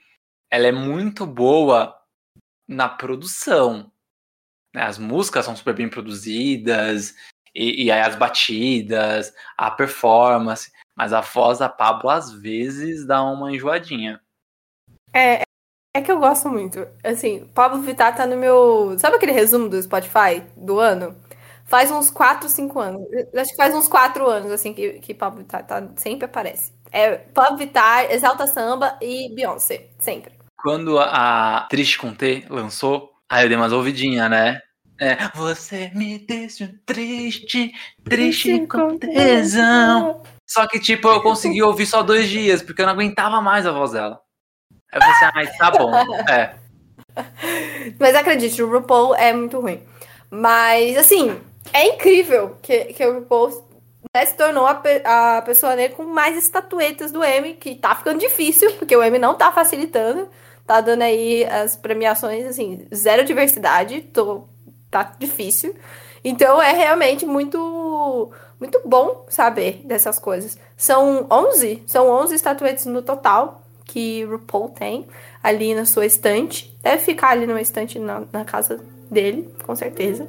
ela 0.51 0.67
é 0.67 0.73
muito 0.73 1.27
boa 1.27 1.97
na 2.69 2.89
produção. 2.89 3.90
Né? 4.75 4.83
As 4.83 4.99
músicas 4.99 5.45
são 5.45 5.57
super 5.57 5.75
bem 5.75 5.89
produzidas, 5.89 7.15
e, 7.55 7.85
e 7.85 7.91
aí 7.91 8.01
as 8.01 8.17
batidas, 8.17 9.33
a 9.57 9.71
performance, 9.71 10.71
mas 10.97 11.13
a 11.13 11.21
voz 11.21 11.59
da 11.59 11.69
Pablo 11.69 12.11
às 12.11 12.33
vezes 12.33 13.07
dá 13.07 13.23
uma 13.23 13.53
enjoadinha. 13.53 14.21
É, 15.15 15.43
é 15.95 16.01
que 16.01 16.11
eu 16.11 16.19
gosto 16.19 16.49
muito. 16.49 16.87
Assim, 17.03 17.47
Pablo 17.55 17.83
Vittar 17.83 18.15
tá 18.15 18.27
no 18.27 18.37
meu. 18.37 18.97
Sabe 18.99 19.17
aquele 19.17 19.33
resumo 19.33 19.69
do 19.69 19.83
Spotify 19.83 20.43
do 20.57 20.79
ano? 20.79 21.17
Faz 21.65 21.91
uns 21.91 22.11
4, 22.11 22.49
5 22.49 22.81
anos. 22.81 23.03
Acho 23.35 23.51
que 23.51 23.57
faz 23.57 23.75
uns 23.75 23.89
4 23.89 24.27
anos, 24.27 24.51
assim, 24.51 24.73
que, 24.73 24.95
que 25.01 25.15
Pablo 25.15 25.41
Vittar 25.41 25.67
tá, 25.67 25.89
sempre 25.97 26.25
aparece. 26.25 26.73
É 26.93 27.17
Pablo 27.17 27.59
Vittar, 27.59 28.11
Exalta 28.11 28.47
Samba 28.47 28.97
e 29.01 29.33
Beyoncé, 29.35 29.89
sempre. 29.99 30.33
Quando 30.57 30.99
a 30.99 31.67
Triste 31.71 31.99
com 31.99 32.13
T 32.13 32.45
lançou, 32.51 33.13
aí 33.31 33.45
eu 33.45 33.49
dei 33.49 33.57
umas 33.57 33.73
ouvidinhas, 33.73 34.29
né? 34.29 34.61
É, 34.99 35.17
você 35.35 35.91
me 35.95 36.19
deixa 36.19 36.75
triste, 36.85 37.73
triste 38.05 38.67
com 38.67 38.99
tesão. 38.99 40.23
Só 40.47 40.67
que, 40.67 40.79
tipo, 40.79 41.09
eu 41.09 41.23
consegui 41.23 41.63
ouvir 41.63 41.87
só 41.87 42.03
dois 42.03 42.29
dias, 42.29 42.61
porque 42.61 42.83
eu 42.83 42.87
não 42.87 42.93
aguentava 42.93 43.41
mais 43.41 43.65
a 43.67 43.73
voz 43.73 43.93
dela. 43.93 44.21
Aí 44.93 44.99
eu 44.99 45.03
falei 45.03 45.49
assim, 45.49 45.57
ah, 45.59 45.71
tá 45.71 45.79
bom, 45.79 45.95
é. 46.29 46.55
Mas 47.99 48.15
acredite, 48.15 48.63
o 48.63 48.71
RuPaul 48.71 49.15
é 49.15 49.33
muito 49.33 49.59
ruim. 49.61 49.81
Mas, 50.31 50.97
assim, 50.99 51.41
É 51.73 51.87
incrível 51.95 52.57
que, 52.63 52.87
que 52.93 53.07
o 53.07 53.21
RuPaul 53.21 53.69
né, 54.15 54.25
se 54.27 54.37
tornou 54.37 54.67
a, 54.67 54.75
pe- 54.75 55.03
a 55.05 55.43
pessoa 55.43 55.77
negra 55.77 55.97
com 55.97 56.05
mais 56.05 56.37
estatuetas 56.37 57.13
do 57.13 57.25
Emmy, 57.25 57.55
que 57.55 57.75
tá 57.77 57.95
ficando 57.95 58.19
difícil, 58.19 58.73
porque 58.79 58.97
o 58.97 59.03
Emmy 59.05 59.19
não 59.19 59.35
tá 59.35 59.53
facilitando. 59.53 60.29
Tá 60.71 60.81
dando 60.81 61.03
aí 61.03 61.45
as 61.47 61.75
premiações, 61.75 62.47
assim, 62.47 62.87
zero 62.95 63.25
diversidade, 63.25 64.03
tô, 64.03 64.45
tá 64.89 65.17
difícil. 65.19 65.75
Então 66.23 66.63
é 66.63 66.71
realmente 66.71 67.27
muito 67.27 68.31
muito 68.61 68.81
bom 68.85 69.27
saber 69.29 69.81
dessas 69.85 70.21
coisas. 70.21 70.57
São 70.77 71.27
11, 71.29 71.83
são 71.89 72.09
11 72.09 72.37
estatuetas 72.37 72.87
no 72.87 73.03
total 73.03 73.63
que 73.85 74.23
RuPaul 74.23 74.69
tem 74.69 75.09
ali 75.43 75.75
na 75.75 75.85
sua 75.85 76.07
estante. 76.07 76.73
Deve 76.81 77.03
ficar 77.03 77.31
ali 77.31 77.49
numa 77.49 77.61
estante 77.61 77.99
na, 77.99 78.23
na 78.33 78.45
casa 78.45 78.79
dele, 79.11 79.53
com 79.67 79.75
certeza. 79.75 80.29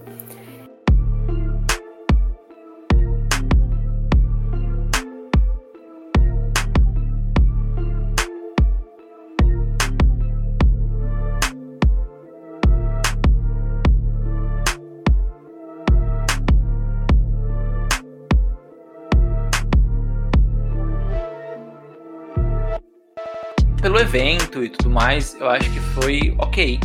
Evento 24.11 24.61
e 24.61 24.69
tudo 24.69 24.89
mais, 24.89 25.35
eu 25.35 25.49
acho 25.49 25.71
que 25.71 25.79
foi 25.79 26.35
ok. 26.37 26.77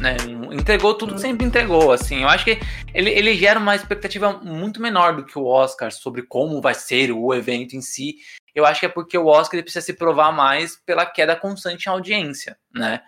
Né? 0.00 0.16
Entregou 0.52 0.94
tudo 0.94 1.14
que 1.14 1.20
sempre 1.20 1.46
entregou, 1.46 1.92
assim. 1.92 2.22
Eu 2.22 2.28
acho 2.28 2.44
que 2.44 2.58
ele, 2.92 3.10
ele 3.10 3.34
gera 3.36 3.60
uma 3.60 3.76
expectativa 3.76 4.32
muito 4.32 4.82
menor 4.82 5.14
do 5.14 5.24
que 5.24 5.38
o 5.38 5.44
Oscar 5.44 5.92
sobre 5.92 6.22
como 6.22 6.60
vai 6.60 6.74
ser 6.74 7.12
o 7.12 7.32
evento 7.32 7.76
em 7.76 7.80
si. 7.80 8.16
Eu 8.52 8.66
acho 8.66 8.80
que 8.80 8.86
é 8.86 8.88
porque 8.88 9.16
o 9.16 9.26
Oscar 9.26 9.62
precisa 9.62 9.84
se 9.84 9.92
provar 9.92 10.32
mais 10.32 10.76
pela 10.84 11.06
queda 11.06 11.36
constante 11.36 11.86
em 11.86 11.90
audiência, 11.90 12.58
né? 12.74 13.00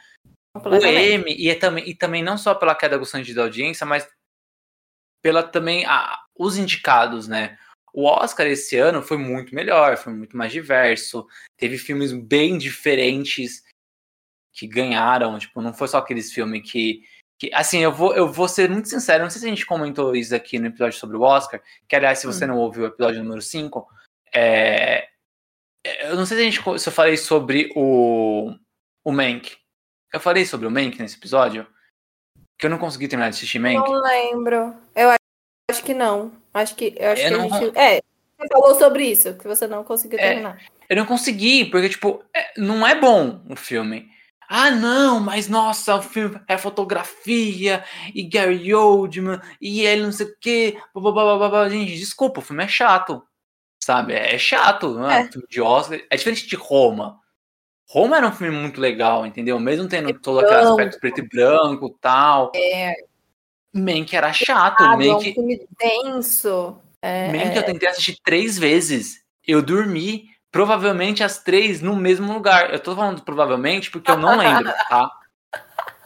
O. 0.55 0.74
M, 0.86 1.35
e, 1.36 1.51
é 1.51 1.55
também, 1.56 1.89
e 1.89 1.94
também 1.94 2.22
não 2.22 2.39
só 2.39 2.55
pela 2.55 2.76
queda 2.76 2.98
constante 2.98 3.35
da 3.35 3.43
audiência, 3.43 3.85
mas 3.85 4.09
pela 5.20 5.43
também 5.43 5.85
a, 5.85 6.16
os 6.39 6.56
indicados, 6.56 7.26
né? 7.26 7.59
O 7.94 8.05
Oscar 8.06 8.47
esse 8.47 8.77
ano 8.77 9.02
foi 9.02 9.16
muito 9.16 9.55
melhor, 9.55 9.97
foi 9.97 10.12
muito 10.12 10.36
mais 10.36 10.52
diverso, 10.52 11.27
teve 11.56 11.78
filmes 11.78 12.12
bem 12.12 12.59
diferentes 12.59 13.65
que 14.52 14.66
ganharam, 14.66 15.39
tipo, 15.39 15.60
não 15.62 15.73
foi 15.73 15.89
só 15.89 15.98
aqueles 15.98 16.32
filmes 16.32 16.70
que, 16.70 17.02
que 17.39 17.51
assim, 17.55 17.78
eu 17.78 17.93
vou, 17.93 18.15
eu 18.15 18.31
vou 18.31 18.48
ser 18.48 18.69
muito 18.69 18.89
sincero, 18.89 19.23
não 19.23 19.31
sei 19.31 19.40
se 19.40 19.47
a 19.47 19.51
gente 19.51 19.65
comentou 19.66 20.15
isso 20.16 20.35
aqui 20.35 20.59
no 20.59 20.66
episódio 20.66 20.98
sobre 20.98 21.16
o 21.16 21.23
Oscar, 21.23 21.62
que 21.89 21.94
aliás, 21.97 22.19
se 22.19 22.27
você 22.27 22.44
Hum. 22.44 22.48
não 22.48 22.59
ouviu 22.59 22.82
o 22.82 22.86
episódio 22.86 23.23
número 23.23 23.40
5, 23.43 23.89
é, 24.35 25.09
eu 26.02 26.16
não 26.16 26.27
sei 26.27 26.36
se, 26.36 26.43
a 26.43 26.51
gente, 26.51 26.81
se 26.81 26.89
eu 26.89 26.93
falei 26.93 27.16
sobre 27.16 27.70
o, 27.77 28.52
o 29.05 29.12
Mank. 29.12 29.56
Eu 30.12 30.20
falei 30.20 30.44
sobre 30.44 30.66
o 30.66 30.70
Mank 30.70 30.98
nesse 30.98 31.16
episódio, 31.16 31.66
que 32.59 32.66
eu 32.66 32.70
não 32.70 32.78
consegui 32.78 33.09
terminar 33.09 33.31
de 33.31 33.36
assistir 33.36 33.59
Mank. 33.59 33.77
Não 33.77 34.02
lembro. 34.02 34.74
Eu 34.94 35.10
acho- 35.10 35.19
acho 35.70 35.85
que 35.85 35.94
não. 35.94 36.32
Acho 36.54 36.74
que, 36.74 36.94
eu 36.98 37.10
acho 37.12 37.22
Eu 37.22 37.30
que 37.30 37.36
não 37.36 37.54
a 37.54 37.60
gente. 37.60 37.78
É, 37.78 38.00
você 38.38 38.48
falou 38.50 38.74
sobre 38.76 39.04
isso, 39.06 39.34
que 39.34 39.46
você 39.46 39.66
não 39.66 39.84
conseguiu 39.84 40.18
É. 40.18 40.28
terminar. 40.28 40.58
Eu 40.88 40.96
não 40.96 41.06
consegui, 41.06 41.66
porque, 41.66 41.88
tipo, 41.90 42.24
é- 42.34 42.52
não 42.56 42.86
é 42.86 42.94
bom 42.94 43.40
o 43.48 43.54
filme. 43.56 44.08
Ah, 44.48 44.70
não, 44.70 45.20
mas 45.20 45.46
nossa, 45.46 45.96
o 45.96 46.02
filme 46.02 46.40
é 46.48 46.56
fotografia 46.56 47.84
e 48.14 48.22
Gary 48.22 48.74
Oldman 48.74 49.40
e 49.60 49.82
ele 49.84 50.02
não 50.02 50.12
sei 50.12 50.26
o 50.26 50.36
quê. 50.40 50.78
babá. 50.94 51.68
Gente, 51.68 51.94
desculpa, 51.98 52.40
o 52.40 52.42
filme 52.42 52.64
é 52.64 52.68
chato. 52.68 53.22
Sabe? 53.84 54.14
É 54.14 54.38
chato, 54.38 54.94
não 54.94 55.10
é, 55.10 55.20
É. 55.20 55.28
filme 55.30 55.46
de 55.48 55.60
Oscar. 55.60 56.00
É 56.10 56.16
diferente 56.16 56.46
de 56.46 56.56
Roma. 56.56 57.18
Roma 57.90 58.16
era 58.18 58.26
um 58.28 58.32
filme 58.32 58.56
muito 58.56 58.80
legal, 58.80 59.24
entendeu? 59.26 59.58
Mesmo 59.60 59.88
tendo 59.88 60.12
todo 60.20 60.40
aquele 60.40 60.60
aspecto 60.60 60.98
preto 61.00 61.20
e 61.20 61.28
branco 61.28 61.86
e 61.86 62.00
tal. 62.00 62.52
É. 62.54 62.94
Mank 63.73 64.15
era 64.15 64.32
chato. 64.32 64.82
Sabe, 64.82 65.09
é 65.09 65.11
um 65.11 65.15
Mank, 65.15 65.35
filme 65.35 65.69
denso. 65.78 66.78
É, 67.03 67.32
Mank 67.32 67.57
eu 67.57 67.62
tentei 67.65 67.89
assistir 67.89 68.19
três 68.23 68.59
vezes. 68.59 69.23
Eu 69.47 69.62
dormi, 69.62 70.27
provavelmente 70.51 71.23
as 71.23 71.43
três 71.43 71.81
no 71.81 71.97
mesmo 71.97 72.32
lugar. 72.32 72.73
Eu 72.73 72.81
tô 72.81 72.95
falando 72.95 73.23
provavelmente 73.23 73.90
porque 73.90 74.11
eu 74.11 74.16
não 74.16 74.36
lembro, 74.36 74.73
tá? 74.89 75.11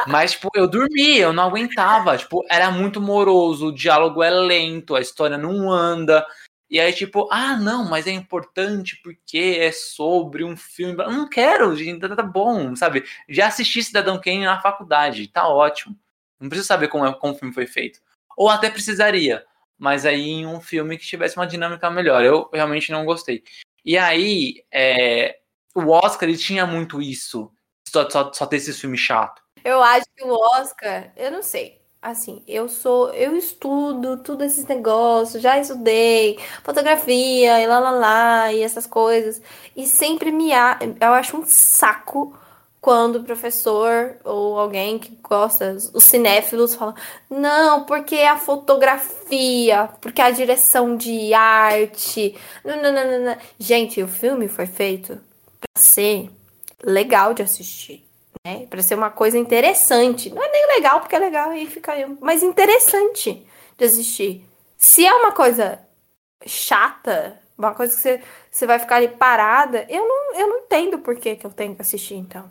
Mas, 0.06 0.32
tipo, 0.32 0.48
eu 0.54 0.68
dormi, 0.68 1.18
eu 1.18 1.32
não 1.32 1.44
aguentava. 1.44 2.16
Tipo, 2.16 2.44
era 2.50 2.70
muito 2.70 3.00
moroso, 3.00 3.68
o 3.68 3.74
diálogo 3.74 4.22
é 4.22 4.30
lento, 4.30 4.94
a 4.94 5.00
história 5.00 5.38
não 5.38 5.70
anda. 5.70 6.26
E 6.68 6.80
aí, 6.80 6.92
tipo, 6.92 7.28
ah, 7.30 7.56
não, 7.56 7.84
mas 7.84 8.06
é 8.06 8.10
importante 8.10 8.98
porque 9.02 9.58
é 9.60 9.70
sobre 9.70 10.42
um 10.42 10.56
filme. 10.56 11.02
Eu 11.02 11.10
não 11.10 11.28
quero, 11.28 11.76
gente, 11.76 12.00
tá, 12.00 12.16
tá 12.16 12.22
bom, 12.22 12.74
sabe? 12.74 13.04
Já 13.28 13.48
assisti 13.48 13.82
Cidadão 13.82 14.18
Kane 14.18 14.44
na 14.44 14.60
faculdade, 14.60 15.28
tá 15.28 15.46
ótimo. 15.46 15.94
Não 16.42 16.48
preciso 16.48 16.66
saber 16.66 16.88
como, 16.88 17.06
é, 17.06 17.14
como 17.14 17.34
o 17.34 17.36
filme 17.36 17.54
foi 17.54 17.66
feito. 17.66 18.00
Ou 18.36 18.48
até 18.48 18.68
precisaria, 18.68 19.44
mas 19.78 20.04
aí 20.04 20.28
em 20.28 20.46
um 20.46 20.60
filme 20.60 20.98
que 20.98 21.06
tivesse 21.06 21.36
uma 21.36 21.46
dinâmica 21.46 21.88
melhor. 21.88 22.24
Eu 22.24 22.50
realmente 22.52 22.90
não 22.90 23.04
gostei. 23.04 23.44
E 23.84 23.96
aí, 23.96 24.64
é, 24.72 25.38
o 25.74 25.88
Oscar, 25.90 26.28
ele 26.28 26.36
tinha 26.36 26.66
muito 26.66 27.00
isso. 27.00 27.52
Só, 27.88 28.08
só, 28.10 28.32
só 28.32 28.46
ter 28.46 28.56
esse 28.56 28.72
filme 28.72 28.98
chato. 28.98 29.40
Eu 29.64 29.80
acho 29.82 30.06
que 30.16 30.24
o 30.24 30.32
Oscar, 30.32 31.12
eu 31.16 31.30
não 31.30 31.42
sei. 31.42 31.80
Assim, 32.00 32.42
eu 32.48 32.68
sou, 32.68 33.10
eu 33.14 33.36
estudo 33.36 34.20
tudo 34.24 34.42
esses 34.42 34.66
negócios, 34.66 35.40
já 35.40 35.56
estudei 35.60 36.36
fotografia 36.64 37.60
e 37.60 37.66
lá 37.68 37.78
lá 37.78 37.90
lá 37.92 38.52
e 38.52 38.60
essas 38.60 38.88
coisas. 38.88 39.40
E 39.76 39.86
sempre 39.86 40.32
me 40.32 40.52
há, 40.52 40.80
eu 41.00 41.12
acho 41.12 41.36
um 41.36 41.46
saco 41.46 42.36
quando 42.82 43.16
o 43.16 43.24
professor 43.24 44.16
ou 44.24 44.58
alguém 44.58 44.98
que 44.98 45.16
gosta, 45.22 45.76
os 45.94 46.04
cinéfilos 46.04 46.74
falam, 46.74 46.94
não, 47.30 47.84
porque 47.84 48.16
a 48.16 48.36
fotografia, 48.36 49.88
porque 50.00 50.20
a 50.20 50.32
direção 50.32 50.96
de 50.96 51.32
arte. 51.32 52.36
Não, 52.64 52.82
não, 52.82 52.92
não, 52.92 53.20
não. 53.20 53.36
Gente, 53.58 54.02
o 54.02 54.08
filme 54.08 54.48
foi 54.48 54.66
feito 54.66 55.18
pra 55.60 55.80
ser 55.80 56.28
legal 56.82 57.32
de 57.32 57.42
assistir 57.42 58.04
né? 58.44 58.66
Para 58.68 58.82
ser 58.82 58.96
uma 58.96 59.10
coisa 59.10 59.38
interessante. 59.38 60.30
Não 60.30 60.42
é 60.42 60.50
nem 60.50 60.66
legal, 60.74 61.00
porque 61.00 61.14
é 61.14 61.18
legal 61.18 61.50
aí 61.50 61.66
fica 61.66 61.92
mas 62.20 62.42
interessante 62.42 63.46
de 63.78 63.84
assistir. 63.84 64.44
Se 64.76 65.06
é 65.06 65.14
uma 65.14 65.30
coisa 65.30 65.78
chata, 66.44 67.40
uma 67.56 67.72
coisa 67.72 67.94
que 67.94 68.02
você, 68.02 68.20
você 68.50 68.66
vai 68.66 68.80
ficar 68.80 68.96
ali 68.96 69.08
parada, 69.08 69.86
eu 69.88 70.06
não, 70.06 70.34
eu 70.34 70.48
não 70.48 70.58
entendo 70.58 70.98
por 70.98 71.14
que, 71.14 71.36
que 71.36 71.46
eu 71.46 71.52
tenho 71.52 71.76
que 71.76 71.82
assistir, 71.82 72.16
então. 72.16 72.50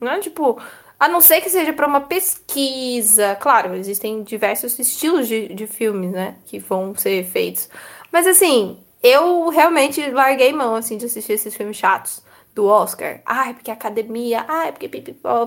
Não 0.00 0.12
é 0.12 0.20
tipo, 0.20 0.60
a 0.98 1.08
não 1.08 1.20
ser 1.20 1.40
que 1.40 1.50
seja 1.50 1.72
para 1.72 1.86
uma 1.86 2.00
pesquisa. 2.02 3.36
Claro, 3.36 3.74
existem 3.74 4.22
diversos 4.22 4.78
estilos 4.78 5.28
de, 5.28 5.48
de 5.54 5.66
filmes, 5.66 6.10
né? 6.10 6.36
Que 6.46 6.58
vão 6.58 6.94
ser 6.94 7.24
feitos. 7.24 7.68
Mas 8.12 8.26
assim, 8.26 8.78
eu 9.02 9.48
realmente 9.48 10.10
larguei 10.10 10.52
mão 10.52 10.74
assim 10.74 10.96
de 10.96 11.06
assistir 11.06 11.32
esses 11.34 11.54
filmes 11.54 11.76
chatos 11.76 12.22
do 12.54 12.66
Oscar. 12.66 13.20
Ai, 13.24 13.54
porque 13.54 13.70
academia, 13.70 14.44
ai, 14.48 14.72
porque 14.72 14.88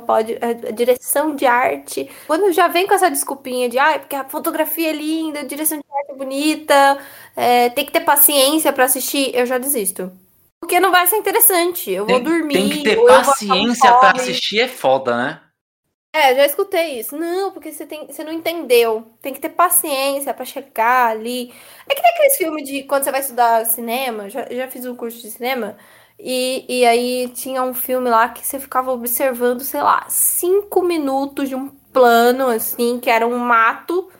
pode, 0.05 0.37
a, 0.41 0.71
direção 0.71 1.35
de 1.35 1.45
arte. 1.45 2.09
Quando 2.25 2.51
já 2.53 2.67
vem 2.69 2.87
com 2.87 2.93
essa 2.93 3.11
desculpinha 3.11 3.67
de, 3.69 3.77
ai, 3.77 3.99
porque 3.99 4.15
a 4.15 4.23
fotografia 4.23 4.89
é 4.91 4.93
linda, 4.93 5.41
a 5.41 5.43
direção 5.43 5.77
de 5.77 5.83
arte 5.93 6.11
é 6.11 6.15
bonita, 6.15 6.99
é, 7.35 7.69
tem 7.69 7.85
que 7.85 7.91
ter 7.91 8.01
paciência 8.01 8.71
pra 8.71 8.85
assistir, 8.85 9.35
eu 9.35 9.45
já 9.45 9.57
desisto. 9.57 10.11
Porque 10.61 10.79
não 10.79 10.91
vai 10.91 11.07
ser 11.07 11.17
interessante. 11.17 11.91
Eu 11.91 12.05
vou 12.05 12.19
Tem, 12.19 12.23
dormir. 12.23 12.53
tem 12.53 12.69
que 12.69 12.83
ter 12.83 13.05
paciência 13.05 13.91
pra 13.97 14.11
fome. 14.11 14.21
assistir, 14.21 14.59
é 14.61 14.67
foda, 14.67 15.17
né? 15.17 15.41
É, 16.13 16.35
já 16.35 16.45
escutei 16.45 16.99
isso. 16.99 17.17
Não, 17.17 17.51
porque 17.51 17.71
você, 17.71 17.85
tem, 17.85 18.07
você 18.07 18.23
não 18.23 18.31
entendeu. 18.33 19.13
Tem 19.21 19.33
que 19.33 19.39
ter 19.39 19.49
paciência 19.49 20.33
pra 20.33 20.45
chegar 20.45 21.09
ali. 21.09 21.53
É 21.89 21.95
que 21.95 22.01
nem 22.01 22.11
aqueles 22.13 22.37
filmes 22.37 22.67
de 22.67 22.83
quando 22.83 23.03
você 23.03 23.11
vai 23.11 23.21
estudar 23.21 23.65
cinema. 23.65 24.29
Já, 24.29 24.45
já 24.51 24.67
fiz 24.69 24.85
um 24.85 24.95
curso 24.95 25.21
de 25.21 25.31
cinema. 25.31 25.77
E, 26.19 26.65
e 26.69 26.85
aí 26.85 27.29
tinha 27.29 27.63
um 27.63 27.73
filme 27.73 28.09
lá 28.09 28.29
que 28.29 28.45
você 28.45 28.59
ficava 28.59 28.91
observando, 28.91 29.61
sei 29.61 29.81
lá, 29.81 30.05
cinco 30.09 30.83
minutos 30.83 31.49
de 31.49 31.55
um 31.55 31.69
plano, 31.69 32.47
assim, 32.49 32.99
que 32.99 33.09
era 33.09 33.25
um 33.25 33.37
mato. 33.39 34.11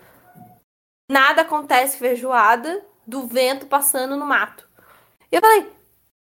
Nada 1.12 1.42
acontece, 1.42 1.98
feijoada, 1.98 2.84
do 3.06 3.28
vento 3.28 3.66
passando 3.68 4.16
no 4.16 4.26
mato. 4.26 4.68
E 5.32 5.36
eu 5.36 5.42
falei, 5.42 5.68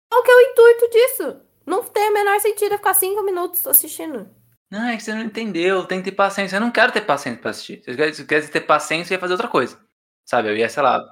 qual 0.09 0.23
que 0.23 0.31
é 0.31 0.35
o 0.37 0.41
intuito 0.41 0.91
disso? 0.91 1.41
Não 1.67 1.83
tem 1.85 2.11
o 2.11 2.15
menor 2.15 2.41
sentido 2.41 2.73
eu 2.73 2.79
ficar 2.79 2.95
cinco 2.95 3.23
minutos 3.23 3.67
assistindo. 3.67 4.29
Não, 4.71 4.89
é 4.89 4.97
que 4.97 5.03
você 5.03 5.15
não 5.15 5.23
entendeu, 5.23 5.85
tem 5.87 5.99
que 6.03 6.11
ter 6.11 6.17
paciência. 6.17 6.57
Eu 6.57 6.61
não 6.61 6.71
quero 6.71 6.93
ter 6.93 7.01
paciência 7.03 7.41
pra 7.41 7.51
assistir. 7.51 7.83
Se 7.83 7.91
eu 7.91 7.97
quisesse- 7.97 8.27
quisesse 8.27 8.53
ter 8.53 8.61
paciência, 8.63 9.15
eu 9.15 9.17
ia 9.17 9.21
fazer 9.21 9.33
outra 9.35 9.49
coisa. 9.49 9.79
Sabe? 10.27 10.49
Eu 10.51 10.57
ia, 10.57 10.69
sei 10.69 10.83
lá, 10.83 11.03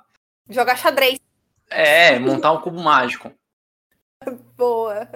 Jogar 0.49 0.77
xadrez. 0.77 1.19
é, 1.71 2.19
montar 2.19 2.53
um 2.53 2.61
cubo 2.61 2.81
mágico. 2.83 3.33
Boa. 4.57 5.09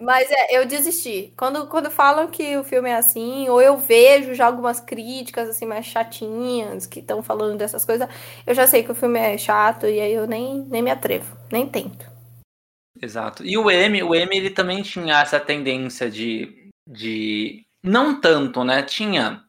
Mas 0.00 0.30
é, 0.30 0.58
eu 0.58 0.66
desisti. 0.66 1.32
Quando, 1.36 1.68
quando 1.68 1.90
falam 1.90 2.28
que 2.28 2.56
o 2.56 2.64
filme 2.64 2.90
é 2.90 2.96
assim, 2.96 3.48
ou 3.48 3.60
eu 3.62 3.78
vejo 3.78 4.34
já 4.34 4.46
algumas 4.46 4.78
críticas 4.80 5.48
assim 5.48 5.64
mais 5.66 5.86
chatinhas 5.86 6.86
que 6.86 7.00
estão 7.00 7.22
falando 7.22 7.56
dessas 7.58 7.84
coisas, 7.84 8.08
eu 8.46 8.54
já 8.54 8.66
sei 8.66 8.82
que 8.84 8.92
o 8.92 8.94
filme 8.94 9.18
é 9.18 9.38
chato 9.38 9.86
e 9.86 10.00
aí 10.00 10.12
eu 10.12 10.26
nem, 10.26 10.60
nem 10.66 10.82
me 10.82 10.90
atrevo, 10.90 11.36
nem 11.50 11.66
tento. 11.68 12.06
Exato. 13.00 13.44
E 13.44 13.56
o 13.56 13.70
M, 13.70 14.02
o 14.02 14.14
M 14.14 14.36
ele 14.36 14.50
também 14.50 14.82
tinha 14.82 15.20
essa 15.20 15.38
tendência 15.38 16.10
de, 16.10 16.70
de 16.88 17.66
não 17.82 18.20
tanto, 18.20 18.64
né? 18.64 18.82
Tinha 18.82 19.44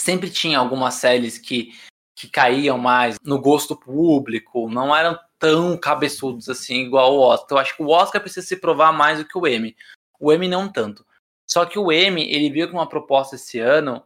sempre 0.00 0.30
tinha 0.30 0.58
algumas 0.58 0.94
séries 0.94 1.38
que 1.38 1.72
que 2.14 2.28
caíam 2.28 2.78
mais 2.78 3.16
no 3.24 3.40
gosto 3.40 3.74
público, 3.74 4.68
não 4.68 4.94
eram 4.94 5.18
tão 5.38 5.76
cabeçudos 5.76 6.48
assim, 6.48 6.82
igual 6.82 7.16
o 7.16 7.20
Oscar. 7.20 7.48
Eu 7.50 7.58
acho 7.58 7.76
que 7.76 7.82
o 7.82 7.88
Oscar 7.88 8.20
precisa 8.20 8.46
se 8.46 8.56
provar 8.56 8.92
mais 8.92 9.18
do 9.18 9.24
que 9.24 9.36
o 9.36 9.46
M. 9.46 9.74
O 10.20 10.32
M 10.32 10.46
não 10.46 10.70
tanto. 10.70 11.04
Só 11.50 11.64
que 11.64 11.78
o 11.78 11.90
M, 11.90 12.22
ele 12.22 12.50
veio 12.50 12.70
com 12.70 12.76
uma 12.76 12.88
proposta 12.88 13.34
esse 13.34 13.58
ano 13.58 14.04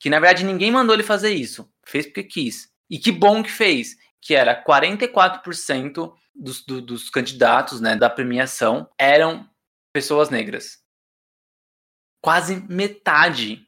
que, 0.00 0.10
na 0.10 0.18
verdade, 0.18 0.44
ninguém 0.44 0.70
mandou 0.70 0.94
ele 0.94 1.02
fazer 1.02 1.32
isso. 1.32 1.70
Fez 1.86 2.06
porque 2.06 2.24
quis. 2.24 2.68
E 2.90 2.98
que 2.98 3.12
bom 3.12 3.42
que 3.42 3.50
fez. 3.50 3.96
Que 4.20 4.34
era 4.34 4.62
44% 4.64 6.12
dos, 6.34 6.64
do, 6.64 6.80
dos 6.80 7.08
candidatos 7.08 7.80
né, 7.80 7.96
da 7.96 8.10
premiação 8.10 8.90
eram 8.98 9.48
pessoas 9.92 10.30
negras. 10.30 10.82
Quase 12.22 12.56
metade. 12.56 13.66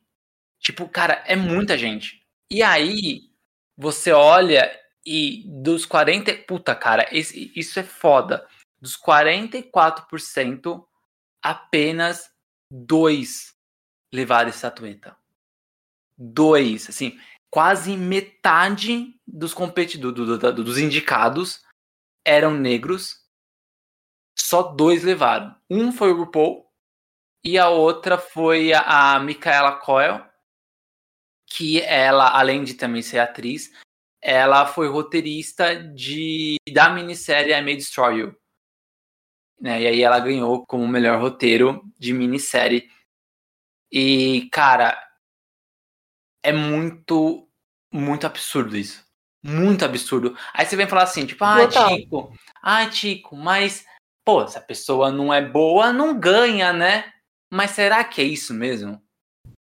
Tipo, 0.60 0.88
cara, 0.88 1.22
é 1.26 1.36
muita 1.36 1.78
gente. 1.78 2.26
E 2.50 2.62
aí, 2.62 3.30
você 3.76 4.10
olha 4.12 4.70
e 5.06 5.44
dos 5.46 5.86
40. 5.86 6.34
Puta, 6.48 6.74
cara, 6.74 7.06
esse, 7.12 7.52
isso 7.54 7.78
é 7.78 7.84
foda. 7.84 8.46
Dos 8.80 8.96
44%, 9.00 10.84
apenas 11.42 12.30
dois 12.70 13.54
levaram 14.12 14.50
estatueta. 14.50 15.16
Dois, 16.18 16.88
assim, 16.88 17.18
quase 17.50 17.96
metade 17.96 19.14
dos 19.26 19.54
competidores, 19.54 20.16
do, 20.16 20.38
do, 20.38 20.64
dos 20.64 20.78
indicados 20.78 21.62
eram 22.26 22.52
negros. 22.52 23.24
Só 24.36 24.62
dois 24.62 25.02
levaram. 25.02 25.56
Um 25.70 25.92
foi 25.92 26.12
o 26.12 26.16
RuPaul 26.16 26.66
e 27.42 27.56
a 27.56 27.68
outra 27.68 28.18
foi 28.18 28.72
a, 28.72 29.14
a 29.14 29.20
Micaela 29.20 29.78
Coel, 29.78 30.28
que 31.46 31.80
ela, 31.80 32.28
além 32.36 32.64
de 32.64 32.74
também 32.74 33.02
ser 33.02 33.20
atriz, 33.20 33.72
ela 34.20 34.66
foi 34.66 34.88
roteirista 34.88 35.76
de 35.76 36.56
da 36.72 36.90
minissérie 36.90 37.52
I 37.52 37.62
May 37.62 37.76
Destroy 37.76 38.18
You. 38.18 38.36
Né? 39.60 39.82
E 39.82 39.86
aí 39.86 40.02
ela 40.02 40.18
ganhou 40.18 40.66
como 40.66 40.86
melhor 40.88 41.20
roteiro 41.20 41.82
de 41.96 42.12
minissérie. 42.12 42.90
E, 43.90 44.48
cara, 44.50 45.00
é 46.42 46.52
muito, 46.52 47.48
muito 47.92 48.26
absurdo 48.26 48.76
isso. 48.76 49.05
Muito 49.46 49.84
absurdo. 49.84 50.36
Aí 50.52 50.66
você 50.66 50.76
vem 50.76 50.88
falar 50.88 51.04
assim, 51.04 51.24
tipo, 51.24 51.44
ah, 51.44 51.70
Chico, 51.70 52.32
ah, 52.62 52.90
Chico, 52.90 53.36
mas, 53.36 53.84
pô, 54.24 54.46
se 54.46 54.58
a 54.58 54.60
pessoa 54.60 55.10
não 55.10 55.32
é 55.32 55.40
boa, 55.40 55.92
não 55.92 56.18
ganha, 56.18 56.72
né? 56.72 57.12
Mas 57.52 57.70
será 57.70 58.02
que 58.02 58.20
é 58.20 58.24
isso 58.24 58.52
mesmo? 58.52 59.00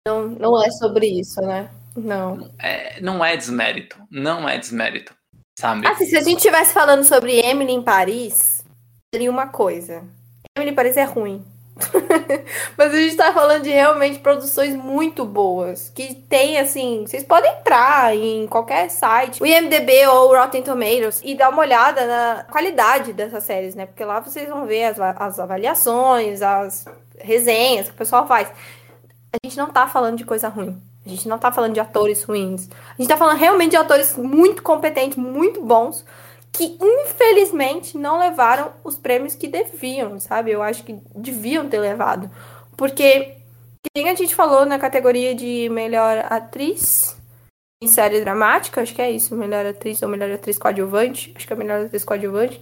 Não, 0.07 0.27
não 0.27 0.63
é 0.63 0.71
sobre 0.71 1.07
isso, 1.07 1.39
né? 1.41 1.69
Não. 1.95 2.51
É, 2.59 2.99
não 3.01 3.23
é 3.23 3.35
desmérito. 3.35 3.97
Não 4.09 4.47
é 4.47 4.57
desmérito. 4.57 5.15
Sabe? 5.59 5.87
Assim, 5.87 6.05
se 6.05 6.15
a 6.15 6.21
gente 6.21 6.37
estivesse 6.37 6.73
falando 6.73 7.03
sobre 7.03 7.39
Emily 7.39 7.73
em 7.73 7.81
Paris, 7.81 8.63
seria 9.13 9.29
uma 9.29 9.47
coisa. 9.47 10.07
Emily 10.55 10.71
em 10.71 10.75
Paris 10.75 10.97
é 10.97 11.03
ruim. 11.03 11.43
Mas 12.77 12.93
a 12.93 12.97
gente 12.97 13.15
tá 13.15 13.31
falando 13.33 13.63
de 13.63 13.69
realmente 13.69 14.19
produções 14.19 14.75
muito 14.75 15.25
boas. 15.25 15.91
Que 15.93 16.13
tem, 16.13 16.59
assim, 16.59 17.05
vocês 17.05 17.23
podem 17.23 17.51
entrar 17.51 18.15
em 18.15 18.47
qualquer 18.47 18.89
site, 18.89 19.41
o 19.41 19.45
IMDB 19.45 20.07
ou 20.07 20.31
o 20.31 20.37
Rotten 20.37 20.61
Tomatoes, 20.61 21.21
e 21.23 21.35
dar 21.35 21.49
uma 21.49 21.61
olhada 21.61 22.05
na 22.05 22.43
qualidade 22.51 23.13
dessas 23.13 23.43
séries, 23.43 23.75
né? 23.75 23.85
Porque 23.85 24.03
lá 24.03 24.19
vocês 24.19 24.47
vão 24.49 24.65
ver 24.65 24.85
as, 24.85 24.99
as 24.99 25.39
avaliações, 25.39 26.41
as 26.41 26.85
resenhas 27.19 27.87
que 27.87 27.93
o 27.93 27.97
pessoal 27.97 28.27
faz 28.27 28.51
a 29.31 29.45
gente 29.45 29.57
não 29.57 29.67
tá 29.67 29.87
falando 29.87 30.17
de 30.17 30.25
coisa 30.25 30.47
ruim. 30.47 30.81
A 31.05 31.09
gente 31.09 31.27
não 31.27 31.37
tá 31.37 31.51
falando 31.51 31.73
de 31.73 31.79
atores 31.79 32.23
ruins. 32.23 32.69
A 32.97 33.01
gente 33.01 33.07
tá 33.07 33.17
falando 33.17 33.37
realmente 33.37 33.71
de 33.71 33.77
atores 33.77 34.15
muito 34.17 34.61
competentes, 34.61 35.17
muito 35.17 35.61
bons, 35.61 36.05
que 36.51 36.77
infelizmente 36.81 37.97
não 37.97 38.19
levaram 38.19 38.73
os 38.83 38.97
prêmios 38.97 39.35
que 39.35 39.47
deviam, 39.47 40.19
sabe? 40.19 40.51
Eu 40.51 40.63
acho 40.63 40.83
que 40.83 40.99
deviam 41.15 41.69
ter 41.69 41.79
levado. 41.79 42.29
Porque 42.75 43.37
quem 43.93 44.09
a 44.09 44.15
gente 44.15 44.35
falou 44.35 44.65
na 44.65 44.79
categoria 44.79 45.33
de 45.35 45.69
melhor 45.69 46.25
atriz 46.29 47.17
em 47.81 47.87
série 47.87 48.21
dramática, 48.21 48.81
acho 48.81 48.93
que 48.93 49.01
é 49.01 49.11
isso, 49.11 49.35
melhor 49.35 49.65
atriz 49.65 50.01
ou 50.01 50.09
melhor 50.09 50.31
atriz 50.31 50.57
coadjuvante, 50.57 51.31
acho 51.35 51.45
que 51.45 51.53
é 51.53 51.55
melhor 51.55 51.85
atriz 51.85 52.03
coadjuvante, 52.03 52.61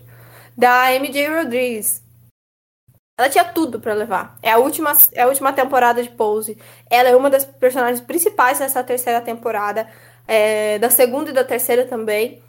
da 0.57 0.91
MJ 0.99 1.27
Rodrigues. 1.29 2.03
Ela 3.17 3.29
tinha 3.29 3.45
tudo 3.45 3.79
para 3.79 3.93
levar. 3.93 4.37
É 4.41 4.51
a 4.51 4.57
última, 4.57 4.91
é 5.13 5.21
a 5.21 5.27
última 5.27 5.53
temporada 5.53 6.03
de 6.03 6.09
Pose. 6.09 6.57
Ela 6.89 7.09
é 7.09 7.15
uma 7.15 7.29
das 7.29 7.45
personagens 7.45 8.01
principais 8.01 8.59
nessa 8.59 8.83
terceira 8.83 9.21
temporada, 9.21 9.87
é, 10.27 10.77
da 10.79 10.89
segunda 10.89 11.29
e 11.29 11.33
da 11.33 11.43
terceira 11.43 11.85
também. 11.85 12.43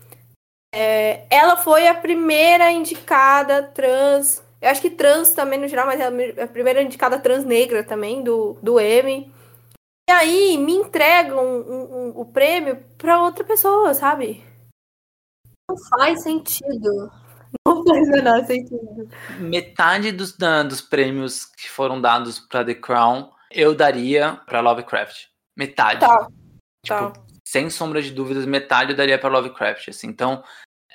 É, 0.79 1.27
ela 1.31 1.57
foi 1.57 1.89
a 1.89 1.95
primeira 1.95 2.71
indicada 2.71 3.63
trans. 3.63 4.43
Eu 4.61 4.69
acho 4.69 4.83
que 4.83 4.91
trans 4.91 5.31
também 5.31 5.59
no 5.59 5.69
geral, 5.69 5.87
mas 5.87 6.01
é 6.01 6.43
a 6.43 6.47
primeira 6.47 6.83
indicada 6.83 7.19
trans 7.19 7.45
negra 7.45 7.83
também 7.83 8.23
do, 8.23 8.59
do 8.63 8.79
Emmy. 8.79 9.33
E 10.09 10.13
aí 10.13 10.59
me 10.59 10.75
entregam 10.75 11.43
um, 11.43 12.09
um, 12.09 12.21
o 12.21 12.27
prêmio 12.27 12.85
para 12.99 13.23
outra 13.23 13.43
pessoa, 13.43 13.95
sabe? 13.95 14.45
Não 15.69 15.77
faz 15.89 16.23
sentido. 16.23 17.11
Não 17.67 17.83
faz 17.83 18.09
menor 18.09 18.45
sentido. 18.45 19.09
Metade 19.39 20.13
dos, 20.13 20.37
dos 20.69 20.81
prêmios 20.83 21.47
que 21.47 21.71
foram 21.71 22.01
dados 22.01 22.39
para 22.39 22.65
The 22.65 22.75
Crown 22.75 23.31
eu 23.51 23.75
daria 23.75 24.39
para 24.47 24.61
Lovecraft. 24.61 25.29
Metade. 25.57 26.01
Tá. 26.01 26.29
Tipo, 26.85 27.11
tá. 27.11 27.13
sem 27.45 27.71
sombra 27.71 28.03
de 28.03 28.11
dúvidas, 28.11 28.45
metade 28.45 28.93
eu 28.93 28.97
daria 28.97 29.19
para 29.19 29.31
Lovecraft. 29.31 29.89
Assim. 29.89 30.09
Então, 30.09 30.45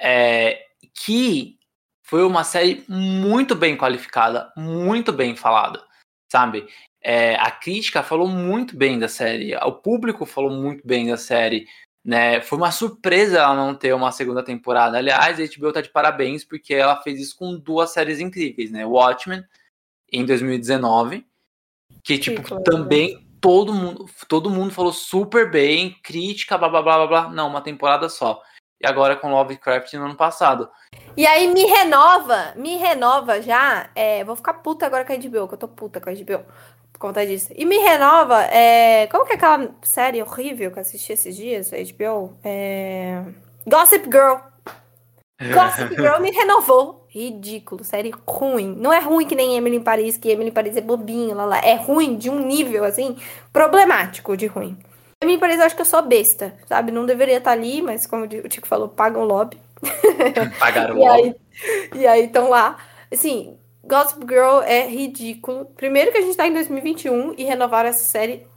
é, 0.01 0.65
que 0.93 1.59
foi 2.01 2.23
uma 2.23 2.43
série 2.43 2.83
muito 2.89 3.55
bem 3.55 3.77
qualificada, 3.77 4.51
muito 4.57 5.13
bem 5.13 5.35
falada, 5.35 5.81
sabe? 6.29 6.67
É, 7.01 7.35
a 7.35 7.51
crítica 7.51 8.01
falou 8.01 8.27
muito 8.27 8.75
bem 8.75 8.97
da 8.99 9.07
série, 9.07 9.55
o 9.55 9.71
público 9.71 10.25
falou 10.25 10.51
muito 10.51 10.85
bem 10.85 11.07
da 11.07 11.17
série. 11.17 11.67
Né? 12.03 12.41
Foi 12.41 12.57
uma 12.57 12.71
surpresa 12.71 13.37
ela 13.37 13.55
não 13.55 13.75
ter 13.75 13.93
uma 13.93 14.11
segunda 14.11 14.43
temporada. 14.43 14.97
Aliás, 14.97 15.39
a 15.39 15.43
HBO 15.43 15.71
tá 15.71 15.81
de 15.81 15.89
parabéns 15.89 16.43
porque 16.43 16.73
ela 16.73 16.99
fez 17.01 17.19
isso 17.19 17.37
com 17.37 17.55
duas 17.55 17.91
séries 17.91 18.19
incríveis, 18.19 18.71
né? 18.71 18.83
Watchmen 18.83 19.43
em 20.11 20.25
2019, 20.25 21.23
que 22.03 22.17
tipo 22.17 22.47
Sim, 22.47 22.63
também 22.63 23.23
todo 23.39 23.71
mundo, 23.71 24.09
todo 24.27 24.49
mundo 24.49 24.73
falou 24.73 24.91
super 24.91 25.49
bem, 25.51 25.95
crítica, 26.03 26.57
blá 26.57 26.67
blá 26.67 26.81
blá 26.81 26.97
blá 26.97 27.07
blá. 27.07 27.29
Não, 27.29 27.47
uma 27.47 27.61
temporada 27.61 28.09
só. 28.09 28.41
E 28.83 28.87
agora 28.87 29.15
com 29.15 29.31
Lovecraft 29.31 29.93
no 29.93 30.05
ano 30.05 30.15
passado. 30.15 30.69
E 31.15 31.25
aí 31.27 31.53
me 31.53 31.65
renova, 31.65 32.53
me 32.55 32.77
renova 32.77 33.41
já. 33.41 33.89
É, 33.95 34.23
vou 34.23 34.35
ficar 34.35 34.55
puta 34.55 34.85
agora 34.85 35.05
com 35.05 35.13
a 35.13 35.17
HBO, 35.17 35.47
que 35.47 35.53
eu 35.53 35.57
tô 35.57 35.67
puta 35.67 36.01
com 36.01 36.09
a 36.09 36.13
HBO 36.13 36.43
conta 37.01 37.25
disso. 37.25 37.51
E 37.55 37.65
me 37.65 37.77
renova, 37.79 38.43
é... 38.43 39.07
como 39.07 39.25
que 39.25 39.33
é 39.33 39.35
aquela 39.35 39.71
série 39.81 40.21
horrível 40.21 40.71
que 40.71 40.77
eu 40.77 40.81
assisti 40.81 41.11
esses 41.11 41.35
dias, 41.35 41.73
a 41.73 41.77
HBO? 41.77 42.37
É... 42.43 43.23
Gossip 43.67 44.05
Girl. 44.05 44.37
Gossip 45.53 45.95
Girl 45.95 46.21
me 46.21 46.31
renovou. 46.31 47.01
Ridículo, 47.09 47.83
série 47.83 48.13
ruim. 48.25 48.73
Não 48.79 48.93
é 48.93 48.99
ruim 48.99 49.25
que 49.25 49.35
nem 49.35 49.57
Emily 49.57 49.77
em 49.77 49.83
Paris, 49.83 50.15
que 50.15 50.29
Emily 50.29 50.49
em 50.49 50.53
Paris 50.53 50.77
é 50.77 50.81
bobinho, 50.81 51.35
lá, 51.35 51.43
lá. 51.43 51.57
É 51.57 51.73
ruim 51.73 52.15
de 52.15 52.29
um 52.29 52.39
nível, 52.39 52.85
assim, 52.85 53.17
problemático 53.51 54.37
de 54.37 54.45
ruim. 54.45 54.77
Emily 55.21 55.37
em 55.37 55.39
Paris 55.39 55.59
eu 55.59 55.65
acho 55.65 55.75
que 55.75 55.81
eu 55.81 55.85
sou 55.85 56.01
besta, 56.01 56.55
sabe? 56.67 56.91
Não 56.91 57.05
deveria 57.05 57.37
estar 57.37 57.51
ali, 57.51 57.79
mas 57.81 58.07
como 58.07 58.25
o 58.25 58.49
Tico 58.49 58.67
falou, 58.67 58.89
pagam 58.89 59.21
o 59.21 59.25
lobby. 59.25 59.57
Pagaram 60.57 60.95
o 60.95 60.99
lobby. 60.99 61.35
E 61.95 62.07
aí 62.07 62.25
estão 62.25 62.49
lá. 62.49 62.77
Assim, 63.11 63.55
Gossip 63.83 64.21
Girl 64.27 64.61
é 64.61 64.87
ridículo. 64.87 65.65
Primeiro 65.77 66.11
que 66.11 66.17
a 66.17 66.21
gente 66.21 66.35
tá 66.35 66.47
em 66.47 66.53
2021 66.53 67.35
e 67.37 67.43
renovaram 67.43 67.89
essa 67.89 68.03
série 68.03 68.47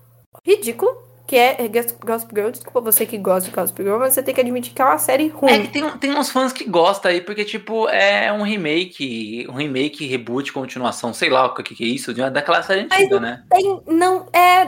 ridículo. 0.45 1.05
Que 1.27 1.37
é 1.37 1.57
Gossip 2.05 2.35
Girl, 2.35 2.51
desculpa 2.51 2.83
você 2.83 3.07
que 3.07 3.17
gosta 3.17 3.49
de 3.49 3.57
Gossip 3.57 3.83
Girl, 3.83 3.99
mas 3.99 4.13
você 4.13 4.23
tem 4.23 4.35
que 4.35 4.43
admitir 4.43 4.75
que 4.75 4.83
é 4.83 4.85
uma 4.85 4.99
série 4.99 5.29
ruim. 5.29 5.53
É 5.53 5.59
que 5.61 5.69
tem, 5.69 5.91
tem 5.93 6.15
uns 6.15 6.31
fãs 6.31 6.53
que 6.53 6.69
gostam 6.69 7.11
aí, 7.11 7.23
porque, 7.23 7.47
tipo, 7.47 7.89
é 7.89 8.31
um 8.31 8.43
remake, 8.43 9.47
um 9.49 9.55
remake, 9.55 10.07
reboot, 10.07 10.53
continuação, 10.53 11.15
sei 11.15 11.31
lá 11.31 11.47
o 11.47 11.55
que, 11.55 11.75
que 11.75 11.83
é 11.83 11.87
isso, 11.87 12.13
daquela 12.13 12.63
série 12.63 12.83
antiga, 12.83 13.19
mas 13.19 13.23
né? 13.23 13.45
Tem, 13.51 13.81
não, 13.87 14.27
é 14.35 14.67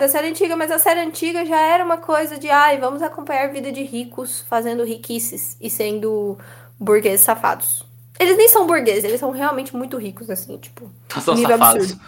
da 0.00 0.08
série 0.08 0.28
antiga, 0.28 0.56
mas 0.56 0.70
a 0.70 0.78
série 0.78 1.00
antiga 1.00 1.44
já 1.44 1.60
era 1.60 1.84
uma 1.84 1.98
coisa 1.98 2.38
de, 2.38 2.48
ai, 2.48 2.78
vamos 2.78 3.02
acompanhar 3.02 3.44
a 3.44 3.52
vida 3.52 3.70
de 3.70 3.82
ricos 3.82 4.40
fazendo 4.48 4.82
riquices 4.82 5.58
e 5.60 5.68
sendo 5.68 6.38
burgueses 6.78 7.20
safados. 7.20 7.86
Eles 8.18 8.36
nem 8.38 8.48
são 8.48 8.66
burgueses, 8.66 9.04
eles 9.04 9.20
são 9.20 9.30
realmente 9.30 9.76
muito 9.76 9.98
ricos, 9.98 10.30
assim, 10.30 10.56
tipo. 10.56 10.90
São 11.20 11.36
safados. 11.36 11.92
Absurdo. 11.92 12.00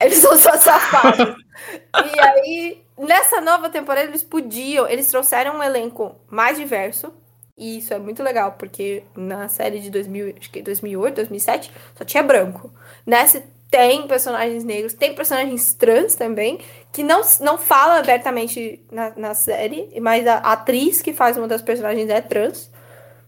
Eles 0.00 0.18
são 0.18 0.36
só 0.36 0.56
safados. 0.58 1.34
e 2.14 2.20
aí, 2.20 2.84
nessa 2.98 3.40
nova 3.40 3.70
temporada, 3.70 4.08
eles 4.08 4.22
podiam. 4.22 4.86
Eles 4.86 5.08
trouxeram 5.10 5.56
um 5.56 5.62
elenco 5.62 6.14
mais 6.30 6.58
diverso. 6.58 7.12
E 7.56 7.78
isso 7.78 7.92
é 7.92 7.98
muito 7.98 8.22
legal, 8.22 8.52
porque 8.52 9.02
na 9.16 9.48
série 9.48 9.80
de 9.80 9.90
2000, 9.90 10.36
acho 10.38 10.50
que 10.50 10.62
2008, 10.62 11.16
2007, 11.16 11.72
só 11.96 12.04
tinha 12.04 12.22
branco. 12.22 12.72
Nessa 13.04 13.42
tem 13.70 14.06
personagens 14.06 14.64
negros, 14.64 14.94
tem 14.94 15.14
personagens 15.14 15.74
trans 15.74 16.14
também, 16.14 16.58
que 16.92 17.02
não, 17.02 17.20
não 17.40 17.58
fala 17.58 17.98
abertamente 17.98 18.82
na, 18.90 19.12
na 19.16 19.34
série, 19.34 19.90
mas 20.00 20.26
a, 20.26 20.36
a 20.36 20.52
atriz 20.52 21.02
que 21.02 21.12
faz 21.12 21.36
uma 21.36 21.46
das 21.46 21.60
personagens 21.60 22.08
é 22.08 22.20
trans. 22.20 22.70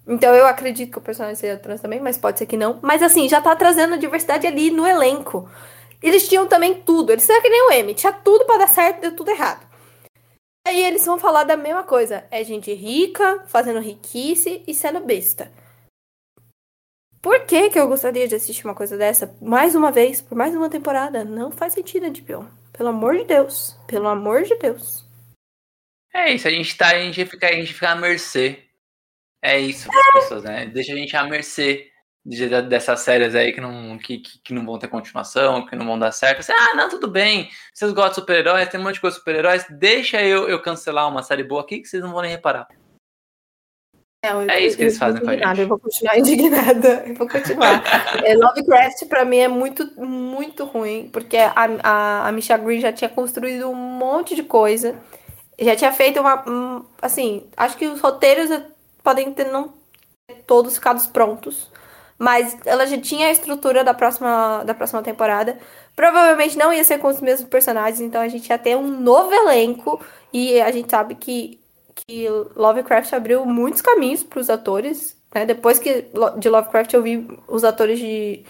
Então 0.06 0.34
eu 0.34 0.46
acredito 0.46 0.92
que 0.92 0.98
o 0.98 1.02
personagem 1.02 1.36
seja 1.36 1.58
trans 1.58 1.80
também, 1.80 2.00
mas 2.00 2.16
pode 2.16 2.38
ser 2.38 2.46
que 2.46 2.56
não. 2.56 2.78
Mas 2.82 3.02
assim, 3.02 3.28
já 3.28 3.40
tá 3.40 3.54
trazendo 3.54 3.98
diversidade 3.98 4.46
ali 4.46 4.70
no 4.70 4.86
elenco. 4.86 5.48
Eles 6.02 6.26
tinham 6.26 6.46
também 6.46 6.74
tudo. 6.74 7.12
Eles 7.12 7.28
eram 7.28 7.42
que 7.42 7.50
nem 7.50 7.68
o 7.68 7.72
M. 7.72 7.94
Tinha 7.94 8.12
tudo 8.12 8.46
para 8.46 8.58
dar 8.58 8.68
certo, 8.68 9.02
deu 9.02 9.14
tudo 9.14 9.30
errado. 9.30 9.68
Aí 10.66 10.82
eles 10.82 11.04
vão 11.04 11.18
falar 11.18 11.44
da 11.44 11.56
mesma 11.56 11.82
coisa. 11.82 12.24
É 12.30 12.42
gente 12.42 12.72
rica, 12.72 13.44
fazendo 13.46 13.80
riquice 13.80 14.62
e 14.66 14.74
sendo 14.74 15.00
besta. 15.00 15.50
Por 17.22 17.44
que, 17.44 17.68
que 17.68 17.78
eu 17.78 17.86
gostaria 17.86 18.26
de 18.26 18.34
assistir 18.34 18.64
uma 18.64 18.74
coisa 18.74 18.96
dessa 18.96 19.34
mais 19.42 19.74
uma 19.74 19.92
vez, 19.92 20.22
por 20.22 20.36
mais 20.36 20.54
uma 20.54 20.70
temporada? 20.70 21.24
Não 21.24 21.50
faz 21.50 21.74
sentido, 21.74 22.06
HBO. 22.06 22.48
Pelo 22.72 22.88
amor 22.88 23.16
de 23.16 23.24
Deus. 23.24 23.76
Pelo 23.86 24.08
amor 24.08 24.42
de 24.42 24.56
Deus. 24.56 25.04
É 26.14 26.32
isso, 26.32 26.48
a 26.48 26.50
gente 26.50 26.76
tá, 26.76 26.88
a 26.88 26.98
gente 26.98 27.24
fica, 27.26 27.48
a 27.48 27.52
gente 27.52 27.74
fica 27.74 27.90
à 27.90 27.94
mercê. 27.94 28.64
É 29.42 29.58
isso 29.58 29.88
as 29.90 30.22
pessoas, 30.22 30.44
né? 30.44 30.66
Deixa 30.66 30.92
a 30.92 30.96
gente 30.96 31.16
à 31.16 31.24
mercê 31.24 31.90
de, 32.24 32.48
dessas 32.62 33.00
séries 33.00 33.34
aí 33.34 33.52
que 33.52 33.60
não, 33.60 33.98
que, 33.98 34.18
que, 34.18 34.52
não 34.52 34.64
vão 34.64 34.78
ter 34.78 34.88
continuação, 34.88 35.66
que 35.66 35.76
não 35.76 35.86
vão 35.86 35.98
dar 35.98 36.12
certo. 36.12 36.42
Você, 36.42 36.52
ah, 36.52 36.74
não, 36.74 36.88
tudo 36.88 37.08
bem. 37.08 37.50
Vocês 37.72 37.92
gostam 37.92 38.10
de 38.10 38.14
super-heróis, 38.16 38.68
tem 38.68 38.80
um 38.80 38.82
monte 38.82 38.94
de 38.94 39.00
coisa 39.00 39.14
de 39.14 39.20
super-heróis. 39.20 39.66
Deixa 39.70 40.22
eu, 40.22 40.48
eu 40.48 40.60
cancelar 40.60 41.08
uma 41.08 41.22
série 41.22 41.44
boa 41.44 41.60
aqui 41.60 41.80
que 41.80 41.88
vocês 41.88 42.02
não 42.02 42.12
vão 42.12 42.22
nem 42.22 42.30
reparar. 42.30 42.66
É, 44.22 44.28
é 44.28 44.66
isso 44.66 44.76
que 44.76 44.82
eles 44.82 44.98
fazem 44.98 45.22
com 45.22 45.30
a 45.30 45.36
gente. 45.36 45.60
Eu 45.60 45.68
vou 45.68 45.78
continuar 45.78 46.16
indignada. 46.18 47.04
Eu 47.06 47.14
vou 47.14 47.28
continuar. 47.28 47.82
é, 48.22 48.34
Lovecraft, 48.34 49.06
pra 49.06 49.24
mim, 49.24 49.38
é 49.38 49.48
muito, 49.48 49.90
muito 49.98 50.64
ruim, 50.64 51.08
porque 51.10 51.38
a, 51.38 51.52
a, 51.82 52.28
a 52.28 52.32
Misha 52.32 52.56
Green 52.58 52.80
já 52.80 52.92
tinha 52.92 53.08
construído 53.08 53.70
um 53.70 53.74
monte 53.74 54.34
de 54.34 54.42
coisa. 54.42 54.94
Já 55.58 55.74
tinha 55.74 55.92
feito 55.92 56.20
uma. 56.20 56.48
Um, 56.48 56.84
assim, 57.00 57.46
acho 57.56 57.76
que 57.76 57.86
os 57.86 58.00
roteiros 58.00 58.50
podem 59.02 59.32
ter 59.32 59.44
não 59.44 59.72
ter 60.26 60.42
todos 60.46 60.74
ficados 60.74 61.06
prontos. 61.06 61.70
Mas 62.18 62.54
ela 62.66 62.86
já 62.86 62.98
tinha 62.98 63.28
a 63.28 63.32
estrutura 63.32 63.82
da 63.82 63.94
próxima, 63.94 64.62
da 64.64 64.74
próxima 64.74 65.02
temporada. 65.02 65.58
Provavelmente 65.96 66.58
não 66.58 66.70
ia 66.70 66.84
ser 66.84 66.98
com 66.98 67.08
os 67.08 67.20
mesmos 67.22 67.48
personagens, 67.48 68.00
então 68.00 68.20
a 68.20 68.28
gente 68.28 68.46
ia 68.48 68.58
ter 68.58 68.76
um 68.76 69.00
novo 69.00 69.32
elenco. 69.32 69.98
E 70.30 70.60
a 70.60 70.70
gente 70.70 70.90
sabe 70.90 71.14
que 71.14 71.59
Lovecraft 72.56 73.12
abriu 73.12 73.44
muitos 73.44 73.80
caminhos 73.80 74.22
para 74.22 74.40
os 74.40 74.50
atores. 74.50 75.16
Né? 75.34 75.46
Depois 75.46 75.78
que 75.78 76.06
de 76.38 76.48
Lovecraft 76.48 76.92
eu 76.92 77.02
vi 77.02 77.28
os 77.46 77.64
atores 77.64 77.98
de, 77.98 78.44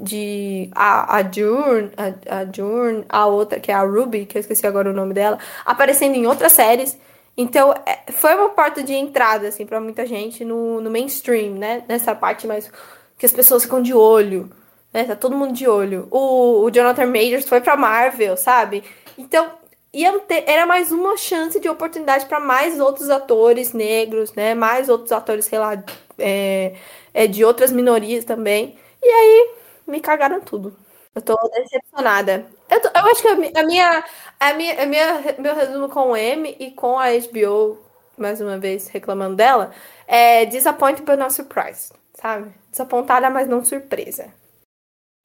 de 0.00 0.70
a, 0.74 1.16
a 1.16 1.22
June, 1.22 1.90
a, 1.96 2.40
a 2.40 2.44
June, 2.44 3.04
a 3.08 3.26
outra 3.26 3.60
que 3.60 3.70
é 3.70 3.74
a 3.74 3.82
Ruby, 3.82 4.26
que 4.26 4.38
eu 4.38 4.40
esqueci 4.40 4.66
agora 4.66 4.90
o 4.90 4.94
nome 4.94 5.14
dela, 5.14 5.38
aparecendo 5.64 6.14
em 6.14 6.26
outras 6.26 6.52
séries. 6.52 6.98
Então, 7.36 7.72
é, 7.86 8.10
foi 8.10 8.34
uma 8.34 8.48
porta 8.48 8.82
de 8.82 8.92
entrada, 8.92 9.46
assim, 9.46 9.64
para 9.64 9.80
muita 9.80 10.04
gente 10.04 10.44
no, 10.44 10.80
no 10.80 10.90
mainstream, 10.90 11.52
né? 11.54 11.84
Nessa 11.86 12.12
parte 12.12 12.48
mais 12.48 12.68
que 13.16 13.24
as 13.24 13.32
pessoas 13.32 13.62
ficam 13.62 13.80
de 13.80 13.94
olho, 13.94 14.50
né? 14.92 15.04
Tá 15.04 15.14
todo 15.14 15.36
mundo 15.36 15.52
de 15.52 15.68
olho. 15.68 16.08
O, 16.10 16.64
o 16.64 16.70
Jonathan 16.70 17.06
Majors 17.06 17.48
foi 17.48 17.60
pra 17.60 17.76
Marvel, 17.76 18.36
sabe? 18.36 18.82
Então, 19.16 19.50
ia 19.92 20.18
ter, 20.20 20.44
era 20.46 20.66
mais 20.66 20.92
uma 20.92 21.16
chance 21.16 21.58
de 21.60 21.68
oportunidade 21.68 22.26
para 22.26 22.40
mais 22.40 22.78
outros 22.78 23.10
atores 23.10 23.72
negros, 23.72 24.32
né? 24.34 24.54
Mais 24.54 24.88
outros 24.88 25.12
atores, 25.12 25.46
sei 25.46 25.58
lá, 25.58 25.82
é, 26.18 26.74
é, 27.14 27.26
de 27.26 27.44
outras 27.44 27.72
minorias 27.72 28.24
também. 28.24 28.78
E 29.02 29.08
aí, 29.08 29.54
me 29.86 30.00
cagaram 30.00 30.40
tudo. 30.40 30.76
Eu 31.14 31.22
tô 31.22 31.34
decepcionada. 31.48 32.46
Eu, 32.70 32.80
tô, 32.80 32.88
eu 32.88 33.06
acho 33.06 33.22
que 33.22 33.28
a, 33.28 33.34
minha, 33.34 34.04
a, 34.38 34.54
minha, 34.54 34.82
a 34.82 34.86
minha, 34.86 35.36
meu 35.38 35.54
resumo 35.54 35.88
com 35.88 36.10
o 36.10 36.16
M 36.16 36.54
e 36.60 36.70
com 36.72 36.98
a 36.98 37.06
HBO, 37.10 37.78
mais 38.16 38.40
uma 38.40 38.58
vez 38.58 38.88
reclamando 38.88 39.36
dela, 39.36 39.72
é 40.06 40.44
disappointed 40.44 41.04
but 41.04 41.18
not 41.18 41.32
surprised, 41.32 41.92
sabe? 42.14 42.52
Desapontada, 42.70 43.30
mas 43.30 43.48
não 43.48 43.64
surpresa. 43.64 44.32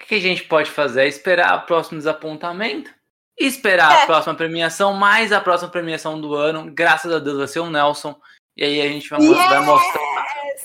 O 0.01 0.05
que 0.05 0.15
a 0.15 0.19
gente 0.19 0.43
pode 0.45 0.71
fazer? 0.71 1.03
É 1.03 1.07
esperar 1.07 1.59
o 1.59 1.65
próximo 1.65 1.97
desapontamento? 1.97 2.91
Esperar 3.37 3.91
é. 3.91 4.03
a 4.03 4.05
próxima 4.05 4.35
premiação, 4.35 4.93
mais 4.93 5.31
a 5.31 5.41
próxima 5.41 5.69
premiação 5.69 6.19
do 6.19 6.33
ano. 6.35 6.71
Graças 6.71 7.11
a 7.11 7.19
Deus 7.19 7.37
vai 7.37 7.47
ser 7.47 7.59
o 7.59 7.69
Nelson. 7.69 8.15
E 8.55 8.63
aí 8.63 8.81
a 8.81 8.87
gente 8.87 9.09
vai, 9.09 9.19
yes! 9.21 9.35
vai 9.35 9.65
mostrar 9.65 10.03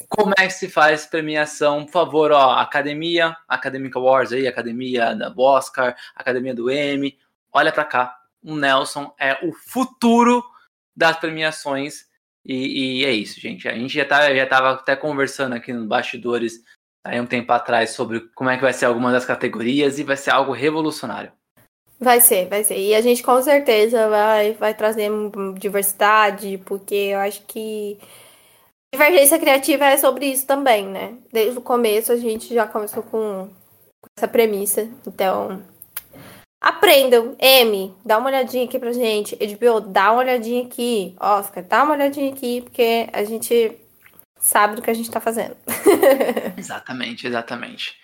como 0.09 0.33
é 0.39 0.47
que 0.47 0.53
se 0.53 0.69
faz 0.69 1.07
premiação. 1.07 1.85
Por 1.85 1.93
favor, 1.93 2.33
ó, 2.33 2.53
Academia, 2.53 3.37
Academic 3.49 3.97
Awards 3.97 4.33
aí, 4.33 4.47
Academia 4.47 5.15
da 5.15 5.33
Oscar, 5.37 5.97
Academia 6.15 6.55
do 6.55 6.71
Emmy. 6.71 7.19
Olha 7.53 7.73
para 7.73 7.85
cá. 7.85 8.19
O 8.43 8.55
Nelson 8.55 9.13
é 9.19 9.39
o 9.43 9.53
futuro 9.53 10.45
das 10.95 11.17
premiações. 11.19 12.07
E, 12.45 13.01
e, 13.01 13.05
é 13.05 13.11
isso, 13.11 13.41
gente. 13.41 13.69
A 13.69 13.75
gente 13.75 13.95
já, 13.95 14.05
tá, 14.05 14.35
já 14.35 14.47
tava 14.47 14.73
até 14.73 14.97
conversando 14.97 15.55
aqui 15.55 15.73
nos 15.73 15.87
bastidores 15.87 16.63
aí 17.05 17.21
um 17.21 17.27
tempo 17.27 17.53
atrás 17.53 17.91
sobre 17.91 18.21
como 18.35 18.51
é 18.51 18.57
que 18.57 18.63
vai 18.63 18.73
ser 18.73 18.87
alguma 18.87 19.13
das 19.13 19.25
categorias 19.25 19.99
e 19.99 20.05
vai 20.05 20.17
ser 20.17 20.31
algo 20.31 20.53
revolucionário. 20.53 21.33
Vai 22.01 22.21
ser, 22.21 22.49
vai 22.49 22.63
ser. 22.63 22.79
E 22.79 22.95
a 22.95 23.01
gente 23.01 23.23
com 23.23 23.43
certeza 23.43 24.09
vai, 24.09 24.53
vai 24.53 24.75
trazer 24.75 25.11
diversidade, 25.59 26.59
porque 26.65 26.95
eu 26.95 27.19
acho 27.19 27.43
que 27.43 27.99
divergência 28.95 29.39
criativa 29.39 29.85
é 29.85 29.97
sobre 29.97 30.27
isso 30.27 30.47
também, 30.47 30.87
né? 30.87 31.19
Desde 31.33 31.59
o 31.59 31.63
começo 31.63 32.13
a 32.13 32.17
gente 32.17 32.55
já 32.55 32.67
começou 32.67 33.03
com, 33.03 33.51
essa 34.17 34.29
premissa. 34.29 34.89
Então, 35.07 35.63
aprendam. 36.61 37.37
M, 37.39 37.95
dá 38.05 38.19
uma 38.19 38.29
olhadinha 38.29 38.65
aqui 38.65 38.79
pra 38.79 38.93
gente. 38.93 39.37
HBO, 39.37 39.81
dá 39.81 40.13
uma 40.13 40.21
olhadinha 40.21 40.65
aqui. 40.65 41.17
Oscar, 41.21 41.65
dá 41.65 41.85
uma 41.85 41.95
olhadinha 41.95 42.33
aqui, 42.33 42.61
porque 42.63 43.09
a 43.13 43.25
gente 43.25 43.77
sabe 44.39 44.77
do 44.77 44.83
que 44.83 44.91
a 44.91 44.95
gente 44.95 45.11
tá 45.11 45.21
fazendo. 45.21 45.57
exatamente, 46.57 47.27
exatamente. 47.27 47.97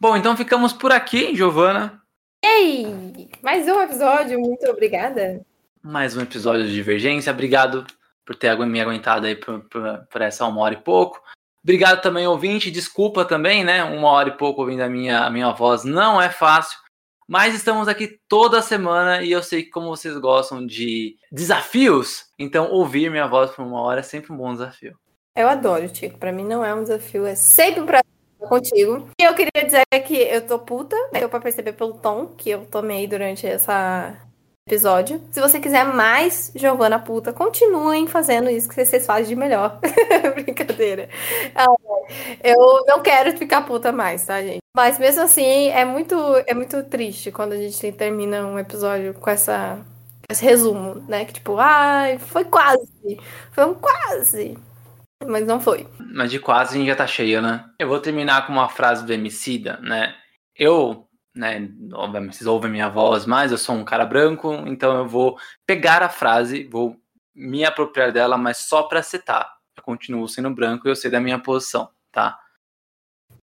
Bom, 0.00 0.16
então 0.16 0.36
ficamos 0.36 0.72
por 0.72 0.92
aqui, 0.92 1.34
Giovana. 1.34 2.00
Ei! 2.42 3.28
Mais 3.42 3.66
um 3.68 3.80
episódio, 3.80 4.38
muito 4.38 4.64
obrigada. 4.70 5.44
Mais 5.82 6.16
um 6.16 6.22
episódio 6.22 6.64
de 6.66 6.72
Divergência. 6.72 7.32
Obrigado 7.32 7.84
por 8.24 8.36
ter 8.36 8.56
me 8.58 8.80
aguentado 8.80 9.26
aí 9.26 9.34
por, 9.34 9.60
por, 9.68 10.06
por, 10.10 10.22
essa 10.22 10.46
uma 10.46 10.60
hora 10.60 10.74
e 10.74 10.82
pouco. 10.82 11.20
Obrigado 11.62 12.00
também, 12.00 12.26
ouvinte. 12.26 12.70
Desculpa 12.70 13.24
também, 13.24 13.64
né? 13.64 13.82
Uma 13.82 14.08
hora 14.10 14.28
e 14.28 14.36
pouco 14.36 14.60
ouvindo 14.60 14.82
a 14.82 14.88
minha, 14.88 15.20
a 15.24 15.30
minha 15.30 15.50
voz 15.52 15.84
não 15.84 16.20
é 16.20 16.28
fácil. 16.28 16.78
Mas 17.26 17.54
estamos 17.54 17.88
aqui 17.88 18.18
toda 18.28 18.62
semana 18.62 19.22
e 19.22 19.30
eu 19.32 19.42
sei 19.42 19.64
que 19.64 19.70
como 19.70 19.88
vocês 19.88 20.16
gostam 20.18 20.64
de 20.64 21.16
desafios, 21.30 22.26
então 22.38 22.70
ouvir 22.70 23.10
minha 23.10 23.26
voz 23.26 23.50
por 23.50 23.64
uma 23.64 23.82
hora 23.82 24.00
é 24.00 24.02
sempre 24.02 24.32
um 24.32 24.36
bom 24.36 24.52
desafio. 24.52 24.96
Eu 25.36 25.48
adoro, 25.48 25.88
Tico. 25.88 26.18
Para 26.18 26.32
mim 26.32 26.44
não 26.44 26.64
é 26.64 26.74
um 26.74 26.82
desafio, 26.82 27.26
é 27.26 27.34
sempre 27.34 27.80
um 27.80 27.86
prazer 27.86 28.17
contigo. 28.46 29.08
E 29.20 29.24
eu 29.24 29.34
queria 29.34 29.64
dizer 29.64 29.84
que 30.06 30.14
eu 30.14 30.46
tô 30.46 30.58
puta, 30.58 30.96
né? 31.12 31.20
deu 31.20 31.28
pra 31.28 31.40
perceber 31.40 31.72
pelo 31.72 31.94
tom 31.94 32.26
que 32.26 32.50
eu 32.50 32.66
tomei 32.66 33.06
durante 33.06 33.46
essa 33.46 34.16
episódio. 34.68 35.22
Se 35.30 35.40
você 35.40 35.58
quiser 35.58 35.84
mais 35.84 36.52
Giovana 36.54 36.98
puta, 36.98 37.32
continuem 37.32 38.06
fazendo 38.06 38.50
isso 38.50 38.68
que 38.68 38.74
vocês 38.74 39.06
fazem 39.06 39.28
de 39.28 39.36
melhor. 39.36 39.80
Brincadeira. 40.34 41.08
Ah, 41.54 41.66
eu 42.44 42.84
não 42.86 43.00
quero 43.02 43.36
ficar 43.36 43.62
puta 43.62 43.90
mais, 43.90 44.26
tá, 44.26 44.42
gente? 44.42 44.58
Mas 44.76 44.98
mesmo 44.98 45.22
assim, 45.22 45.68
é 45.70 45.84
muito, 45.84 46.14
é 46.46 46.54
muito 46.54 46.82
triste 46.84 47.32
quando 47.32 47.54
a 47.54 47.56
gente 47.56 47.90
termina 47.92 48.46
um 48.46 48.58
episódio 48.58 49.14
com 49.14 49.30
essa 49.30 49.78
esse 50.30 50.44
resumo, 50.44 50.96
né? 51.08 51.24
Que 51.24 51.32
tipo, 51.34 51.56
ai, 51.58 52.18
foi 52.18 52.44
quase. 52.44 52.86
Foi 53.50 53.64
um 53.64 53.74
quase 53.74 54.58
mas 55.26 55.46
não 55.46 55.60
foi. 55.60 55.86
Mas 55.98 56.30
de 56.30 56.38
quase 56.38 56.74
a 56.74 56.78
gente 56.78 56.88
já 56.88 56.96
tá 56.96 57.06
cheio, 57.06 57.42
né? 57.42 57.68
Eu 57.78 57.88
vou 57.88 58.00
terminar 58.00 58.46
com 58.46 58.52
uma 58.52 58.68
frase 58.68 59.04
do 59.04 59.12
Emicida, 59.12 59.78
né? 59.78 60.14
Eu, 60.54 61.08
né, 61.34 61.68
obviamente 61.92 62.36
vocês 62.36 62.46
ouvem 62.46 62.70
minha 62.70 62.88
voz, 62.88 63.26
mas 63.26 63.50
eu 63.50 63.58
sou 63.58 63.74
um 63.74 63.84
cara 63.84 64.04
branco, 64.04 64.52
então 64.66 64.96
eu 64.96 65.08
vou 65.08 65.38
pegar 65.66 66.02
a 66.02 66.08
frase, 66.08 66.64
vou 66.64 66.96
me 67.34 67.64
apropriar 67.64 68.12
dela, 68.12 68.36
mas 68.36 68.58
só 68.58 68.84
para 68.84 69.02
citar. 69.02 69.56
Eu 69.76 69.82
continuo 69.82 70.28
sendo 70.28 70.54
branco 70.54 70.86
e 70.86 70.90
eu 70.90 70.96
sei 70.96 71.10
da 71.10 71.20
minha 71.20 71.38
posição, 71.38 71.88
tá? 72.12 72.38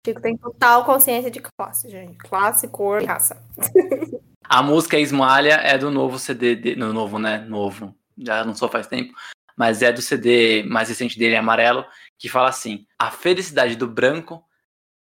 Chico 0.06 0.22
tem 0.22 0.35
total 0.35 0.84
consciência 0.84 1.31
de 1.31 1.41
classe, 1.41 1.90
gente. 1.90 2.18
Classe, 2.18 2.68
cor 2.68 3.02
e 3.02 3.06
raça. 3.06 3.41
a 4.44 4.61
música 4.61 4.99
Esmalha 4.99 5.56
é 5.56 5.77
do 5.77 5.90
novo 5.90 6.19
CD, 6.19 6.56
de, 6.56 6.76
no 6.76 6.91
novo, 6.91 7.18
né? 7.18 7.40
Novo. 7.40 7.95
Já 8.18 8.44
não 8.44 8.53
sou 8.53 8.68
faz 8.68 8.85
tempo 8.85 9.14
mas 9.58 9.82
é 9.82 9.92
do 9.92 10.02
CD 10.02 10.64
mais 10.64 10.90
recente 10.90 11.18
dele, 11.18 11.36
Amarelo, 11.36 11.86
que 12.18 12.30
fala 12.30 12.50
assim: 12.50 12.86
A 12.98 13.12
felicidade 13.12 13.76
do 13.76 13.88
branco 13.88 14.44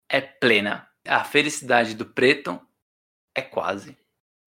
é 0.10 0.22
plena. 0.22 0.88
A 1.06 1.24
felicidade 1.24 1.94
do 1.94 2.06
preto 2.06 2.60
é 3.36 3.41
quase. 3.41 3.98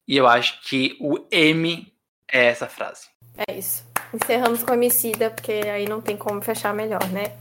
E 0.07 0.17
eu 0.17 0.27
acho 0.27 0.61
que 0.63 0.97
o 1.01 1.27
M 1.31 1.93
é 2.31 2.47
essa 2.47 2.67
frase. 2.67 3.09
É 3.49 3.57
isso. 3.57 3.85
Encerramos 4.13 4.63
com 4.63 4.75
Emicida, 4.75 5.31
porque 5.31 5.53
aí 5.53 5.89
não 5.89 6.01
tem 6.01 6.17
como 6.17 6.43
fechar 6.43 6.75
melhor, 6.75 7.07
né? 7.11 7.37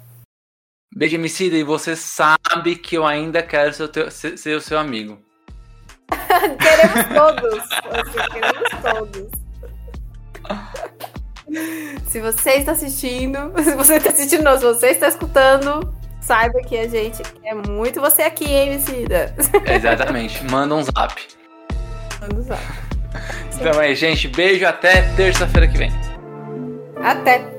Beijo, 0.95 1.15
Emicida, 1.15 1.55
e 1.55 1.63
você 1.63 1.95
sabe 1.95 2.75
que 2.75 2.95
eu 2.95 3.05
ainda 3.05 3.41
quero 3.43 3.73
ser 3.73 3.83
o, 3.83 3.87
teu, 3.87 4.11
ser, 4.11 4.37
ser 4.37 4.55
o 4.55 4.61
seu 4.61 4.77
amigo. 4.77 5.19
queremos 6.09 7.05
todos. 7.15 7.63
Assim, 7.89 8.31
queremos 8.31 8.69
todos. 8.81 9.29
Se 12.07 12.19
você 12.19 12.51
está 12.51 12.71
assistindo, 12.73 13.51
se 13.63 13.75
você 13.75 13.95
está 13.95 14.09
assistindo, 14.09 14.43
não, 14.43 14.57
se 14.57 14.63
você 14.63 14.87
está 14.87 15.07
escutando, 15.07 15.93
saiba 16.21 16.59
que 16.61 16.77
a 16.77 16.87
gente 16.87 17.21
é 17.43 17.53
muito 17.53 17.99
você 17.99 18.23
aqui, 18.23 18.45
hein, 18.45 18.73
Emicida? 18.73 19.35
Exatamente. 19.65 20.43
Manda 20.49 20.75
um 20.75 20.83
zap. 20.83 21.27
Manda 22.21 22.35
um 22.35 22.41
zap. 22.41 22.61
Então 23.59 23.81
é, 23.81 23.93
gente, 23.93 24.27
beijo 24.27 24.65
até 24.65 25.01
terça-feira 25.15 25.67
que 25.67 25.77
vem. 25.77 25.91
Até. 27.03 27.58